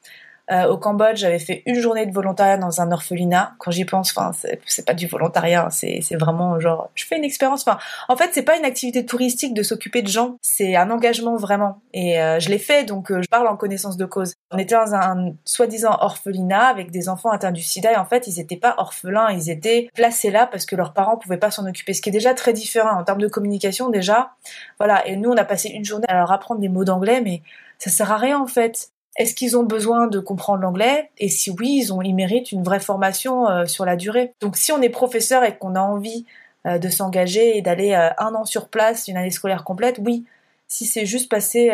Euh, 0.51 0.67
au 0.69 0.79
Cambodge, 0.79 1.19
j'avais 1.19 1.39
fait 1.39 1.63
une 1.67 1.75
journée 1.75 2.07
de 2.07 2.13
volontariat 2.13 2.57
dans 2.57 2.81
un 2.81 2.91
orphelinat. 2.91 3.53
Quand 3.59 3.71
j'y 3.71 3.85
pense, 3.85 4.17
enfin, 4.17 4.33
c'est 4.67 4.87
pas 4.87 4.95
du 4.95 5.07
volontariat, 5.07 5.67
hein, 5.67 5.71
c'est 5.71 6.17
vraiment 6.17 6.59
genre, 6.59 6.91
je 6.95 7.05
fais 7.05 7.17
une 7.19 7.25
expérience. 7.25 7.63
Enfin, 7.67 7.79
en 8.09 8.17
fait, 8.17 8.31
c'est 8.33 8.43
pas 8.43 8.57
une 8.57 8.65
activité 8.65 9.05
touristique 9.05 9.53
de 9.53 9.63
s'occuper 9.63 10.03
de 10.03 10.09
gens, 10.09 10.37
c'est 10.41 10.77
un 10.77 10.91
engagement 10.91 11.37
vraiment. 11.37 11.81
Et 11.93 12.21
euh, 12.21 12.41
je 12.41 12.49
l'ai 12.49 12.59
fait, 12.59 12.85
donc 12.85 13.13
je 13.13 13.29
parle 13.29 13.47
en 13.47 13.57
connaissance 13.57 13.97
de 13.97 14.07
cause. 14.07 14.35
On 14.51 14.59
était 14.59 14.75
dans 14.75 14.95
un, 14.95 15.33
soi-disant 15.45 15.97
orphelinat 16.01 16.67
avec 16.67 16.91
des 16.91 17.09
enfants 17.09 17.31
atteints 17.31 17.53
du 17.53 17.63
SIDA, 17.63 17.93
et 17.93 17.97
en 17.97 18.07
fait, 18.07 18.27
ils 18.27 18.41
étaient 18.41 18.57
pas 18.57 18.75
orphelins, 18.79 19.31
ils 19.31 19.51
étaient 19.51 19.91
placés 19.95 20.31
là 20.31 20.47
parce 20.47 20.65
que 20.65 20.77
leurs 20.77 20.95
parents 20.95 21.17
pouvaient 21.19 21.37
pas 21.37 21.51
s'en 21.51 21.67
occuper, 21.67 21.93
ce 21.93 22.01
qui 22.01 22.09
est 22.09 22.13
déjà 22.13 22.33
très 22.35 22.53
différent 22.53 22.99
en 22.99 23.05
termes 23.05 23.21
de 23.21 23.29
communication 23.29 23.91
déjà. 23.91 24.31
Voilà. 24.79 25.07
Et 25.07 25.17
nous, 25.17 25.31
on 25.31 25.37
a 25.37 25.45
passé 25.45 25.69
une 25.69 25.85
journée 25.85 26.07
à 26.09 26.15
leur 26.15 26.33
apprendre 26.33 26.61
des 26.61 26.69
mots 26.69 26.85
d'anglais, 26.85 27.21
mais 27.21 27.43
ça 27.79 27.91
sert 27.91 28.11
à 28.11 28.17
rien 28.17 28.41
en 28.41 28.47
fait. 28.47 28.91
Est-ce 29.19 29.35
qu'ils 29.35 29.59
ont 29.59 29.65
besoin 29.65 30.07
de 30.07 30.21
comprendre 30.21 30.63
l'anglais? 30.63 31.11
Et 31.19 31.29
si 31.29 31.51
oui, 31.51 31.81
ils, 31.83 31.93
ont, 31.93 32.01
ils 32.01 32.15
méritent 32.15 32.53
une 32.53 32.63
vraie 32.63 32.79
formation 32.79 33.49
euh, 33.49 33.67
sur 33.67 33.85
la 33.85 33.97
durée. 33.97 34.33
Donc 34.41 34.57
si 34.57 34.71
on 34.71 34.81
est 34.81 34.89
professeur 34.89 35.43
et 35.43 35.59
qu'on 35.59 35.75
a 35.75 35.81
envie 35.81 36.25
euh, 36.67 36.79
de 36.79 36.89
s'engager 36.89 37.59
et 37.59 37.61
d'aller 37.61 37.95
euh, 37.95 38.11
un 38.19 38.35
an 38.37 38.45
sur 38.45 38.69
place, 38.69 39.09
une 39.09 39.17
année 39.17 39.33
scolaire 39.33 39.65
complète, 39.65 40.01
oui. 40.05 40.25
Si 40.69 40.85
c'est 40.85 41.07
juste 41.07 41.31
passer 41.31 41.73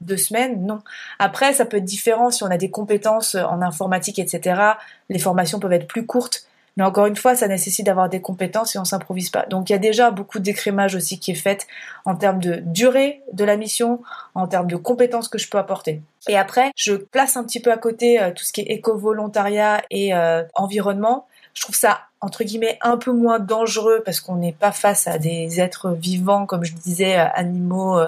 deux 0.00 0.16
semaines, 0.16 0.64
non. 0.64 0.78
Après, 1.18 1.52
ça 1.52 1.64
peut 1.64 1.78
être 1.78 1.84
différent 1.84 2.30
si 2.30 2.44
on 2.44 2.46
a 2.46 2.56
des 2.56 2.70
compétences 2.70 3.34
en 3.34 3.60
informatique, 3.60 4.20
etc. 4.20 4.60
Les 5.08 5.18
formations 5.18 5.58
peuvent 5.58 5.72
être 5.72 5.88
plus 5.88 6.06
courtes. 6.06 6.46
Mais 6.76 6.84
encore 6.84 7.06
une 7.06 7.16
fois, 7.16 7.34
ça 7.34 7.48
nécessite 7.48 7.86
d'avoir 7.86 8.08
des 8.08 8.20
compétences 8.20 8.74
et 8.76 8.78
on 8.78 8.84
s'improvise 8.84 9.30
pas. 9.30 9.46
Donc 9.46 9.70
il 9.70 9.72
y 9.72 9.76
a 9.76 9.78
déjà 9.78 10.10
beaucoup 10.10 10.38
d'écrémage 10.38 10.94
aussi 10.94 11.18
qui 11.18 11.30
est 11.30 11.34
fait 11.34 11.66
en 12.04 12.14
termes 12.16 12.38
de 12.38 12.62
durée 12.64 13.22
de 13.32 13.44
la 13.44 13.56
mission, 13.56 14.02
en 14.34 14.46
termes 14.46 14.66
de 14.66 14.76
compétences 14.76 15.28
que 15.28 15.38
je 15.38 15.48
peux 15.48 15.58
apporter. 15.58 16.02
Et 16.28 16.36
après, 16.36 16.72
je 16.76 16.92
place 16.94 17.36
un 17.36 17.44
petit 17.44 17.60
peu 17.60 17.72
à 17.72 17.78
côté 17.78 18.20
euh, 18.20 18.30
tout 18.30 18.44
ce 18.44 18.52
qui 18.52 18.60
est 18.60 18.64
éco-volontariat 18.64 19.82
et 19.90 20.14
euh, 20.14 20.42
environnement. 20.54 21.26
Je 21.54 21.62
trouve 21.62 21.76
ça 21.76 22.00
entre 22.20 22.44
guillemets 22.44 22.78
un 22.80 22.96
peu 22.96 23.12
moins 23.12 23.38
dangereux 23.38 24.02
parce 24.04 24.20
qu'on 24.20 24.36
n'est 24.36 24.52
pas 24.52 24.72
face 24.72 25.06
à 25.06 25.18
des 25.18 25.60
êtres 25.60 25.90
vivants 25.90 26.46
comme 26.46 26.64
je 26.64 26.72
disais 26.74 27.18
euh, 27.18 27.26
animaux 27.34 27.98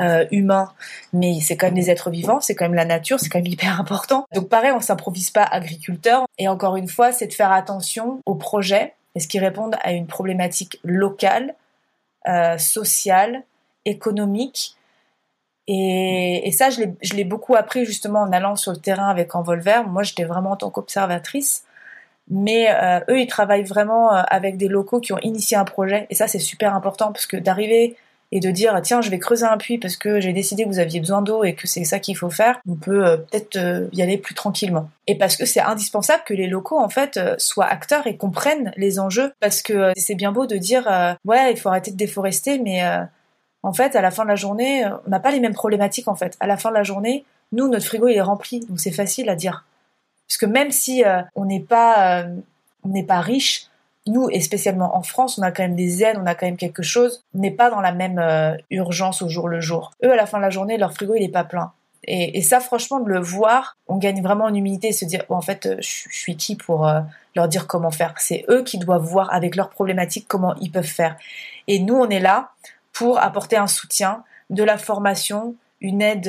euh, 0.00 0.26
humains. 0.30 0.72
Mais 1.12 1.40
c'est 1.40 1.56
quand 1.56 1.66
même 1.66 1.74
des 1.74 1.90
êtres 1.90 2.10
vivants 2.10 2.40
c'est 2.40 2.54
quand 2.54 2.64
même 2.64 2.74
la 2.74 2.84
nature 2.84 3.20
c'est 3.20 3.28
quand 3.28 3.38
même 3.38 3.46
hyper 3.46 3.80
important. 3.80 4.26
Donc 4.34 4.48
pareil 4.48 4.72
on 4.72 4.80
s'improvise 4.80 5.30
pas 5.30 5.44
agriculteur. 5.44 6.26
Et 6.38 6.48
encore 6.48 6.76
une 6.76 6.88
fois 6.88 7.12
c'est 7.12 7.26
de 7.26 7.32
faire 7.32 7.52
attention 7.52 8.20
aux 8.26 8.34
projets 8.34 8.94
est-ce 9.14 9.28
qu'ils 9.28 9.44
répondent 9.44 9.76
à 9.82 9.92
une 9.92 10.06
problématique 10.06 10.80
locale 10.82 11.54
euh, 12.28 12.58
sociale 12.58 13.44
économique. 13.84 14.76
Et, 15.66 16.46
et, 16.46 16.52
ça, 16.52 16.68
je 16.70 17.14
l'ai 17.14 17.24
beaucoup 17.24 17.54
appris 17.54 17.84
justement 17.84 18.20
en 18.20 18.32
allant 18.32 18.56
sur 18.56 18.72
le 18.72 18.78
terrain 18.78 19.08
avec 19.08 19.34
Envolver. 19.34 19.86
Moi, 19.86 20.02
j'étais 20.02 20.24
vraiment 20.24 20.52
en 20.52 20.56
tant 20.56 20.70
qu'observatrice 20.70 21.64
mais 22.30 22.68
euh, 22.70 23.00
eux 23.10 23.20
ils 23.20 23.26
travaillent 23.26 23.64
vraiment 23.64 24.14
euh, 24.14 24.22
avec 24.28 24.56
des 24.56 24.68
locaux 24.68 25.00
qui 25.00 25.12
ont 25.12 25.18
initié 25.18 25.56
un 25.56 25.64
projet. 25.64 26.06
Et 26.10 26.14
ça 26.14 26.28
c'est 26.28 26.38
super 26.38 26.74
important 26.74 27.12
parce 27.12 27.26
que 27.26 27.36
d'arriver 27.36 27.96
et 28.32 28.40
de 28.40 28.50
dire 28.50 28.80
tiens 28.82 29.00
je 29.00 29.10
vais 29.10 29.18
creuser 29.18 29.44
un 29.44 29.58
puits 29.58 29.78
parce 29.78 29.96
que 29.96 30.20
j'ai 30.20 30.32
décidé 30.32 30.64
que 30.64 30.68
vous 30.68 30.78
aviez 30.78 31.00
besoin 31.00 31.22
d'eau 31.22 31.44
et 31.44 31.54
que 31.54 31.66
c'est 31.68 31.84
ça 31.84 31.98
qu'il 31.98 32.16
faut 32.16 32.30
faire 32.30 32.60
on 32.66 32.74
peut 32.74 33.06
euh, 33.06 33.16
peut-être 33.18 33.58
y 33.92 34.02
aller 34.02 34.18
plus 34.18 34.34
tranquillement. 34.34 34.88
Et 35.06 35.16
parce 35.16 35.36
que 35.36 35.44
c'est 35.44 35.60
indispensable 35.60 36.22
que 36.24 36.34
les 36.34 36.46
locaux 36.46 36.78
en 36.78 36.88
fait 36.88 37.20
soient 37.38 37.66
acteurs 37.66 38.06
et 38.06 38.16
comprennent 38.16 38.72
les 38.76 38.98
enjeux. 38.98 39.32
Parce 39.40 39.62
que 39.62 39.92
c'est 39.96 40.14
bien 40.14 40.32
beau 40.32 40.46
de 40.46 40.56
dire 40.56 40.88
ouais 41.24 41.52
il 41.52 41.58
faut 41.58 41.68
arrêter 41.68 41.90
de 41.90 41.96
déforester 41.96 42.58
mais 42.58 42.82
en 43.62 43.72
fait 43.72 43.96
à 43.96 44.00
la 44.00 44.10
fin 44.10 44.24
de 44.24 44.28
la 44.28 44.36
journée 44.36 44.84
on 45.06 45.10
n'a 45.10 45.20
pas 45.20 45.30
les 45.30 45.40
mêmes 45.40 45.54
problématiques 45.54 46.08
en 46.08 46.14
fait. 46.14 46.36
À 46.40 46.46
la 46.46 46.56
fin 46.56 46.70
de 46.70 46.74
la 46.74 46.84
journée 46.84 47.24
nous 47.52 47.68
notre 47.68 47.84
frigo 47.84 48.08
il 48.08 48.16
est 48.16 48.22
rempli. 48.22 48.60
Donc 48.60 48.80
c'est 48.80 48.90
facile 48.90 49.28
à 49.28 49.36
dire 49.36 49.64
parce 50.28 50.38
que 50.38 50.46
même 50.46 50.70
si 50.70 51.04
euh, 51.04 51.22
on 51.34 51.44
n'est 51.44 51.60
pas, 51.60 52.22
euh, 52.22 52.36
on 52.82 52.88
n'est 52.88 53.04
pas 53.04 53.20
riche, 53.20 53.66
nous, 54.06 54.28
et 54.30 54.40
spécialement 54.40 54.96
en 54.96 55.02
France, 55.02 55.38
on 55.38 55.42
a 55.42 55.50
quand 55.50 55.62
même 55.62 55.76
des 55.76 56.02
aides, 56.02 56.18
on 56.20 56.26
a 56.26 56.34
quand 56.34 56.46
même 56.46 56.58
quelque 56.58 56.82
chose. 56.82 57.22
On 57.34 57.38
n'est 57.38 57.50
pas 57.50 57.70
dans 57.70 57.80
la 57.80 57.92
même 57.92 58.18
euh, 58.18 58.54
urgence 58.70 59.22
au 59.22 59.28
jour 59.28 59.48
le 59.48 59.60
jour. 59.60 59.92
Eux, 60.04 60.12
à 60.12 60.16
la 60.16 60.26
fin 60.26 60.38
de 60.38 60.42
la 60.42 60.50
journée, 60.50 60.76
leur 60.76 60.92
frigo, 60.92 61.14
il 61.14 61.22
est 61.22 61.28
pas 61.28 61.44
plein. 61.44 61.72
Et, 62.06 62.36
et 62.36 62.42
ça, 62.42 62.60
franchement, 62.60 63.00
de 63.00 63.08
le 63.08 63.20
voir, 63.20 63.76
on 63.88 63.96
gagne 63.96 64.22
vraiment 64.22 64.44
en 64.44 64.54
humilité 64.54 64.88
et 64.88 64.92
se 64.92 65.06
dire, 65.06 65.24
en 65.30 65.40
fait, 65.40 65.80
je, 65.80 66.04
suis 66.10 66.36
qui 66.36 66.54
pour 66.54 66.86
leur 67.34 67.48
dire 67.48 67.66
comment 67.66 67.90
faire 67.90 68.12
C'est 68.18 68.44
eux 68.50 68.62
qui 68.62 68.76
doivent 68.76 69.04
voir 69.04 69.32
avec 69.32 69.56
leurs 69.56 69.70
problématiques 69.70 70.26
comment 70.28 70.54
ils 70.60 70.70
peuvent 70.70 70.84
faire. 70.84 71.16
Et 71.66 71.78
nous, 71.78 71.94
on 71.94 72.10
est 72.10 72.20
là 72.20 72.50
pour 72.92 73.18
apporter 73.18 73.56
un 73.56 73.66
soutien, 73.66 74.22
de 74.50 74.62
la 74.62 74.76
formation, 74.76 75.54
une 75.80 76.02
aide 76.02 76.28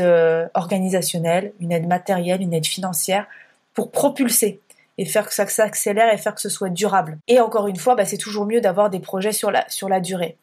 organisationnelle, 0.54 1.52
une 1.60 1.74
aide 1.74 1.88
matérielle, 1.88 2.42
une 2.42 2.54
aide 2.54 2.66
financière 2.66 3.28
pour 3.76 3.92
propulser 3.92 4.60
et 4.98 5.06
faire 5.06 5.28
que 5.28 5.34
ça 5.34 5.46
s'accélère 5.46 6.12
et 6.14 6.18
faire 6.18 6.34
que 6.34 6.42
ce 6.42 6.50
soit 6.50 6.70
durable. 6.70 7.20
Et 7.28 7.40
encore 7.40 7.68
une 7.68 7.76
fois, 7.76 7.96
bah, 7.96 8.06
c'est 8.06 8.18
toujours 8.18 8.46
mieux 8.46 8.62
d'avoir 8.62 8.90
des 8.90 9.00
projets 9.00 9.34
sur 9.34 9.52
la, 9.52 9.70
sur 9.70 9.90
la 9.90 10.00
durée. 10.00 10.38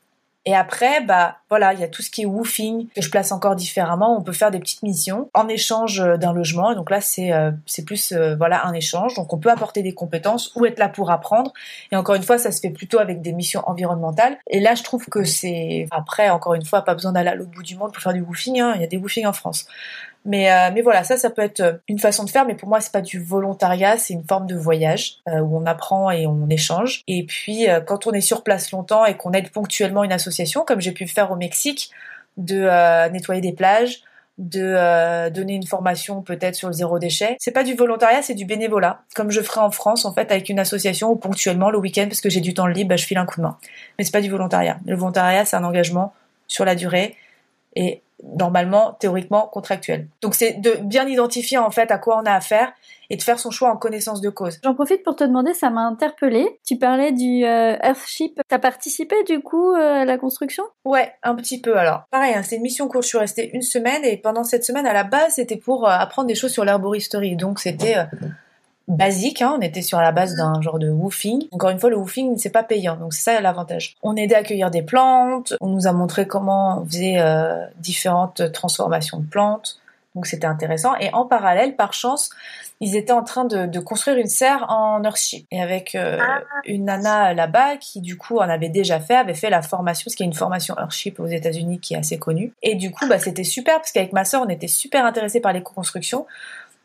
Et 0.45 0.57
après, 0.57 1.01
bah 1.05 1.37
voilà, 1.51 1.73
il 1.73 1.79
y 1.79 1.85
a 1.85 1.89
tout 1.89 2.03
ce 2.03 2.11
qui 2.11 2.23
est 2.23 2.27
woofing 2.27 2.89
que 2.89 3.01
je 3.01 3.11
place 3.11 3.31
encore 3.31 3.55
différemment. 3.55 4.17
On 4.19 4.23
peut 4.23 4.33
faire 4.33 4.51
des 4.51 4.59
petites 4.59 4.83
missions 4.83 5.31
en 5.35 5.47
échange 5.47 6.01
euh, 6.01 6.17
d'un 6.17 6.33
logement. 6.33 6.75
Donc 6.75 6.91
là, 6.91 7.01
c'est 7.01 7.33
euh, 7.33 7.53
c'est 7.65 7.85
plus 7.85 8.11
euh, 8.11 8.35
voilà 8.35 8.67
un 8.67 8.73
échange. 8.73 9.15
Donc 9.15 9.33
on 9.33 9.39
peut 9.39 9.51
apporter 9.51 9.83
des 9.83 9.95
compétences 9.95 10.53
ou 10.57 10.67
être 10.67 10.81
là 10.81 10.89
pour 10.89 11.13
apprendre. 11.13 11.53
Et 11.93 11.97
encore 11.97 12.17
une 12.17 12.25
fois, 12.25 12.39
ça 12.39 12.51
se 12.51 12.61
fait 12.61 12.71
plutôt 12.71 12.99
avec 12.99 13.23
des 13.23 13.33
missions 13.33 13.63
environnementales. 13.67 14.37
Et 14.49 14.59
là, 14.59 14.75
je 14.75 14.83
trouve 14.83 15.07
que 15.07 15.23
c'est 15.23 15.87
après 15.93 16.29
encore 16.31 16.55
une 16.55 16.65
fois 16.65 16.83
pas 16.83 16.95
besoin 16.95 17.13
d'aller 17.13 17.31
à 17.31 17.37
l'autre 17.37 17.53
bout 17.53 17.63
du 17.63 17.77
monde 17.77 17.93
pour 17.93 18.03
faire 18.03 18.13
du 18.13 18.21
woofing. 18.21 18.61
Hein. 18.61 18.73
Il 18.75 18.81
y 18.81 18.85
a 18.85 18.89
des 18.89 18.97
woofing 18.97 19.27
en 19.27 19.33
France. 19.33 19.67
Mais, 20.25 20.53
euh, 20.53 20.71
mais 20.73 20.83
voilà, 20.83 21.03
ça, 21.05 21.17
ça 21.17 21.31
peut 21.31 21.43
être 21.43 21.61
euh, 21.61 21.73
une 21.89 21.99
façon 21.99 22.25
de 22.25 22.31
faire, 22.31 22.47
mais 22.47 22.55
pour 22.55 22.69
moi, 22.69 22.81
c'est 22.81 22.93
pas 22.93 23.01
du 23.01 23.21
volontariat, 23.21 23.99
c'est 23.99 24.15
une 24.15 24.25
forme 24.25 24.47
de 24.47 24.55
voyage 24.55 25.17
euh, 25.29 25.41
où 25.41 25.57
on 25.57 25.67
apprend 25.67 26.11
et 26.11 26.27
on 26.27 26.49
échange. 26.49 27.03
Et 27.09 27.25
puis, 27.25 27.67
quand 27.87 28.07
on 28.07 28.13
est 28.13 28.21
sur 28.21 28.43
place 28.43 28.71
longtemps 28.71 29.05
et 29.05 29.17
qu'on 29.17 29.33
aide 29.33 29.51
ponctuellement 29.51 30.05
une 30.05 30.13
association, 30.13 30.65
comme 30.65 30.81
j'ai 30.81 30.93
pu 30.93 31.07
faire 31.07 31.31
au 31.33 31.37
Mexique, 31.37 31.91
de 32.37 33.09
nettoyer 33.11 33.41
des 33.41 33.53
plages, 33.53 34.01
de 34.39 35.29
donner 35.31 35.55
une 35.55 35.67
formation 35.67 36.23
peut-être 36.23 36.55
sur 36.55 36.69
le 36.69 36.75
zéro 36.75 36.99
déchet. 36.99 37.37
C'est 37.39 37.53
pas 37.53 37.65
du 37.65 37.75
volontariat, 37.75 38.23
c'est 38.23 38.35
du 38.35 38.47
bénévolat, 38.47 39.03
comme 39.15 39.31
je 39.31 39.41
ferais 39.41 39.61
en 39.61 39.71
France 39.71 40.05
en 40.05 40.15
fait 40.15 40.31
avec 40.31 40.49
une 40.49 40.59
association 40.59 41.11
ou 41.11 41.17
ponctuellement 41.17 41.71
le 41.71 41.79
week-end 41.79 42.07
parce 42.09 42.21
que 42.21 42.31
j'ai 42.31 42.41
du 42.41 42.55
temps 42.55 42.67
libre, 42.67 42.91
bah, 42.91 42.97
je 42.97 43.05
file 43.05 43.19
un 43.19 43.27
coup 43.27 43.41
de 43.41 43.43
main. 43.43 43.59
Mais 43.99 44.05
c'est 44.05 44.13
pas 44.13 44.23
du 44.23 44.31
volontariat. 44.31 44.79
Le 44.87 44.97
volontariat, 44.97 45.45
c'est 45.45 45.57
un 45.57 45.65
engagement 45.65 46.15
sur 46.47 46.65
la 46.65 46.75
durée 46.75 47.17
et 47.77 48.03
normalement, 48.23 48.97
théoriquement, 49.01 49.49
contractuel. 49.53 50.09
Donc 50.21 50.35
c'est 50.35 50.61
de 50.61 50.79
bien 50.83 51.07
identifier 51.07 51.59
en 51.59 51.71
fait 51.71 51.91
à 51.91 51.99
quoi 51.99 52.21
on 52.23 52.27
a 52.27 52.33
affaire 52.33 52.73
et 53.11 53.17
de 53.17 53.23
faire 53.23 53.39
son 53.39 53.51
choix 53.51 53.71
en 53.71 53.77
connaissance 53.77 54.21
de 54.21 54.31
cause. 54.31 54.59
J'en 54.63 54.75
profite 54.75 55.03
pour 55.03 55.17
te 55.17 55.25
demander, 55.25 55.53
ça 55.55 55.71
m'a 55.71 55.83
interpellé. 55.83 56.59
Tu 56.65 56.79
parlais 56.79 57.13
du 57.13 57.45
euh, 57.45 57.77
Earthship. 57.83 58.41
T'as 58.49 58.59
participé 58.59 59.17
du 59.25 59.41
coup 59.41 59.73
euh, 59.73 60.03
à 60.03 60.05
la 60.05 60.17
construction? 60.19 60.65
Ouais, 60.85 61.13
un 61.23 61.35
petit 61.35 61.61
peu. 61.61 61.77
Alors, 61.77 62.05
pareil, 62.11 62.35
hein, 62.35 62.43
c'est 62.43 62.57
une 62.57 62.63
mission 62.63 62.89
courte. 62.89 63.05
Je 63.05 63.09
suis 63.09 63.19
restée 63.19 63.51
une 63.55 63.63
semaine 63.63 64.05
et 64.05 64.17
pendant 64.17 64.45
cette 64.45 64.65
semaine, 64.65 64.87
à 64.87 64.95
la 64.95 65.05
base, 65.05 65.35
c'était 65.35 65.57
pour 65.57 65.87
euh, 65.87 65.91
apprendre 65.91 66.29
des 66.29 66.35
choses 66.35 66.53
sur 66.53 66.65
l'herboristerie. 66.65 67.37
Donc 67.37 67.59
c'était 67.59 67.97
basique, 68.93 69.43
hein. 69.43 69.55
on 69.59 69.61
était 69.61 69.83
sur 69.83 70.01
la 70.01 70.13
base 70.13 70.37
d'un 70.37 70.61
genre 70.61 70.79
de 70.79 70.91
woofing. 70.91 71.47
Encore 71.51 71.71
une 71.71 71.79
fois, 71.79 71.91
le 71.91 71.97
woofing, 71.97 72.37
c'est 72.39 72.51
pas 72.51 72.63
payant, 72.63 72.97
donc 72.97 73.13
c'est 73.13 73.23
ça 73.23 73.41
l'avantage. 73.41 73.97
On 74.03 74.17
aidait 74.17 74.35
à 74.35 74.39
accueillir 74.39 74.71
des 74.71 74.83
plantes, 74.83 75.55
on 75.61 75.69
nous 75.69 75.87
a 75.87 75.93
montré 75.93 76.27
comment 76.27 76.81
on 76.81 76.87
faisait 76.87 77.19
euh, 77.19 77.65
différentes 77.81 78.53
transformations 78.53 79.19
de 79.19 79.27
plantes, 79.27 79.79
donc 80.15 80.27
c'était 80.27 80.47
intéressant. 80.47 80.95
Et 80.97 81.13
en 81.15 81.25
parallèle, 81.25 81.75
par 81.75 81.95
chance, 81.95 82.31
ils 82.81 82.97
étaient 82.97 83.13
en 83.13 83.23
train 83.23 83.45
de, 83.45 83.79
construire 83.81 84.19
une 84.19 84.27
serre 84.27 84.67
en 84.69 85.03
Earthship. 85.03 85.47
Et 85.51 85.63
avec 85.63 85.95
euh, 85.95 86.19
ah. 86.21 86.43
une 86.67 86.85
nana 86.85 87.33
là-bas 87.33 87.77
qui, 87.79 88.01
du 88.01 88.19
coup, 88.19 88.39
en 88.39 88.49
avait 88.49 88.69
déjà 88.69 89.01
fait, 89.01 89.15
avait 89.15 89.35
fait 89.35 89.49
la 89.49 89.63
formation, 89.63 90.05
parce 90.07 90.15
qu'il 90.15 90.25
y 90.25 90.29
a 90.29 90.31
une 90.31 90.37
formation 90.37 90.75
Earthship 90.79 91.19
aux 91.19 91.27
États-Unis 91.27 91.81
qui 91.81 91.95
est 91.95 91.99
assez 91.99 92.19
connue. 92.19 92.53
Et 92.63 92.75
du 92.75 92.91
coup, 92.91 93.07
bah, 93.09 93.19
c'était 93.19 93.45
super, 93.45 93.77
parce 93.77 93.93
qu'avec 93.93 94.13
ma 94.13 94.25
sœur, 94.25 94.43
on 94.45 94.49
était 94.49 94.69
super 94.69 95.07
intéressés 95.07 95.41
par 95.41 95.53
les 95.53 95.63
constructions. 95.63 96.27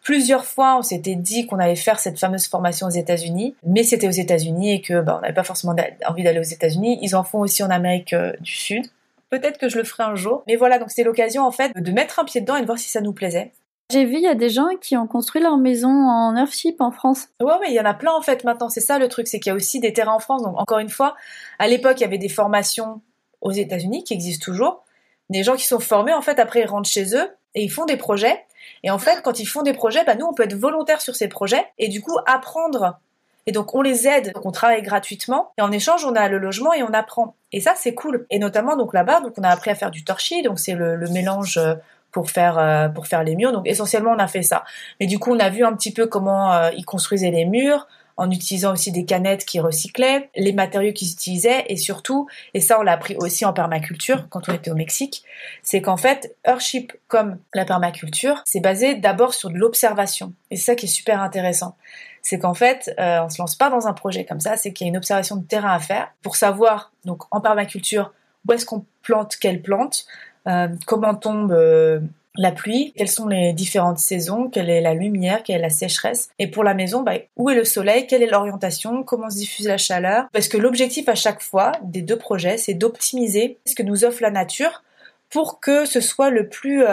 Plusieurs 0.08 0.46
fois, 0.46 0.78
on 0.78 0.84
s'était 0.84 1.16
dit 1.16 1.48
qu'on 1.48 1.60
allait 1.60 1.76
faire 1.76 2.00
cette 2.00 2.18
fameuse 2.18 2.48
formation 2.48 2.88
aux 2.88 2.92
États-Unis, 2.92 3.58
mais 3.66 3.84
c'était 3.84 4.08
aux 4.08 4.12
États-Unis 4.12 4.76
et 4.76 4.82
que 4.82 5.02
bah, 5.02 5.18
on 5.18 5.22
n'avait 5.22 5.34
pas 5.34 5.44
forcément 5.44 5.76
envie 6.08 6.24
d'aller 6.24 6.40
aux 6.40 6.44
États-Unis. 6.44 6.98
Ils 7.02 7.14
en 7.14 7.26
font 7.26 7.40
aussi 7.40 7.62
en 7.62 7.70
Amérique 7.70 8.14
euh, 8.14 8.32
du 8.40 8.54
Sud. 8.54 8.86
Peut-être 9.30 9.58
que 9.58 9.68
je 9.68 9.78
le 9.78 9.84
ferai 9.84 10.04
un 10.04 10.16
jour. 10.16 10.44
Mais 10.48 10.56
voilà, 10.56 10.80
donc 10.80 10.92
c'était 10.92 11.04
l'occasion 11.04 11.44
en 11.44 11.52
fait 11.52 11.74
de 11.76 11.92
mettre 11.92 12.20
un 12.20 12.24
pied 12.24 12.40
dedans 12.40 12.56
et 12.56 12.62
de 12.62 12.66
voir 12.66 12.80
si 12.80 12.88
ça 12.90 13.02
nous 13.02 13.12
plaisait. 13.12 13.52
J'ai 13.92 14.06
vu, 14.06 14.14
il 14.14 14.22
y 14.22 14.28
a 14.28 14.36
des 14.36 14.48
gens 14.48 14.70
qui 14.80 14.96
ont 14.96 15.08
construit 15.08 15.42
leur 15.42 15.58
maison 15.58 15.90
en 15.90 16.38
Earthship 16.38 16.80
en 16.80 16.92
France. 16.92 17.28
Ouais, 17.42 17.58
ouais, 17.60 17.68
il 17.68 17.74
y 17.74 17.80
en 17.82 17.86
a 17.86 17.94
plein 17.94 18.14
en 18.14 18.22
fait 18.22 18.46
maintenant. 18.46 18.70
C'est 18.70 18.80
ça 18.80 19.00
le 19.00 19.10
truc, 19.10 19.28
c'est 19.28 19.42
qu'il 19.42 19.50
y 19.50 19.54
a 19.54 19.58
aussi 19.58 19.82
des 19.82 19.92
terrains 19.92 20.14
en 20.14 20.20
France. 20.20 20.42
Donc 20.42 20.58
encore 20.58 20.80
une 20.80 20.88
fois, 20.88 21.18
à 21.60 21.68
l'époque, 21.68 22.00
il 22.00 22.04
y 22.04 22.06
avait 22.06 22.18
des 22.18 22.30
formations 22.30 23.02
aux 23.42 23.52
États-Unis 23.52 24.06
qui 24.06 24.14
existent 24.14 24.46
toujours. 24.46 24.86
Des 25.30 25.44
gens 25.44 25.58
qui 25.58 25.66
sont 25.66 25.82
formés, 25.82 26.14
en 26.14 26.22
fait, 26.22 26.40
après 26.40 26.62
ils 26.62 26.66
rentrent 26.66 26.90
chez 26.90 27.14
eux 27.14 27.30
et 27.56 27.62
ils 27.62 27.70
font 27.70 27.84
des 27.84 27.98
projets. 27.98 28.46
Et 28.84 28.92
en 28.92 29.00
fait, 29.00 29.22
quand 29.24 29.40
ils 29.40 29.46
font 29.46 29.62
des 29.62 29.74
projets, 29.74 30.04
bah, 30.04 30.16
nous, 30.16 30.26
on 30.26 30.34
peut 30.34 30.44
être 30.44 30.56
volontaire 30.56 31.02
sur 31.02 31.16
ces 31.16 31.28
projets 31.28 31.66
et 31.78 31.88
du 31.88 32.02
coup 32.02 32.18
apprendre. 32.26 33.00
Et 33.46 33.52
donc, 33.52 33.74
on 33.74 33.82
les 33.82 34.08
aide, 34.08 34.34
donc 34.34 34.46
on 34.46 34.52
travaille 34.52 34.82
gratuitement. 34.82 35.54
Et 35.58 35.62
en 35.62 35.72
échange, 35.72 36.06
on 36.06 36.16
a 36.16 36.28
le 36.28 36.38
logement 36.38 36.74
et 36.74 36.84
on 36.84 36.94
apprend. 36.94 37.36
Et 37.54 37.62
ça, 37.62 37.74
c'est 37.78 37.94
cool. 37.94 38.28
Et 38.30 38.40
notamment, 38.40 38.76
donc 38.76 38.94
là-bas, 38.94 39.22
donc 39.22 39.34
on 39.38 39.44
a 39.44 39.50
appris 39.50 39.72
à 39.72 39.76
faire 39.76 39.92
du 39.92 40.04
torchis, 40.04 40.42
donc 40.42 40.60
c'est 40.60 40.74
le, 40.74 40.98
mélange 41.10 41.58
euh, 41.58 41.76
pour 42.12 42.30
faire 42.30 42.58
euh, 42.58 42.90
pour 42.90 43.08
faire 43.08 43.24
les 43.24 43.36
murs. 43.36 43.54
Donc 43.54 43.66
essentiellement, 43.66 44.12
on 44.12 44.20
a 44.20 44.28
fait 44.28 44.44
ça. 44.44 44.66
Mais 45.00 45.08
du 45.08 45.18
coup, 45.18 45.32
on 45.34 45.40
a 45.40 45.50
vu 45.50 45.64
un 45.64 45.74
petit 45.74 45.94
peu 45.94 46.08
comment 46.08 46.54
euh, 46.54 46.72
ils 46.76 46.86
construisaient 46.86 47.32
les 47.32 47.46
murs 47.46 47.88
en 48.18 48.32
utilisant 48.32 48.74
aussi 48.74 48.92
des 48.92 49.06
canettes 49.06 49.46
qui 49.46 49.60
recyclaient, 49.60 50.30
les 50.36 50.54
matériaux 50.54 50.92
qu'ils 50.92 51.12
utilisaient 51.12 51.66
et 51.68 51.78
surtout, 51.78 52.28
et 52.54 52.60
ça 52.60 52.80
on 52.80 52.84
l'a 52.84 52.94
appris 52.94 53.16
aussi 53.18 53.46
en 53.46 53.54
permaculture 53.54 54.28
quand 54.30 54.50
on 54.50 54.54
était 54.54 54.72
au 54.72 54.76
Mexique, 54.76 55.24
c'est 55.62 55.82
qu'en 55.82 55.98
fait, 55.98 56.36
Earthship 56.46 56.94
comme 57.08 57.38
la 57.54 57.66
permaculture, 57.66 58.42
c'est 58.46 58.60
basé 58.60 58.96
d'abord 58.96 59.34
sur 59.34 59.50
de 59.50 59.58
l'observation. 59.58 60.34
Et 60.52 60.56
c'est 60.56 60.66
ça 60.66 60.76
qui 60.76 60.86
est 60.86 60.90
super 60.90 61.22
intéressant. 61.22 61.78
C'est 62.22 62.40
qu'en 62.40 62.54
fait, 62.54 62.94
euh, 63.00 63.22
on 63.24 63.30
se 63.30 63.42
lance 63.42 63.56
pas 63.56 63.70
dans 63.70 63.88
un 63.88 63.94
projet 63.94 64.26
comme 64.26 64.40
ça, 64.40 64.58
c'est 64.58 64.74
qu'il 64.74 64.86
y 64.86 64.90
a 64.90 64.92
une 64.92 64.98
observation 64.98 65.38
de 65.38 65.46
terrain 65.46 65.72
à 65.72 65.80
faire 65.80 66.12
pour 66.22 66.36
savoir, 66.36 66.92
donc 67.06 67.24
en 67.32 67.40
permaculture, 67.40 68.12
où 68.48 68.54
est-ce 68.54 68.66
qu'on 68.66 68.86
plante 69.02 69.38
quelle 69.38 69.62
plante, 69.62 70.06
euh, 70.48 70.70
comment 70.86 71.16
tombe 71.16 71.52
euh, 71.52 72.00
la 72.38 72.52
pluie, 72.52 72.94
quelles 72.96 73.08
sont 73.08 73.28
les 73.28 73.54
différentes 73.54 74.00
saisons, 74.00 74.50
quelle 74.50 74.70
est 74.70 74.82
la 74.82 74.94
lumière, 74.94 75.44
quelle 75.44 75.58
est 75.58 75.62
la 75.62 75.70
sécheresse. 75.70 76.30
Et 76.40 76.48
pour 76.48 76.64
la 76.64 76.74
maison, 76.74 77.02
bah, 77.02 77.14
où 77.36 77.50
est 77.50 77.56
le 77.56 77.66
soleil, 77.66 78.08
quelle 78.08 78.24
est 78.24 78.28
l'orientation, 78.28 79.04
comment 79.04 79.30
se 79.30 79.38
diffuse 79.38 79.68
la 79.68 79.78
chaleur. 79.78 80.28
Parce 80.32 80.48
que 80.48 80.58
l'objectif 80.58 81.10
à 81.10 81.16
chaque 81.16 81.42
fois 81.42 81.72
des 81.84 82.02
deux 82.02 82.18
projets, 82.18 82.58
c'est 82.58 82.74
d'optimiser 82.74 83.58
ce 83.66 83.76
que 83.76 83.84
nous 83.84 84.06
offre 84.06 84.22
la 84.22 84.32
nature 84.32 84.84
pour 85.30 85.60
que 85.60 85.86
ce 85.86 86.00
soit 86.00 86.30
le 86.30 86.48
plus 86.48 86.84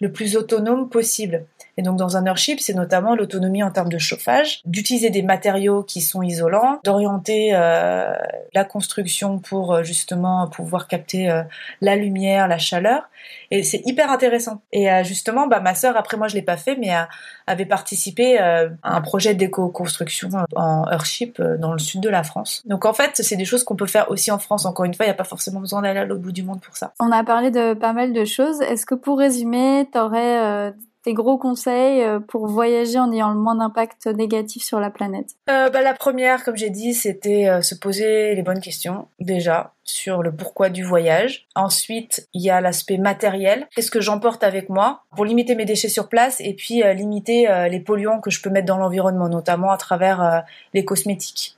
le 0.00 0.12
plus 0.12 0.36
autonome 0.36 0.88
possible. 0.88 1.44
Et 1.78 1.82
donc 1.82 1.96
dans 1.96 2.16
un 2.16 2.26
airship, 2.26 2.58
c'est 2.58 2.74
notamment 2.74 3.14
l'autonomie 3.14 3.62
en 3.62 3.70
termes 3.70 3.88
de 3.88 3.98
chauffage, 3.98 4.62
d'utiliser 4.64 5.10
des 5.10 5.22
matériaux 5.22 5.84
qui 5.84 6.00
sont 6.00 6.22
isolants, 6.22 6.80
d'orienter 6.82 7.50
euh, 7.52 8.12
la 8.52 8.64
construction 8.64 9.38
pour 9.38 9.72
euh, 9.72 9.82
justement 9.84 10.48
pouvoir 10.48 10.88
capter 10.88 11.30
euh, 11.30 11.44
la 11.80 11.94
lumière, 11.94 12.48
la 12.48 12.58
chaleur. 12.58 13.08
Et 13.52 13.62
c'est 13.62 13.80
hyper 13.86 14.10
intéressant. 14.10 14.60
Et 14.72 14.88
justement, 15.04 15.46
bah, 15.46 15.60
ma 15.60 15.74
sœur, 15.74 15.96
après 15.96 16.16
moi 16.16 16.26
je 16.26 16.34
l'ai 16.34 16.42
pas 16.42 16.56
fait, 16.56 16.76
mais 16.76 16.90
avait 17.46 17.66
participé 17.66 18.38
à 18.38 18.68
un 18.82 19.00
projet 19.00 19.34
d'éco-construction 19.34 20.30
en 20.54 20.84
airship 20.90 21.40
dans 21.40 21.72
le 21.72 21.78
sud 21.78 22.00
de 22.00 22.08
la 22.08 22.22
France. 22.22 22.62
Donc 22.66 22.84
en 22.84 22.92
fait, 22.92 23.12
c'est 23.14 23.36
des 23.36 23.44
choses 23.44 23.64
qu'on 23.64 23.76
peut 23.76 23.86
faire 23.86 24.10
aussi 24.10 24.30
en 24.30 24.38
France. 24.38 24.66
Encore 24.66 24.84
une 24.84 24.94
fois, 24.94 25.06
il 25.06 25.08
n'y 25.08 25.14
a 25.14 25.16
pas 25.16 25.24
forcément 25.24 25.60
besoin 25.60 25.82
d'aller 25.82 26.00
à 26.00 26.04
l'autre 26.04 26.22
bout 26.22 26.32
du 26.32 26.42
monde 26.42 26.60
pour 26.60 26.76
ça. 26.76 26.92
On 27.00 27.10
a 27.10 27.24
parlé 27.24 27.50
de 27.50 27.74
pas 27.74 27.92
mal 27.92 28.12
de 28.12 28.24
choses. 28.24 28.60
Est-ce 28.62 28.86
que 28.86 28.94
pour 28.94 29.18
résumer, 29.18 29.88
tu 29.92 29.98
aurais 29.98 30.72
tes 31.02 31.14
gros 31.14 31.38
conseils 31.38 32.02
euh, 32.02 32.20
pour 32.20 32.46
voyager 32.46 32.98
en 32.98 33.12
ayant 33.12 33.30
le 33.30 33.38
moins 33.38 33.54
d'impact 33.54 34.06
négatif 34.06 34.62
sur 34.62 34.80
la 34.80 34.90
planète? 34.90 35.30
Euh, 35.48 35.70
bah, 35.70 35.82
La 35.82 35.94
première, 35.94 36.44
comme 36.44 36.56
j'ai 36.56 36.70
dit, 36.70 36.94
c'était 36.94 37.48
euh, 37.48 37.62
se 37.62 37.74
poser 37.74 38.34
les 38.34 38.42
bonnes 38.42 38.60
questions, 38.60 39.08
déjà, 39.20 39.74
sur 39.84 40.22
le 40.22 40.32
pourquoi 40.32 40.68
du 40.68 40.82
voyage. 40.82 41.46
Ensuite, 41.54 42.28
il 42.34 42.42
y 42.42 42.50
a 42.50 42.60
l'aspect 42.60 42.98
matériel. 42.98 43.66
Qu'est-ce 43.74 43.90
que 43.90 44.00
j'emporte 44.00 44.42
avec 44.42 44.68
moi 44.68 45.02
pour 45.14 45.24
limiter 45.24 45.54
mes 45.54 45.64
déchets 45.64 45.88
sur 45.88 46.08
place 46.08 46.40
et 46.40 46.54
puis 46.54 46.82
limiter 46.94 47.48
les 47.70 47.80
polluants 47.80 48.20
que 48.20 48.30
je 48.30 48.42
peux 48.42 48.50
mettre 48.50 48.66
dans 48.66 48.76
l'environnement, 48.76 49.28
notamment 49.28 49.70
à 49.70 49.78
travers 49.78 50.44
les 50.74 50.84
cosmétiques. 50.84 51.57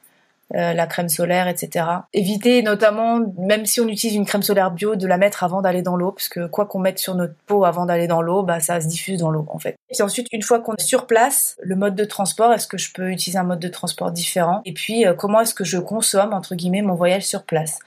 Euh, 0.56 0.72
la 0.72 0.88
crème 0.88 1.08
solaire, 1.08 1.46
etc. 1.46 1.86
Éviter 2.12 2.62
notamment, 2.62 3.20
même 3.38 3.66
si 3.66 3.80
on 3.80 3.86
utilise 3.86 4.16
une 4.16 4.24
crème 4.24 4.42
solaire 4.42 4.72
bio, 4.72 4.96
de 4.96 5.06
la 5.06 5.16
mettre 5.16 5.44
avant 5.44 5.62
d'aller 5.62 5.80
dans 5.80 5.94
l'eau, 5.94 6.10
parce 6.10 6.28
que 6.28 6.48
quoi 6.48 6.66
qu'on 6.66 6.80
mette 6.80 6.98
sur 6.98 7.14
notre 7.14 7.34
peau 7.46 7.64
avant 7.64 7.86
d'aller 7.86 8.08
dans 8.08 8.20
l'eau, 8.20 8.42
bah 8.42 8.58
ça 8.58 8.80
se 8.80 8.88
diffuse 8.88 9.20
dans 9.20 9.30
l'eau 9.30 9.46
en 9.48 9.60
fait. 9.60 9.76
Et 9.90 10.02
ensuite, 10.02 10.26
une 10.32 10.42
fois 10.42 10.58
qu'on 10.58 10.74
est 10.74 10.82
sur 10.82 11.06
place, 11.06 11.56
le 11.62 11.76
mode 11.76 11.94
de 11.94 12.04
transport, 12.04 12.52
est-ce 12.52 12.66
que 12.66 12.78
je 12.78 12.92
peux 12.92 13.10
utiliser 13.10 13.38
un 13.38 13.44
mode 13.44 13.60
de 13.60 13.68
transport 13.68 14.10
différent? 14.10 14.60
Et 14.64 14.72
puis, 14.72 15.06
euh, 15.06 15.14
comment 15.14 15.40
est-ce 15.40 15.54
que 15.54 15.62
je 15.62 15.78
consomme 15.78 16.32
entre 16.32 16.56
guillemets 16.56 16.82
mon 16.82 16.94
voyage 16.94 17.26
sur 17.26 17.44
place? 17.44 17.78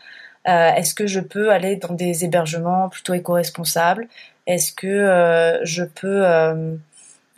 Euh, 0.48 0.72
Est-ce 0.74 0.94
que 0.94 1.06
je 1.06 1.20
peux 1.20 1.52
aller 1.52 1.76
dans 1.76 1.94
des 1.94 2.24
hébergements 2.24 2.88
plutôt 2.88 3.14
éco-responsables? 3.14 4.08
Est-ce 4.48 4.72
que 4.72 5.60
je 5.64 5.84
peux 5.84 6.26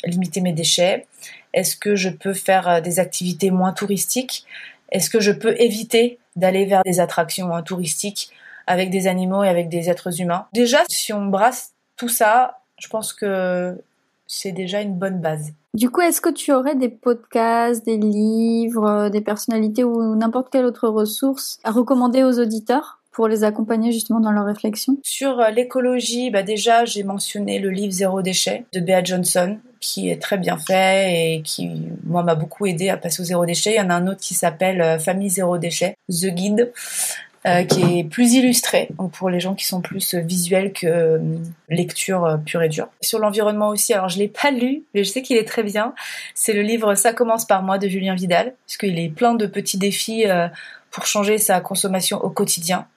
limiter 0.03 0.41
mes 0.41 0.53
déchets? 0.53 1.07
Est-ce 1.53 1.76
que 1.76 1.95
je 1.95 2.09
peux 2.09 2.34
faire 2.34 2.82
des 2.82 2.99
activités 2.99 3.49
moins 3.51 3.73
touristiques? 3.73 4.45
Est-ce 4.96 5.10
que 5.10 5.20
je 5.20 5.34
peux 5.34 5.60
éviter 5.60 6.20
d'aller 6.38 6.66
vers 6.66 6.82
des 6.84 7.02
attractions 7.02 7.54
hein, 7.54 7.64
touristiques 7.64 8.30
avec 8.66 8.89
des 8.89 9.08
animaux 9.08 9.43
et 9.43 9.50
avec 9.50 9.68
des 9.68 9.89
êtres 9.89 10.22
humains? 10.22 10.46
Déjà, 10.54 10.80
si 10.89 11.12
on 11.12 11.26
brasse 11.26 11.74
tout 11.98 12.08
ça, 12.08 12.60
je 12.80 12.88
pense 12.88 13.12
que 13.14 13.78
c'est 14.26 14.54
déjà 14.54 14.80
une 14.80 14.96
bonne 14.96 15.20
base. 15.20 15.52
Du 15.74 15.89
coup, 15.89 16.00
est-ce 16.00 16.22
que 16.22 16.30
tu 16.30 16.54
aurais 16.54 16.76
des 16.76 16.88
podcasts, 16.88 17.86
des 17.86 17.98
livres, 17.98 19.10
des 19.10 19.20
personnalités 19.20 19.84
ou 19.84 20.16
n'importe 20.16 20.50
quelle 20.50 20.64
autre 20.64 20.88
ressource 20.88 21.60
à 21.66 21.72
recommander 21.72 22.24
aux 22.24 22.39
auditeurs 22.39 23.02
pour 23.12 23.28
les 23.28 23.43
accompagner 23.43 23.91
justement 23.91 24.22
dans 24.22 24.32
leur 24.32 24.46
réflexion? 24.46 24.98
Sur 25.04 25.41
euh, 25.41 25.50
l'écologie, 25.50 26.32
bah 26.32 26.43
déjà 26.43 26.86
j'ai 26.86 27.04
mentionné 27.04 27.60
le 27.60 27.70
livre 27.70 27.91
Zéro 27.91 28.22
déchet 28.22 28.66
de 28.72 28.80
Bea 28.80 29.04
Johnson 29.04 29.58
qui 29.86 30.09
est 30.09 30.19
très 30.19 30.38
bien 30.38 30.57
fait 30.57 31.36
et 31.36 31.41
qui 31.43 31.69
moi 32.05 32.23
m'a 32.23 32.33
beaucoup 32.33 32.65
aidé 32.65 32.89
à 32.89 32.97
passer 32.97 33.21
au 33.21 33.25
zéro 33.25 33.45
déchet. 33.45 33.73
Il 33.73 33.77
y 33.77 33.81
en 33.81 33.91
a 33.91 33.93
un 33.93 34.07
autre 34.07 34.19
qui 34.19 34.33
s'appelle 34.33 34.81
euh, 34.81 34.97
Famille 34.97 35.29
zéro 35.29 35.59
déchet, 35.59 35.95
The 36.09 36.27
Guide. 36.27 36.73
Euh, 37.47 37.63
qui 37.63 37.99
est 37.99 38.03
plus 38.03 38.33
illustré, 38.33 38.89
pour 39.13 39.29
les 39.29 39.39
gens 39.39 39.53
qui 39.53 39.67
sont 39.67 39.79
plus 39.79 40.15
visuels 40.15 40.73
que 40.73 41.21
lecture 41.69 42.39
pure 42.43 42.63
et 42.63 42.69
dure. 42.69 42.88
Sur 43.01 43.19
l'environnement 43.19 43.69
aussi, 43.69 43.93
alors 43.93 44.09
je 44.09 44.17
l'ai 44.17 44.27
pas 44.27 44.49
lu, 44.49 44.81
mais 44.95 45.03
je 45.03 45.11
sais 45.11 45.21
qu'il 45.21 45.38
est 45.38 45.47
très 45.47 45.61
bien. 45.61 45.93
C'est 46.33 46.53
le 46.53 46.63
livre 46.63 46.95
Ça 46.95 47.13
commence 47.13 47.45
par 47.45 47.61
moi 47.61 47.77
de 47.77 47.88
Julien 47.88 48.15
Vidal, 48.15 48.55
puisqu'il 48.65 48.97
est 48.97 49.09
plein 49.09 49.36
de 49.36 49.45
petits 49.45 49.77
défis 49.77 50.25
pour 50.89 51.05
changer 51.05 51.38
sa 51.38 51.61
consommation 51.61 52.17
au 52.17 52.31
quotidien. 52.31 52.88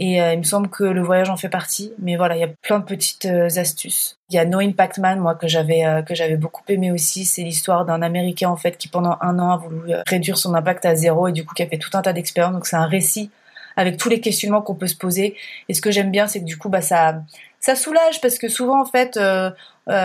Et 0.00 0.20
euh, 0.22 0.32
il 0.32 0.38
me 0.38 0.44
semble 0.44 0.70
que 0.70 0.82
le 0.82 1.02
voyage 1.02 1.28
en 1.28 1.36
fait 1.36 1.50
partie. 1.50 1.92
Mais 1.98 2.16
voilà, 2.16 2.34
il 2.34 2.40
y 2.40 2.44
a 2.44 2.48
plein 2.48 2.78
de 2.78 2.84
petites 2.84 3.26
euh, 3.26 3.48
astuces. 3.56 4.18
Il 4.30 4.34
y 4.34 4.38
a 4.38 4.46
No 4.46 4.58
Impact 4.58 4.96
Man, 4.98 5.20
moi 5.20 5.34
que 5.34 5.46
j'avais 5.46 5.84
euh, 5.84 6.00
que 6.00 6.14
j'avais 6.14 6.38
beaucoup 6.38 6.62
aimé 6.68 6.90
aussi. 6.90 7.26
C'est 7.26 7.42
l'histoire 7.42 7.84
d'un 7.84 8.00
Américain 8.00 8.48
en 8.48 8.56
fait 8.56 8.78
qui 8.78 8.88
pendant 8.88 9.18
un 9.20 9.38
an 9.38 9.50
a 9.50 9.56
voulu 9.58 9.92
réduire 10.06 10.38
son 10.38 10.54
impact 10.54 10.86
à 10.86 10.94
zéro 10.94 11.28
et 11.28 11.32
du 11.32 11.44
coup 11.44 11.54
qui 11.54 11.62
a 11.62 11.66
fait 11.66 11.76
tout 11.76 11.90
un 11.92 12.00
tas 12.00 12.14
d'expériences. 12.14 12.54
Donc 12.54 12.66
c'est 12.66 12.76
un 12.76 12.86
récit 12.86 13.30
avec 13.76 13.98
tous 13.98 14.08
les 14.08 14.20
questionnements 14.20 14.62
qu'on 14.62 14.74
peut 14.74 14.86
se 14.86 14.96
poser. 14.96 15.36
Et 15.68 15.74
ce 15.74 15.82
que 15.82 15.90
j'aime 15.90 16.10
bien, 16.10 16.26
c'est 16.26 16.40
que 16.40 16.44
du 16.44 16.56
coup, 16.56 16.70
bah 16.70 16.80
ça 16.80 17.22
ça 17.60 17.76
soulage 17.76 18.20
parce 18.20 18.38
que 18.38 18.48
souvent 18.48 18.80
en 18.80 18.86
fait 18.86 19.16
euh, 19.16 19.50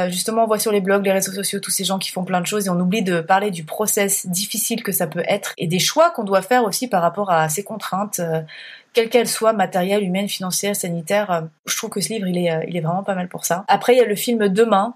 justement 0.09 0.43
on 0.43 0.47
voit 0.47 0.59
sur 0.59 0.71
les 0.71 0.81
blogs 0.81 1.05
les 1.05 1.11
réseaux 1.11 1.31
sociaux 1.31 1.59
tous 1.59 1.71
ces 1.71 1.83
gens 1.83 1.99
qui 1.99 2.11
font 2.11 2.23
plein 2.23 2.41
de 2.41 2.45
choses 2.45 2.67
et 2.67 2.69
on 2.69 2.79
oublie 2.79 3.01
de 3.01 3.21
parler 3.21 3.49
du 3.49 3.63
process 3.63 4.27
difficile 4.27 4.83
que 4.83 4.91
ça 4.91 5.07
peut 5.07 5.23
être 5.27 5.53
et 5.57 5.67
des 5.67 5.79
choix 5.79 6.11
qu'on 6.11 6.23
doit 6.23 6.41
faire 6.41 6.63
aussi 6.63 6.87
par 6.87 7.01
rapport 7.01 7.31
à 7.31 7.49
ces 7.49 7.63
contraintes 7.63 8.21
quelle 8.95 9.09
qu'elle 9.09 9.27
soit, 9.27 9.53
matérielle, 9.53 10.03
humaine, 10.03 10.27
financière, 10.27 10.75
sanitaire. 10.75 11.29
Euh, 11.29 11.41
je 11.67 11.77
trouve 11.77 11.91
que 11.91 12.01
ce 12.01 12.09
livre, 12.09 12.27
il 12.27 12.37
est, 12.37 12.51
euh, 12.51 12.63
il 12.67 12.75
est 12.75 12.81
vraiment 12.81 13.03
pas 13.03 13.13
mal 13.13 13.27
pour 13.27 13.45
ça. 13.45 13.65
Après, 13.67 13.93
il 13.93 13.97
y 13.99 14.01
a 14.01 14.05
le 14.05 14.15
film 14.15 14.47
Demain 14.47 14.95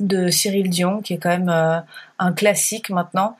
de 0.00 0.28
Cyril 0.28 0.70
Dion, 0.70 1.02
qui 1.02 1.14
est 1.14 1.18
quand 1.18 1.28
même 1.28 1.50
euh, 1.50 1.78
un 2.18 2.32
classique 2.32 2.88
maintenant, 2.88 3.36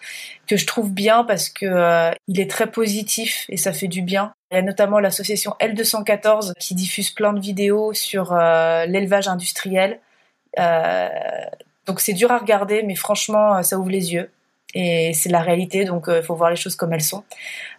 que 0.49 0.57
je 0.57 0.67
trouve 0.67 0.93
bien 0.93 1.25
parce 1.25 1.49
que 1.49 2.13
il 2.29 2.41
est 2.41 2.51
très 2.51 2.71
positif 2.71 3.47
et 3.49 3.57
ça 3.57 3.73
fait 3.73 3.89
du 3.89 4.03
bien. 4.03 4.33
Il 4.53 4.57
y 4.57 4.59
a 4.59 4.63
notamment 4.63 5.01
l'association 5.01 5.57
L214 5.61 6.53
qui 6.61 6.75
diffuse 6.75 7.11
plein 7.11 7.33
de 7.33 7.41
vidéos 7.41 7.95
sur 7.95 8.35
l'élevage 8.35 9.27
industriel. 9.27 9.99
donc 10.59 12.01
c'est 12.01 12.13
dur 12.13 12.31
à 12.31 12.39
regarder, 12.39 12.83
mais 12.83 12.95
franchement, 12.95 13.63
ça 13.63 13.79
ouvre 13.79 13.89
les 13.89 14.13
yeux 14.13 14.31
et 14.75 15.13
c'est 15.15 15.31
la 15.31 15.41
réalité, 15.41 15.85
donc 15.85 16.05
il 16.09 16.23
faut 16.23 16.35
voir 16.35 16.51
les 16.51 16.57
choses 16.57 16.77
comme 16.77 16.93
elles 16.93 17.03
sont. 17.03 17.25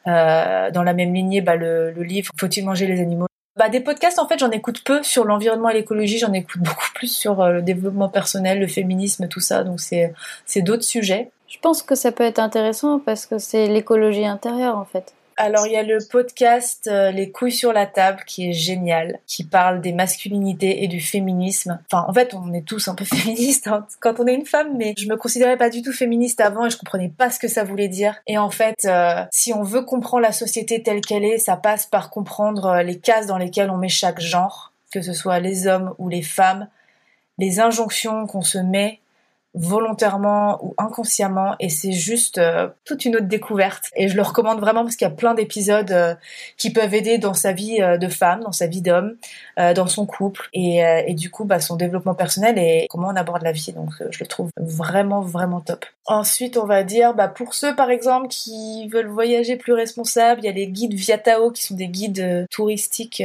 Euh, 0.07 0.71
dans 0.71 0.83
la 0.83 0.93
même 0.93 1.13
lignée, 1.13 1.41
bah, 1.41 1.55
le, 1.55 1.91
le 1.91 2.03
livre 2.03 2.31
Faut-il 2.37 2.65
manger 2.65 2.87
les 2.87 2.99
animaux? 3.01 3.27
Bah, 3.55 3.69
des 3.69 3.79
podcasts, 3.79 4.19
en 4.19 4.27
fait, 4.27 4.39
j'en 4.39 4.51
écoute 4.51 4.83
peu 4.83 5.03
sur 5.03 5.25
l'environnement 5.25 5.69
et 5.69 5.73
l'écologie. 5.73 6.17
J'en 6.17 6.33
écoute 6.33 6.61
beaucoup 6.61 6.91
plus 6.95 7.15
sur 7.15 7.41
euh, 7.41 7.53
le 7.53 7.61
développement 7.61 8.09
personnel, 8.09 8.59
le 8.59 8.67
féminisme, 8.67 9.27
tout 9.27 9.39
ça. 9.39 9.63
Donc, 9.63 9.79
c'est 9.79 10.61
d'autres 10.61 10.83
sujets. 10.83 11.31
Je 11.47 11.59
pense 11.59 11.83
que 11.83 11.95
ça 11.95 12.11
peut 12.11 12.23
être 12.23 12.39
intéressant 12.39 12.99
parce 12.99 13.25
que 13.25 13.37
c'est 13.37 13.67
l'écologie 13.67 14.25
intérieure, 14.25 14.77
en 14.77 14.85
fait. 14.85 15.13
Alors 15.37 15.65
il 15.65 15.73
y 15.73 15.77
a 15.77 15.83
le 15.83 15.99
podcast 16.09 16.87
euh, 16.87 17.11
Les 17.11 17.31
couilles 17.31 17.51
sur 17.51 17.73
la 17.73 17.85
table 17.85 18.23
qui 18.25 18.49
est 18.49 18.53
génial, 18.53 19.19
qui 19.25 19.43
parle 19.43 19.81
des 19.81 19.93
masculinités 19.93 20.83
et 20.83 20.87
du 20.87 21.01
féminisme. 21.01 21.79
Enfin 21.91 22.05
en 22.07 22.13
fait 22.13 22.33
on 22.33 22.53
est 22.53 22.65
tous 22.65 22.87
un 22.87 22.95
peu 22.95 23.05
féministes 23.05 23.67
hein, 23.67 23.87
quand 23.99 24.19
on 24.19 24.27
est 24.27 24.33
une 24.33 24.45
femme, 24.45 24.77
mais 24.77 24.93
je 24.97 25.07
me 25.07 25.17
considérais 25.17 25.57
pas 25.57 25.69
du 25.69 25.81
tout 25.81 25.93
féministe 25.93 26.41
avant 26.41 26.65
et 26.65 26.69
je 26.69 26.77
comprenais 26.77 27.09
pas 27.09 27.29
ce 27.29 27.39
que 27.39 27.47
ça 27.47 27.63
voulait 27.63 27.87
dire. 27.87 28.15
Et 28.27 28.37
en 28.37 28.49
fait 28.49 28.85
euh, 28.85 29.23
si 29.31 29.53
on 29.53 29.63
veut 29.63 29.83
comprendre 29.83 30.23
la 30.23 30.31
société 30.31 30.83
telle 30.83 31.01
qu'elle 31.01 31.23
est, 31.23 31.37
ça 31.37 31.57
passe 31.57 31.85
par 31.85 32.09
comprendre 32.09 32.65
euh, 32.65 32.83
les 32.83 32.99
cases 32.99 33.27
dans 33.27 33.37
lesquelles 33.37 33.69
on 33.69 33.77
met 33.77 33.89
chaque 33.89 34.19
genre, 34.19 34.71
que 34.91 35.01
ce 35.01 35.13
soit 35.13 35.39
les 35.39 35.67
hommes 35.67 35.93
ou 35.97 36.09
les 36.09 36.21
femmes, 36.21 36.67
les 37.37 37.59
injonctions 37.59 38.27
qu'on 38.27 38.41
se 38.41 38.59
met 38.59 38.99
volontairement 39.53 40.63
ou 40.65 40.73
inconsciemment 40.77 41.55
et 41.59 41.69
c'est 41.69 41.91
juste 41.91 42.39
euh, 42.39 42.69
toute 42.85 43.05
une 43.05 43.17
autre 43.17 43.27
découverte. 43.27 43.85
Et 43.95 44.07
je 44.07 44.15
le 44.15 44.23
recommande 44.23 44.59
vraiment 44.59 44.83
parce 44.83 44.95
qu'il 44.95 45.07
y 45.07 45.11
a 45.11 45.13
plein 45.13 45.35
d'épisodes 45.35 45.91
euh, 45.91 46.15
qui 46.57 46.71
peuvent 46.71 46.93
aider 46.93 47.19
dans 47.19 47.35
sa 47.35 47.51
vie 47.51 47.81
euh, 47.81 47.97
de 47.97 48.07
femme, 48.07 48.41
dans 48.41 48.51
sa 48.51 48.67
vie 48.67 48.81
d'homme, 48.81 49.15
dans 49.57 49.87
son 49.87 50.05
couple. 50.05 50.49
Et, 50.53 50.77
et 51.07 51.13
du 51.13 51.29
coup 51.29 51.45
bah, 51.45 51.59
son 51.59 51.75
développement 51.75 52.15
personnel 52.15 52.57
et 52.57 52.87
comment 52.89 53.09
on 53.09 53.15
aborde 53.15 53.43
la 53.43 53.51
vie. 53.51 53.71
Donc 53.73 53.89
je 54.09 54.19
le 54.19 54.25
trouve 54.25 54.49
vraiment 54.57 55.21
vraiment 55.21 55.61
top. 55.61 55.85
Ensuite 56.05 56.57
on 56.57 56.65
va 56.65 56.83
dire 56.83 57.13
bah, 57.13 57.27
pour 57.27 57.53
ceux 57.53 57.75
par 57.75 57.91
exemple 57.91 58.27
qui 58.27 58.87
veulent 58.89 59.07
voyager 59.07 59.55
plus 59.55 59.73
responsable, 59.73 60.41
il 60.41 60.45
y 60.45 60.49
a 60.49 60.53
les 60.53 60.67
guides 60.67 60.93
Viatao 60.93 61.51
qui 61.51 61.63
sont 61.63 61.75
des 61.75 61.87
guides 61.87 62.47
touristiques 62.49 63.23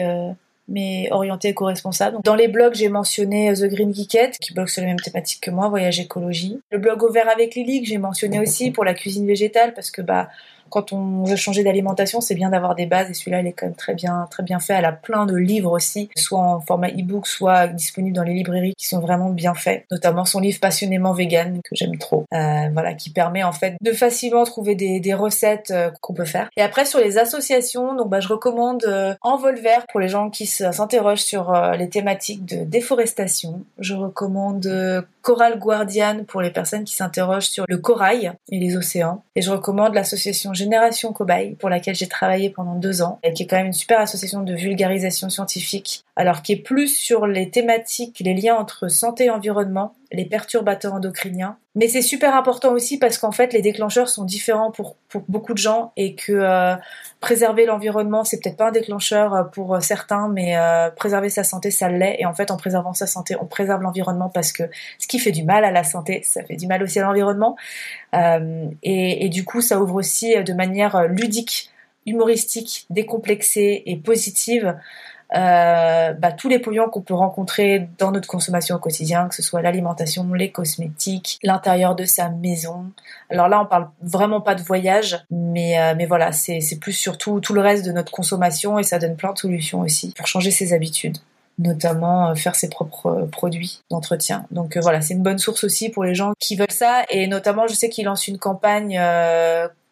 mais 0.69 1.09
orienté 1.11 1.49
éco-responsable. 1.49 2.19
Dans 2.23 2.35
les 2.35 2.49
blogs, 2.49 2.75
j'ai 2.75 2.89
mentionné 2.89 3.53
The 3.55 3.65
Green 3.65 3.95
Geekette, 3.95 4.39
qui 4.39 4.53
blogue 4.53 4.69
sur 4.69 4.83
les 4.83 4.87
mêmes 4.87 5.01
thématiques 5.01 5.41
que 5.41 5.51
moi, 5.51 5.69
voyage 5.69 5.99
écologie. 5.99 6.61
Le 6.71 6.79
blog 6.79 7.03
Au 7.03 7.11
vert 7.11 7.29
avec 7.29 7.55
Lily, 7.55 7.83
que 7.83 7.89
j'ai 7.89 7.99
mentionné 7.99 8.39
aussi 8.41 8.71
pour 8.71 8.85
la 8.85 8.95
cuisine 8.95 9.27
végétale, 9.27 9.75
parce 9.75 9.91
que 9.91 10.03
bah 10.03 10.29
quand 10.69 10.93
on 10.93 11.25
veut 11.25 11.37
changer 11.37 11.65
d'alimentation, 11.65 12.21
c'est 12.21 12.35
bien 12.35 12.51
d'avoir 12.51 12.75
des 12.75 12.87
bases 12.87 13.11
et 13.11 13.15
celui-là, 13.15 13.41
il 13.41 13.47
est 13.47 13.53
quand 13.53 13.67
même 13.67 13.75
très 13.75 13.95
bien, 13.95 14.27
très 14.31 14.43
bien 14.43 14.61
fait. 14.61 14.75
Elle 14.75 14.85
a 14.85 14.93
plein 14.93 15.27
de 15.27 15.37
livres 15.37 15.73
aussi, 15.73 16.11
soit 16.17 16.39
en 16.39 16.61
format 16.61 16.89
e-book, 16.89 17.27
soit 17.27 17.69
disponibles 17.69 18.17
dans 18.17 18.23
les 18.23 18.35
librairies 18.35 18.75
qui 18.77 18.87
sont 18.87 19.01
vraiment 19.01 19.31
bien 19.31 19.55
faits. 19.55 19.85
Notamment 19.91 20.25
son 20.25 20.41
livre 20.41 20.61
passionnément 20.61 21.13
vegan 21.13 21.61
que 21.63 21.75
j'aime 21.75 21.97
trop. 21.99 22.25
Euh, 22.33 22.69
voilà, 22.73 22.95
qui 22.95 23.11
permet 23.11 23.43
en 23.43 23.53
fait 23.53 23.77
de 23.81 23.93
facilement 23.93 24.45
trouver 24.45 24.75
des, 24.75 25.01
des 25.01 25.15
recettes 25.15 25.71
euh, 25.71 25.91
qu'on 26.01 26.15
peut 26.15 26.25
faire. 26.25 26.49
Et 26.57 26.63
après 26.63 26.85
sur 26.85 27.01
les 27.01 27.19
associations, 27.19 27.95
donc 27.95 28.09
bah 28.09 28.21
je 28.21 28.29
recommande 28.29 28.85
euh, 28.85 29.15
Envol 29.23 29.57
Vert 29.57 29.87
pour 29.91 30.01
les 30.01 30.09
gens 30.09 30.31
qui 30.31 30.47
s'interrogent 30.47 31.23
sur 31.23 31.55
euh, 31.55 31.75
les 31.75 31.89
thématiques 31.89 32.45
de 32.45 32.65
déforestation. 32.65 33.63
Je 33.79 33.95
recommande 33.95 34.67
euh, 34.67 35.03
Coral 35.29 35.59
Guardian 35.59 36.25
pour 36.27 36.41
les 36.41 36.49
personnes 36.49 36.85
qui 36.85 36.95
s'interrogent 36.95 37.51
sur 37.51 37.67
le 37.69 37.77
corail 37.77 38.33
et 38.51 38.59
les 38.59 38.79
océans. 38.79 39.25
Et 39.37 39.43
je 39.43 39.51
recommande 39.51 39.93
l'association 39.93 40.55
Génération 40.55 41.13
Cobaye 41.13 41.55
pour 41.57 41.69
laquelle 41.69 41.95
j'ai 41.95 42.09
travaillé 42.09 42.49
pendant 42.49 42.77
deux 42.77 43.03
ans 43.03 43.19
et 43.23 43.35
qui 43.35 43.43
est 43.43 43.47
quand 43.47 43.59
même 43.59 43.67
une 43.67 43.73
super 43.75 44.01
association 44.01 44.43
de 44.43 44.55
vulgarisation 44.55 45.29
scientifique 45.29 46.07
alors 46.19 46.43
qui 46.43 46.53
est 46.53 46.57
plus 46.57 46.89
sur 46.89 47.29
les 47.29 47.49
thématiques, 47.49 48.19
les 48.19 48.35
liens 48.35 48.57
entre 48.57 48.89
santé 48.89 49.27
et 49.27 49.31
environnement, 49.31 49.95
les 50.11 50.25
perturbateurs 50.25 50.95
endocriniens. 50.95 51.59
Mais 51.77 51.87
c'est 51.87 52.03
super 52.03 52.35
important 52.35 52.73
aussi 52.73 52.99
parce 52.99 53.19
qu'en 53.19 53.31
fait 53.31 53.53
les 53.53 53.63
déclencheurs 53.63 54.09
sont 54.09 54.25
différents 54.25 54.73
pour, 54.73 54.97
pour 55.09 55.23
beaucoup 55.29 55.53
de 55.53 55.59
gens 55.59 55.93
et 55.97 56.17
que 56.17 56.33
euh, 56.33 56.75
préserver 57.21 57.67
l'environnement 57.67 58.25
c'est 58.25 58.43
peut-être 58.43 58.57
pas 58.57 58.71
un 58.71 58.73
déclencheur 58.73 59.33
euh, 59.33 59.45
pour 59.45 59.81
certains, 59.81 60.29
mais 60.29 60.59
euh, 60.59 60.91
préserver 60.91 61.29
sa 61.31 61.45
santé 61.45 61.71
ça 61.71 61.89
l'est. 61.89 62.17
Et 62.19 62.27
en 62.27 62.35
fait 62.35 62.51
en 62.51 62.57
préservant 62.57 62.95
sa 62.95 63.07
santé 63.07 63.37
on 63.41 63.47
préserve 63.47 63.83
l'environnement 63.83 64.29
parce 64.29 64.51
que 64.51 64.65
ce 64.99 65.07
qui 65.07 65.21
fait 65.21 65.31
du 65.31 65.45
mal 65.45 65.65
à 65.65 65.71
la 65.71 65.85
santé 65.85 66.23
ça 66.25 66.43
fait 66.43 66.57
du 66.57 66.67
mal 66.67 66.83
aussi 66.83 66.99
à 66.99 67.05
l'environnement. 67.05 67.55
et, 68.13 69.25
et 69.25 69.29
du 69.29 69.45
coup 69.45 69.61
ça 69.61 69.81
ouvre 69.81 69.95
aussi 69.95 70.35
de 70.43 70.53
manière 70.53 71.07
ludique 71.07 71.71
humoristique, 72.07 72.87
décomplexée 72.91 73.85
et 73.87 73.97
positive 73.97 74.75
euh, 75.35 76.13
bah, 76.15 76.33
tous 76.33 76.49
les 76.49 76.59
polluants 76.59 76.89
qu'on 76.89 77.03
peut 77.03 77.15
rencontrer 77.15 77.89
dans 77.99 78.13
notre 78.13 78.29
consommation 78.29 78.77
au 78.77 78.79
quotidien, 78.79 79.29
que 79.29 79.35
ce 79.35 79.43
soit 79.43 79.61
l'alimentation, 79.61 80.33
les 80.33 80.51
cosmétiques, 80.51 81.39
l'intérieur 81.43 81.95
de 81.95 82.05
sa 82.05 82.31
maison. 82.31 82.87
Alors 83.29 83.49
là, 83.49 83.61
on 83.61 83.67
parle 83.67 83.89
vraiment 84.01 84.41
pas 84.41 84.55
de 84.55 84.63
voyage, 84.63 85.23
mais 85.31 85.79
euh, 85.79 85.95
mais 85.97 86.07
voilà, 86.07 86.33
c'est 86.33 86.79
plus 86.81 86.93
surtout 86.93 87.41
tout 87.41 87.53
le 87.53 87.61
reste 87.61 87.85
de 87.85 87.93
notre 87.93 88.13
consommation 88.13 88.79
et 88.79 88.83
ça 88.83 88.99
donne 88.99 89.17
plein 89.17 89.33
de 89.33 89.39
solutions 89.39 89.81
aussi 89.81 90.15
pour 90.17 90.27
changer 90.27 90.51
ses 90.51 90.73
habitudes 90.73 91.19
notamment 91.61 92.29
euh, 92.29 92.35
faire 92.37 92.55
ses 92.55 92.69
propres 92.69 93.29
produits 93.33 93.83
d'entretien. 93.91 94.47
Donc 94.53 94.77
voilà, 94.77 95.01
c'est 95.01 95.15
une 95.15 95.25
bonne 95.25 95.39
source 95.39 95.65
aussi 95.65 95.89
pour 95.89 96.05
les 96.05 96.15
gens 96.15 96.33
qui 96.39 96.55
veulent 96.55 96.71
ça 96.71 97.03
et 97.11 97.27
notamment 97.27 97.67
je 97.67 97.75
sais 97.75 97.89
qu'il 97.89 98.05
lance 98.05 98.29
une 98.29 98.39
campagne 98.39 98.97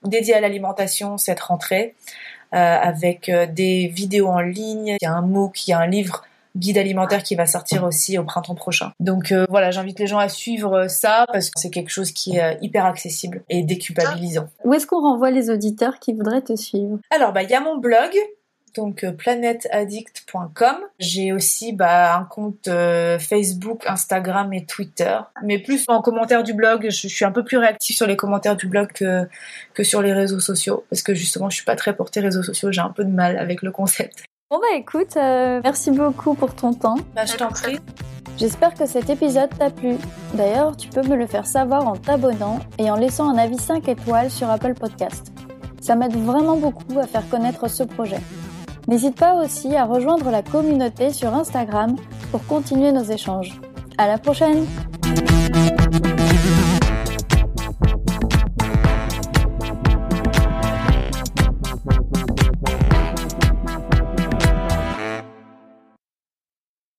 dédiée 0.05 0.35
à 0.35 0.41
l'alimentation 0.41 1.19
cette 1.19 1.41
rentrée 1.41 1.95
euh, 1.97 2.36
avec 2.53 3.29
euh, 3.29 3.47
des 3.47 3.89
vidéos 3.89 4.29
en 4.29 4.41
ligne. 4.41 4.97
Il 5.01 5.05
y 5.05 5.07
a 5.07 5.13
un 5.13 5.23
MOOC, 5.23 5.67
il 5.67 5.71
y 5.71 5.75
a 5.75 5.79
un 5.79 5.87
livre 5.87 6.25
guide 6.57 6.79
alimentaire 6.79 7.23
qui 7.23 7.35
va 7.35 7.47
sortir 7.47 7.85
aussi 7.85 8.19
au 8.19 8.25
printemps 8.25 8.55
prochain. 8.55 8.93
Donc 8.99 9.31
euh, 9.31 9.45
voilà, 9.51 9.71
j'invite 9.71 9.99
les 9.99 10.07
gens 10.07 10.19
à 10.19 10.29
suivre 10.29 10.89
ça 10.89 11.27
parce 11.31 11.51
que 11.51 11.61
c'est 11.61 11.71
quelque 11.71 11.91
chose 11.91 12.13
qui 12.13 12.39
est 12.39 12.59
hyper 12.63 12.87
accessible 12.87 13.43
et 13.51 13.63
déculpabilisant. 13.63 14.49
Où 14.65 14.73
est-ce 14.73 14.87
qu'on 14.87 15.03
renvoie 15.03 15.31
les 15.31 15.51
auditeurs 15.51 15.99
qui 15.99 16.15
voudraient 16.15 16.43
te 16.43 16.57
suivre? 16.57 16.99
Alors 17.11 17.33
bah 17.33 17.43
il 17.43 17.51
y 17.51 17.55
a 17.55 17.61
mon 17.61 17.77
blog 17.77 18.11
donc 18.77 19.05
euh, 19.05 19.13
planetaddict.com. 19.13 20.77
J'ai 20.99 21.33
aussi 21.33 21.73
bah, 21.73 22.17
un 22.17 22.25
compte 22.25 22.69
euh, 22.69 23.19
Facebook, 23.19 23.85
Instagram 23.87 24.53
et 24.53 24.65
Twitter. 24.65 25.19
Mais 25.43 25.59
plus 25.59 25.85
en 25.89 26.03
commentaire 26.03 26.43
du 26.43 26.55
blog, 26.55 26.87
je, 26.91 27.09
suis 27.09 27.25
un 27.25 27.33
peu 27.33 27.45
plus 27.45 27.57
réactive 27.57 27.97
sur 27.97 28.07
les 28.07 28.17
commentaires 28.17 28.57
du 28.57 28.67
blog 28.67 28.93
que, 28.93 29.29
que 29.75 29.83
sur 29.83 30.03
les 30.03 30.13
réseaux 30.13 30.41
sociaux. 30.41 30.85
Parce 30.91 31.03
que 31.03 31.15
justement, 31.15 31.51
je 31.51 31.57
suis 31.57 31.65
pas 31.65 31.77
très 31.77 31.97
portée 31.97 32.21
réseaux 32.21 32.43
sociaux, 32.43 32.71
j'ai 32.73 32.81
un 32.81 32.91
peu 32.91 33.05
de 33.05 33.13
mal 33.13 33.39
avec 33.39 33.63
le 33.63 33.71
concept. 33.71 34.25
Bon 34.51 34.59
bah 34.59 34.77
écoute, 34.77 35.17
euh, 35.17 35.61
merci 35.65 35.91
beaucoup 35.91 36.35
pour 36.35 36.55
ton 36.55 36.73
temps. 36.73 36.99
Bah 37.17 37.25
je 37.25 37.35
t'en 37.35 37.49
prie. 37.49 37.81
J'espère 38.37 38.75
que 38.75 38.87
cet 38.87 39.11
épisode 39.11 39.51
t'a 39.59 39.71
plu. 39.71 39.97
D'ailleurs, 40.35 40.77
tu 40.77 40.89
peux 40.89 41.03
me 41.03 41.17
le 41.17 41.27
faire 41.27 41.47
savoir 41.47 41.89
en 41.89 41.97
t'abonnant 41.97 42.61
et 42.79 42.89
en 42.91 42.97
laissant 42.97 43.29
un 43.29 43.39
avis 43.39 43.59
5 43.59 43.89
étoiles 43.89 44.31
sur 44.31 44.49
Apple 44.49 44.75
Podcast. 44.75 45.33
Ça 45.81 45.97
m'aide 45.97 46.17
vraiment 46.17 46.57
beaucoup 46.57 46.99
à 47.01 47.07
faire 47.07 47.29
connaître 47.29 47.69
ce 47.69 47.83
projet. 47.83 48.19
N'hésite 48.89 49.17
pas 49.17 49.35
aussi 49.35 49.75
à 49.75 49.85
rejoindre 49.85 50.31
la 50.31 50.43
communauté 50.43 51.13
sur 51.13 51.35
Instagram 51.35 51.97
pour 52.31 52.47
continuer 52.47 52.93
nos 52.93 53.03
échanges. 53.03 53.61
À 53.99 54.07
la 54.07 54.19
prochaine! 54.19 54.67